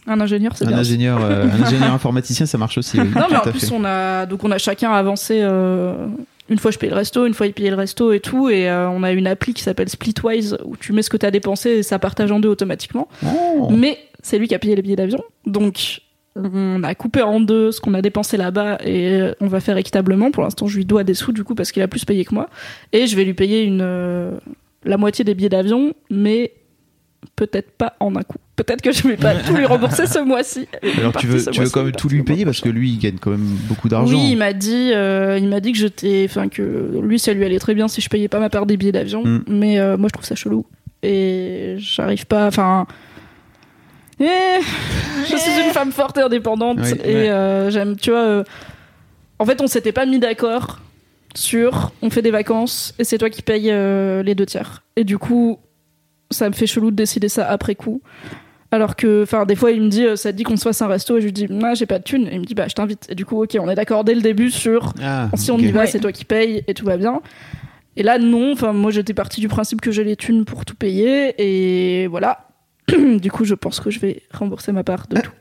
Un 0.07 0.19
ingénieur, 0.21 0.53
c'est 0.55 0.65
un 0.65 0.69
bien. 0.69 0.77
ingénieur, 0.79 1.19
euh, 1.23 1.45
un 1.49 1.63
ingénieur 1.63 1.93
informaticien, 1.99 2.45
ça 2.45 2.57
marche 2.57 2.77
aussi. 2.77 2.99
oui, 2.99 3.09
Non, 3.15 3.25
mais 3.29 3.37
en 3.37 3.41
plus, 3.41 3.67
fait. 3.67 3.73
on 3.75 3.83
a 3.85 4.25
donc 4.25 4.43
on 4.43 4.51
a 4.51 4.57
chacun 4.57 4.91
avancé. 4.91 5.39
euh, 5.41 6.07
Une 6.49 6.57
fois 6.59 6.71
je 6.71 6.77
payais 6.79 6.89
le 6.91 6.95
resto, 6.97 7.25
une 7.25 7.33
fois 7.35 7.45
il 7.47 7.53
payait 7.53 7.69
le 7.69 7.75
resto 7.75 8.11
et 8.11 8.19
tout, 8.19 8.49
et 8.49 8.69
euh, 8.69 8.89
on 8.89 9.03
a 9.03 9.11
une 9.11 9.27
appli 9.27 9.53
qui 9.53 9.61
s'appelle 9.63 9.89
Splitwise 9.89 10.57
où 10.65 10.75
tu 10.77 10.93
mets 10.93 11.01
ce 11.03 11.09
que 11.09 11.17
t'as 11.17 11.31
dépensé 11.31 11.69
et 11.69 11.83
ça 11.83 11.99
partage 11.99 12.31
en 12.31 12.39
deux 12.39 12.49
automatiquement. 12.49 13.07
Oh. 13.25 13.69
Mais 13.71 13.99
c'est 14.23 14.39
lui 14.39 14.47
qui 14.47 14.55
a 14.55 14.59
payé 14.59 14.75
les 14.75 14.81
billets 14.81 14.95
d'avion, 14.95 15.23
donc 15.45 16.01
on 16.35 16.83
a 16.83 16.93
coupé 16.95 17.21
en 17.21 17.39
deux 17.39 17.71
ce 17.71 17.79
qu'on 17.79 17.93
a 17.93 18.01
dépensé 18.01 18.35
là-bas 18.37 18.79
et 18.85 19.21
on 19.39 19.47
va 19.47 19.59
faire 19.59 19.77
équitablement. 19.77 20.31
Pour 20.31 20.43
l'instant, 20.43 20.67
je 20.67 20.77
lui 20.77 20.85
dois 20.85 21.03
des 21.03 21.13
sous 21.13 21.31
du 21.31 21.43
coup 21.43 21.55
parce 21.55 21.71
qu'il 21.71 21.81
a 21.81 21.87
plus 21.87 22.03
payé 22.05 22.25
que 22.25 22.33
moi, 22.33 22.49
et 22.91 23.07
je 23.07 23.15
vais 23.15 23.23
lui 23.23 23.33
payer 23.33 23.63
une 23.63 23.81
euh, 23.81 24.31
la 24.83 24.97
moitié 24.97 25.23
des 25.25 25.33
billets 25.33 25.49
d'avion, 25.49 25.93
mais 26.09 26.51
peut-être 27.35 27.71
pas 27.71 27.93
en 27.99 28.15
un 28.15 28.21
coup. 28.21 28.37
Peut-être 28.55 28.81
que 28.81 28.91
je 28.91 29.07
vais 29.07 29.17
pas 29.17 29.33
tout 29.35 29.55
lui 29.55 29.65
rembourser 29.65 30.05
ce 30.07 30.19
mois-ci. 30.25 30.67
Alors 30.97 31.13
tu 31.13 31.25
veux, 31.27 31.43
tu 31.51 31.59
veux 31.61 31.69
quand 31.69 31.83
même 31.83 31.91
tout 31.93 32.07
lui 32.07 32.21
payer 32.23 32.45
parce 32.45 32.61
que 32.61 32.69
lui 32.69 32.91
il 32.91 32.99
gagne 32.99 33.17
quand 33.19 33.31
même 33.31 33.47
beaucoup 33.67 33.89
d'argent. 33.89 34.13
Oui, 34.15 34.29
il 34.31 34.37
m'a 34.37 34.53
dit, 34.53 34.91
euh, 34.93 35.37
il 35.39 35.47
m'a 35.47 35.59
dit 35.59 35.71
que 35.71 35.77
j'étais, 35.77 36.25
enfin 36.29 36.47
que 36.49 36.99
lui, 37.01 37.17
ça 37.17 37.33
lui 37.33 37.43
allait 37.45 37.59
très 37.59 37.73
bien 37.75 37.87
si 37.87 38.01
je 38.01 38.09
payais 38.09 38.27
pas 38.27 38.39
ma 38.39 38.49
part 38.49 38.65
des 38.65 38.77
billets 38.77 38.91
d'avion, 38.91 39.23
Mm. 39.25 39.43
mais 39.47 39.79
euh, 39.79 39.97
moi 39.97 40.07
je 40.09 40.13
trouve 40.13 40.25
ça 40.25 40.35
chelou 40.35 40.65
et 41.01 41.75
j'arrive 41.77 42.25
pas, 42.27 42.47
enfin. 42.47 42.85
Eh, 44.19 44.59
je 45.29 45.35
suis 45.35 45.61
une 45.65 45.71
femme 45.71 45.91
forte 45.91 46.17
et 46.17 46.21
indépendante 46.21 46.79
Oui, 46.81 46.91
et 47.03 47.13
ouais. 47.15 47.29
euh, 47.29 47.69
j'aime, 47.69 47.95
tu 47.97 48.11
vois. 48.11 48.19
euh, 48.19 48.43
en 49.39 49.45
fait, 49.45 49.61
on 49.61 49.67
s'était 49.67 49.91
pas 49.91 50.05
mis 50.05 50.19
d'accord 50.19 50.79
sur 51.35 51.91
on 52.01 52.09
fait 52.09 52.21
des 52.21 52.31
vacances 52.31 52.93
et 52.97 53.03
c'est 53.03 53.17
toi 53.17 53.29
qui 53.29 53.41
payes 53.41 53.69
euh, 53.71 54.23
les 54.23 54.35
deux 54.35 54.45
tiers. 54.45 54.83
Et 54.95 55.03
du 55.03 55.17
coup, 55.17 55.59
ça 56.31 56.47
me 56.49 56.53
fait 56.55 56.67
chelou 56.67 56.91
de 56.91 56.95
décider 56.95 57.27
ça 57.29 57.45
après 57.49 57.75
coup. 57.75 58.01
Alors 58.71 58.95
que, 58.95 59.23
enfin, 59.23 59.45
des 59.45 59.55
fois, 59.55 59.71
il 59.71 59.81
me 59.81 59.89
dit, 59.89 60.05
euh, 60.05 60.15
ça 60.15 60.31
te 60.31 60.37
dit 60.37 60.43
qu'on 60.43 60.57
se 60.57 60.63
fasse 60.63 60.81
un 60.81 60.87
resto, 60.87 61.17
et 61.17 61.21
je 61.21 61.25
lui 61.25 61.31
dis, 61.31 61.47
ah, 61.63 61.75
j'ai 61.75 61.85
pas 61.85 61.99
de 61.99 62.03
thune. 62.03 62.27
Et 62.27 62.33
il 62.33 62.39
me 62.41 62.45
dit, 62.45 62.55
bah, 62.55 62.65
je 62.67 62.73
t'invite. 62.73 63.05
Et 63.09 63.15
du 63.15 63.23
coup, 63.25 63.41
ok, 63.43 63.55
on 63.59 63.69
est 63.69 63.75
d'accord 63.75 64.03
dès 64.03 64.15
le 64.15 64.21
début 64.21 64.49
sur, 64.51 64.91
Ah, 65.01 65.29
si 65.35 65.51
on 65.51 65.57
y 65.57 65.71
va, 65.71 65.81
Ouais. 65.81 65.87
c'est 65.87 65.99
toi 65.99 66.11
qui 66.11 66.25
payes 66.25 66.63
et 66.67 66.73
tout 66.73 66.83
va 66.85 66.97
bien. 66.97 67.21
Et 67.95 68.03
là, 68.03 68.17
non. 68.17 68.51
Enfin, 68.53 68.73
moi, 68.73 68.91
j'étais 68.91 69.13
partie 69.13 69.39
du 69.39 69.47
principe 69.47 69.79
que 69.81 69.91
j'ai 69.91 70.03
les 70.03 70.15
thunes 70.17 70.43
pour 70.45 70.65
tout 70.65 70.75
payer, 70.75 71.35
et 71.37 72.07
voilà. 72.07 72.47
du 73.19 73.31
coup, 73.31 73.45
je 73.45 73.55
pense 73.55 73.79
que 73.79 73.89
je 73.89 73.99
vais 73.99 74.23
rembourser 74.33 74.71
ma 74.71 74.83
part 74.83 75.07
de 75.09 75.19
tout. 75.21 75.31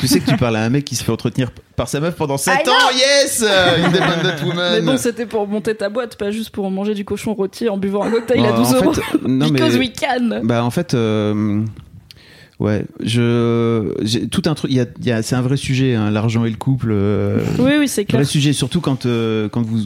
Tu 0.00 0.08
sais 0.08 0.18
que 0.20 0.28
tu 0.28 0.36
parles 0.36 0.56
à 0.56 0.64
un 0.64 0.68
mec 0.68 0.84
qui 0.84 0.94
se 0.96 1.04
fait 1.04 1.12
entretenir 1.12 1.50
par 1.76 1.88
sa 1.88 2.00
meuf 2.00 2.16
pendant 2.16 2.36
7 2.36 2.54
I 2.66 2.68
ans, 2.68 2.72
yes 2.94 3.42
euh, 3.46 3.86
Independent 3.86 4.44
woman 4.44 4.72
Mais 4.74 4.92
bon, 4.92 4.98
c'était 4.98 5.26
pour 5.26 5.46
monter 5.46 5.74
ta 5.74 5.88
boîte, 5.88 6.16
pas 6.16 6.30
juste 6.32 6.50
pour 6.50 6.70
manger 6.70 6.92
du 6.94 7.04
cochon 7.04 7.34
rôti 7.34 7.68
en 7.68 7.78
buvant 7.78 8.02
un 8.02 8.10
cocktail 8.10 8.44
à 8.44 8.50
Bah, 8.50 8.56
12 8.58 8.66
en 8.68 8.74
euros. 8.82 8.92
fait, 8.92 9.02
non, 9.28 9.46
mais- 9.46 9.52
Because 9.52 9.76
we 9.78 9.90
can. 9.98 10.40
Bah 10.42 10.64
en 10.64 10.70
fait, 10.70 10.92
euh, 10.94 11.62
ouais, 12.58 12.84
je, 13.02 14.24
tout 14.26 14.42
un 14.46 14.54
truc. 14.54 14.70
Il 14.72 14.76
y 14.76 14.80
a, 14.80 14.86
y 15.02 15.12
a- 15.12 15.22
c'est 15.22 15.36
un 15.36 15.40
vrai 15.42 15.56
sujet, 15.56 15.94
hein, 15.94 16.10
l'argent 16.10 16.44
et 16.44 16.50
le 16.50 16.56
couple. 16.56 16.88
euh, 16.90 17.38
Oui, 17.58 17.72
oui, 17.78 17.88
c'est 17.88 18.04
clair. 18.04 18.20
vrai 18.20 18.26
sujet, 18.28 18.52
surtout 18.52 18.80
quand 18.80 19.06
euh, 19.06 19.48
quand 19.48 19.62
vous 19.62 19.78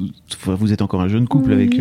vous 0.47 0.73
êtes 0.73 0.83
encore 0.83 1.03
un 1.03 1.09
jeune 1.09 1.29
couple 1.29 1.53
avec. 1.53 1.79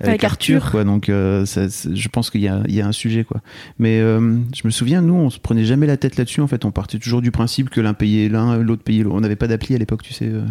Avec 0.00 0.24
Arthur. 0.24 0.70
quoi. 0.70 0.84
Donc, 0.84 1.08
euh, 1.08 1.46
ça, 1.46 1.62
je 1.68 2.08
pense 2.08 2.30
qu'il 2.30 2.42
y 2.42 2.48
a, 2.48 2.62
il 2.68 2.74
y 2.74 2.80
a 2.80 2.86
un 2.86 2.92
sujet, 2.92 3.24
quoi. 3.24 3.40
Mais 3.78 3.98
euh, 4.00 4.36
je 4.54 4.62
me 4.64 4.70
souviens, 4.70 5.00
nous, 5.00 5.14
on 5.14 5.30
se 5.30 5.38
prenait 5.38 5.64
jamais 5.64 5.86
la 5.86 5.96
tête 5.96 6.16
là-dessus. 6.16 6.40
En 6.40 6.46
fait, 6.46 6.64
on 6.64 6.70
partait 6.70 6.98
toujours 6.98 7.22
du 7.22 7.30
principe 7.30 7.70
que 7.70 7.80
l'un 7.80 7.94
payait 7.94 8.28
l'un, 8.28 8.58
l'autre 8.58 8.82
payait 8.82 9.02
l'autre. 9.02 9.16
On 9.16 9.20
n'avait 9.20 9.36
pas 9.36 9.46
d'appli 9.48 9.74
à 9.74 9.78
l'époque, 9.78 10.02
tu 10.02 10.12
sais, 10.12 10.26
euh, 10.28 10.42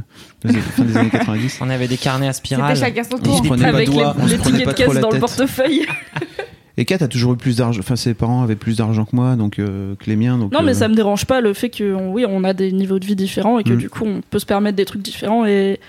fin 0.75 0.83
des 0.83 0.97
années 0.97 1.09
90. 1.09 1.59
On 1.61 1.69
avait 1.69 1.87
des 1.87 1.97
carnets 1.97 2.27
à 2.27 2.33
C'était 2.33 2.55
spirale. 2.55 2.75
chacun 2.77 3.03
son 3.03 3.17
On 3.23 3.37
se 3.37 3.43
prenait 3.43 3.71
pas 3.71 3.79
les, 3.79 3.89
on 3.89 4.27
se 4.27 4.31
les 4.31 4.37
prenait 4.37 4.57
tickets 4.59 4.65
pas 4.65 4.71
de 4.73 4.77
caisse 4.77 4.99
dans 5.01 5.11
le 5.11 5.19
portefeuille. 5.19 5.85
Et 6.77 6.83
Kat 6.83 6.97
a 6.99 7.07
toujours 7.07 7.33
eu 7.33 7.37
plus 7.37 7.55
d'argent. 7.57 7.79
Enfin, 7.79 7.95
ses 7.95 8.13
parents 8.13 8.43
avaient 8.43 8.57
plus 8.57 8.77
d'argent 8.77 9.05
que 9.05 9.15
moi, 9.15 9.37
donc 9.37 9.59
euh, 9.59 9.95
que 9.95 10.07
les 10.09 10.17
miens. 10.17 10.37
Donc, 10.37 10.51
Non, 10.51 10.61
mais 10.61 10.71
euh, 10.71 10.73
ça 10.73 10.89
me 10.89 10.93
dérange 10.95 11.25
pas 11.25 11.39
le 11.39 11.53
fait 11.53 11.69
que, 11.69 11.93
on- 11.95 12.11
oui, 12.11 12.25
on 12.27 12.43
a 12.43 12.51
des 12.53 12.73
niveaux 12.73 12.99
de 12.99 13.05
vie 13.05 13.15
différents 13.15 13.59
et 13.59 13.63
que 13.63 13.71
Mm. 13.71 13.77
du 13.77 13.89
coup, 13.89 14.03
on 14.05 14.19
peut 14.29 14.39
se 14.39 14.45
permettre 14.45 14.75
des 14.75 14.83
trucs 14.83 15.01
différents. 15.01 15.45
Et 15.45 15.79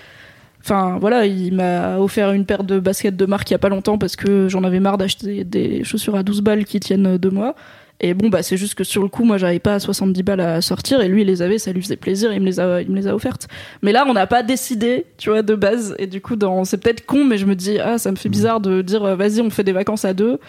enfin, 0.67 0.97
voilà, 0.99 1.25
il 1.25 1.53
m'a 1.53 1.97
offert 1.97 2.31
une 2.31 2.45
paire 2.45 2.63
de 2.63 2.79
baskets 2.79 3.15
de 3.15 3.25
marque 3.25 3.49
il 3.49 3.53
y 3.53 3.55
a 3.55 3.59
pas 3.59 3.69
longtemps 3.69 3.97
parce 3.97 4.15
que 4.15 4.49
j'en 4.49 4.63
avais 4.63 4.79
marre 4.79 4.97
d'acheter 4.97 5.43
des 5.43 5.83
chaussures 5.83 6.15
à 6.15 6.23
12 6.23 6.41
balles 6.41 6.65
qui 6.65 6.79
tiennent 6.79 7.17
deux 7.17 7.29
mois. 7.29 7.55
Et 7.99 8.13
bon, 8.13 8.29
bah, 8.29 8.43
c'est 8.43 8.57
juste 8.57 8.75
que 8.75 8.83
sur 8.83 9.01
le 9.01 9.07
coup, 9.07 9.23
moi, 9.23 9.37
j'avais 9.37 9.59
pas 9.59 9.79
70 9.79 10.21
balles 10.21 10.39
à 10.39 10.61
sortir 10.61 11.01
et 11.01 11.07
lui, 11.07 11.21
il 11.21 11.27
les 11.27 11.41
avait, 11.41 11.57
ça 11.57 11.71
lui 11.71 11.81
faisait 11.81 11.95
plaisir, 11.95 12.31
il 12.31 12.41
me 12.41 12.45
les 12.45 12.59
a, 12.59 12.81
il 12.81 12.91
me 12.91 12.95
les 12.95 13.07
a 13.07 13.15
offertes. 13.15 13.47
Mais 13.81 13.91
là, 13.91 14.05
on 14.07 14.13
n'a 14.13 14.27
pas 14.27 14.43
décidé, 14.43 15.05
tu 15.17 15.29
vois, 15.29 15.41
de 15.41 15.55
base. 15.55 15.95
Et 15.97 16.05
du 16.05 16.21
coup, 16.21 16.35
dans, 16.35 16.63
c'est 16.63 16.77
peut-être 16.77 17.05
con, 17.05 17.23
mais 17.23 17.39
je 17.39 17.47
me 17.47 17.55
dis, 17.55 17.79
ah, 17.79 17.97
ça 17.97 18.11
me 18.11 18.15
fait 18.15 18.29
bizarre 18.29 18.59
de 18.59 18.83
dire, 18.83 19.03
euh, 19.03 19.15
vas-y, 19.15 19.41
on 19.41 19.49
fait 19.49 19.63
des 19.63 19.71
vacances 19.71 20.05
à 20.05 20.13
deux. 20.13 20.39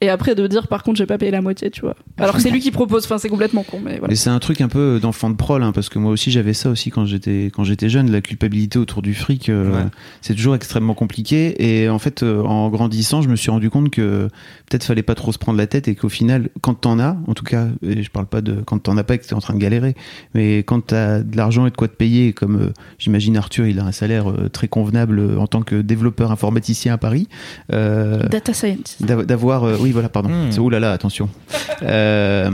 Et 0.00 0.10
après, 0.10 0.34
de 0.34 0.46
dire, 0.46 0.68
par 0.68 0.82
contre, 0.82 0.98
j'ai 0.98 1.06
pas 1.06 1.16
payé 1.16 1.30
la 1.30 1.40
moitié, 1.40 1.70
tu 1.70 1.80
vois. 1.80 1.94
Alors 2.18 2.34
que 2.34 2.42
c'est 2.42 2.50
lui 2.50 2.60
qui 2.60 2.70
propose, 2.70 3.04
enfin, 3.04 3.16
c'est 3.16 3.28
complètement 3.30 3.62
con, 3.62 3.78
mais 3.82 3.92
voilà. 3.92 4.08
Mais 4.08 4.16
c'est 4.16 4.28
un 4.28 4.38
truc 4.38 4.60
un 4.60 4.68
peu 4.68 4.98
d'enfant 5.00 5.30
de 5.30 5.36
prol, 5.36 5.62
hein, 5.62 5.72
parce 5.72 5.88
que 5.88 5.98
moi 5.98 6.10
aussi 6.12 6.30
j'avais 6.30 6.52
ça 6.52 6.68
aussi 6.68 6.90
quand 6.90 7.06
j'étais 7.06 7.50
quand 7.54 7.64
j'étais 7.64 7.88
jeune, 7.88 8.10
la 8.10 8.20
culpabilité 8.20 8.78
autour 8.78 9.00
du 9.00 9.14
fric, 9.14 9.48
euh, 9.48 9.70
Ouais. 9.72 9.84
c'est 10.20 10.34
toujours 10.34 10.56
extrêmement 10.56 10.92
compliqué. 10.94 11.54
Et 11.64 11.88
en 11.88 11.98
fait, 11.98 12.22
euh, 12.22 12.42
en 12.42 12.68
grandissant, 12.68 13.22
je 13.22 13.28
me 13.30 13.36
suis 13.36 13.50
rendu 13.50 13.70
compte 13.70 13.88
que 13.90 14.28
peut-être 14.68 14.84
fallait 14.84 15.02
pas 15.02 15.14
trop 15.14 15.32
se 15.32 15.38
prendre 15.38 15.56
la 15.56 15.66
tête 15.66 15.88
et 15.88 15.94
qu'au 15.94 16.10
final, 16.10 16.50
quand 16.60 16.74
t'en 16.74 16.98
as, 16.98 17.16
en 17.26 17.32
tout 17.34 17.44
cas, 17.44 17.68
et 17.82 18.02
je 18.02 18.10
parle 18.10 18.26
pas 18.26 18.42
de 18.42 18.56
quand 18.66 18.80
t'en 18.80 18.98
as 18.98 19.04
pas 19.04 19.14
et 19.14 19.18
que 19.18 19.24
t'es 19.26 19.34
en 19.34 19.40
train 19.40 19.54
de 19.54 19.58
galérer, 19.60 19.94
mais 20.34 20.58
quand 20.58 20.84
t'as 20.86 21.20
de 21.20 21.36
l'argent 21.36 21.66
et 21.66 21.70
de 21.70 21.76
quoi 21.76 21.88
te 21.88 21.96
payer, 21.96 22.32
comme 22.34 22.56
euh, 22.60 22.72
j'imagine 22.98 23.36
Arthur, 23.38 23.66
il 23.66 23.78
a 23.78 23.84
un 23.84 23.92
salaire 23.92 24.28
euh, 24.30 24.50
très 24.50 24.68
convenable 24.68 25.18
euh, 25.20 25.38
en 25.38 25.46
tant 25.46 25.62
que 25.62 25.80
développeur 25.80 26.30
informaticien 26.32 26.92
à 26.92 26.98
Paris. 26.98 27.28
euh, 27.72 28.28
Data 28.28 28.52
scientist. 28.52 29.02
D'av- 29.02 29.24
d'avoir 29.24 29.64
euh, 29.64 29.76
oui 29.84 29.92
voilà 29.92 30.08
pardon 30.08 30.28
Hmm. 30.30 30.50
c'est 30.50 30.58
oh 30.60 30.68
là 30.70 30.80
là 30.80 30.92
attention 30.92 31.28
Euh, 31.82 32.50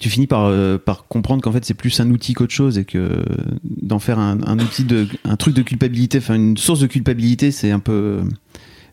tu 0.00 0.08
finis 0.10 0.26
par 0.28 0.44
euh, 0.46 0.78
par 0.78 1.06
comprendre 1.08 1.42
qu'en 1.42 1.50
fait 1.52 1.64
c'est 1.64 1.74
plus 1.74 1.98
un 2.00 2.08
outil 2.10 2.32
qu'autre 2.34 2.52
chose 2.54 2.78
et 2.78 2.84
que 2.84 3.22
d'en 3.64 3.98
faire 3.98 4.18
un, 4.18 4.38
un 4.46 4.58
outil 4.58 4.84
de 4.84 5.06
un 5.24 5.36
truc 5.36 5.54
de 5.54 5.62
culpabilité 5.62 6.18
enfin 6.18 6.34
une 6.34 6.56
source 6.56 6.78
de 6.80 6.86
culpabilité 6.86 7.50
c'est 7.50 7.70
un 7.72 7.80
peu 7.80 8.20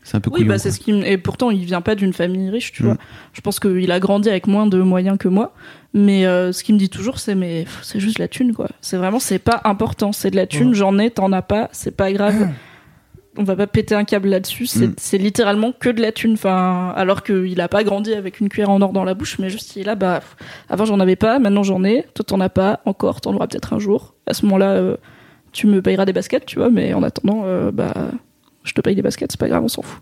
c'est 0.02 0.16
un 0.16 0.20
peu 0.20 0.30
Oui, 0.30 0.38
couillon, 0.40 0.48
bah, 0.48 0.58
c'est 0.58 0.70
ce 0.72 0.78
qui 0.80 0.90
et 0.92 1.16
pourtant 1.18 1.50
il 1.50 1.64
vient 1.64 1.80
pas 1.80 1.94
d'une 1.96 2.12
famille 2.12 2.48
riche, 2.50 2.72
tu 2.72 2.82
Mm. 2.82 2.86
vois. 2.86 2.96
Je 3.32 3.40
pense 3.40 3.58
qu'il 3.60 3.90
a 3.90 3.98
grandi 4.00 4.28
avec 4.28 4.46
moins 4.46 4.66
de 4.66 4.80
moyens 4.82 5.16
que 5.18 5.26
moi, 5.28 5.52
mais 5.94 6.26
euh, 6.26 6.52
ce 6.52 6.62
qu'il 6.64 6.74
me 6.76 6.78
dit 6.80 6.88
toujours, 6.88 7.18
c'est 7.18 7.34
mais 7.34 7.64
c'est 7.82 7.98
juste 8.00 8.18
la 8.20 8.28
thune, 8.28 8.52
quoi. 8.52 8.68
C'est 8.80 8.96
vraiment 8.98 9.18
c'est 9.18 9.40
pas 9.40 9.60
important, 9.64 10.12
c'est 10.12 10.30
de 10.30 10.36
la 10.36 10.46
thune, 10.46 10.74
j'en 10.74 10.96
ai, 10.98 11.10
t'en 11.10 11.32
as 11.32 11.42
pas, 11.42 11.68
c'est 11.72 11.96
pas 11.96 12.12
grave. 12.12 12.34
On 13.38 13.44
va 13.44 13.56
pas 13.56 13.66
péter 13.66 13.94
un 13.94 14.04
câble 14.04 14.28
là-dessus, 14.28 14.66
c'est 14.66 14.86
Mm. 14.88 14.94
c'est 14.98 15.18
littéralement 15.18 15.72
que 15.72 15.88
de 15.88 16.00
la 16.00 16.12
thune. 16.12 16.32
Enfin, 16.34 16.92
alors 16.96 17.22
qu'il 17.22 17.60
a 17.60 17.68
pas 17.68 17.84
grandi 17.84 18.12
avec 18.14 18.40
une 18.40 18.48
cuillère 18.48 18.70
en 18.70 18.80
or 18.80 18.92
dans 18.92 19.04
la 19.04 19.14
bouche, 19.14 19.38
mais 19.38 19.50
juste 19.50 19.76
il 19.76 19.80
est 19.82 19.84
là, 19.84 19.94
bah, 19.94 20.20
avant 20.68 20.84
j'en 20.84 21.00
avais 21.00 21.16
pas, 21.16 21.38
maintenant 21.38 21.62
j'en 21.62 21.84
ai, 21.84 22.04
toi 22.14 22.24
t'en 22.26 22.40
as 22.40 22.48
pas, 22.48 22.80
encore, 22.86 23.20
t'en 23.20 23.34
auras 23.34 23.46
peut-être 23.46 23.72
un 23.72 23.78
jour. 23.78 24.14
À 24.26 24.34
ce 24.34 24.44
moment-là, 24.46 24.70
euh, 24.70 24.96
tu 25.52 25.66
me 25.66 25.82
payeras 25.82 26.04
des 26.04 26.12
baskets, 26.12 26.46
tu 26.46 26.58
vois, 26.58 26.70
mais 26.70 26.94
en 26.94 27.02
attendant, 27.02 27.42
euh, 27.44 27.70
bah, 27.70 27.92
je 28.64 28.72
te 28.72 28.80
paye 28.80 28.94
des 28.94 29.02
baskets, 29.02 29.30
c'est 29.32 29.40
pas 29.40 29.48
grave, 29.48 29.62
on 29.64 29.68
s'en 29.68 29.82
fout. 29.82 30.00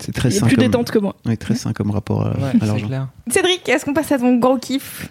c'est 0.00 0.12
très 0.12 0.28
Il 0.28 0.36
est 0.36 0.38
sain 0.40 0.46
plus 0.46 0.56
comme 0.56 0.64
détente 0.64 0.90
que 0.90 0.98
moi. 0.98 1.16
ouais, 1.24 1.36
très 1.36 1.54
sain 1.54 1.72
comme 1.72 1.90
rapport 1.90 2.26
à, 2.26 2.30
Ouais, 2.30 2.44
à 2.44 2.52
c'est 2.60 2.66
l'argent 2.66 2.86
clair. 2.86 3.08
Cédric, 3.28 3.68
est-ce 3.68 3.84
qu'on 3.84 3.94
passe 3.94 4.12
à 4.12 4.18
ton 4.18 4.36
gros 4.36 4.58
kiff? 4.58 5.08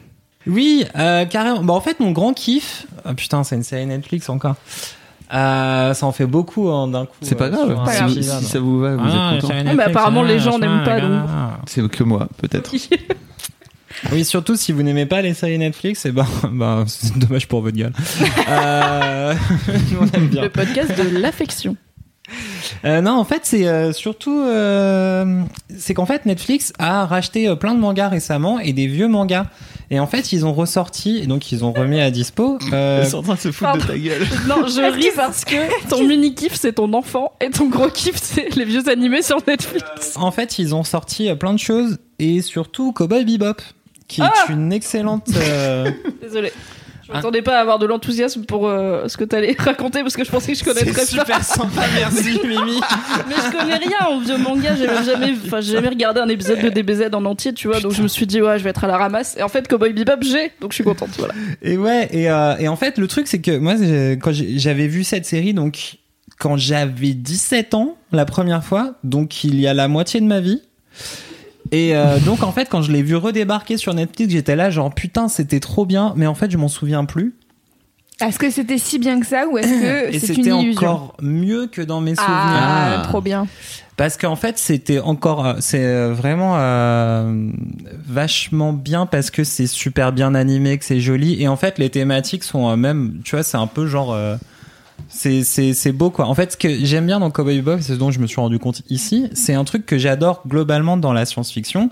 Oui, 0.47 0.85
euh, 0.95 1.25
carrément. 1.25 1.63
Bah, 1.63 1.73
en 1.73 1.81
fait, 1.81 1.99
mon 1.99 2.11
grand 2.11 2.33
kiff. 2.33 2.85
Ah, 3.03 3.15
putain, 3.15 3.43
c'est 3.43 3.55
une 3.55 3.63
série 3.63 3.87
Netflix 3.87 4.29
encore. 4.29 4.55
Euh, 5.33 5.93
ça 5.93 6.05
en 6.05 6.11
fait 6.11 6.25
beaucoup 6.27 6.69
hein, 6.69 6.87
d'un 6.87 7.05
coup. 7.05 7.15
c'est 7.21 7.35
pas 7.35 7.45
euh, 7.45 7.49
grave 7.73 8.09
si, 8.09 8.17
épisode. 8.19 8.43
ça 8.43 8.59
vous 8.59 8.79
va 8.79 8.95
vous 8.95 9.01
Ah, 9.03 9.33
êtes 9.35 9.41
content 9.41 9.53
mais 9.55 9.63
Netflix, 9.63 9.87
apparemment, 9.87 10.21
ah, 10.23 10.27
les 10.27 10.39
gens 10.39 10.59
n'aiment 10.59 10.83
pas, 10.83 11.59
c'est 11.65 11.87
que 11.89 12.03
moi 12.03 12.27
peut-être 12.37 12.71
Oui, 14.11 14.25
surtout 14.25 14.55
si 14.55 14.71
vous 14.71 14.83
n'aimez 14.83 15.05
pas 15.05 15.21
les 15.21 15.33
séries 15.33 15.57
Netflix, 15.57 16.05
et 16.05 16.11
ben, 16.11 16.27
ben 16.51 16.83
c'est 16.87 17.17
dommage 17.17 17.47
pour 17.47 17.61
votre 17.61 17.75
gueule. 17.77 17.93
euh, 18.49 19.33
nous, 19.91 19.97
on 20.01 20.17
aime 20.17 20.27
bien. 20.27 20.43
Le 20.43 20.49
podcast 20.49 20.91
de 20.97 21.17
l'affection. 21.17 21.75
Euh, 22.83 23.01
non, 23.01 23.11
en 23.13 23.23
fait, 23.23 23.41
c'est 23.43 23.67
euh, 23.67 23.93
surtout, 23.93 24.41
euh, 24.41 25.41
c'est 25.77 25.93
qu'en 25.93 26.05
fait 26.05 26.25
Netflix 26.25 26.73
a 26.79 27.05
racheté 27.05 27.47
euh, 27.47 27.55
plein 27.55 27.73
de 27.75 27.79
mangas 27.79 28.09
récemment 28.09 28.59
et 28.59 28.73
des 28.73 28.87
vieux 28.87 29.07
mangas. 29.07 29.45
Et 29.91 29.99
en 29.99 30.07
fait, 30.07 30.31
ils 30.33 30.45
ont 30.45 30.53
ressorti, 30.53 31.17
et 31.17 31.27
donc 31.27 31.51
ils 31.51 31.63
ont 31.63 31.71
remis 31.71 31.99
à 32.01 32.09
dispo. 32.11 32.57
euh, 32.73 33.01
Ils 33.03 33.09
sont 33.09 33.17
en 33.19 33.23
train 33.23 33.35
de 33.35 33.39
se 33.39 33.51
foutre 33.51 33.73
de 33.77 33.81
ta 33.81 33.97
gueule. 33.97 34.25
Non, 34.47 34.67
je 34.67 34.91
ris 34.93 35.09
parce 35.15 35.45
que 35.45 35.55
ton 35.89 36.03
mini 36.03 36.33
kiff 36.33 36.55
c'est 36.55 36.73
ton 36.73 36.91
enfant 36.93 37.33
et 37.41 37.49
ton 37.49 37.67
gros 37.69 37.89
kiff 37.89 38.15
c'est 38.21 38.55
les 38.55 38.65
vieux 38.65 38.87
animés 38.89 39.21
sur 39.21 39.37
Netflix. 39.47 40.15
en 40.15 40.31
fait, 40.31 40.57
ils 40.59 40.73
ont 40.73 40.83
sorti 40.83 41.29
euh, 41.29 41.35
plein 41.35 41.53
de 41.53 41.59
choses 41.59 41.97
et 42.19 42.41
surtout 42.41 42.91
Cowboy 42.93 43.25
Bebop, 43.25 43.61
qui 44.07 44.21
Ah 44.21 44.31
est 44.49 44.53
une 44.53 44.71
excellente. 44.73 45.27
euh, 45.35 45.91
Désolé. 46.21 46.51
Je 47.07 47.13
m'attendais 47.13 47.43
pas 47.43 47.57
à 47.57 47.61
avoir 47.61 47.77
de 47.77 47.85
l'enthousiasme 47.85 48.45
pour 48.45 48.67
euh, 48.67 49.07
ce 49.07 49.15
que 49.17 49.23
t'allais 49.23 49.55
raconter 49.59 50.01
parce 50.01 50.15
que 50.15 50.23
je 50.23 50.31
pensais 50.31 50.53
que 50.53 50.57
je 50.57 50.63
connaîtrais 50.63 51.05
c'est 51.05 51.17
pas. 51.17 51.23
super 51.25 51.43
sympa, 51.43 51.81
merci 51.95 52.39
Mimi. 52.43 52.79
Mais 53.27 53.35
je 53.35 53.51
connais 53.51 53.75
rien 53.75 54.07
en 54.09 54.19
vieux 54.19 54.37
manga, 54.37 54.75
j'ai 54.75 54.87
même 54.87 55.05
jamais, 55.05 55.33
enfin, 55.45 55.61
j'ai 55.61 55.73
jamais 55.73 55.89
regardé 55.89 56.19
un 56.19 56.29
épisode 56.29 56.59
de 56.59 56.69
DBZ 56.69 57.13
en 57.13 57.25
entier, 57.25 57.53
tu 57.53 57.67
vois, 57.67 57.79
donc 57.79 57.91
je 57.91 58.01
me 58.01 58.07
suis 58.07 58.25
dit, 58.25 58.41
ouais, 58.41 58.57
je 58.57 58.63
vais 58.63 58.71
être 58.71 58.83
à 58.83 58.87
la 58.87 58.97
ramasse. 58.97 59.37
Et 59.37 59.43
en 59.43 59.49
fait, 59.49 59.67
Cowboy 59.67 59.93
Bebop, 59.93 60.23
j'ai, 60.23 60.51
donc 60.61 60.71
je 60.71 60.75
suis 60.75 60.83
contente, 60.83 61.11
voilà. 61.17 61.33
Et 61.61 61.77
ouais, 61.77 62.07
et, 62.11 62.29
euh, 62.29 62.57
et 62.57 62.67
en 62.67 62.75
fait, 62.75 62.97
le 62.97 63.07
truc, 63.07 63.27
c'est 63.27 63.41
que 63.41 63.57
moi, 63.57 63.75
quand 64.19 64.31
j'avais 64.33 64.87
vu 64.87 65.03
cette 65.03 65.25
série, 65.25 65.53
donc 65.53 65.97
quand 66.39 66.57
j'avais 66.57 67.13
17 67.13 67.75
ans, 67.75 67.97
la 68.11 68.25
première 68.25 68.63
fois, 68.63 68.95
donc 69.03 69.43
il 69.43 69.59
y 69.59 69.67
a 69.67 69.73
la 69.73 69.87
moitié 69.87 70.19
de 70.21 70.25
ma 70.25 70.39
vie. 70.39 70.61
Et 71.71 71.95
euh, 71.95 72.19
donc, 72.19 72.43
en 72.43 72.51
fait, 72.51 72.69
quand 72.69 72.81
je 72.81 72.91
l'ai 72.91 73.01
vu 73.01 73.15
redébarquer 73.15 73.77
sur 73.77 73.93
Netflix, 73.93 74.31
j'étais 74.31 74.55
là, 74.55 74.69
genre 74.69 74.93
putain, 74.93 75.27
c'était 75.27 75.59
trop 75.59 75.85
bien, 75.85 76.13
mais 76.15 76.27
en 76.27 76.35
fait, 76.35 76.51
je 76.51 76.57
m'en 76.57 76.67
souviens 76.67 77.05
plus. 77.05 77.35
Est-ce 78.21 78.39
que 78.39 78.49
c'était 78.49 78.77
si 78.77 78.97
bien 78.97 79.19
que 79.19 79.25
ça 79.25 79.45
ou 79.47 79.57
est-ce 79.57 79.67
que 79.67 80.19
c'est 80.19 80.27
c'était 80.27 80.49
une 80.49 80.59
illusion 80.61 80.87
encore 80.87 81.17
mieux 81.21 81.67
que 81.67 81.81
dans 81.81 81.99
mes 81.99 82.15
souvenirs. 82.15 82.33
Ah, 82.33 83.01
trop 83.03 83.19
bien. 83.19 83.45
Parce 83.97 84.17
qu'en 84.17 84.35
fait, 84.35 84.57
c'était 84.57 84.99
encore, 84.99 85.45
euh, 85.45 85.53
c'est 85.59 85.83
euh, 85.83 86.13
vraiment 86.13 86.55
euh, 86.57 87.49
vachement 88.07 88.71
bien 88.73 89.05
parce 89.05 89.31
que 89.31 89.43
c'est 89.43 89.67
super 89.67 90.13
bien 90.13 90.33
animé, 90.33 90.77
que 90.77 90.85
c'est 90.85 90.99
joli. 90.99 91.41
Et 91.41 91.47
en 91.47 91.57
fait, 91.57 91.77
les 91.77 91.89
thématiques 91.89 92.43
sont 92.43 92.69
euh, 92.69 92.75
même, 92.77 93.19
tu 93.23 93.35
vois, 93.35 93.43
c'est 93.43 93.57
un 93.57 93.67
peu 93.67 93.87
genre, 93.87 94.17
c'est 95.09 95.91
beau 95.91 96.09
quoi. 96.09 96.27
En 96.27 96.35
fait, 96.35 96.53
ce 96.53 96.57
que 96.57 96.85
j'aime 96.85 97.05
bien 97.05 97.19
dans 97.19 97.31
Cowboy 97.31 97.57
Bebop, 97.57 97.81
c'est 97.81 97.93
ce 97.93 97.99
dont 97.99 98.11
je 98.11 98.19
me 98.19 98.27
suis 98.27 98.39
rendu 98.39 98.59
compte 98.59 98.81
ici, 98.89 99.29
c'est 99.33 99.53
un 99.53 99.63
truc 99.63 99.85
que 99.85 99.97
j'adore 99.97 100.41
globalement 100.47 100.97
dans 100.97 101.13
la 101.13 101.25
science-fiction, 101.25 101.89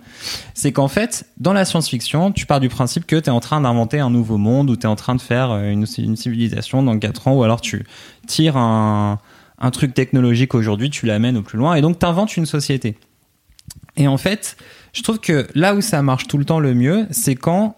c'est 0.53 0.71
qu'en 0.71 0.87
fait, 0.87 1.25
dans 1.37 1.53
la 1.53 1.65
science-fiction, 1.65 2.31
tu 2.31 2.45
pars 2.45 2.59
du 2.59 2.69
principe 2.69 3.05
que 3.05 3.15
tu 3.15 3.25
es 3.25 3.29
en 3.29 3.39
train 3.39 3.61
d'inventer 3.61 3.99
un 3.99 4.09
nouveau 4.09 4.37
monde 4.37 4.69
ou 4.69 4.75
tu 4.75 4.83
es 4.83 4.89
en 4.89 4.95
train 4.95 5.15
de 5.15 5.21
faire 5.21 5.51
euh, 5.51 5.69
une, 5.69 5.85
une 5.97 6.15
civilisation 6.15 6.83
dans 6.83 6.97
4 6.97 7.27
ans 7.27 7.33
ou 7.35 7.43
alors 7.43 7.61
tu 7.61 7.85
tires 8.27 8.57
un 8.57 9.19
un 9.63 9.71
truc 9.71 9.93
technologique 9.93 10.55
aujourd'hui, 10.55 10.89
tu 10.89 11.05
l'amènes 11.05 11.37
au 11.37 11.41
plus 11.41 11.57
loin 11.57 11.75
et 11.75 11.81
donc 11.81 11.97
tu 11.97 12.05
inventes 12.05 12.35
une 12.35 12.45
société. 12.45 12.97
Et 13.95 14.07
en 14.07 14.17
fait, 14.17 14.57
je 14.91 15.01
trouve 15.03 15.19
que 15.19 15.47
là 15.55 15.73
où 15.73 15.81
ça 15.81 16.01
marche 16.01 16.27
tout 16.27 16.37
le 16.37 16.45
temps 16.45 16.59
le 16.59 16.73
mieux, 16.73 17.07
c'est 17.11 17.35
quand 17.35 17.77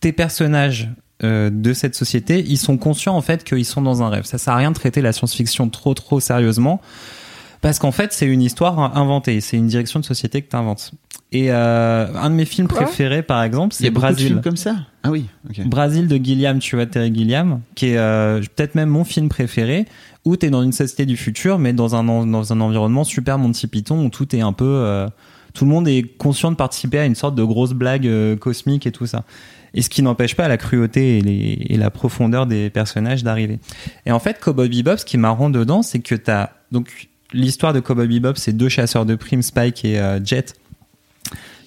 tes 0.00 0.12
personnages 0.12 0.90
euh, 1.24 1.50
de 1.52 1.72
cette 1.72 1.94
société, 1.94 2.44
ils 2.46 2.58
sont 2.58 2.76
conscients 2.76 3.16
en 3.16 3.22
fait 3.22 3.44
qu'ils 3.44 3.64
sont 3.64 3.82
dans 3.82 4.02
un 4.02 4.08
rêve. 4.08 4.24
Ça 4.24 4.38
sert 4.38 4.54
à 4.54 4.56
rien 4.56 4.70
de 4.70 4.76
traiter 4.76 5.00
la 5.02 5.12
science-fiction 5.12 5.68
trop 5.68 5.94
trop 5.94 6.20
sérieusement 6.20 6.80
parce 7.60 7.78
qu'en 7.78 7.92
fait, 7.92 8.12
c'est 8.12 8.26
une 8.26 8.42
histoire 8.42 8.96
inventée, 8.96 9.40
c'est 9.40 9.56
une 9.56 9.68
direction 9.68 10.00
de 10.00 10.04
société 10.04 10.42
que 10.42 10.50
tu 10.50 10.56
inventes. 10.56 10.92
Et 11.30 11.52
euh, 11.52 12.06
un 12.14 12.28
de 12.28 12.34
mes 12.34 12.44
films 12.44 12.66
Quoi 12.66 12.82
préférés 12.82 13.22
par 13.22 13.42
exemple, 13.42 13.72
c'est 13.72 13.88
beaucoup 13.90 14.06
de 14.08 14.14
films 14.14 14.28
Brasil. 14.34 14.42
comme 14.42 14.56
ça? 14.56 14.76
Ah 15.04 15.10
oui, 15.10 15.26
ok. 15.48 15.66
Brasil 15.66 16.08
de 16.08 16.16
Gilliam, 16.16 16.58
tu 16.58 16.74
vois, 16.76 16.86
Terry 16.86 17.14
Gilliam, 17.14 17.60
qui 17.74 17.86
est 17.86 17.98
euh, 17.98 18.40
peut-être 18.56 18.74
même 18.74 18.88
mon 18.88 19.04
film 19.04 19.28
préféré, 19.28 19.86
où 20.24 20.36
tu 20.36 20.46
es 20.46 20.50
dans 20.50 20.62
une 20.62 20.72
société 20.72 21.06
du 21.06 21.16
futur, 21.16 21.58
mais 21.58 21.72
dans 21.72 21.94
un, 21.94 22.04
dans 22.26 22.52
un 22.52 22.60
environnement 22.60 23.04
super 23.04 23.38
Monty 23.38 23.68
Python, 23.68 24.04
où 24.04 24.08
tout 24.10 24.34
est 24.34 24.40
un 24.40 24.52
peu... 24.52 24.64
euh, 24.66 25.06
tout 25.54 25.64
le 25.64 25.70
monde 25.70 25.86
est 25.86 26.02
conscient 26.02 26.50
de 26.50 26.56
participer 26.56 26.98
à 26.98 27.04
une 27.04 27.14
sorte 27.14 27.34
de 27.34 27.44
grosse 27.44 27.72
blague 27.72 28.06
euh, 28.06 28.36
cosmique 28.36 28.86
et 28.86 28.92
tout 28.92 29.06
ça. 29.06 29.24
Et 29.74 29.82
ce 29.82 29.88
qui 29.88 30.02
n'empêche 30.02 30.34
pas 30.36 30.48
la 30.48 30.56
cruauté 30.58 31.18
et, 31.18 31.20
les- 31.22 31.66
et 31.70 31.76
la 31.76 31.90
profondeur 31.90 32.46
des 32.46 32.68
personnages 32.70 33.22
d'arriver. 33.24 33.58
Et 34.06 34.12
en 34.12 34.18
fait, 34.18 34.38
Cowboy 34.40 34.68
Bebop, 34.68 34.98
ce 34.98 35.04
qui 35.04 35.16
est 35.16 35.20
marrant 35.20 35.48
dedans, 35.50 35.82
c'est 35.82 36.00
que 36.00 36.14
tu 36.14 36.30
as... 36.30 36.52
Donc, 36.72 37.08
l'histoire 37.32 37.72
de 37.72 37.80
Cowboy 37.80 38.06
Bebop, 38.08 38.34
c'est 38.36 38.52
deux 38.52 38.68
chasseurs 38.68 39.06
de 39.06 39.14
primes, 39.14 39.42
Spike 39.42 39.84
et 39.84 39.98
euh, 39.98 40.20
Jet, 40.24 40.54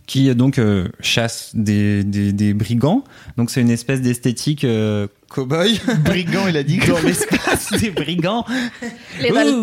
qui 0.06 0.34
donc 0.36 0.60
euh, 0.60 0.88
chassent 1.00 1.50
des, 1.56 2.04
des, 2.04 2.32
des 2.32 2.54
brigands. 2.54 3.04
Donc 3.38 3.50
c'est 3.50 3.62
une 3.62 3.72
espèce 3.72 4.02
d'esthétique 4.02 4.64
euh, 4.64 5.08
cowboy 5.30 5.80
Brigand, 6.06 6.48
il 6.48 6.58
a 6.58 6.62
dit. 6.64 6.78
dans 6.78 7.00
l'espace 7.02 7.74
des 7.82 7.90
brigands. 7.90 8.46
Les 9.20 9.32
Ouh, 9.32 9.62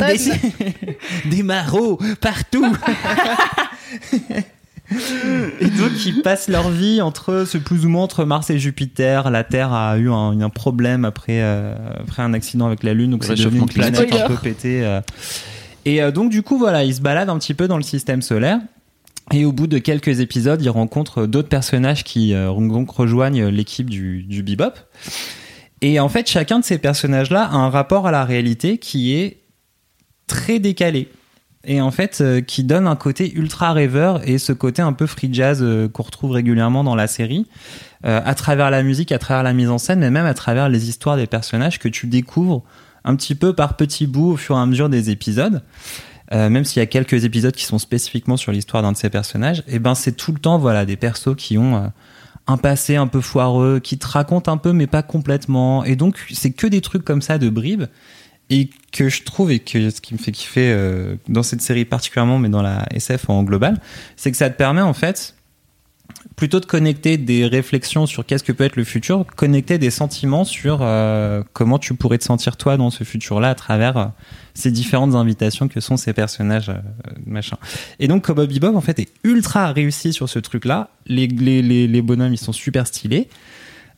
des 1.31 1.43
marauds 1.45 2.01
partout. 2.21 2.67
et 5.61 5.67
donc 5.67 6.07
ils 6.07 6.23
passent 6.23 6.49
leur 6.49 6.71
vie 6.71 7.01
entre 7.01 7.45
c'est 7.47 7.61
plus 7.61 7.85
ou 7.87 7.89
moins 7.89 8.03
entre 8.05 8.25
Mars 8.25 8.51
et 8.51 8.59
Jupiter. 8.59 9.31
La 9.31 9.45
Terre 9.45 9.73
a 9.73 9.97
eu 9.99 10.11
un, 10.11 10.41
un 10.41 10.51
problème 10.51 11.05
après 11.05 11.41
euh, 11.43 11.75
après 12.01 12.23
un 12.23 12.33
accident 12.35 12.67
avec 12.67 12.83
la 12.83 12.95
Lune, 12.95 13.11
donc 13.11 13.25
c'est 13.25 13.35
devenu 13.35 13.61
une 13.61 13.67
planète 13.67 13.95
climatique. 13.95 14.21
un 14.21 14.29
peu 14.29 14.37
pétée. 14.37 14.85
euh. 14.85 15.01
Et 15.85 16.03
euh, 16.03 16.11
donc 16.11 16.31
du 16.31 16.43
coup 16.43 16.59
voilà, 16.59 16.85
ils 16.85 16.95
se 16.95 17.01
baladent 17.01 17.31
un 17.31 17.39
petit 17.39 17.55
peu 17.55 17.69
dans 17.69 17.77
le 17.77 17.83
système 17.83 18.23
solaire. 18.23 18.59
Et 19.33 19.45
au 19.45 19.53
bout 19.53 19.67
de 19.69 19.79
quelques 19.79 20.21
épisodes, 20.21 20.61
ils 20.61 20.69
rencontrent 20.69 21.27
d'autres 21.27 21.49
personnages 21.49 22.03
qui 22.05 22.35
donc 22.35 22.91
rejoignent 22.91 23.47
l'équipe 23.49 23.89
du, 23.89 24.25
du 24.25 24.43
Bebop. 24.43 24.73
Et 25.81 26.01
en 26.01 26.09
fait, 26.09 26.29
chacun 26.29 26.59
de 26.59 26.65
ces 26.65 26.77
personnages-là 26.79 27.45
a 27.45 27.55
un 27.55 27.71
rapport 27.71 28.07
à 28.07 28.11
la 28.11 28.25
réalité 28.25 28.79
qui 28.79 29.15
est 29.15 29.39
très 30.27 30.59
décalé. 30.59 31.09
Et 31.65 31.81
en 31.81 31.91
fait, 31.93 32.21
euh, 32.21 32.41
qui 32.41 32.65
donne 32.65 32.87
un 32.89 32.97
côté 32.97 33.33
ultra 33.35 33.73
rêveur 33.73 34.27
et 34.29 34.39
ce 34.39 34.53
côté 34.53 34.83
un 34.83 34.93
peu 34.93 35.07
free 35.07 35.33
jazz 35.33 35.61
euh, 35.63 35.89
qu'on 35.89 36.03
retrouve 36.03 36.33
régulièrement 36.33 36.83
dans 36.83 36.97
la 36.97 37.07
série, 37.07 37.47
euh, 38.05 38.21
à 38.25 38.35
travers 38.35 38.71
la 38.71 38.83
musique, 38.83 39.13
à 39.13 39.19
travers 39.19 39.45
la 39.45 39.53
mise 39.53 39.71
en 39.71 39.79
scène, 39.79 40.01
mais 40.01 40.11
même 40.11 40.27
à 40.27 40.35
travers 40.35 40.69
les 40.69 40.89
histoires 40.89 41.17
des 41.17 41.29
personnages 41.29 41.79
que 41.79 41.89
tu 41.89 42.09
découvres 42.09 42.65
un 43.05 43.15
petit 43.15 43.37
peu 43.37 43.53
par 43.53 43.77
petits 43.77 44.07
bouts 44.07 44.33
au 44.33 44.37
fur 44.37 44.57
et 44.57 44.61
à 44.61 44.67
mesure 44.67 44.89
des 44.89 45.11
épisodes. 45.11 45.63
Même 46.31 46.65
s'il 46.65 46.81
y 46.81 46.83
a 46.83 46.87
quelques 46.87 47.25
épisodes 47.25 47.55
qui 47.55 47.67
sont 47.67 47.79
spécifiquement 47.79 48.39
sur 48.39 48.53
l'histoire 48.53 48.83
d'un 48.83 48.93
de 48.93 48.97
ces 48.97 49.11
personnages, 49.11 49.63
et 49.69 49.79
ben 49.79 49.95
c'est 49.95 50.13
tout 50.13 50.33
le 50.33 50.39
temps 50.39 50.57
voilà 50.57 50.87
des 50.87 50.97
persos 50.97 51.37
qui 51.37 51.59
ont 51.59 51.93
un 52.47 52.57
passé 52.57 52.97
un 52.97 53.07
peu 53.07 53.21
foireux, 53.21 53.81
qui 53.81 53.99
te 53.99 54.07
racontent 54.07 54.51
un 54.51 54.57
peu 54.57 54.73
mais 54.73 54.87
pas 54.87 55.03
complètement, 55.03 55.85
et 55.85 55.95
donc 55.95 56.25
c'est 56.33 56.53
que 56.53 56.67
des 56.67 56.81
trucs 56.81 57.05
comme 57.05 57.21
ça 57.21 57.37
de 57.37 57.51
bribes 57.51 57.85
et 58.53 58.69
que 58.93 59.09
je 59.09 59.23
trouve 59.23 59.51
et 59.51 59.61
que 59.61 59.89
ce 59.89 60.03
qui 60.03 60.13
me 60.13 60.19
fait 60.19 60.31
kiffer 60.31 60.71
euh, 60.71 61.17
dans 61.27 61.43
cette 61.43 61.63
série 61.63 61.87
particulièrement, 61.87 62.39
mais 62.39 62.51
dans 62.51 62.61
la 62.61 62.87
SF 62.93 63.31
en 63.31 63.43
global, 63.45 63.81
c'est 64.17 64.31
que 64.31 64.37
ça 64.37 64.51
te 64.51 64.57
permet 64.57 64.83
en 64.83 64.93
fait 64.93 65.35
plutôt 66.37 66.61
de 66.61 66.67
connecter 66.67 67.17
des 67.17 67.47
réflexions 67.47 68.05
sur 68.05 68.27
qu'est-ce 68.27 68.45
que 68.45 68.53
peut 68.53 68.65
être 68.65 68.77
le 68.77 68.85
futur, 68.85 69.25
connecter 69.37 69.79
des 69.79 69.91
sentiments 69.91 70.45
sur 70.45 70.81
euh, 70.83 71.43
comment 71.55 71.79
tu 71.79 71.95
pourrais 71.95 72.19
te 72.19 72.25
sentir 72.25 72.59
toi 72.59 72.77
dans 72.77 72.91
ce 72.91 73.05
futur-là 73.05 73.49
à 73.49 73.55
travers 73.55 73.97
euh, 73.97 74.07
ces 74.53 74.71
différentes 74.71 75.15
invitations 75.15 75.69
que 75.69 75.81
sont 75.81 75.97
ces 75.97 76.13
personnages 76.13 76.71
machin. 77.25 77.57
Et 78.01 78.09
donc 78.09 78.27
Cowboy 78.27 78.47
Bebop 78.47 78.77
en 78.77 78.83
fait 78.83 78.99
est 78.99 79.09
ultra 79.25 79.73
réussi 79.73 80.13
sur 80.13 80.29
ce 80.29 80.39
truc-là. 80.39 80.91
Les, 81.07 81.27
les, 81.27 81.63
les, 81.63 82.03
bonhommes 82.03 82.35
ils 82.35 82.39
sont 82.39 82.53
super 82.53 82.87
stylés 82.87 83.29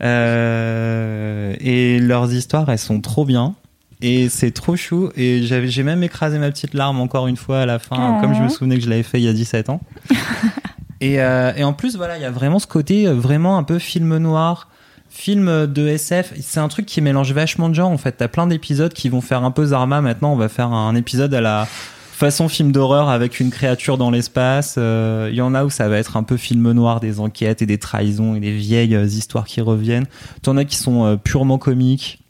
et 0.01 1.99
leurs 2.01 2.33
histoires 2.33 2.71
elles 2.71 2.79
sont 2.79 3.01
trop 3.01 3.25
bien. 3.25 3.57
Et 4.03 4.29
c'est 4.29 4.51
trop 4.51 4.77
chou. 4.77 5.11
Et 5.17 5.43
j'ai 5.45 5.83
même 5.83 6.03
écrasé 6.03 6.39
ma 6.39 6.51
petite 6.51 6.75
larme 6.75 7.01
encore 7.01 7.27
une 7.27 7.37
fois 7.37 7.61
à 7.61 7.67
la 7.67 7.79
fin, 7.79 8.17
Oh. 8.19 8.21
comme 8.21 8.35
je 8.35 8.41
me 8.43 8.49
souvenais 8.49 8.77
que 8.77 8.83
je 8.85 8.91
l'avais 8.91 9.03
fait 9.03 9.19
il 9.21 9.25
y 9.25 9.29
a 9.29 9.33
17 9.33 9.71
ans. 9.71 9.81
et, 11.01 11.21
euh, 11.21 11.53
et 11.57 11.65
en 11.65 11.73
plus, 11.73 11.97
voilà, 11.97 12.17
il 12.17 12.23
y 12.23 12.27
a 12.27 12.31
vraiment 12.31 12.59
ce 12.59 12.67
côté 12.67 13.07
euh, 13.07 13.15
vraiment 13.15 13.57
un 13.59 13.63
peu 13.63 13.79
film 13.79 14.17
noir, 14.19 14.69
film 15.09 15.67
de 15.67 15.87
SF. 15.89 16.35
C'est 16.41 16.61
un 16.61 16.69
truc 16.69 16.87
qui 16.87 17.01
mélange 17.01 17.33
vachement 17.33 17.69
de 17.69 17.75
genres. 17.75 17.91
En 17.91 17.99
fait, 17.99 18.13
t'as 18.13 18.29
plein 18.29 18.47
d'épisodes 18.47 18.93
qui 18.93 19.09
vont 19.09 19.21
faire 19.21 19.45
un 19.45 19.51
peu 19.51 19.67
Zarma. 19.67 20.01
Maintenant, 20.01 20.33
on 20.33 20.37
va 20.37 20.49
faire 20.49 20.73
un 20.73 20.95
épisode 20.95 21.33
à 21.35 21.41
la 21.41 21.67
façon 21.69 22.49
film 22.49 22.71
d'horreur 22.73 23.09
avec 23.09 23.41
une 23.41 23.51
créature 23.51 23.99
dans 23.99 24.11
l'espace. 24.11 24.77
Euh, 24.79 25.29
Il 25.31 25.37
y 25.37 25.41
en 25.43 25.55
a 25.55 25.65
où 25.65 25.71
ça 25.71 25.89
va 25.89 25.99
être 25.99 26.17
un 26.17 26.23
peu 26.23 26.37
film 26.37 26.71
noir, 26.73 27.01
des 27.01 27.21
enquêtes 27.21 27.61
et 27.63 27.67
des 27.67 27.79
trahisons 27.79 28.35
et 28.37 28.41
des 28.41 28.53
vieilles 28.53 28.95
euh, 28.95 29.05
histoires 29.05 29.45
qui 29.47 29.61
reviennent. 29.61 30.07
T'en 30.43 30.57
as 30.57 30.65
qui 30.65 30.77
sont 30.77 31.19
purement 31.23 31.59
comiques. 31.59 32.21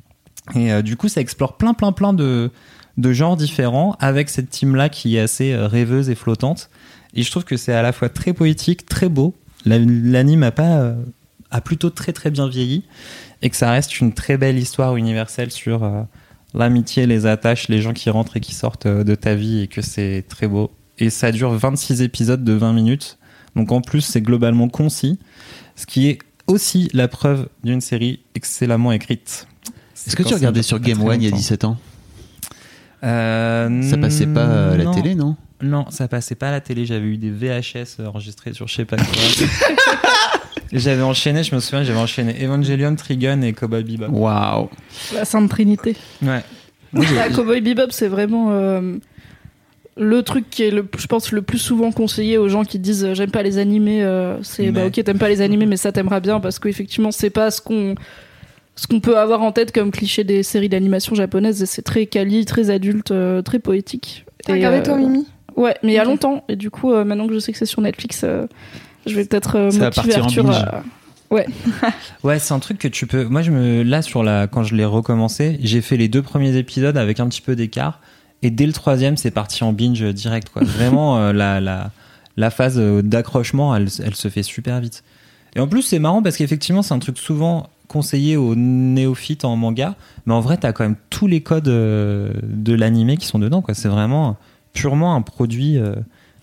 Et 0.55 0.73
euh, 0.73 0.83
du 0.83 0.97
coup, 0.97 1.09
ça 1.09 1.21
explore 1.21 1.57
plein, 1.57 1.75
plein, 1.75 1.93
plein 1.93 2.13
de, 2.13 2.51
de 2.99 3.13
genres 3.13 3.37
différents 3.37 3.97
avec 3.99 4.29
cette 4.29 4.51
team-là 4.51 4.89
qui 4.89 5.17
est 5.17 5.21
assez 5.21 5.53
euh, 5.53 5.67
rêveuse 5.67 6.11
et 6.11 6.15
flottante. 6.15 6.69
Et 7.15 7.23
je 7.23 7.31
trouve 7.31 7.45
que 7.45 7.57
c'est 7.57 7.73
à 7.73 7.83
la 7.83 7.93
fois 7.93 8.09
très 8.09 8.33
poétique, 8.33 8.87
très 8.87 9.09
beau. 9.09 9.35
La- 9.65 9.79
L'anime 9.79 10.43
a 10.43 10.51
pas 10.51 10.77
euh, 10.79 10.95
a 11.51 11.61
plutôt 11.61 11.89
très 11.91 12.13
très 12.13 12.31
bien 12.31 12.49
vieilli 12.49 12.83
et 13.43 13.49
que 13.51 13.57
ça 13.57 13.71
reste 13.71 14.01
une 14.01 14.13
très 14.13 14.37
belle 14.37 14.59
histoire 14.59 14.97
universelle 14.97 15.51
sur 15.51 15.89
l'amitié, 16.55 17.07
les 17.07 17.27
attaches, 17.27 17.69
les 17.69 17.81
gens 17.81 17.93
qui 17.93 18.11
rentrent 18.11 18.37
et 18.37 18.41
qui 18.41 18.55
sortent 18.55 18.87
de 18.89 19.15
ta 19.15 19.35
vie 19.35 19.61
et 19.61 19.67
que 19.69 19.81
c'est 19.83 20.25
très 20.29 20.49
beau. 20.49 20.71
Et 20.99 21.11
ça 21.11 21.31
dure 21.33 21.51
26 21.53 22.03
épisodes 22.03 22.43
de 22.45 22.53
20 22.53 22.73
minutes. 22.73 23.19
Donc 23.57 23.71
en 23.73 23.81
plus, 23.81 24.01
c'est 24.01 24.21
globalement 24.23 24.69
concis, 24.69 25.19
ce 25.77 25.87
qui 25.87 26.09
est 26.09 26.19
aussi 26.47 26.91
la 26.93 27.07
preuve 27.09 27.49
d'une 27.63 27.81
série 27.81 28.21
excellemment 28.35 28.91
écrite. 28.93 29.47
Est-ce 30.07 30.17
que 30.17 30.23
tu 30.23 30.35
regardais 30.35 30.63
sur 30.63 30.79
Game 30.81 31.03
One 31.03 31.21
il 31.21 31.25
y 31.25 31.27
a 31.27 31.31
longtemps. 31.31 31.39
17 31.39 31.65
ans 31.65 31.77
Euh, 33.03 33.83
Ça 33.83 33.97
passait 33.99 34.27
pas 34.27 34.73
à 34.73 34.77
la 34.77 34.85
non. 34.85 34.95
télé, 34.95 35.15
non? 35.15 35.37
Non, 35.63 35.87
ça 35.91 36.09
passait 36.09 36.35
pas 36.35 36.49
à 36.49 36.53
la 36.53 36.61
télé. 36.61 36.85
J'avais 36.87 37.07
eu 37.07 37.17
des 37.17 37.31
VHS 37.31 38.01
enregistrés 38.07 38.53
sur 38.53 38.69
je 38.69 38.75
sais 38.75 38.85
pas 38.85 38.97
quoi. 38.97 39.07
J'avais 40.73 41.03
enchaîné, 41.03 41.45
je 41.45 41.55
me 41.55 41.61
souviens, 41.61 41.85
j'avais 41.85 41.99
enchaîné 42.01 42.43
Evangelion, 42.45 42.97
Trigun 42.97 43.43
et 43.43 43.53
Cowboy 43.53 43.85
Bebop. 43.85 44.09
Waouh 44.11 44.69
La 45.15 45.25
Sainte 45.25 45.49
Trinité. 45.49 45.95
Ouais. 46.21 46.43
La 46.93 47.29
Cowboy 47.31 47.61
Bebop, 47.61 47.91
c'est 47.91 48.09
vraiment 48.09 48.49
euh, 48.51 48.97
le 49.97 50.23
truc 50.25 50.51
qui 50.51 50.65
est, 50.65 50.71
le, 50.73 50.89
je 50.99 51.07
pense, 51.07 51.31
le 51.31 51.43
plus 51.43 51.59
souvent 51.59 51.93
conseillé 51.93 52.39
aux 52.39 52.49
gens 52.49 52.65
qui 52.65 52.81
disent 52.81 53.09
j'aime 53.13 53.31
pas 53.31 53.45
les 53.45 53.59
animés. 53.59 54.03
euh, 54.03 54.43
c'est 54.43 54.73
bah 54.73 54.87
ok, 54.87 54.95
t'aimes 55.05 55.19
pas 55.19 55.29
les 55.29 55.43
animés, 55.43 55.67
mais 55.67 55.77
ça 55.77 55.93
t'aimeras 55.93 56.19
bien 56.21 56.41
parce 56.41 56.59
qu'effectivement, 56.59 57.13
c'est 57.13 57.31
pas 57.31 57.53
ce 57.53 57.61
qu'on 57.61 57.95
ce 58.77 58.87
qu'on 58.87 59.01
peut 59.01 59.19
avoir 59.19 59.43
en 59.43 59.53
tête 59.53 59.73
comme 59.73 59.91
cliché 59.91 60.25
des 60.25 60.43
séries 60.43 60.69
d'animation 60.69 61.15
japonaises. 61.15 61.63
et 61.63 61.67
C'est 61.67 61.83
très 61.83 62.07
quali, 62.07 62.45
très 62.45 62.71
adulte, 62.71 63.11
euh, 63.13 63.41
très 63.43 63.59
poétique. 63.59 64.25
T'as 64.45 64.55
regardé 64.55 64.79
euh, 64.79 64.83
toi, 64.83 64.97
Mimi? 64.97 65.27
Ouais, 65.57 65.77
mais 65.83 65.93
il 65.93 65.95
y 65.95 65.99
a 65.99 66.05
longtemps. 66.05 66.45
Et 66.49 66.57
du 66.57 66.71
coup, 66.71 66.93
euh, 66.93 67.05
maintenant 67.05 67.29
que 67.29 67.35
je 67.35 67.39
sais 67.39 67.53
que 67.53 67.59
c'est 67.59 67.67
sur 67.67 67.81
Netflix, 67.81 68.23
euh, 68.25 68.47
je 69.07 69.15
vais 69.15 69.25
peut-être 69.25 69.57
euh, 69.57 69.71
Ça 69.71 69.79
va 69.79 69.85
motiver 69.87 70.03
partir 70.15 70.25
en 70.25 70.27
Arthur 70.27 70.45
binge. 70.45 70.57
à- 70.57 70.83
Ouais, 72.23 72.39
c'est 72.39 72.55
un 72.55 72.59
truc 72.59 72.79
que 72.79 72.89
tu 72.89 73.07
peux. 73.07 73.25
Moi, 73.25 73.43
je 73.43 73.51
me 73.51 73.83
là 73.83 74.03
sur 74.03 74.23
la 74.23 74.47
quand 74.47 74.63
je 74.63 74.75
l'ai 74.75 74.85
recommencé, 74.85 75.59
j'ai 75.63 75.81
fait 75.81 75.97
les 75.97 76.09
deux 76.09 76.23
premiers 76.23 76.57
épisodes 76.57 76.97
avec 76.97 77.19
un 77.21 77.29
petit 77.29 77.41
peu 77.41 77.57
d'écart, 77.57 78.01
et 78.43 78.51
dès 78.51 78.67
le 78.67 78.73
troisième, 78.73 79.17
c'est 79.17 79.31
parti 79.31 79.65
en 79.65 79.73
binge 79.73 80.03
direct. 80.13 80.49
Quoi. 80.51 80.63
Vraiment, 80.65 81.19
euh, 81.19 81.33
la 81.33 81.61
la 81.61 81.91
la 82.37 82.51
phase 82.51 82.77
euh, 82.79 83.03
d'accrochement, 83.03 83.75
elle 83.75 83.89
elle 84.05 84.15
se 84.15 84.29
fait 84.29 84.43
super 84.43 84.81
vite. 84.81 85.03
Et 85.57 85.61
en 85.61 85.67
plus, 85.69 85.83
c'est 85.83 85.99
marrant 85.99 86.23
parce 86.23 86.37
qu'effectivement, 86.37 86.83
c'est 86.83 86.95
un 86.95 86.99
truc 86.99 87.19
souvent 87.19 87.69
conseillé 87.89 88.37
aux 88.37 88.55
néophytes 88.55 89.45
en 89.45 89.57
manga, 89.57 89.95
mais 90.27 90.35
en 90.35 90.41
vrai, 90.41 90.57
t'as 90.57 90.73
quand 90.73 90.85
même 90.85 90.97
tous 91.11 91.27
les 91.27 91.41
codes 91.43 91.69
euh, 91.69 92.31
de 92.43 92.75
l'animé 92.75 93.17
qui 93.17 93.27
sont 93.27 93.39
dedans. 93.39 93.63
Quoi. 93.63 93.75
C'est 93.75 93.89
vraiment 93.89 94.37
purement 94.73 95.15
un 95.15 95.23
produit 95.23 95.79
euh, 95.79 95.95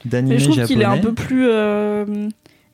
d'animé 0.05 0.35
Mais 0.35 0.39
je 0.39 0.45
trouve 0.45 0.55
japonais. 0.57 0.73
qu'il 0.73 0.81
est 0.81 0.85
un 0.85 0.97
peu 0.97 1.13
plus, 1.13 1.47
euh, 1.49 2.05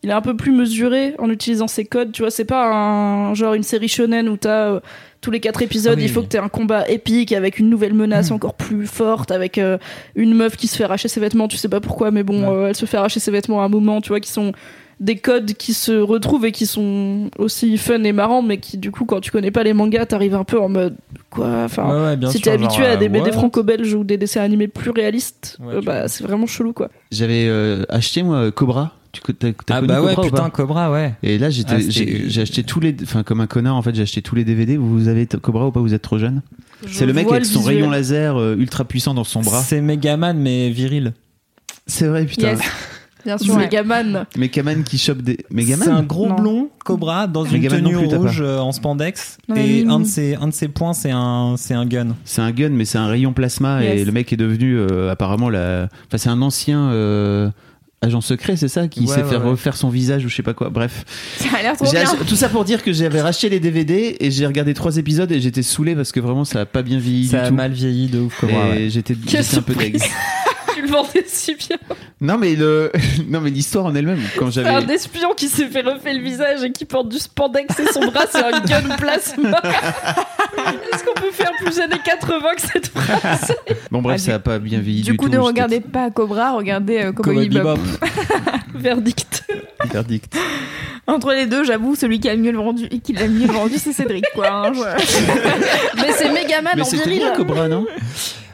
il 0.04 0.10
est 0.10 0.14
un 0.14 0.22
peu 0.22 0.36
plus 0.36 0.52
mesuré 0.52 1.16
en 1.18 1.30
utilisant 1.30 1.68
ses 1.68 1.86
codes. 1.86 2.12
Tu 2.12 2.22
vois, 2.22 2.30
c'est 2.32 2.46
pas 2.46 2.72
un 2.72 3.34
genre 3.34 3.54
une 3.56 3.64
série 3.64 3.88
shonen 3.88 4.30
où 4.30 4.38
t'as 4.38 4.68
euh, 4.74 4.80
tous 5.22 5.32
les 5.32 5.40
quatre 5.40 5.62
épisodes, 5.64 5.94
Ah 5.96 6.00
oui, 6.00 6.04
il 6.06 6.10
faut 6.12 6.20
oui. 6.20 6.28
que 6.28 6.32
t'aies 6.34 6.38
un 6.38 6.48
combat 6.50 6.88
épique 6.90 7.34
avec 7.34 7.58
une 7.58 7.70
nouvelle 7.70 7.94
menace 7.96 8.30
Mhm. 8.30 8.36
encore 8.36 8.54
plus 8.54 8.86
forte, 8.86 9.32
avec 9.32 9.58
euh, 9.58 9.78
une 10.16 10.34
meuf 10.36 10.56
qui 10.58 10.68
se 10.68 10.78
fait 10.78 10.84
arracher 10.84 11.08
ses 11.08 11.20
vêtements. 11.20 11.48
Tu 11.48 11.58
sais 11.58 11.70
pas 11.70 11.80
pourquoi, 11.82 12.12
mais 12.12 12.22
bon, 12.24 12.48
Ouais. 12.48 12.70
elle 12.70 12.76
se 12.76 12.86
fait 12.86 12.98
arracher 12.98 13.20
ses 13.20 13.32
vêtements 13.32 13.62
à 13.62 13.66
un 13.66 13.70
moment. 13.70 14.00
Tu 14.02 14.10
vois, 14.10 14.20
qui 14.20 14.30
sont 14.32 14.52
des 15.00 15.18
codes 15.18 15.54
qui 15.54 15.74
se 15.74 15.92
retrouvent 15.92 16.46
et 16.46 16.52
qui 16.52 16.66
sont 16.66 17.30
aussi 17.38 17.78
fun 17.78 18.02
et 18.04 18.12
marrants, 18.12 18.42
mais 18.42 18.58
qui 18.58 18.78
du 18.78 18.90
coup, 18.92 19.06
quand 19.06 19.20
tu 19.22 19.30
connais 19.32 19.52
pas 19.52 19.64
les 19.64 19.74
mangas, 19.74 20.08
t'arrives 20.08 20.34
un 20.36 20.44
peu 20.44 20.60
en 20.60 20.70
mode 20.70 20.96
quoi. 21.30 21.64
Enfin, 21.66 21.88
Ouais, 21.88 22.04
ouais, 22.06 22.18
bien 22.18 22.32
si 22.32 22.42
t'es 22.42 22.50
habitué 22.50 22.84
genre, 22.84 22.94
à 22.94 22.98
des 22.98 23.06
euh, 23.06 23.10
BD 23.10 23.26
what 23.28 23.32
franco-belges 23.34 23.94
ou 23.94 24.04
des 24.04 24.18
dessins 24.18 24.42
animés 24.42 24.68
plus 24.68 24.90
réalistes, 24.92 25.58
Ouais, 25.62 25.76
euh, 25.76 25.82
bah 25.82 26.08
c'est 26.08 26.24
vraiment 26.24 26.48
chelou 26.48 26.74
quoi. 26.74 26.90
J'avais 27.12 27.46
euh, 27.48 27.84
acheté, 27.90 28.24
moi, 28.24 28.52
Cobra. 28.52 28.94
Tu 29.14 29.22
co- 29.22 29.34
t'as, 29.34 29.52
t'as 29.66 29.76
Ah 29.78 29.82
bah 29.82 30.02
ouais, 30.02 30.16
Cobra 30.16 30.30
putain, 30.30 30.50
Cobra, 30.50 30.92
ouais. 30.92 31.14
Et 31.24 31.38
là, 31.38 31.48
Ah, 31.48 31.78
j'ai, 31.90 32.42
acheté 32.42 32.64
tous 32.64 32.80
les, 32.80 32.96
enfin 33.04 33.24
comme 33.24 33.40
un 33.40 33.48
connard 33.48 33.76
en 33.76 33.82
fait, 33.82 33.94
j'ai 33.96 34.02
acheté 34.02 34.22
tous 34.22 34.36
les 34.36 34.44
DVD. 34.44 34.78
Vous 34.78 35.08
avez 35.08 35.26
t- 35.28 35.38
Cobra 35.38 35.68
ou 35.68 35.72
pas 35.72 35.80
Vous 35.80 35.94
êtes 35.94 36.02
trop 36.02 36.18
jeune 36.18 36.42
C'est 36.88 37.06
le 37.06 37.14
mec 37.14 37.28
avec 37.32 37.46
son 37.46 37.60
visuel. 37.60 37.76
rayon 37.78 37.90
laser 37.92 38.36
euh, 38.38 38.56
ultra 38.58 38.84
puissant 38.84 39.14
dans 39.14 39.24
son 39.24 39.42
bras. 39.42 39.62
C'est 39.62 39.80
Megaman, 39.82 40.38
mais 40.38 40.70
viril. 40.72 41.14
C'est 41.86 42.08
vrai, 42.08 42.26
putain. 42.26 42.50
Yes. 42.54 42.60
Bien 43.28 43.38
sûr. 43.38 43.58
Megaman. 43.58 44.26
Megaman 44.38 44.84
qui 44.84 44.98
chope 44.98 45.22
des. 45.22 45.38
Megaman 45.52 45.84
C'est 45.86 45.92
un 45.92 46.02
gros 46.04 46.28
Non. 46.30 46.36
blond 46.36 46.70
cobra 46.84 47.28
dans 47.28 47.44
une 47.46 47.62
Megaman 47.62 47.82
non 47.84 47.90
tenue 48.00 48.08
plus, 48.08 48.18
rouge 48.18 48.42
euh, 48.42 48.58
en 48.60 48.72
spandex. 48.72 49.38
Non, 49.50 49.56
et 49.58 49.86
un 49.88 50.00
de, 50.00 50.06
ses, 50.06 50.36
un 50.36 50.48
de 50.48 50.54
ses 50.54 50.70
points, 50.70 50.94
c'est 50.94 51.12
un, 51.12 51.56
c'est 51.58 51.74
un 51.74 51.86
gun. 51.86 52.16
C'est 52.26 52.42
un 52.42 52.52
gun, 52.52 52.70
mais 52.70 52.86
c'est 52.86 52.98
un 52.98 53.08
rayon 53.08 53.34
plasma 53.34 53.84
et 53.84 54.04
le 54.06 54.12
mec 54.12 54.32
est 54.34 54.38
devenu 54.38 54.78
euh, 54.80 55.12
apparemment 55.12 55.50
la. 55.50 55.90
Enfin, 56.08 56.18
c'est 56.18 56.30
un 56.30 56.42
ancien 56.42 56.90
euh, 56.92 57.50
agent 58.02 58.22
secret, 58.22 58.56
c'est 58.56 58.68
ça, 58.70 58.88
qui 58.88 59.02
Ouais, 59.02 59.08
s'est 59.08 59.24
ouais, 59.24 59.30
fait 59.30 59.36
ouais. 59.38 59.44
refaire 59.50 59.76
son 59.76 59.90
visage 59.90 60.24
ou 60.24 60.30
je 60.30 60.36
sais 60.36 60.44
pas 60.44 60.54
quoi. 60.54 60.70
Bref, 60.70 61.04
Ça 61.38 61.50
a 61.58 61.62
l'air 61.62 61.76
trop 61.76 61.92
bien. 61.92 62.04
ach- 62.04 62.26
tout 62.28 62.36
ça 62.38 62.48
pour 62.48 62.64
dire 62.64 62.82
que 62.84 62.94
j'avais 62.94 63.22
racheté 63.22 63.50
les 63.50 63.60
DVD 63.60 64.16
et 64.22 64.32
j'ai 64.32 64.46
regardé 64.46 64.74
trois 64.74 64.96
épisodes 64.98 65.32
et 65.34 65.42
j'étais 65.42 65.64
saoulé 65.64 65.96
parce 65.96 66.14
que 66.14 66.20
vraiment 66.22 66.46
ça 66.46 66.62
a 66.62 66.66
pas 66.66 66.82
bien 66.84 67.00
vieilli 67.00 67.28
Ça 67.28 67.40
du 67.40 67.44
a 67.44 67.48
tout. 67.50 67.56
mal 67.56 67.72
vieilli 67.74 68.08
de 68.08 68.20
ouf, 68.22 68.40
Cobra. 68.40 68.68
et 68.68 68.84
ouais. 68.86 68.90
j'étais, 68.90 69.16
Quelle 69.16 69.44
j'étais 69.44 69.58
un 69.58 69.62
peu 69.64 69.74
deg. 69.76 70.02
Le 70.88 70.92
vendais 70.92 71.24
si 71.28 71.56
bien. 71.56 71.78
Non 72.22 72.38
mais 72.38 72.56
le, 72.56 72.92
non 73.28 73.42
mais 73.42 73.50
l'histoire 73.50 73.86
en 73.86 73.96
elle-même 73.96 74.20
quand 74.40 74.48
C'est 74.52 74.64
j'avais. 74.64 74.70
un 74.84 74.88
espion 74.90 75.34
qui 75.36 75.48
s'est 75.48 75.68
fait 75.68 75.82
refaire 75.82 76.14
le 76.14 76.22
visage 76.22 76.64
et 76.64 76.72
qui 76.72 76.86
porte 76.86 77.10
du 77.10 77.18
spandex 77.20 77.80
et 77.80 77.92
son 77.94 78.06
bras 78.12 78.26
c'est 78.32 78.44
un 78.44 78.60
gun 78.62 78.96
plasma. 78.98 79.62
Est-ce 80.94 81.04
qu'on 81.04 81.14
peut 81.14 81.32
faire 81.32 81.52
plus 81.64 81.80
années 81.80 82.00
80 82.04 82.40
que 82.56 82.62
cette 82.62 82.88
phrase? 82.88 83.54
Bon 83.92 84.02
bref, 84.02 84.16
Ah, 84.22 84.26
ça 84.26 84.36
a 84.36 84.40
pas 84.40 84.60
bien 84.60 84.80
vieilli 84.80 85.02
du, 85.02 85.12
Du 85.12 85.18
coup, 85.18 85.28
tout. 85.28 85.32
ne 85.34 85.38
regardez 85.40 85.80
pas 85.80 86.10
Cobra, 86.10 86.52
regardez 86.54 87.04
euh, 87.04 87.12
Cowboy 87.12 87.48
Bebop. 87.48 87.78
Verdict. 88.76 89.44
Verdict. 89.92 90.36
Entre 91.06 91.32
les 91.34 91.46
deux, 91.46 91.64
j'avoue, 91.64 91.96
celui 91.96 92.20
qui 92.20 92.28
a 92.28 92.36
le 92.36 92.42
mieux 92.42 92.52
vendu 92.54 92.86
et 92.92 93.00
qui 93.00 93.14
l'a 93.14 93.28
mieux 93.28 93.48
vendu, 93.48 93.76
c'est 93.78 93.94
Cédric, 93.94 94.26
quoi. 94.36 94.50
hein, 94.52 94.72
je- 94.74 96.02
Mais 96.02 96.12
c'est 96.12 96.30
Megaman 96.32 96.74
Mais 96.76 96.82
en 96.82 96.86
c'était 96.86 97.04
viril. 97.06 97.20
bien 97.20 97.34
Cobra, 97.36 97.68
non? 97.70 97.86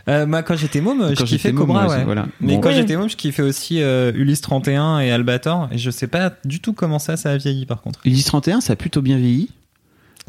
Euh, 0.10 0.26
moi, 0.26 0.43
quand 0.43 0.56
j'étais 0.58 0.82
môme, 0.82 1.12
je 1.12 1.16
Quand 1.16 1.24
kiffais 1.24 1.38
j'étais 1.38 1.51
môme, 1.54 1.68
Cobra, 1.68 1.88
ouais, 1.88 1.95
ouais. 1.97 2.04
voilà. 2.04 2.26
Mais 2.41 2.56
Bon. 2.56 2.60
quand 2.62 2.70
Oui. 2.70 2.76
j'étais 2.76 2.97
môme, 2.97 3.10
je 3.10 3.16
kiffais 3.16 3.41
aussi 3.43 3.82
euh, 3.82 4.12
Ulysse 4.16 4.41
31 4.41 4.99
et 4.99 5.12
Albator. 5.12 5.70
Et 5.72 5.78
je 5.78 5.89
sais 5.91 6.08
pas 6.08 6.34
du 6.43 6.60
tout 6.60 6.74
comment 6.74 6.99
ça, 6.99 7.16
ça 7.16 7.32
a 7.32 7.38
vieilli 7.38 7.66
par 7.66 7.82
contre. 7.82 7.99
Ulysse 8.06 8.26
31, 8.26 8.60
ça 8.62 8.74
a 8.74 8.76
plutôt 8.76 9.01
bien 9.01 9.18
vieilli. 9.18 9.49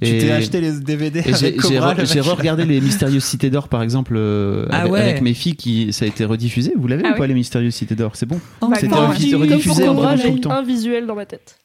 Tu 0.02 0.08
t'es 0.18 0.30
acheté 0.32 0.60
les 0.60 0.80
DVD 0.80 1.20
avec 1.20 1.56
Cobra, 1.56 1.94
j'ai 2.04 2.20
mec. 2.20 2.24
regardé 2.28 2.64
les 2.64 2.80
Mystérieuses 2.80 3.22
Cités 3.24 3.48
d'Or 3.50 3.68
par 3.68 3.80
exemple 3.82 4.14
euh, 4.16 4.66
Ah 4.70 4.80
avec, 4.80 4.92
ouais. 4.92 5.00
avec 5.00 5.22
mes 5.22 5.34
filles 5.34 5.54
qui 5.54 5.92
ça 5.92 6.04
a 6.04 6.08
été 6.08 6.24
rediffusé. 6.24 6.72
Vous 6.76 6.88
l'avez 6.88 7.02
Ah 7.04 7.10
ou 7.10 7.12
oui. 7.12 7.18
pas 7.18 7.26
les 7.28 7.34
Mystérieuses 7.34 7.74
Cités 7.74 7.94
d'Or? 7.94 8.12
C'est 8.14 8.26
bon. 8.26 8.40
Bah, 8.60 8.68
C'était 8.80 8.92
rediffusé 8.94 9.88
en 9.88 9.94
Cobra, 9.94 10.10
boucle 10.14 10.22
tout 10.22 10.28
j'ai 10.28 10.34
le 10.34 10.40
temps. 10.40 10.50
un 10.50 10.62
visuel 10.64 11.06
dans 11.06 11.14
ma 11.14 11.26
tête. 11.26 11.58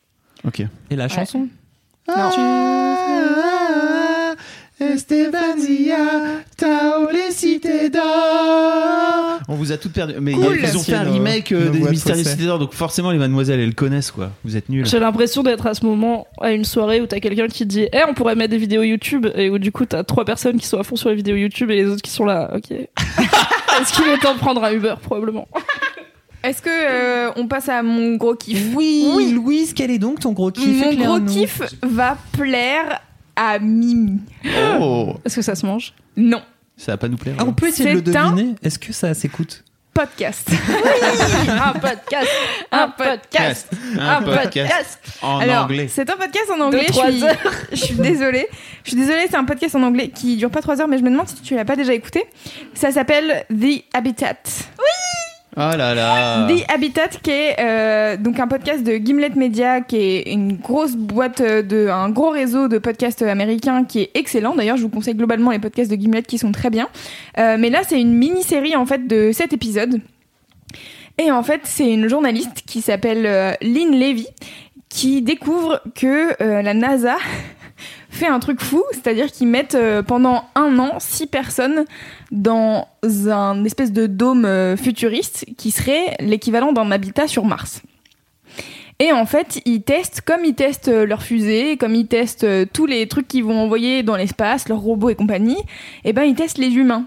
Ok. 0.46 0.62
Et 0.92 0.96
la 0.96 1.08
chanson? 1.08 1.48
On 9.48 9.56
vous 9.56 9.72
a 9.72 9.78
toutes 9.78 9.94
perdu. 9.94 10.14
Mais 10.22 10.34
Cool. 10.34 10.60
ils 10.64 10.78
ont 10.78 10.82
fait 10.84 10.94
un 10.94 11.04
remake 11.12 11.52
euh, 11.52 11.66
nos 11.66 11.72
des 11.72 11.78
voix 11.80 11.88
de 11.88 11.92
Mystérieuses. 11.92 12.28
Cités 12.28 12.46
d'Or, 12.46 12.60
donc 12.60 12.74
forcément 12.74 13.12
les 13.12 13.18
mademoiselles 13.18 13.60
elles 13.60 13.76
connaissent 13.76 14.12
quoi. 14.12 14.32
Vous 14.46 14.56
êtes 14.56 14.70
nuls. 14.70 14.86
J'ai 14.86 15.00
l'impression 15.00 15.44
d'être 15.44 15.68
à 15.68 15.74
ce 15.74 15.86
moment 15.86 16.28
à 16.40 16.52
une 16.52 16.66
soirée 16.66 17.02
où 17.02 17.08
t'as 17.08 17.20
quelqu'un 17.20 17.48
qui 17.48 17.66
dit 17.66 17.88
Eh, 17.92 18.02
on 18.08 18.14
pourrait 18.14 18.36
mettre 18.36 18.52
des 18.52 18.58
vidéos 18.58 18.84
YouTube 18.84 19.28
et 19.36 19.50
où 19.50 19.58
du 19.60 19.72
coup 19.72 19.86
t'as 19.86 20.04
trois 20.04 20.24
personnes 20.26 20.58
qui 20.60 20.68
sont 20.68 20.80
à 20.80 20.84
fond 20.84 20.96
sur 20.96 21.10
les 21.10 21.16
vidéos 21.16 21.36
YouTube 21.36 21.72
et 21.72 21.76
les 21.76 21.86
autres 21.88 22.02
qui 22.02 22.12
sont 22.12 22.26
là. 22.26 22.52
Ok. 22.56 22.72
Est-ce 22.72 23.94
qu'il 23.94 24.08
est 24.08 24.18
temps 24.20 24.34
de 24.34 24.40
prendre 24.40 24.64
un 24.64 24.72
Uber 24.72 24.96
Probablement? 25.02 25.48
Est-ce 26.44 26.62
que 26.62 26.70
euh, 26.70 27.32
on 27.36 27.48
passe 27.48 27.68
à 27.68 27.84
mon 27.84 28.16
gros 28.16 28.36
kiff? 28.36 28.68
Oui, 28.74 29.32
Louise, 29.34 29.74
quel 29.74 29.92
est 29.92 30.00
donc 30.00 30.22
ton 30.22 30.32
gros 30.32 30.52
kiff? 30.52 30.68
Mon 30.68 30.94
gros 30.94 31.18
Éclaire-nous. 31.18 31.26
kiff 31.34 31.62
va 31.84 32.18
plaire 32.32 33.02
à 33.42 33.58
Mimi. 33.60 34.20
Oh, 34.82 35.16
Est-ce 35.24 35.38
que 35.38 35.42
ça 35.42 35.56
se 35.56 35.66
mange? 35.66 35.94
Non, 36.18 36.42
ça 36.76 36.92
va 36.92 36.98
pas 36.98 37.08
nous 37.08 37.16
plaire. 37.18 37.36
Ah, 37.40 37.44
on 37.48 37.54
peut 37.54 37.68
essayer 37.70 38.02
de 38.02 38.12
le 38.12 38.18
un- 38.18 38.32
deviner. 38.32 38.56
Est-ce 38.62 38.78
que 38.78 38.92
ça 38.92 39.14
s'écoute? 39.14 39.64
Podcast. 39.94 40.50
Un 41.50 41.74
podcast 41.74 42.30
Un 42.72 42.88
podcast 42.90 43.68
un 44.00 44.22
podcast 44.22 45.00
en 45.22 45.40
Alors, 45.40 45.64
anglais. 45.66 45.88
c'est 45.90 46.10
un 46.10 46.16
podcast 46.16 46.46
en 46.56 46.60
anglais. 46.62 46.82
De 46.82 46.88
je, 46.88 46.92
trois 46.92 47.12
suis, 47.12 47.24
heures. 47.24 47.38
je 47.72 47.76
suis 47.76 47.96
désolée. 47.96 48.48
Je 48.84 48.92
suis 48.92 48.98
désolée, 49.00 49.26
c'est 49.30 49.36
un 49.36 49.44
podcast 49.46 49.76
en 49.76 49.84
anglais 49.84 50.10
qui 50.10 50.38
dure 50.38 50.52
pas 50.52 50.62
3 50.62 50.80
heures, 50.82 50.88
mais 50.88 50.98
je 51.00 51.04
me 51.04 51.10
demande 51.10 51.28
si 51.28 51.36
tu 51.42 51.56
l'as 51.56 51.66
pas 51.66 51.76
déjà 51.76 51.94
écouté. 51.94 52.24
Ça 52.76 52.92
s'appelle 52.92 53.46
The 53.50 53.84
Habitat. 53.94 54.36
Oh 55.62 55.76
là 55.76 55.94
là. 55.94 56.48
The 56.48 56.72
Habitat, 56.72 57.10
qui 57.22 57.32
est 57.32 57.58
euh, 57.60 58.16
donc 58.16 58.40
un 58.40 58.48
podcast 58.48 58.82
de 58.82 58.94
Gimlet 58.94 59.32
Media, 59.36 59.82
qui 59.82 59.98
est 59.98 60.32
une 60.32 60.56
grosse 60.56 60.96
boîte 60.96 61.42
euh, 61.42 61.62
de, 61.62 61.90
un 61.90 62.10
gros 62.10 62.30
réseau 62.30 62.70
de 62.70 62.78
podcasts 62.78 63.24
américains 63.24 63.84
qui 63.84 64.00
est 64.00 64.12
excellent. 64.14 64.56
D'ailleurs, 64.56 64.78
je 64.78 64.84
vous 64.84 64.90
conseille 64.90 65.16
globalement 65.16 65.52
les 65.52 65.60
podcasts 65.60 65.92
de 65.92 65.98
Gimlet 65.98 66.24
qui 66.24 66.38
sont 66.38 66.54
très 66.54 66.70
bien. 66.70 66.88
Euh, 67.40 67.58
mais 67.60 67.70
là, 67.70 67.82
c'est 67.86 68.00
une 68.00 68.14
mini-série 68.14 68.78
en 68.78 68.86
fait 68.86 69.06
de 69.06 69.34
7 69.34 69.52
épisodes. 69.52 70.00
Et 71.18 71.30
en 71.30 71.44
fait, 71.44 71.60
c'est 71.66 71.92
une 71.92 72.08
journaliste 72.08 72.64
qui 72.66 72.82
s'appelle 72.82 73.58
Lynn 73.62 73.92
Levy 73.92 74.28
qui 74.88 75.22
découvre 75.22 75.82
que 75.94 76.42
la 76.42 76.74
NASA 76.74 77.18
fait 78.10 78.28
un 78.28 78.40
truc 78.40 78.62
fou, 78.62 78.84
c'est-à-dire 78.92 79.32
qu'ils 79.32 79.48
mettent 79.48 79.76
euh, 79.76 80.02
pendant 80.02 80.44
un 80.56 80.78
an 80.80 81.00
six 81.00 81.28
personnes 81.28 81.86
dans 82.32 82.88
un 83.04 83.64
espèce 83.64 83.92
de 83.92 84.08
dôme 84.08 84.46
euh, 84.46 84.76
futuriste 84.76 85.46
qui 85.58 85.72
serait 85.72 86.18
l'équivalent 86.20 86.74
d'un 86.74 86.92
habitat 86.92 87.28
sur 87.28 87.46
Mars. 87.46 87.82
Et 89.02 89.14
en 89.14 89.26
fait, 89.26 89.62
ils 89.66 89.82
testent, 89.82 90.22
comme 90.22 90.44
ils 90.44 90.56
testent 90.56 90.90
euh, 90.90 91.06
leurs 91.06 91.24
fusées, 91.24 91.78
comme 91.78 91.96
ils 91.96 92.08
testent 92.08 92.48
tous 92.74 92.86
les 92.86 93.08
trucs 93.08 93.28
qu'ils 93.28 93.46
vont 93.46 93.60
envoyer 93.60 94.04
dans 94.04 94.16
l'espace, 94.16 94.68
leurs 94.68 94.80
robots 94.80 95.10
et 95.10 95.16
compagnie, 95.16 95.58
et 96.04 96.12
ben 96.12 96.24
ils 96.24 96.36
testent 96.36 96.58
les 96.58 96.74
humains. 96.74 97.06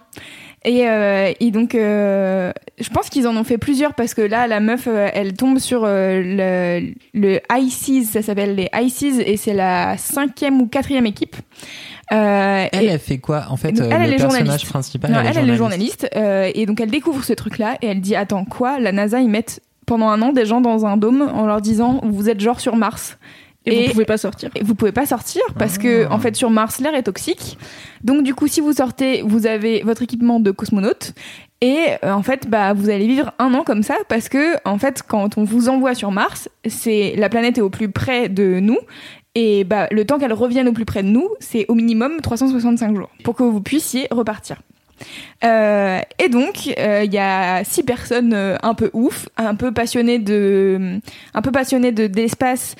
Et, 0.64 0.88
euh, 0.88 1.32
et 1.40 1.50
donc, 1.50 1.74
euh, 1.74 2.52
je 2.80 2.88
pense 2.90 3.08
qu'ils 3.10 3.26
en 3.26 3.36
ont 3.36 3.42
fait 3.44 3.58
plusieurs 3.58 3.94
parce 3.94 4.14
que 4.14 4.22
là, 4.22 4.46
la 4.46 4.60
meuf, 4.60 4.86
euh, 4.86 5.08
elle 5.12 5.32
tombe 5.34 5.58
sur 5.58 5.82
le, 5.84 6.92
le 7.14 7.40
ICES, 7.52 8.04
ça 8.12 8.22
s'appelle 8.22 8.54
les 8.54 8.68
ICES, 8.72 9.18
et 9.26 9.36
c'est 9.36 9.54
la 9.54 9.96
cinquième 9.98 10.60
ou 10.60 10.66
quatrième 10.66 11.06
équipe. 11.06 11.34
Elle, 12.10 12.68
et- 12.72 12.86
elle 12.86 12.98
fait 12.98 13.18
quoi 13.18 13.44
En 13.50 13.56
fait, 13.56 13.72
Donc, 13.72 13.86
elle, 13.90 14.02
elle 14.02 14.08
le 14.10 14.14
est 14.14 14.16
personnage 14.18 14.38
journaliste. 14.44 14.66
principal, 14.68 15.10
non, 15.10 15.18
elle, 15.20 15.26
elle, 15.36 15.48
est 15.48 15.52
elle 15.52 15.56
journaliste. 15.56 16.08
et 16.14 16.66
donc 16.66 16.80
elle 16.80 16.90
découvre 16.90 17.24
ce 17.24 17.32
truc-là 17.32 17.76
et 17.82 17.86
elle 17.86 18.00
dit 18.00 18.14
Attends, 18.16 18.44
quoi 18.44 18.78
La 18.78 18.92
NASA, 18.92 19.20
ils 19.20 19.28
mettent 19.30 19.60
pendant 19.86 20.08
un 20.10 20.20
an 20.22 20.32
des 20.32 20.44
gens 20.46 20.60
dans 20.60 20.86
un 20.86 20.96
dôme 20.96 21.22
en 21.22 21.46
leur 21.46 21.60
disant 21.60 22.00
Vous 22.04 22.28
êtes 22.28 22.40
genre 22.40 22.60
sur 22.60 22.76
Mars. 22.76 23.18
Et, 23.64 23.84
Et- 23.84 23.86
vous 23.86 23.92
pouvez 23.92 24.04
pas 24.04 24.18
sortir. 24.18 24.50
Et 24.56 24.62
vous 24.64 24.74
pouvez 24.74 24.92
pas 24.92 25.06
sortir 25.06 25.42
parce 25.58 25.78
que 25.78 26.06
Ah. 26.06 26.14
en 26.14 26.18
fait 26.18 26.34
sur 26.36 26.50
Mars 26.50 26.80
l'air 26.80 26.94
est 26.94 27.04
toxique. 27.04 27.58
Donc 28.02 28.22
du 28.24 28.34
coup 28.34 28.48
si 28.48 28.60
vous 28.60 28.72
sortez, 28.72 29.22
vous 29.24 29.46
avez 29.46 29.82
votre 29.82 30.02
équipement 30.02 30.40
de 30.40 30.50
cosmonaute 30.50 31.12
et 31.60 31.78
euh, 32.04 32.12
en 32.12 32.22
fait 32.22 32.48
bah 32.48 32.72
vous 32.72 32.90
allez 32.90 33.06
vivre 33.06 33.32
un 33.38 33.54
an 33.54 33.62
comme 33.62 33.82
ça 33.84 33.94
parce 34.08 34.28
que 34.28 34.56
en 34.68 34.78
fait 34.78 35.02
quand 35.06 35.38
on 35.38 35.44
vous 35.44 35.68
envoie 35.68 35.94
sur 35.94 36.10
Mars, 36.10 36.48
c'est 36.66 37.14
la 37.16 37.28
planète 37.28 37.58
est 37.58 37.62
au 37.62 37.70
plus 37.70 37.88
près 37.88 38.28
de 38.28 38.58
nous 38.58 38.78
et 39.36 39.62
bah 39.64 39.86
le 39.92 40.04
temps 40.04 40.18
qu'elle 40.18 40.32
revienne 40.32 40.66
au 40.68 40.72
plus 40.72 40.84
près 40.84 41.02
de 41.04 41.08
nous, 41.08 41.28
c'est 41.38 41.64
au 41.68 41.74
minimum 41.74 42.20
365 42.20 42.96
jours 42.96 43.10
pour 43.22 43.36
que 43.36 43.44
vous 43.44 43.60
puissiez 43.60 44.08
repartir. 44.10 44.60
Euh, 45.44 45.98
et 46.18 46.28
donc, 46.28 46.72
euh, 46.78 47.02
il 47.04 47.12
y 47.12 47.18
a 47.18 47.64
six 47.64 47.82
personnes 47.82 48.32
euh, 48.34 48.56
un 48.62 48.74
peu 48.74 48.90
ouf, 48.92 49.28
un 49.36 49.54
peu 49.56 49.72
passionnées 49.72 50.18
de, 50.20 50.98
un 51.34 51.42
peu 51.42 51.50
passionnées 51.50 51.90
de 51.92 52.06
d'espace, 52.06 52.76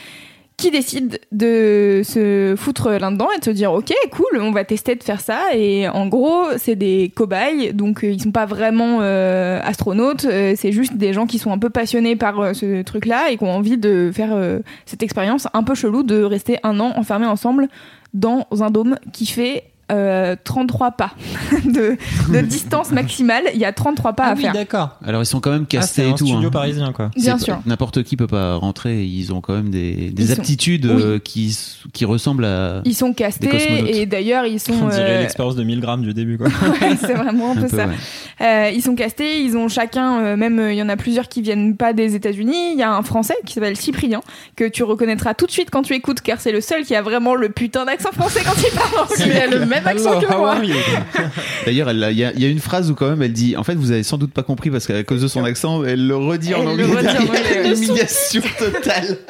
qui 0.63 0.71
décident 0.71 1.17
de 1.33 2.03
se 2.05 2.55
foutre 2.57 2.91
là-dedans 2.91 3.27
et 3.37 3.41
de 3.41 3.45
se 3.45 3.51
dire 3.51 3.73
ok 3.73 3.93
cool 4.13 4.41
on 4.41 4.53
va 4.53 4.63
tester 4.63 4.95
de 4.95 5.03
faire 5.03 5.21
ça. 5.21 5.57
Et 5.57 5.89
en 5.89 6.07
gros 6.07 6.45
c'est 6.57 6.77
des 6.77 7.11
cobayes 7.13 7.73
donc 7.73 8.05
euh, 8.05 8.13
ils 8.13 8.23
sont 8.23 8.31
pas 8.31 8.47
vraiment 8.47 8.99
euh, 9.01 9.59
astronautes 9.65 10.25
euh, 10.25 10.55
c'est 10.57 10.71
juste 10.71 10.95
des 10.95 11.13
gens 11.13 11.27
qui 11.27 11.41
sont 11.41 11.51
un 11.51 11.59
peu 11.59 11.69
passionnés 11.69 12.15
par 12.15 12.55
ce 12.55 12.83
truc 12.83 13.07
là 13.07 13.31
et 13.31 13.39
qui 13.39 13.43
ont 13.43 13.51
envie 13.51 13.77
de 13.77 14.13
faire 14.15 14.39
cette 14.87 15.03
expérience 15.03 15.49
un 15.53 15.65
peu 15.65 15.75
chelou 15.75 16.05
de 16.05 16.23
rester 16.23 16.59
un 16.63 16.79
an 16.79 16.93
enfermés 16.95 17.27
ensemble 17.27 17.69
dans 18.15 18.47
un 18.61 18.71
dôme 18.71 18.99
qui 19.13 19.27
fait 19.27 19.65
euh, 19.93 20.37
33 20.45 20.93
pas 20.93 21.11
de, 21.65 21.97
de 22.33 22.41
distance 22.47 22.91
maximale 22.91 23.45
il 23.55 23.61
y 23.61 23.65
a 23.65 23.73
33 23.73 24.13
pas 24.15 24.25
Ah 24.27 24.31
à 24.31 24.35
oui, 24.35 24.43
faire 24.43 24.53
d'accord. 24.53 24.91
Alors 25.05 25.23
ils 25.23 25.27
sont 25.27 25.41
quand 25.41 25.51
même 25.51 25.65
Ah, 25.65 25.71
castés 25.71 26.05
un 26.05 26.11
et 26.11 26.15
tout. 26.15 26.27
studio 26.27 26.49
hein. 26.49 26.51
parisien, 26.51 26.93
quoi. 26.93 27.11
Bien 27.17 27.39
sûr. 27.39 27.61
N'importe 27.67 28.03
qui 28.03 28.17
peut 28.17 28.27
pas 28.27 28.55
rentrer. 28.57 29.05
Ils 29.05 29.33
ont 29.33 29.41
quand 29.41 29.55
même 29.55 29.71
des, 29.71 30.11
des 30.11 30.23
Ils 30.25 30.29
sont- 30.29 30.41
aptitudes 30.41 30.87
oui. 30.87 31.03
euh, 31.03 31.19
qui, 31.19 31.57
qui 31.93 32.05
ressemblent 32.05 32.45
à. 32.45 32.81
ils 32.85 32.95
sont 32.95 33.13
castés 33.13 33.99
et 34.01 34.07
d'ailleurs 34.07 34.47
ils 34.47 34.61
sont 34.61 34.73
On 34.83 34.89
dirait 34.89 35.17
euh, 35.19 35.21
l'expérience 35.21 35.57
de 35.57 35.63
1000 35.65 35.81
grammes 35.81 36.03
du 36.03 36.15
début, 36.15 36.39
quoi. 36.39 36.47
ouais, 36.81 36.97
c'est 37.01 37.15
vraiment 37.15 37.53
un 37.53 37.57
peu, 37.57 37.69
ça 37.69 37.87
ouais. 37.87 37.95
Euh, 38.41 38.71
ils 38.75 38.83
sont 38.83 38.95
castés, 38.95 39.41
ils 39.43 39.57
ont 39.57 39.69
chacun, 39.69 40.19
euh, 40.21 40.37
même 40.37 40.59
euh, 40.59 40.73
il 40.73 40.79
y 40.79 40.83
en 40.83 40.89
a 40.89 40.97
plusieurs 40.97 41.29
qui 41.29 41.43
viennent 41.43 41.77
pas 41.77 41.93
des 41.93 42.15
États-Unis. 42.15 42.73
Il 42.73 42.79
y 42.79 42.83
a 42.83 42.93
un 42.93 43.03
Français 43.03 43.35
qui 43.47 43.55
s'appelle 43.55 43.77
Cyprien 43.77 44.21
que 44.57 44.65
tu 44.69 44.83
reconnaîtras 44.83 45.35
tout 45.35 45.47
de 45.47 45.51
suite 45.51 45.69
quand 45.71 45.83
tu 45.83 45.95
écoutes, 45.95 46.21
car 46.23 46.41
c'est 46.41 46.53
le 46.53 46.61
seul 46.61 46.85
qui 46.85 46.95
a 46.95 47.03
vraiment 47.03 47.35
le 47.35 47.49
putain 47.51 47.85
d'accent 47.85 48.11
français 48.13 48.41
quand 48.45 48.55
il 48.59 48.75
parle. 48.75 49.09
Il 49.27 49.33
a 49.37 49.47
le 49.47 49.67
même 49.67 49.82
accent 49.87 50.21
que 50.21 50.37
moi. 50.37 50.57
you 50.65 50.75
D'ailleurs, 51.67 51.91
il 51.93 51.99
y, 52.19 52.25
a- 52.25 52.33
il 52.33 52.41
y 52.43 52.45
a 52.45 52.49
une 52.49 52.59
phrase 52.61 52.91
où 52.91 52.95
quand 52.95 53.09
même 53.09 53.23
elle 53.23 53.33
dit, 53.33 53.57
en 53.57 53.65
fait, 53.65 53.75
vous 53.75 53.91
avez 53.93 54.03
sans 54.03 54.19
doute 54.19 54.33
pas 54.33 54.43
compris 54.43 54.71
parce 54.71 54.87
qu'à 54.87 55.03
cause 55.05 55.23
de 55.23 55.29
son 55.29 55.45
accent, 55.45 55.85
elle 55.85 56.07
le 56.07 56.17
redit 56.17 56.55
en 56.55 56.63
Elle 56.63 56.69
en 56.69 56.71
anglais. 56.73 57.69
L'humiliation 57.69 58.43
totale. 58.59 59.19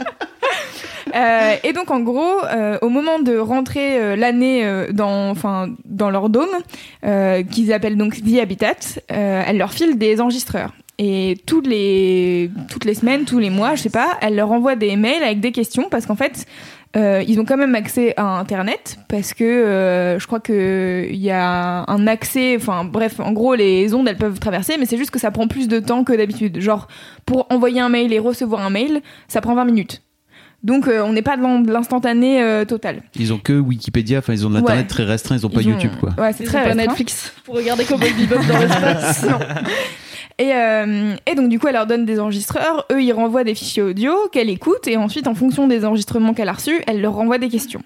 Euh, 1.14 1.56
et 1.62 1.74
donc 1.74 1.90
en 1.90 2.00
gros, 2.00 2.42
euh, 2.44 2.78
au 2.80 2.88
moment 2.88 3.18
de 3.18 3.36
rentrer 3.36 4.00
euh, 4.00 4.16
l'année 4.16 4.66
dans, 4.92 5.28
enfin, 5.28 5.68
dans 5.84 6.08
leur 6.08 6.30
dôme, 6.30 6.48
qu'ils 7.50 7.72
appellent 7.72 7.98
donc 7.98 8.16
The 8.22 8.38
Habitat, 8.40 8.76
elle 9.08 9.58
leur 9.58 9.72
file 9.72 9.98
des 9.98 10.20
enregistreurs. 10.22 10.72
Et 10.98 11.38
toutes 11.46 11.66
les, 11.66 12.50
toutes 12.70 12.84
les 12.84 12.94
semaines, 12.94 13.24
tous 13.24 13.38
les 13.38 13.50
mois, 13.50 13.74
je 13.74 13.82
sais 13.82 13.90
pas, 13.90 14.16
elle 14.20 14.36
leur 14.36 14.52
envoie 14.52 14.76
des 14.76 14.94
mails 14.96 15.22
avec 15.22 15.40
des 15.40 15.50
questions 15.52 15.88
parce 15.90 16.06
qu'en 16.06 16.16
fait, 16.16 16.46
euh, 16.96 17.22
ils 17.26 17.40
ont 17.40 17.44
quand 17.44 17.56
même 17.56 17.74
accès 17.74 18.12
à 18.18 18.38
Internet 18.38 18.98
parce 19.08 19.32
que 19.32 19.44
euh, 19.44 20.18
je 20.18 20.26
crois 20.26 20.40
que 20.40 21.06
il 21.10 21.16
y 21.20 21.30
a 21.30 21.84
un 21.88 22.06
accès, 22.06 22.54
enfin 22.56 22.84
bref, 22.84 23.18
en 23.20 23.32
gros 23.32 23.54
les 23.54 23.94
ondes 23.94 24.06
elles 24.08 24.16
peuvent 24.18 24.38
traverser, 24.40 24.76
mais 24.78 24.84
c'est 24.86 24.98
juste 24.98 25.10
que 25.10 25.18
ça 25.18 25.30
prend 25.30 25.48
plus 25.48 25.68
de 25.68 25.78
temps 25.80 26.04
que 26.04 26.12
d'habitude. 26.12 26.60
Genre 26.60 26.88
pour 27.24 27.46
envoyer 27.50 27.80
un 27.80 27.88
mail 27.88 28.12
et 28.12 28.18
recevoir 28.18 28.60
un 28.64 28.70
mail, 28.70 29.00
ça 29.28 29.40
prend 29.40 29.54
20 29.54 29.64
minutes. 29.64 30.02
Donc 30.62 30.86
euh, 30.86 31.02
on 31.02 31.12
n'est 31.12 31.22
pas 31.22 31.36
dans 31.36 31.58
de 31.60 31.72
l'instantané 31.72 32.40
euh, 32.42 32.64
total. 32.64 33.02
Ils 33.18 33.32
ont 33.32 33.38
que 33.38 33.52
Wikipédia, 33.58 34.18
enfin 34.18 34.32
ils 34.34 34.46
ont 34.46 34.50
de 34.50 34.54
l'internet 34.54 34.84
Ouais. 34.84 34.88
très 34.88 35.04
restreint, 35.04 35.34
ils 35.36 35.44
ont 35.46 35.50
pas 35.50 35.60
Ils 35.62 35.68
ont- 35.68 35.72
YouTube 35.72 35.92
quoi. 35.98 36.10
Ouais, 36.18 36.32
c'est 36.32 36.44
Ils 36.44 36.46
très 36.46 36.58
ont 36.58 36.62
pas 36.62 36.68
restreint. 36.68 36.86
Netflix 36.86 37.32
pour 37.44 37.56
regarder 37.56 37.84
Cowboy 37.84 38.12
Bebop 38.12 38.36
dans 38.46 38.58
l'espace. 38.58 39.26
Euh, 40.40 41.14
et 41.26 41.34
donc 41.34 41.48
du 41.48 41.58
coup, 41.58 41.68
elle 41.68 41.74
leur 41.74 41.86
donne 41.86 42.04
des 42.04 42.18
enregistreurs. 42.18 42.86
Eux, 42.90 43.02
ils 43.02 43.12
renvoient 43.12 43.44
des 43.44 43.54
fichiers 43.54 43.82
audio 43.82 44.12
qu'elle 44.32 44.50
écoute 44.50 44.86
et 44.88 44.96
ensuite, 44.96 45.26
en 45.26 45.34
fonction 45.34 45.68
des 45.68 45.84
enregistrements 45.84 46.34
qu'elle 46.34 46.48
a 46.48 46.54
reçus, 46.54 46.80
elle 46.86 47.00
leur 47.00 47.14
renvoie 47.14 47.38
des 47.38 47.48
questions. 47.48 47.82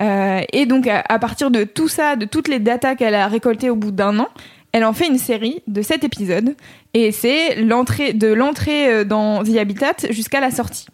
Euh, 0.00 0.40
et 0.52 0.66
donc, 0.66 0.86
à, 0.86 1.02
à 1.08 1.18
partir 1.18 1.50
de 1.50 1.64
tout 1.64 1.88
ça, 1.88 2.16
de 2.16 2.24
toutes 2.24 2.48
les 2.48 2.58
datas 2.58 2.94
qu'elle 2.94 3.14
a 3.14 3.26
récoltées 3.26 3.70
au 3.70 3.76
bout 3.76 3.90
d'un 3.90 4.18
an, 4.18 4.28
elle 4.72 4.84
en 4.84 4.92
fait 4.92 5.06
une 5.06 5.18
série 5.18 5.62
de 5.66 5.82
sept 5.82 6.02
épisodes. 6.04 6.54
Et 6.94 7.12
c'est 7.12 7.56
l'entrée 7.56 8.12
de 8.14 8.28
l'entrée 8.28 8.88
euh, 8.88 9.04
dans 9.04 9.44
The 9.44 9.56
Habitat 9.56 10.08
jusqu'à 10.10 10.40
la 10.40 10.50
sortie. 10.50 10.86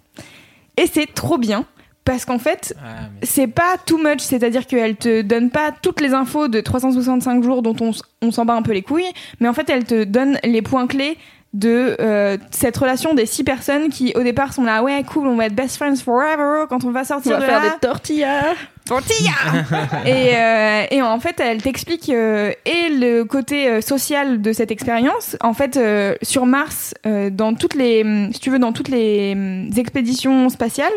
Et 0.77 0.87
c'est 0.87 1.13
trop 1.13 1.39
bien 1.39 1.65
parce 2.09 2.25
qu'en 2.25 2.39
fait, 2.39 2.75
c'est 3.23 3.47
pas 3.49 3.77
too 3.85 3.99
much, 3.99 4.21
c'est-à-dire 4.21 4.67
qu'elle 4.67 4.97
te 4.97 5.21
donne 5.21 5.51
pas 5.51 5.73
toutes 5.83 6.01
les 6.01 6.15
infos 6.15 6.49
de 6.49 6.61
365 6.63 7.43
jours 7.45 7.61
dont 7.61 7.77
on, 7.83 7.91
on 8.23 8.31
s'en 8.31 8.47
bat 8.47 8.55
un 8.55 8.63
peu 8.63 8.73
les 8.73 8.81
couilles, 8.81 9.13
mais 9.41 9.49
en 9.49 9.53
fait, 9.53 9.69
elle 9.69 9.85
te 9.85 10.05
donne 10.05 10.39
les 10.43 10.63
points 10.63 10.87
clés 10.87 11.19
de 11.53 11.97
euh, 12.01 12.37
cette 12.51 12.77
relation 12.77 13.13
des 13.15 13.27
six 13.27 13.43
personnes 13.45 13.89
qui 13.89 14.13
au 14.15 14.23
départ 14.23 14.53
sont 14.53 14.65
là 14.65 14.83
ouais 14.83 15.03
cool 15.03 15.27
on 15.29 15.37
va 15.37 15.47
être 15.47 15.55
best 15.55 15.77
friends 15.79 15.97
forever 15.97 16.67
quand 16.69 16.85
on 16.85 16.91
va 16.91 17.01
On 17.01 17.05
sortir 17.05 17.33
va 17.33 17.41
de 17.41 17.45
faire 17.47 17.63
là. 17.63 17.71
des 17.71 17.79
tortillas. 17.81 18.55
tortilla 18.85 19.31
et, 20.05 20.37
euh, 20.37 20.83
et 20.91 21.01
en 21.01 21.19
fait 21.21 21.41
elle 21.41 21.63
t'explique 21.63 22.11
euh, 22.11 22.53
et 22.67 22.91
le 22.91 23.23
côté 23.25 23.67
euh, 23.67 23.81
social 23.81 24.43
de 24.43 24.53
cette 24.53 24.71
expérience. 24.71 25.39
En 25.41 25.55
fait 25.55 25.79
euh, 25.79 26.15
sur 26.21 26.45
Mars 26.45 26.93
euh, 27.07 27.31
dans 27.31 27.55
toutes 27.55 27.75
les 27.75 28.29
si 28.31 28.41
tu 28.41 28.51
veux 28.51 28.59
dans 28.59 28.75
toutes 28.75 28.89
les 28.89 29.35
expéditions 29.79 30.51
spatiales 30.51 30.93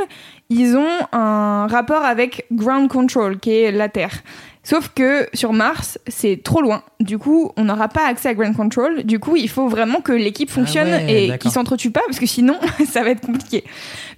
ils 0.51 0.75
ont 0.75 1.07
un 1.13 1.65
rapport 1.67 2.03
avec 2.03 2.45
ground 2.51 2.89
control 2.89 3.39
qui 3.39 3.51
est 3.51 3.71
la 3.71 3.87
Terre 3.87 4.21
Sauf 4.63 4.89
que 4.93 5.27
sur 5.33 5.53
Mars, 5.53 5.97
c'est 6.07 6.43
trop 6.43 6.61
loin. 6.61 6.83
Du 6.99 7.17
coup, 7.17 7.51
on 7.57 7.63
n'aura 7.63 7.87
pas 7.87 8.05
accès 8.05 8.29
à 8.29 8.35
Ground 8.35 8.55
Control. 8.55 9.03
Du 9.03 9.17
coup, 9.17 9.35
il 9.35 9.49
faut 9.49 9.67
vraiment 9.67 10.01
que 10.01 10.11
l'équipe 10.11 10.51
fonctionne 10.51 10.87
ouais, 10.87 11.33
et 11.33 11.37
qu'ils 11.39 11.49
s'entretuent 11.49 11.89
pas 11.89 12.01
parce 12.05 12.19
que 12.19 12.27
sinon, 12.27 12.59
ça 12.87 13.01
va 13.01 13.09
être 13.09 13.25
compliqué. 13.25 13.63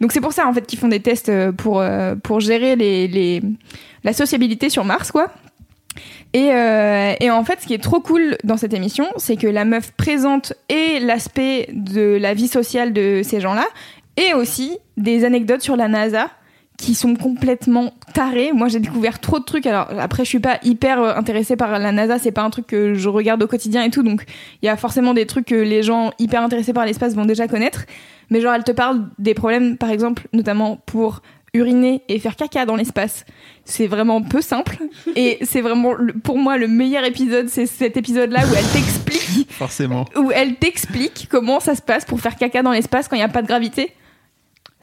Donc 0.01 0.11
c'est 0.11 0.19
pour 0.19 0.33
ça 0.33 0.45
en 0.45 0.53
fait 0.53 0.67
qu'ils 0.67 0.79
font 0.79 0.89
des 0.89 0.99
tests 0.99 1.29
euh, 1.29 1.53
pour 1.53 1.79
euh, 1.79 2.15
pour 2.15 2.41
gérer 2.41 2.75
les, 2.75 3.07
les 3.07 3.41
la 4.03 4.11
sociabilité 4.11 4.69
sur 4.69 4.83
Mars 4.83 5.13
quoi. 5.13 5.31
Et, 6.33 6.49
euh, 6.51 7.13
et 7.19 7.29
en 7.29 7.43
fait, 7.45 7.61
ce 7.61 7.67
qui 7.67 7.75
est 7.75 7.83
trop 7.83 7.99
cool 7.99 8.37
dans 8.43 8.57
cette 8.57 8.73
émission, 8.73 9.05
c'est 9.17 9.37
que 9.37 9.45
la 9.45 9.65
meuf 9.65 9.91
présente 9.91 10.53
et 10.67 10.99
l'aspect 10.99 11.69
de 11.71 12.17
la 12.19 12.33
vie 12.33 12.47
sociale 12.47 12.91
de 12.91 13.21
ces 13.23 13.39
gens-là, 13.39 13.67
et 14.17 14.33
aussi 14.33 14.77
des 14.97 15.25
anecdotes 15.25 15.61
sur 15.61 15.75
la 15.75 15.87
NASA 15.87 16.29
qui 16.77 16.95
sont 16.95 17.15
complètement 17.15 17.93
tarées. 18.13 18.51
Moi, 18.51 18.67
j'ai 18.67 18.79
découvert 18.79 19.19
trop 19.19 19.39
de 19.39 19.43
trucs. 19.43 19.65
Alors 19.67 19.87
après, 19.99 20.23
je 20.25 20.29
suis 20.29 20.39
pas 20.39 20.59
hyper 20.63 20.99
euh, 21.01 21.15
intéressée 21.15 21.55
par 21.55 21.77
la 21.77 21.91
NASA. 21.91 22.17
C'est 22.19 22.31
pas 22.31 22.41
un 22.41 22.49
truc 22.49 22.67
que 22.67 22.95
je 22.95 23.09
regarde 23.09 23.41
au 23.43 23.47
quotidien 23.47 23.83
et 23.83 23.89
tout. 23.91 24.03
Donc, 24.03 24.25
il 24.61 24.65
y 24.65 24.69
a 24.69 24.75
forcément 24.75 25.13
des 25.13 25.25
trucs 25.25 25.45
que 25.45 25.55
les 25.55 25.83
gens 25.83 26.11
hyper 26.19 26.41
intéressés 26.41 26.73
par 26.73 26.85
l'espace 26.85 27.13
vont 27.15 27.25
déjà 27.25 27.47
connaître. 27.47 27.85
Mais 28.29 28.41
genre, 28.41 28.53
elle 28.53 28.63
te 28.63 28.71
parle 28.71 29.07
des 29.19 29.33
problèmes, 29.35 29.77
par 29.77 29.91
exemple, 29.91 30.27
notamment 30.33 30.77
pour 30.85 31.21
uriner 31.53 32.01
et 32.09 32.17
faire 32.17 32.35
caca 32.35 32.65
dans 32.65 32.75
l'espace. 32.75 33.25
C'est 33.65 33.85
vraiment 33.85 34.23
peu 34.23 34.41
simple. 34.41 34.77
Et 35.15 35.37
c'est 35.43 35.61
vraiment, 35.61 35.93
pour 36.23 36.39
moi, 36.39 36.57
le 36.57 36.67
meilleur 36.67 37.05
épisode. 37.05 37.49
C'est 37.49 37.67
cet 37.67 37.97
épisode-là 37.97 38.39
où 38.39 38.55
elle 38.57 38.65
t'explique 38.65 39.51
Forcément. 39.51 40.05
où 40.17 40.31
elle 40.31 40.55
t'explique 40.55 41.27
comment 41.29 41.59
ça 41.59 41.75
se 41.75 41.81
passe 41.83 42.05
pour 42.05 42.19
faire 42.19 42.35
caca 42.35 42.63
dans 42.63 42.71
l'espace 42.71 43.07
quand 43.07 43.15
il 43.15 43.19
n'y 43.19 43.23
a 43.25 43.29
pas 43.29 43.43
de 43.43 43.47
gravité. 43.47 43.91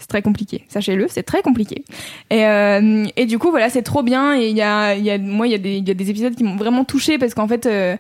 C'est 0.00 0.08
très 0.08 0.22
compliqué, 0.22 0.64
sachez-le, 0.68 1.06
c'est 1.08 1.22
très 1.22 1.42
compliqué. 1.42 1.84
Et, 2.30 2.44
euh, 2.46 3.04
et 3.16 3.26
du 3.26 3.38
coup, 3.38 3.50
voilà, 3.50 3.70
c'est 3.70 3.82
trop 3.82 4.02
bien. 4.02 4.34
Et 4.34 4.48
il 4.48 4.56
y 4.56 4.62
a, 4.62 4.94
il 4.96 5.04
y 5.04 5.10
a, 5.10 5.18
moi, 5.18 5.46
il 5.46 5.50
y, 5.52 5.54
a 5.54 5.58
des- 5.58 5.76
il 5.76 5.86
y 5.86 5.90
a 5.90 5.94
des 5.94 6.10
épisodes 6.10 6.34
qui 6.34 6.42
m'ont 6.42 6.56
vraiment 6.56 6.84
touché 6.84 7.18
parce 7.18 7.34
qu'en 7.34 7.46
fait, 7.46 7.66
euh, 7.66 7.96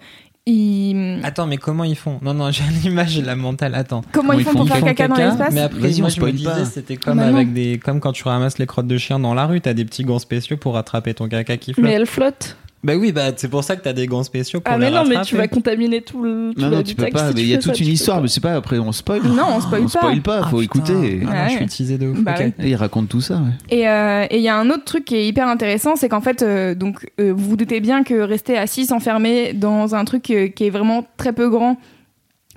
ils- 0.46 1.20
Attends, 1.22 1.46
mais 1.46 1.58
comment 1.58 1.84
ils 1.84 1.94
font? 1.96 2.18
Non, 2.22 2.34
non, 2.34 2.50
j'ai 2.50 2.64
une 2.64 2.90
image 2.92 3.16
de 3.18 3.24
la 3.26 3.36
mentale. 3.36 3.74
Attends. 3.74 4.02
comment 4.12 4.32
ils 4.32 4.42
font 4.44 4.52
pour 4.54 4.64
Ils 4.64 4.68
faire 4.68 4.78
font 4.80 4.86
caca 4.86 5.08
dans 5.08 5.14
l'espace? 5.16 5.52
Mais 5.54 5.60
après, 5.60 5.78
moi, 5.78 6.06
on 6.06 6.08
je 6.08 6.20
me 6.20 6.32
disais, 6.32 6.44
pas. 6.48 6.64
c'était 6.64 6.96
comme 6.96 7.18
bah 7.18 7.26
non. 7.30 7.36
avec 7.36 7.52
des, 7.52 7.78
comme 7.78 8.00
quand 8.00 8.12
tu 8.12 8.24
ramasses 8.24 8.58
les 8.58 8.66
crottes 8.66 8.86
de 8.86 8.96
chien 8.98 9.18
dans 9.20 9.34
la 9.34 9.46
rue, 9.46 9.60
t'as 9.60 9.74
des 9.74 9.84
petits 9.84 10.04
gants 10.04 10.18
spéciaux 10.18 10.56
pour 10.56 10.74
rattraper 10.74 11.14
ton 11.14 11.28
caca 11.28 11.56
qui 11.58 11.74
flotte. 11.74 11.84
Mais 11.84 11.92
elle 11.92 12.06
flotte. 12.06 12.56
Bah 12.82 12.94
oui, 12.96 13.12
bah 13.12 13.32
c'est 13.36 13.48
pour 13.50 13.62
ça 13.62 13.76
que 13.76 13.82
t'as 13.82 13.92
des 13.92 14.06
gants 14.06 14.22
spéciaux 14.22 14.60
pour 14.60 14.72
Ah 14.72 14.78
les 14.78 14.86
mais 14.86 14.90
non, 14.90 15.02
mais 15.04 15.16
rattraper. 15.16 15.26
tu 15.28 15.36
vas 15.36 15.48
contaminer 15.48 16.00
tout 16.00 16.22
le. 16.22 16.52
tout 16.54 16.60
Non, 16.62 16.70
non, 16.70 16.82
tu 16.82 16.94
peux 16.94 17.06
pas. 17.08 17.28
si 17.28 17.34
Mais 17.34 17.42
il 17.42 17.48
y 17.48 17.52
a 17.52 17.56
fais 17.56 17.62
ça, 17.62 17.68
toute 17.68 17.76
tu 17.76 17.82
une 17.82 17.88
peux 17.88 17.92
histoire, 17.92 18.16
pas. 18.16 18.22
mais 18.22 18.28
c'est 18.28 18.40
pas 18.40 18.54
après 18.54 18.78
on 18.78 18.90
spoil. 18.90 19.20
Non, 19.22 19.44
on 19.56 19.60
spoil 19.60 19.80
on 19.82 19.84
pas. 19.84 19.88
spoil 19.90 20.22
pas, 20.22 20.40
Ah, 20.44 20.48
faut 20.48 20.60
putain. 20.60 20.80
écouter. 21.02 21.20
Ah 21.30 21.42
non, 21.44 21.48
je 21.50 21.56
suis 21.56 21.66
teasé 21.66 21.98
de 21.98 22.06
ouf. 22.08 22.18
Bah 22.20 22.32
ok. 22.36 22.40
ouais. 22.40 22.54
Et 22.60 22.70
il 22.70 22.74
raconte 22.76 23.08
tout 23.10 23.20
ça. 23.20 23.34
ouais. 23.34 23.50
Et 23.76 23.86
euh, 23.86 24.24
et 24.30 24.36
il 24.38 24.42
y 24.42 24.48
a 24.48 24.56
un 24.56 24.70
autre 24.70 24.84
truc 24.84 25.04
qui 25.04 25.16
est 25.16 25.26
hyper 25.28 25.46
intéressant, 25.46 25.94
c'est 25.94 26.08
qu'en 26.08 26.22
fait, 26.22 26.40
euh, 26.42 26.74
donc 26.74 27.06
euh, 27.20 27.34
vous 27.36 27.50
vous 27.50 27.56
doutez 27.56 27.80
bien 27.80 28.02
que 28.02 28.14
rester 28.14 28.56
assis 28.56 28.90
enfermé 28.92 29.52
dans 29.52 29.94
un 29.94 30.06
truc 30.06 30.30
euh, 30.30 30.48
qui 30.48 30.64
est 30.64 30.70
vraiment 30.70 31.06
très 31.18 31.34
peu 31.34 31.50
grand, 31.50 31.76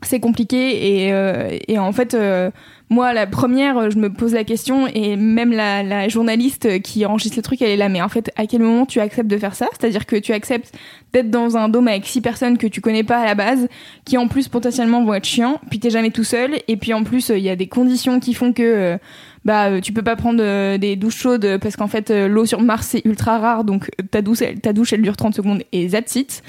c'est 0.04 0.22
compliqué 0.22 1.06
et, 1.06 1.14
euh, 1.14 1.58
et 1.68 1.78
en 1.80 1.91
fait 1.91 2.14
euh, 2.14 2.50
moi 2.94 3.14
la 3.14 3.28
première 3.28 3.90
je 3.90 3.98
me 3.98 4.11
pose 4.11 4.34
la 4.34 4.44
question 4.44 4.88
et 4.88 5.15
même 5.15 5.52
la, 5.52 6.07
journaliste 6.07 6.82
qui 6.82 7.06
enregistre 7.06 7.38
le 7.38 7.44
truc 7.44 7.61
elle 7.61 7.72
est 7.72 7.78
là. 7.78 7.90
Mais 7.90 8.02
en 8.02 8.10
fait 8.10 8.32
à 8.36 8.45
quel 8.45 8.61
moment 8.61 8.86
tu 8.86 8.99
acceptes 8.99 9.30
de 9.30 9.38
faire 9.38 9.56
ça? 9.56 9.68
C'est 9.74 9.88
à 9.88 9.90
dire 9.90 10.06
que 10.06 10.15
tu 10.15 10.32
acceptes 10.32 10.74
d'être 11.11 11.30
dans 11.30 11.57
un 11.57 11.70
dôme 11.70 11.88
avec 11.88 12.06
six 12.06 12.22
personnes 12.22 12.57
que 12.57 12.68
tu 12.68 12.82
connais 12.82 13.03
pas 13.03 13.20
à 13.20 13.26
la 13.26 13.36
base 13.36 13.68
qui 14.06 14.18
en 14.18 14.28
plus 14.28 14.48
potentiellement 14.48 15.03
vont 15.03 15.14
être 15.14 15.26
chiants 15.26 15.60
puis 15.70 15.80
t'es 15.80 15.90
jamais 15.90 16.11
tout 16.11 16.24
seul 16.24 16.52
et 16.68 16.78
puis 16.78 16.94
en 16.94 17.03
plus 17.03 17.30
il 17.30 17.44
y 17.44 17.49
a 17.49 17.56
des 17.56 17.68
conditions 17.68 18.20
qui 18.20 18.34
font 18.34 18.53
que 18.53 18.64
euh, 18.64 18.98
bah 19.45 19.70
euh, 19.70 19.82
tu 19.82 19.91
peux 19.91 20.03
pas 20.03 20.15
prendre 20.15 20.41
euh, 20.41 20.78
des 20.78 20.95
douches 20.95 21.18
chaudes 21.18 21.57
parce 21.61 21.76
qu'en 21.76 21.88
fait 21.88 22.11
euh, 22.11 22.28
l'eau 22.28 22.45
sur 22.45 22.61
Mars 22.61 22.88
c'est 22.88 23.06
ultra 23.06 23.40
rare 23.40 23.64
donc 23.64 23.90
euh, 23.99 24.03
ta 24.10 24.22
douche 24.22 24.41
elle, 24.41 24.60
ta 24.60 24.74
douche 24.74 24.94
elle 24.94 25.02
dure 25.02 25.18
30 25.18 25.36
secondes 25.36 25.64
et 25.72 25.90
that's 25.90 26.41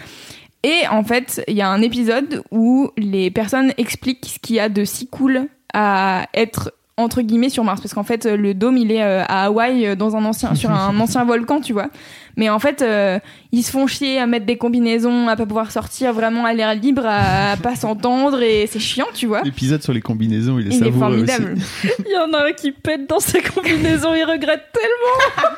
et 0.64 0.88
en 0.88 1.04
fait, 1.04 1.44
il 1.46 1.54
y 1.54 1.60
a 1.60 1.68
un 1.68 1.82
épisode 1.82 2.42
où 2.50 2.90
les 2.96 3.30
personnes 3.30 3.74
expliquent 3.76 4.24
ce 4.24 4.38
qu'il 4.38 4.56
y 4.56 4.60
a 4.60 4.70
de 4.70 4.86
si 4.86 5.08
cool 5.08 5.48
à 5.74 6.26
être 6.32 6.72
entre 6.96 7.22
guillemets 7.22 7.48
sur 7.48 7.64
Mars 7.64 7.80
parce 7.80 7.92
qu'en 7.92 8.04
fait 8.04 8.24
le 8.24 8.54
dôme 8.54 8.76
il 8.76 8.92
est 8.92 9.02
euh, 9.02 9.24
à 9.26 9.46
Hawaï 9.46 9.84
euh, 9.84 9.96
dans 9.96 10.14
un 10.14 10.24
ancien 10.24 10.54
sur 10.54 10.70
un 10.70 10.96
ancien 11.00 11.24
volcan 11.24 11.60
tu 11.60 11.72
vois 11.72 11.88
mais 12.36 12.48
en 12.48 12.60
fait 12.60 12.82
euh, 12.82 13.18
ils 13.50 13.64
se 13.64 13.72
font 13.72 13.88
chier 13.88 14.20
à 14.20 14.26
mettre 14.26 14.46
des 14.46 14.56
combinaisons 14.56 15.26
à 15.26 15.34
pas 15.34 15.44
pouvoir 15.44 15.72
sortir 15.72 16.12
vraiment 16.12 16.44
à 16.44 16.52
l'air 16.52 16.72
libre 16.74 17.02
à 17.04 17.56
pas 17.62 17.74
s'entendre 17.74 18.40
et 18.42 18.68
c'est 18.68 18.78
chiant 18.78 19.08
tu 19.12 19.26
vois 19.26 19.42
L'épisode 19.42 19.82
sur 19.82 19.92
les 19.92 20.00
combinaisons, 20.00 20.60
il 20.60 20.68
est 20.68 20.76
il 20.76 20.76
est 20.76 20.84
savoureux 20.84 21.22
aussi. 21.22 21.32
formidable 21.32 21.60
Il 22.06 22.12
y 22.12 22.16
en 22.16 22.32
a 22.32 22.46
un 22.46 22.52
qui 22.52 22.70
pète 22.70 23.08
dans 23.08 23.20
ses 23.20 23.42
combinaisons, 23.42 24.14
il 24.14 24.24
regrette 24.24 24.62
tellement. 24.72 25.54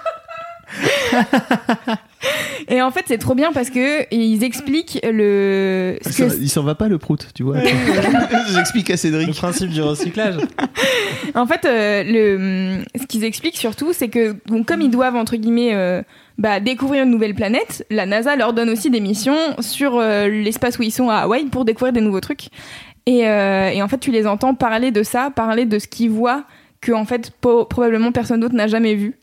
et 2.69 2.83
en 2.83 2.91
fait 2.91 3.05
c'est 3.07 3.19
trop 3.19 3.35
bien 3.35 3.53
parce 3.53 3.71
que 3.71 4.13
ils 4.15 4.43
expliquent 4.45 4.99
le 5.05 5.99
ce 6.03 6.23
que 6.23 6.41
il 6.41 6.49
s'en 6.49 6.63
va 6.63 6.75
pas 6.75 6.89
le 6.89 6.99
prout, 6.99 7.29
tu 7.35 7.43
vois. 7.43 7.57
J'explique 8.55 8.91
à 8.91 8.95
Le 8.95 8.97
Cédric. 8.99 9.35
principe 9.37 9.71
du 9.71 9.83
recyclage. 9.83 10.37
En 11.35 11.45
fait, 11.47 11.65
euh, 11.67 12.03
le, 12.07 12.85
ce 12.99 13.05
qu'ils 13.07 13.25
expliquent 13.25 13.57
surtout, 13.59 13.93
c'est 13.93 14.09
que 14.09 14.37
donc, 14.47 14.65
comme 14.67 14.81
ils 14.81 14.91
doivent, 14.91 15.17
entre 15.17 15.37
guillemets, 15.37 15.75
euh, 15.75 16.03
bah, 16.39 16.61
découvrir 16.61 17.03
une 17.05 17.11
nouvelle 17.11 17.35
planète, 17.35 17.85
la 17.91 18.07
NASA 18.07 18.37
leur 18.37 18.55
donne 18.55 18.71
aussi 18.71 18.89
des 18.91 19.01
missions 19.01 19.37
sur 19.61 19.97
euh, 19.99 20.29
l'espace 20.29 20.79
où 20.79 20.83
ils 20.83 20.93
sont 20.93 21.11
à 21.11 21.17
Hawaï 21.17 21.45
pour 21.47 21.65
découvrir 21.67 21.93
des 21.93 22.01
nouveaux 22.01 22.21
trucs. 22.21 22.47
Et, 23.07 23.27
euh, 23.29 23.69
et 23.69 23.83
en 23.83 23.89
fait, 23.89 23.99
tu 23.99 24.11
les 24.13 24.27
entends 24.27 24.55
parler 24.55 24.93
de 24.93 25.03
ça, 25.03 25.31
parler 25.35 25.67
de 25.67 25.79
ce 25.79 25.87
qu'ils 25.89 26.11
voient 26.11 26.45
que, 26.81 26.93
en 26.93 27.05
fait, 27.05 27.31
po- 27.41 27.67
probablement 27.67 28.13
personne 28.13 28.41
d'autre 28.41 28.55
n'a 28.55 28.67
jamais 28.69 28.95
vu. 28.95 29.19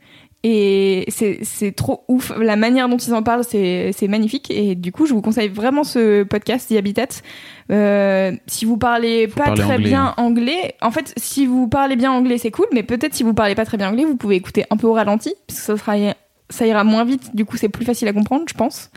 Et 0.46 1.06
c'est 1.08 1.40
c'est 1.44 1.72
trop 1.72 2.04
ouf. 2.10 2.34
La 2.38 2.58
manière 2.58 2.90
dont 2.90 2.98
ils 2.98 3.14
en 3.14 3.24
parlent, 3.24 3.46
c'est 3.46 3.92
c'est 3.98 4.10
magnifique. 4.10 4.52
Et 4.52 4.76
du 4.76 4.92
coup, 4.92 5.06
je 5.06 5.14
vous 5.14 5.22
conseille 5.22 5.48
vraiment 5.48 5.86
ce 5.86 6.24
podcast, 6.24 6.70
The 6.70 6.74
Habitat. 6.78 7.08
Euh, 7.72 8.34
si 8.48 8.66
vous 8.66 8.78
parlez 8.78 9.28
Faut 9.30 9.38
pas 9.38 9.46
parler 9.46 9.62
très 9.62 9.74
anglais, 9.76 9.88
bien 9.90 10.06
hein. 10.06 10.14
anglais, 10.18 10.76
en 10.82 10.92
fait, 10.92 11.14
si 11.16 11.46
vous 11.46 11.70
parlez 11.70 11.96
bien 11.96 12.12
anglais, 12.12 12.38
c'est 12.38 12.52
cool. 12.52 12.66
Mais 12.74 12.84
peut-être 12.84 13.14
si 13.14 13.24
vous 13.24 13.34
parlez 13.34 13.56
pas 13.56 13.64
très 13.66 13.78
bien 13.78 13.90
anglais, 13.90 14.04
vous 14.04 14.18
pouvez 14.18 14.36
écouter 14.36 14.66
un 14.70 14.76
peu 14.76 14.88
au 14.88 14.94
ralenti, 14.94 15.34
parce 15.48 15.60
que 15.62 15.66
ça 15.66 15.78
sera 15.78 15.94
ça 16.50 16.68
ira 16.68 16.84
moins 16.84 17.06
vite. 17.06 17.34
Du 17.36 17.46
coup, 17.46 17.56
c'est 17.56 17.70
plus 17.70 17.86
facile 17.86 18.10
à 18.10 18.14
comprendre, 18.14 18.44
je 18.50 18.54
pense. 18.54 18.92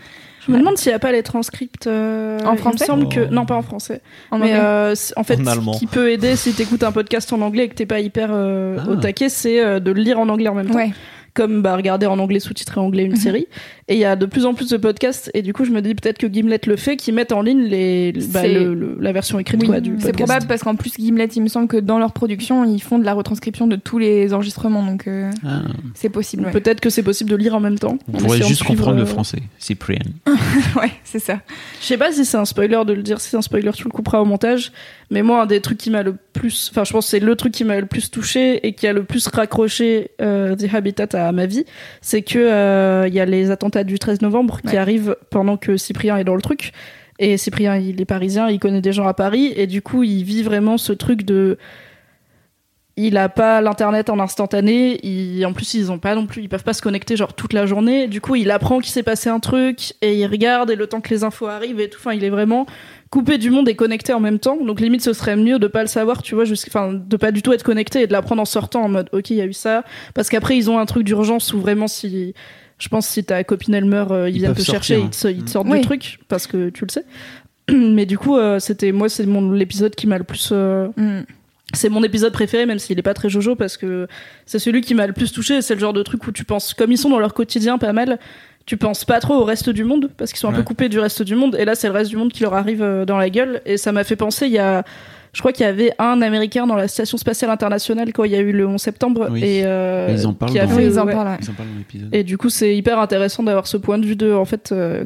Je 0.46 0.52
me 0.52 0.58
demande 0.58 0.78
s'il 0.78 0.90
n'y 0.90 0.94
a 0.96 1.00
pas 1.00 1.10
les 1.10 1.24
transcripts 1.24 1.88
euh, 1.88 2.38
En 2.44 2.52
Il 2.52 2.58
français 2.58 2.84
me 2.84 2.86
semble 2.86 3.08
que 3.08 3.28
non, 3.32 3.46
pas 3.46 3.56
en 3.56 3.62
français. 3.62 4.00
En 4.30 4.38
mais 4.38 4.52
euh, 4.54 4.94
en 5.16 5.24
fait, 5.24 5.40
En 5.40 5.72
ce 5.72 5.78
qui 5.80 5.86
peut 5.88 6.10
aider 6.10 6.36
si 6.36 6.52
t'écoutes 6.52 6.84
un 6.84 6.92
podcast 6.92 7.32
en 7.32 7.40
anglais 7.40 7.64
et 7.64 7.68
que 7.68 7.74
t'es 7.74 7.86
pas 7.86 7.98
hyper 7.98 8.28
euh, 8.32 8.76
Ah. 8.78 8.90
au 8.90 8.96
taquet, 8.96 9.28
c'est 9.28 9.60
euh, 9.60 9.80
de 9.80 9.90
le 9.90 10.00
lire 10.00 10.20
en 10.20 10.28
anglais 10.28 10.48
en 10.48 10.54
même 10.54 10.68
temps. 10.68 10.76
ouais. 10.76 10.92
Comme 11.36 11.60
bah, 11.62 11.76
regarder 11.76 12.06
en 12.06 12.18
anglais 12.18 12.40
sous-titré 12.40 12.80
anglais 12.80 13.04
une 13.04 13.10
Mhm. 13.12 13.16
série. 13.18 13.46
Et 13.88 13.94
il 13.94 14.00
y 14.00 14.04
a 14.04 14.16
de 14.16 14.26
plus 14.26 14.46
en 14.46 14.54
plus 14.54 14.70
de 14.70 14.76
podcasts. 14.78 15.30
Et 15.34 15.42
du 15.42 15.52
coup, 15.52 15.64
je 15.64 15.70
me 15.70 15.80
dis 15.82 15.94
peut-être 15.94 16.18
que 16.18 16.26
Gimlet 16.26 16.60
le 16.66 16.74
fait, 16.76 16.96
qu'ils 16.96 17.14
mettent 17.14 17.30
en 17.30 17.42
ligne 17.42 17.62
les, 17.62 18.12
bah, 18.32 18.40
C'est- 18.42 18.52
le- 18.54 18.74
le- 18.74 18.96
la 19.00 19.12
version 19.12 19.38
écrite 19.38 19.60
Oui, 19.60 19.66
quoi, 19.68 19.80
du 19.80 19.94
c'est 20.00 20.12
probable 20.12 20.46
parce 20.46 20.62
qu'en 20.64 20.74
plus 20.74 20.94
Gimlet, 20.98 21.26
il 21.36 21.42
me 21.42 21.48
semble 21.48 21.68
que 21.68 21.76
dans 21.76 21.98
leur 22.00 22.12
production, 22.12 22.64
ils 22.64 22.80
font 22.82 22.98
de 22.98 23.04
la 23.04 23.12
retranscription 23.14 23.66
de 23.68 23.76
tous 23.76 23.98
les 23.98 24.32
enregistrements, 24.32 24.82
donc 24.82 25.06
euh, 25.06 25.30
Ah. 25.46 25.60
c'est 25.94 26.08
possible. 26.08 26.46
Ouais, 26.46 26.50
Peut-être 26.52 26.80
que 26.80 26.90
c'est 26.90 27.02
possible 27.04 27.30
de 27.30 27.36
lire 27.36 27.54
en 27.54 27.60
même 27.60 27.78
temps. 27.78 27.98
Vous 28.08 28.18
pourrez 28.18 28.42
juste 28.42 28.64
comprendre 28.64 28.96
le 28.98 29.04
français. 29.04 29.42
Cyprien. 29.58 30.00
ouais 30.76 30.90
c'est 31.04 31.18
ça. 31.20 31.40
Je 31.80 31.86
sais 31.86 31.98
pas 31.98 32.10
si 32.12 32.24
c'est 32.24 32.36
un 32.38 32.44
spoiler 32.46 32.80
de 32.86 32.92
le 32.94 33.02
dire, 33.02 33.20
si 33.20 33.28
c'est 33.30 33.36
un 33.36 33.42
spoiler, 33.42 33.70
tu 33.74 33.84
le 33.84 33.90
couperas 33.90 34.20
au 34.20 34.24
montage. 34.24 34.72
Mais 35.10 35.22
moi, 35.22 35.42
un 35.42 35.46
des 35.46 35.60
trucs 35.60 35.78
qui 35.78 35.90
m'a 35.90 36.02
le 36.02 36.16
plus, 36.32 36.68
enfin, 36.70 36.84
je 36.84 36.92
pense 36.92 37.06
que 37.06 37.10
c'est 37.10 37.20
le 37.20 37.36
truc 37.36 37.52
qui 37.52 37.64
m'a 37.64 37.78
le 37.78 37.86
plus 37.86 38.10
touché 38.10 38.66
et 38.66 38.72
qui 38.72 38.86
a 38.86 38.92
le 38.92 39.04
plus 39.04 39.28
raccroché 39.28 40.10
euh, 40.20 40.56
The 40.56 40.74
Habitat 40.74 41.08
à 41.12 41.30
ma 41.32 41.46
vie, 41.46 41.64
c'est 42.00 42.22
que 42.22 42.38
euh, 42.38 43.06
il 43.06 43.14
y 43.14 43.20
a 43.20 43.24
les 43.24 43.50
attentats 43.50 43.84
du 43.84 43.98
13 43.98 44.20
novembre 44.22 44.60
qui 44.68 44.76
arrivent 44.76 45.16
pendant 45.30 45.56
que 45.56 45.76
Cyprien 45.76 46.16
est 46.16 46.24
dans 46.24 46.34
le 46.34 46.42
truc. 46.42 46.72
Et 47.18 47.36
Cyprien, 47.36 47.76
il 47.76 48.00
est 48.00 48.04
parisien, 48.04 48.48
il 48.48 48.58
connaît 48.58 48.80
des 48.80 48.92
gens 48.92 49.06
à 49.06 49.14
Paris, 49.14 49.52
et 49.56 49.66
du 49.66 49.80
coup, 49.80 50.02
il 50.02 50.22
vit 50.24 50.42
vraiment 50.42 50.76
ce 50.76 50.92
truc 50.92 51.22
de. 51.22 51.56
Il 52.98 53.18
a 53.18 53.28
pas 53.28 53.60
l'internet 53.60 54.08
en 54.08 54.18
instantané, 54.18 54.98
il, 55.06 55.44
en 55.44 55.52
plus 55.52 55.74
ils 55.74 55.92
ont 55.92 55.98
pas 55.98 56.14
non 56.14 56.26
plus, 56.26 56.42
ils 56.42 56.48
peuvent 56.48 56.64
pas 56.64 56.72
se 56.72 56.80
connecter 56.80 57.14
genre 57.14 57.34
toute 57.34 57.52
la 57.52 57.66
journée. 57.66 58.08
Du 58.08 58.22
coup, 58.22 58.36
il 58.36 58.50
apprend 58.50 58.78
qu'il 58.78 58.90
s'est 58.90 59.02
passé 59.02 59.28
un 59.28 59.38
truc 59.38 59.92
et 60.00 60.14
il 60.14 60.26
regarde 60.26 60.70
et 60.70 60.76
le 60.76 60.86
temps 60.86 61.02
que 61.02 61.10
les 61.10 61.22
infos 61.22 61.46
arrivent 61.46 61.78
et 61.78 61.90
tout. 61.90 61.98
Enfin, 62.00 62.14
il 62.14 62.24
est 62.24 62.30
vraiment 62.30 62.64
coupé 63.10 63.38
du 63.38 63.50
monde 63.50 63.68
et 63.68 63.74
connecté 63.76 64.12
en 64.12 64.20
même 64.20 64.38
temps. 64.38 64.56
Donc 64.64 64.80
limite, 64.80 65.02
ce 65.02 65.12
serait 65.12 65.36
mieux 65.36 65.58
de 65.58 65.66
pas 65.68 65.82
le 65.82 65.86
savoir, 65.88 66.22
tu 66.22 66.34
vois, 66.34 66.44
enfin, 66.68 66.92
de 66.92 67.16
pas 67.16 67.30
du 67.32 67.42
tout 67.42 67.52
être 67.52 67.62
connecté 67.62 68.02
et 68.02 68.06
de 68.06 68.12
l'apprendre 68.12 68.42
en 68.42 68.46
sortant 68.46 68.82
en 68.82 68.88
mode, 68.88 69.08
ok, 69.12 69.30
il 69.30 69.36
y 69.36 69.40
a 69.40 69.46
eu 69.46 69.52
ça. 69.52 69.84
Parce 70.14 70.28
qu'après, 70.28 70.56
ils 70.56 70.70
ont 70.70 70.78
un 70.78 70.86
truc 70.86 71.04
d'urgence 71.04 71.52
où 71.54 71.60
vraiment 71.60 71.86
si, 71.88 72.34
je 72.78 72.88
pense 72.88 73.06
si 73.06 73.24
ta 73.24 73.44
copine 73.44 73.74
elle 73.74 73.84
meurt, 73.84 74.10
euh, 74.10 74.28
ils, 74.28 74.36
Ils 74.36 74.38
viennent 74.40 74.54
te 74.54 74.62
chercher, 74.62 74.96
sortir, 75.00 75.30
ils 75.30 75.34
te, 75.34 75.40
ils 75.40 75.44
te 75.44 75.50
sortent 75.50 75.68
Oui. 75.68 75.80
du 75.80 75.86
truc 75.86 76.18
parce 76.28 76.46
que 76.46 76.68
tu 76.70 76.84
le 76.84 76.90
sais. 76.90 77.04
Mais 77.72 78.06
du 78.06 78.18
coup, 78.18 78.36
euh, 78.36 78.58
c'était 78.58 78.92
moi, 78.92 79.08
c'est 79.08 79.26
mon 79.26 79.50
l'épisode 79.52 79.94
qui 79.94 80.06
m'a 80.06 80.18
le 80.18 80.24
plus. 80.24 80.50
euh, 80.52 80.88
Mm. 80.96 81.22
c'est 81.74 81.88
mon 81.88 82.02
épisode 82.04 82.32
préféré, 82.32 82.64
même 82.66 82.78
s'il 82.78 82.98
est 82.98 83.02
pas 83.02 83.14
très 83.14 83.28
jojo, 83.28 83.54
parce 83.56 83.76
que 83.76 84.06
c'est 84.46 84.58
celui 84.60 84.80
qui 84.82 84.94
m'a 84.94 85.06
le 85.06 85.12
plus 85.12 85.32
touché. 85.32 85.62
C'est 85.62 85.74
le 85.74 85.80
genre 85.80 85.92
de 85.92 86.02
truc 86.02 86.26
où 86.26 86.32
tu 86.32 86.44
penses, 86.44 86.74
comme 86.74 86.92
ils 86.92 86.98
sont 86.98 87.08
dans 87.10 87.18
leur 87.18 87.34
quotidien 87.34 87.76
pas 87.78 87.92
mal, 87.92 88.18
tu 88.66 88.76
penses 88.76 89.04
pas 89.04 89.20
trop 89.20 89.34
au 89.34 89.44
reste 89.44 89.70
du 89.70 89.84
monde, 89.84 90.10
parce 90.16 90.32
qu'ils 90.32 90.40
sont 90.40 90.48
un 90.48 90.52
peu 90.52 90.62
coupés 90.64 90.88
du 90.88 90.98
reste 90.98 91.22
du 91.22 91.34
monde. 91.36 91.54
Et 91.58 91.64
là, 91.64 91.74
c'est 91.76 91.86
le 91.86 91.94
reste 91.94 92.10
du 92.10 92.16
monde 92.16 92.32
qui 92.32 92.42
leur 92.42 92.52
arrive 92.54 92.82
euh, 92.82 93.04
dans 93.04 93.16
la 93.16 93.30
gueule. 93.30 93.62
Et 93.64 93.76
ça 93.76 93.92
m'a 93.92 94.02
fait 94.04 94.16
penser, 94.16 94.46
il 94.46 94.52
y 94.52 94.58
a. 94.58 94.84
Je 95.32 95.40
crois 95.40 95.52
qu'il 95.52 95.66
y 95.66 95.68
avait 95.68 95.92
un 95.98 96.22
Américain 96.22 96.66
dans 96.66 96.76
la 96.76 96.88
Station 96.88 97.18
Spatiale 97.18 97.50
Internationale 97.50 98.10
quand 98.12 98.24
il 98.24 98.32
y 98.32 98.36
a 98.36 98.40
eu 98.40 98.52
le 98.52 98.66
11 98.66 98.80
septembre. 98.80 99.28
Oui. 99.30 99.44
Et 99.44 99.62
euh, 99.66 100.08
Ils 100.10 100.26
en 100.26 100.32
parlent 100.32 100.50
qui 100.50 100.58
a 100.58 100.66
dans- 100.66 100.74
fait- 100.74 100.86
ils 100.86 100.98
en 100.98 101.04
ouais. 101.06 101.12
parlent. 101.12 101.28
ouais. 101.28 101.38
Ils 101.42 101.50
en 101.50 101.52
parlent 101.52 101.68
dans 101.68 101.76
l'épisode. 101.78 102.08
Et 102.14 102.24
du 102.24 102.38
coup, 102.38 102.48
c'est 102.48 102.74
hyper 102.74 102.98
intéressant 102.98 103.42
d'avoir 103.42 103.66
ce 103.66 103.76
point 103.76 103.98
de 103.98 104.06
vue 104.06 104.16
de, 104.16 104.32
en 104.32 104.46
fait, 104.46 104.72
euh, 104.72 105.04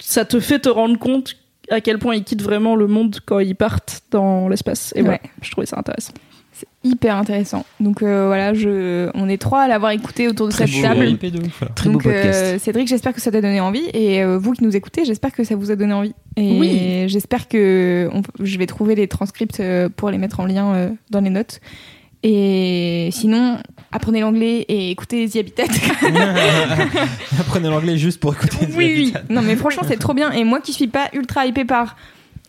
ça 0.00 0.24
te 0.24 0.40
fait 0.40 0.58
te 0.58 0.68
rendre 0.68 0.98
compte 0.98 1.36
à 1.70 1.80
quel 1.80 1.98
point 1.98 2.14
ils 2.16 2.24
quittent 2.24 2.42
vraiment 2.42 2.74
le 2.76 2.88
monde 2.88 3.18
quand 3.24 3.38
ils 3.38 3.54
partent 3.56 4.02
dans 4.10 4.48
l'espace. 4.48 4.92
Et 4.96 5.00
voilà, 5.02 5.18
Ouais. 5.22 5.30
je 5.42 5.50
trouvais 5.52 5.66
ça 5.66 5.78
intéressant. 5.78 6.12
C'est 6.58 6.66
hyper 6.84 7.16
intéressant. 7.16 7.66
Donc 7.80 8.02
euh, 8.02 8.26
voilà, 8.28 8.54
je, 8.54 9.10
on 9.14 9.28
est 9.28 9.36
trois 9.36 9.60
à 9.62 9.68
l'avoir 9.68 9.90
écouté 9.92 10.26
autour 10.26 10.46
de 10.46 10.52
Très 10.52 10.66
cette 10.66 10.76
beau. 10.76 10.82
table. 10.82 11.18
Très 11.74 11.88
beau 11.88 11.92
Donc, 11.94 12.04
podcast. 12.04 12.40
euh, 12.42 12.58
Cédric, 12.58 12.88
j'espère 12.88 13.12
que 13.12 13.20
ça 13.20 13.30
t'a 13.30 13.42
donné 13.42 13.60
envie. 13.60 13.84
Et 13.92 14.22
euh, 14.22 14.38
vous 14.38 14.52
qui 14.52 14.64
nous 14.64 14.74
écoutez, 14.74 15.04
j'espère 15.04 15.32
que 15.32 15.44
ça 15.44 15.54
vous 15.54 15.70
a 15.70 15.76
donné 15.76 15.92
envie. 15.92 16.14
Et 16.36 16.58
Oui. 16.58 17.08
j'espère 17.08 17.48
que 17.48 18.08
on 18.12 18.22
je 18.42 18.58
vais 18.58 18.66
trouver 18.66 18.94
les 18.94 19.06
transcripts 19.06 19.60
euh, 19.60 19.88
pour 19.94 20.10
les 20.10 20.16
mettre 20.18 20.40
en 20.40 20.46
lien 20.46 20.74
euh, 20.74 20.88
dans 21.10 21.20
les 21.20 21.28
notes. 21.30 21.60
Et 22.22 23.10
sinon, 23.12 23.58
apprenez 23.92 24.20
l'anglais 24.20 24.64
et 24.68 24.90
écoutez 24.90 25.28
The 25.28 25.36
Habitat. 25.36 25.64
Apprenez 27.38 27.68
l'anglais 27.68 27.98
juste 27.98 28.20
pour 28.20 28.32
écouter. 28.34 28.66
oui, 28.74 28.94
oui. 28.96 29.14
Non, 29.28 29.42
mais 29.42 29.56
franchement, 29.56 29.82
c'est 29.86 29.98
trop 29.98 30.14
bien. 30.14 30.32
Et 30.32 30.44
moi 30.44 30.60
qui 30.60 30.72
suis 30.72 30.88
pas 30.88 31.08
ultra 31.12 31.46
hypée 31.46 31.64
par 31.64 31.96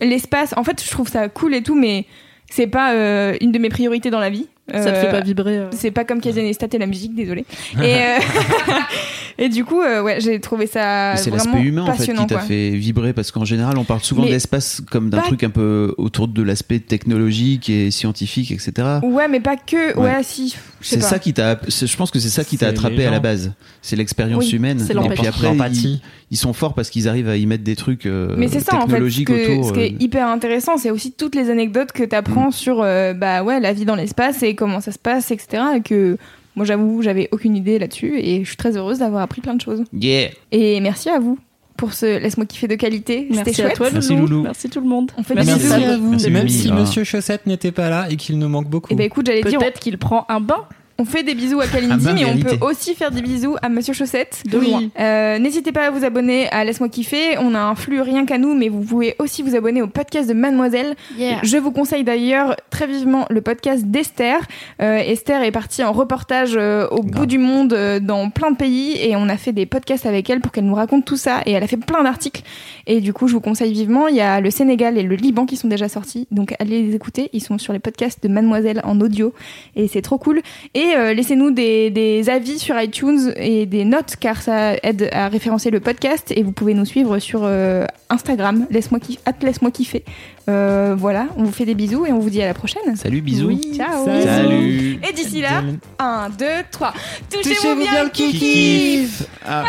l'espace, 0.01 0.53
en 0.57 0.63
fait, 0.63 0.81
je 0.83 0.89
trouve 0.89 1.09
ça 1.09 1.27
cool 1.29 1.53
et 1.53 1.61
tout, 1.63 1.75
mais 1.75 2.05
c'est 2.49 2.67
pas 2.67 2.93
euh, 2.93 3.35
une 3.41 3.51
de 3.51 3.59
mes 3.59 3.69
priorités 3.69 4.09
dans 4.09 4.19
la 4.19 4.29
vie. 4.29 4.47
Ça 4.69 4.83
te 4.83 4.89
Euh, 4.89 5.01
fait 5.01 5.11
pas 5.11 5.21
vibrer 5.21 5.57
euh. 5.59 5.67
c'est 5.71 5.91
pas 5.91 6.03
comme 6.03 6.19
Kazenestat 6.19 6.67
et 6.73 6.77
la 6.77 6.87
musique, 6.87 7.15
désolé. 7.15 7.45
Et, 7.81 7.95
euh, 7.95 8.17
et 9.37 9.49
du 9.49 9.63
coup, 9.65 9.81
euh, 9.81 10.01
ouais, 10.01 10.19
j'ai 10.19 10.39
trouvé 10.39 10.67
ça 10.67 11.11
Mais 11.13 11.17
c'est 11.19 11.29
l'aspect 11.31 11.61
humain 11.61 11.83
en 11.83 11.93
fait 11.93 12.11
qui 12.13 12.25
t'a 12.25 12.39
fait 12.39 12.71
vibrer 12.71 13.13
parce 13.13 13.31
qu'en 13.31 13.45
général 13.45 13.77
on 13.77 13.83
parle 13.83 14.01
souvent 14.01 14.21
Mais 14.23 14.29
de 14.29 14.33
l'espace 14.33 14.81
comme 14.91 15.09
d'un 15.09 15.19
pas- 15.19 15.23
truc 15.27 15.43
un 15.43 15.49
peu 15.49 15.93
autour 15.97 16.27
de 16.27 16.41
l'aspect 16.41 16.79
technologique 16.79 17.69
et 17.69 17.91
scientifique 17.91 18.51
etc. 18.51 18.99
Ouais, 19.03 19.27
mais 19.27 19.39
pas 19.39 19.55
que. 19.57 19.95
Ouais, 19.97 20.15
Ouais. 20.15 20.23
si. 20.23 20.55
C'est 20.81 21.01
ça 21.01 21.19
qui 21.19 21.33
t'a, 21.33 21.59
je 21.67 21.95
pense 21.97 22.11
que 22.11 22.19
c'est 22.19 22.29
ça 22.29 22.43
qui 22.43 22.57
t'a 22.57 22.67
attrapé 22.67 23.05
à 23.05 23.11
la 23.11 23.19
base. 23.19 23.51
C'est 23.81 23.95
l'expérience 23.95 24.45
Oui, 24.45 24.55
humaine. 24.55 24.79
c'est 24.79 24.93
et 24.93 25.09
puis 25.09 25.27
après 25.27 25.47
ils, 25.73 26.01
ils 26.31 26.37
sont 26.37 26.53
forts 26.53 26.73
parce 26.73 26.89
qu'ils 26.89 27.07
arrivent 27.07 27.29
à 27.29 27.37
y 27.37 27.45
mettre 27.45 27.63
des 27.63 27.75
trucs 27.75 28.05
euh, 28.05 28.35
Mais 28.37 28.47
c'est 28.47 28.59
ça 28.59 28.75
en 28.77 28.87
fait. 28.87 28.99
Que- 28.99 29.51
autour. 29.53 29.69
ce 29.69 29.73
qui 29.73 29.79
est 29.79 29.93
euh, 29.93 29.97
hyper 29.99 30.27
intéressant, 30.27 30.77
c'est 30.77 30.91
aussi 30.91 31.11
toutes 31.11 31.35
les 31.35 31.49
anecdotes 31.49 31.91
que 31.91 32.03
Mm. 32.03 32.07
t'apprends 32.07 32.51
sur 32.51 32.81
euh, 32.81 33.13
bah 33.13 33.43
ouais 33.43 33.59
la 33.59 33.73
vie 33.73 33.85
dans 33.85 33.95
l'espace 33.95 34.43
et 34.43 34.55
comment 34.55 34.79
ça 34.81 34.91
se 34.91 34.99
passe, 34.99 35.31
etc. 35.31 35.63
Et 35.77 35.81
que 35.81 36.17
moi 36.57 36.65
j'avoue 36.65 37.01
j'avais 37.01 37.29
aucune 37.31 37.55
idée 37.55 37.79
là-dessus 37.79 38.19
et 38.19 38.43
je 38.43 38.47
suis 38.49 38.57
très 38.57 38.75
heureuse 38.75 38.99
d'avoir 38.99 39.21
appris 39.21 39.39
plein 39.39 39.53
de 39.55 39.61
choses. 39.61 39.83
Yeah. 39.93 40.31
Et 40.51 40.81
merci 40.81 41.09
à 41.09 41.19
vous 41.19 41.39
pour 41.77 41.93
ce 41.93 42.19
laisse-moi 42.19 42.45
kiffer 42.47 42.67
de 42.67 42.73
qualité. 42.75 43.27
C'était 43.29 43.35
Merci 43.45 43.61
à 43.61 43.65
chouette. 43.65 43.77
toi, 43.77 43.89
Merci, 43.93 44.15
Loulou. 44.15 44.41
Merci 44.41 44.67
tout 44.69 44.81
le 44.81 44.87
monde. 44.87 45.11
On 45.17 45.21
fait 45.23 45.35
Merci, 45.35 45.51
des 45.53 45.57
bisous. 45.59 45.69
Fab. 45.69 45.83
à 45.83 45.97
vous. 45.97 46.09
Merci, 46.11 46.25
Et 46.25 46.29
même 46.31 46.45
Mimi. 46.45 46.57
si. 46.57 46.71
Monsieur 46.73 47.03
Chaussette 47.03 47.45
n'était 47.45 47.71
pas 47.71 47.89
là 47.89 48.07
et 48.09 48.15
qu'il 48.15 48.39
nous 48.39 48.49
manque 48.49 48.67
beaucoup. 48.67 48.91
Et 48.91 48.95
ben 48.95 49.03
écoute, 49.05 49.27
j'allais 49.27 49.43
dire. 49.43 49.59
Peut-être 49.59 49.79
qu'il 49.79 49.97
prend 49.99 50.25
un 50.27 50.39
bain. 50.41 50.65
On 50.99 51.05
fait 51.05 51.23
des 51.23 51.35
bisous 51.35 51.59
à 51.59 51.67
Kalindi, 51.67 52.05
Ah, 52.09 52.13
mais 52.13 52.25
on 52.25 52.37
peut 52.37 52.57
aussi 52.61 52.95
faire 52.95 53.11
des 53.11 53.21
bisous 53.21 53.55
à 53.61 53.69
Monsieur 53.69 53.93
Chaussette. 53.93 54.41
De 54.49 54.57
loin. 54.57 54.83
Euh, 54.99 55.37
N'hésitez 55.37 55.71
pas 55.71 55.87
à 55.87 55.91
vous 55.91 56.03
abonner 56.03 56.49
à 56.49 56.63
Laisse-moi 56.63 56.89
kiffer. 56.89 57.37
On 57.39 57.53
a 57.53 57.59
un 57.59 57.75
flux 57.75 58.01
rien 58.01 58.25
qu'à 58.25 58.37
nous, 58.37 58.55
mais 58.55 58.69
vous 58.69 58.81
pouvez 58.81 59.15
aussi 59.19 59.43
vous 59.43 59.55
abonner 59.55 59.81
au 59.81 59.87
podcast 59.87 60.27
de 60.27 60.33
Mademoiselle. 60.33 60.95
Je 61.43 61.57
vous 61.57 61.71
conseille 61.71 62.03
d'ailleurs 62.03 62.55
très 62.71 62.87
vivement 62.87 63.25
le 63.29 63.41
podcast 63.41 63.85
d'Esther. 63.85 64.39
Euh, 64.81 64.97
Esther 64.97 65.43
est 65.43 65.51
partie 65.51 65.83
en 65.83 65.91
reportage 65.91 66.53
euh, 66.55 66.87
au 66.89 67.03
bout 67.03 67.25
du 67.25 67.37
monde 67.37 67.73
euh, 67.73 67.99
dans 67.99 68.29
plein 68.29 68.51
de 68.51 68.57
pays 68.57 68.97
et 68.99 69.15
on 69.15 69.29
a 69.29 69.37
fait 69.37 69.53
des 69.53 69.65
podcasts 69.65 70.05
avec 70.05 70.29
elle 70.29 70.39
pour 70.41 70.51
qu'elle 70.51 70.65
nous 70.65 70.75
raconte 70.75 71.05
tout 71.05 71.17
ça 71.17 71.41
et 71.45 71.51
elle 71.51 71.63
a 71.63 71.67
fait 71.67 71.77
plein 71.77 72.03
d'articles 72.03 72.41
et 72.87 73.01
du 73.01 73.13
coup 73.13 73.27
je 73.27 73.33
vous 73.33 73.41
conseille 73.41 73.71
vivement. 73.73 74.07
Il 74.07 74.15
y 74.15 74.21
a 74.21 74.41
le 74.41 74.49
Sénégal 74.49 74.97
et 74.97 75.03
le 75.03 75.15
Liban 75.15 75.45
qui 75.45 75.57
sont 75.57 75.67
déjà 75.67 75.89
sortis 75.89 76.27
donc 76.31 76.55
allez 76.59 76.81
les 76.83 76.95
écouter. 76.95 77.29
Ils 77.33 77.41
sont 77.43 77.57
sur 77.57 77.73
les 77.73 77.79
podcasts 77.79 78.23
de 78.23 78.27
Mademoiselle 78.29 78.81
en 78.83 78.99
audio 78.99 79.33
et 79.75 79.87
c'est 79.87 80.01
trop 80.01 80.17
cool. 80.17 80.41
Et 80.73 80.86
euh, 80.95 81.13
laissez-nous 81.13 81.51
des, 81.51 81.89
des 81.89 82.29
avis 82.29 82.59
sur 82.59 82.79
iTunes 82.79 83.33
et 83.35 83.65
des 83.65 83.85
notes 83.85 84.15
car 84.19 84.41
ça 84.41 84.75
aide 84.83 85.09
à 85.11 85.27
référencer 85.27 85.71
le 85.71 85.79
podcast 85.79 86.31
et 86.35 86.43
vous 86.43 86.51
pouvez 86.51 86.73
nous 86.73 86.85
suivre 86.85 87.19
sur 87.19 87.41
euh, 87.43 87.85
Instagram 88.09 88.67
laisse-moi 88.69 88.99
kiffer, 88.99 89.19
laisse-moi 89.41 89.71
kiffer. 89.71 90.03
Euh, 90.49 90.95
voilà, 90.97 91.27
on 91.37 91.43
vous 91.43 91.51
fait 91.51 91.65
des 91.65 91.75
bisous 91.75 92.05
et 92.05 92.11
on 92.11 92.19
vous 92.19 92.29
dit 92.29 92.41
à 92.41 92.47
la 92.47 92.53
prochaine. 92.53 92.95
Salut, 92.95 93.21
bisous. 93.21 93.59
Ciao. 93.75 94.05
Salut. 94.05 94.99
Et 95.07 95.13
d'ici 95.13 95.41
là, 95.41 95.63
1, 95.99 96.29
2, 96.37 96.45
3. 96.71 96.93
Touchez-vous 97.31 97.75
bien 97.79 98.03
le 98.03 98.09
kiki 98.09 99.07
Ah, 99.45 99.63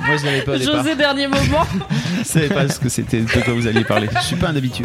moi 0.00 0.16
je 0.16 0.24
l'avais 0.24 0.42
pas 0.42 0.54
au 0.54 0.58
départ. 0.58 0.82
José, 0.82 0.94
dernier 0.94 1.26
moment. 1.26 1.66
Je 2.18 2.24
savais 2.24 2.48
pas 2.48 2.68
ce 2.68 2.78
que 2.80 2.88
c'était, 2.88 3.20
de 3.20 3.44
quoi 3.44 3.54
vous 3.54 3.66
alliez 3.66 3.84
parler. 3.84 4.08
Je 4.20 4.24
suis 4.26 4.36
pas 4.36 4.48
un 4.48 4.56
habitué. 4.56 4.84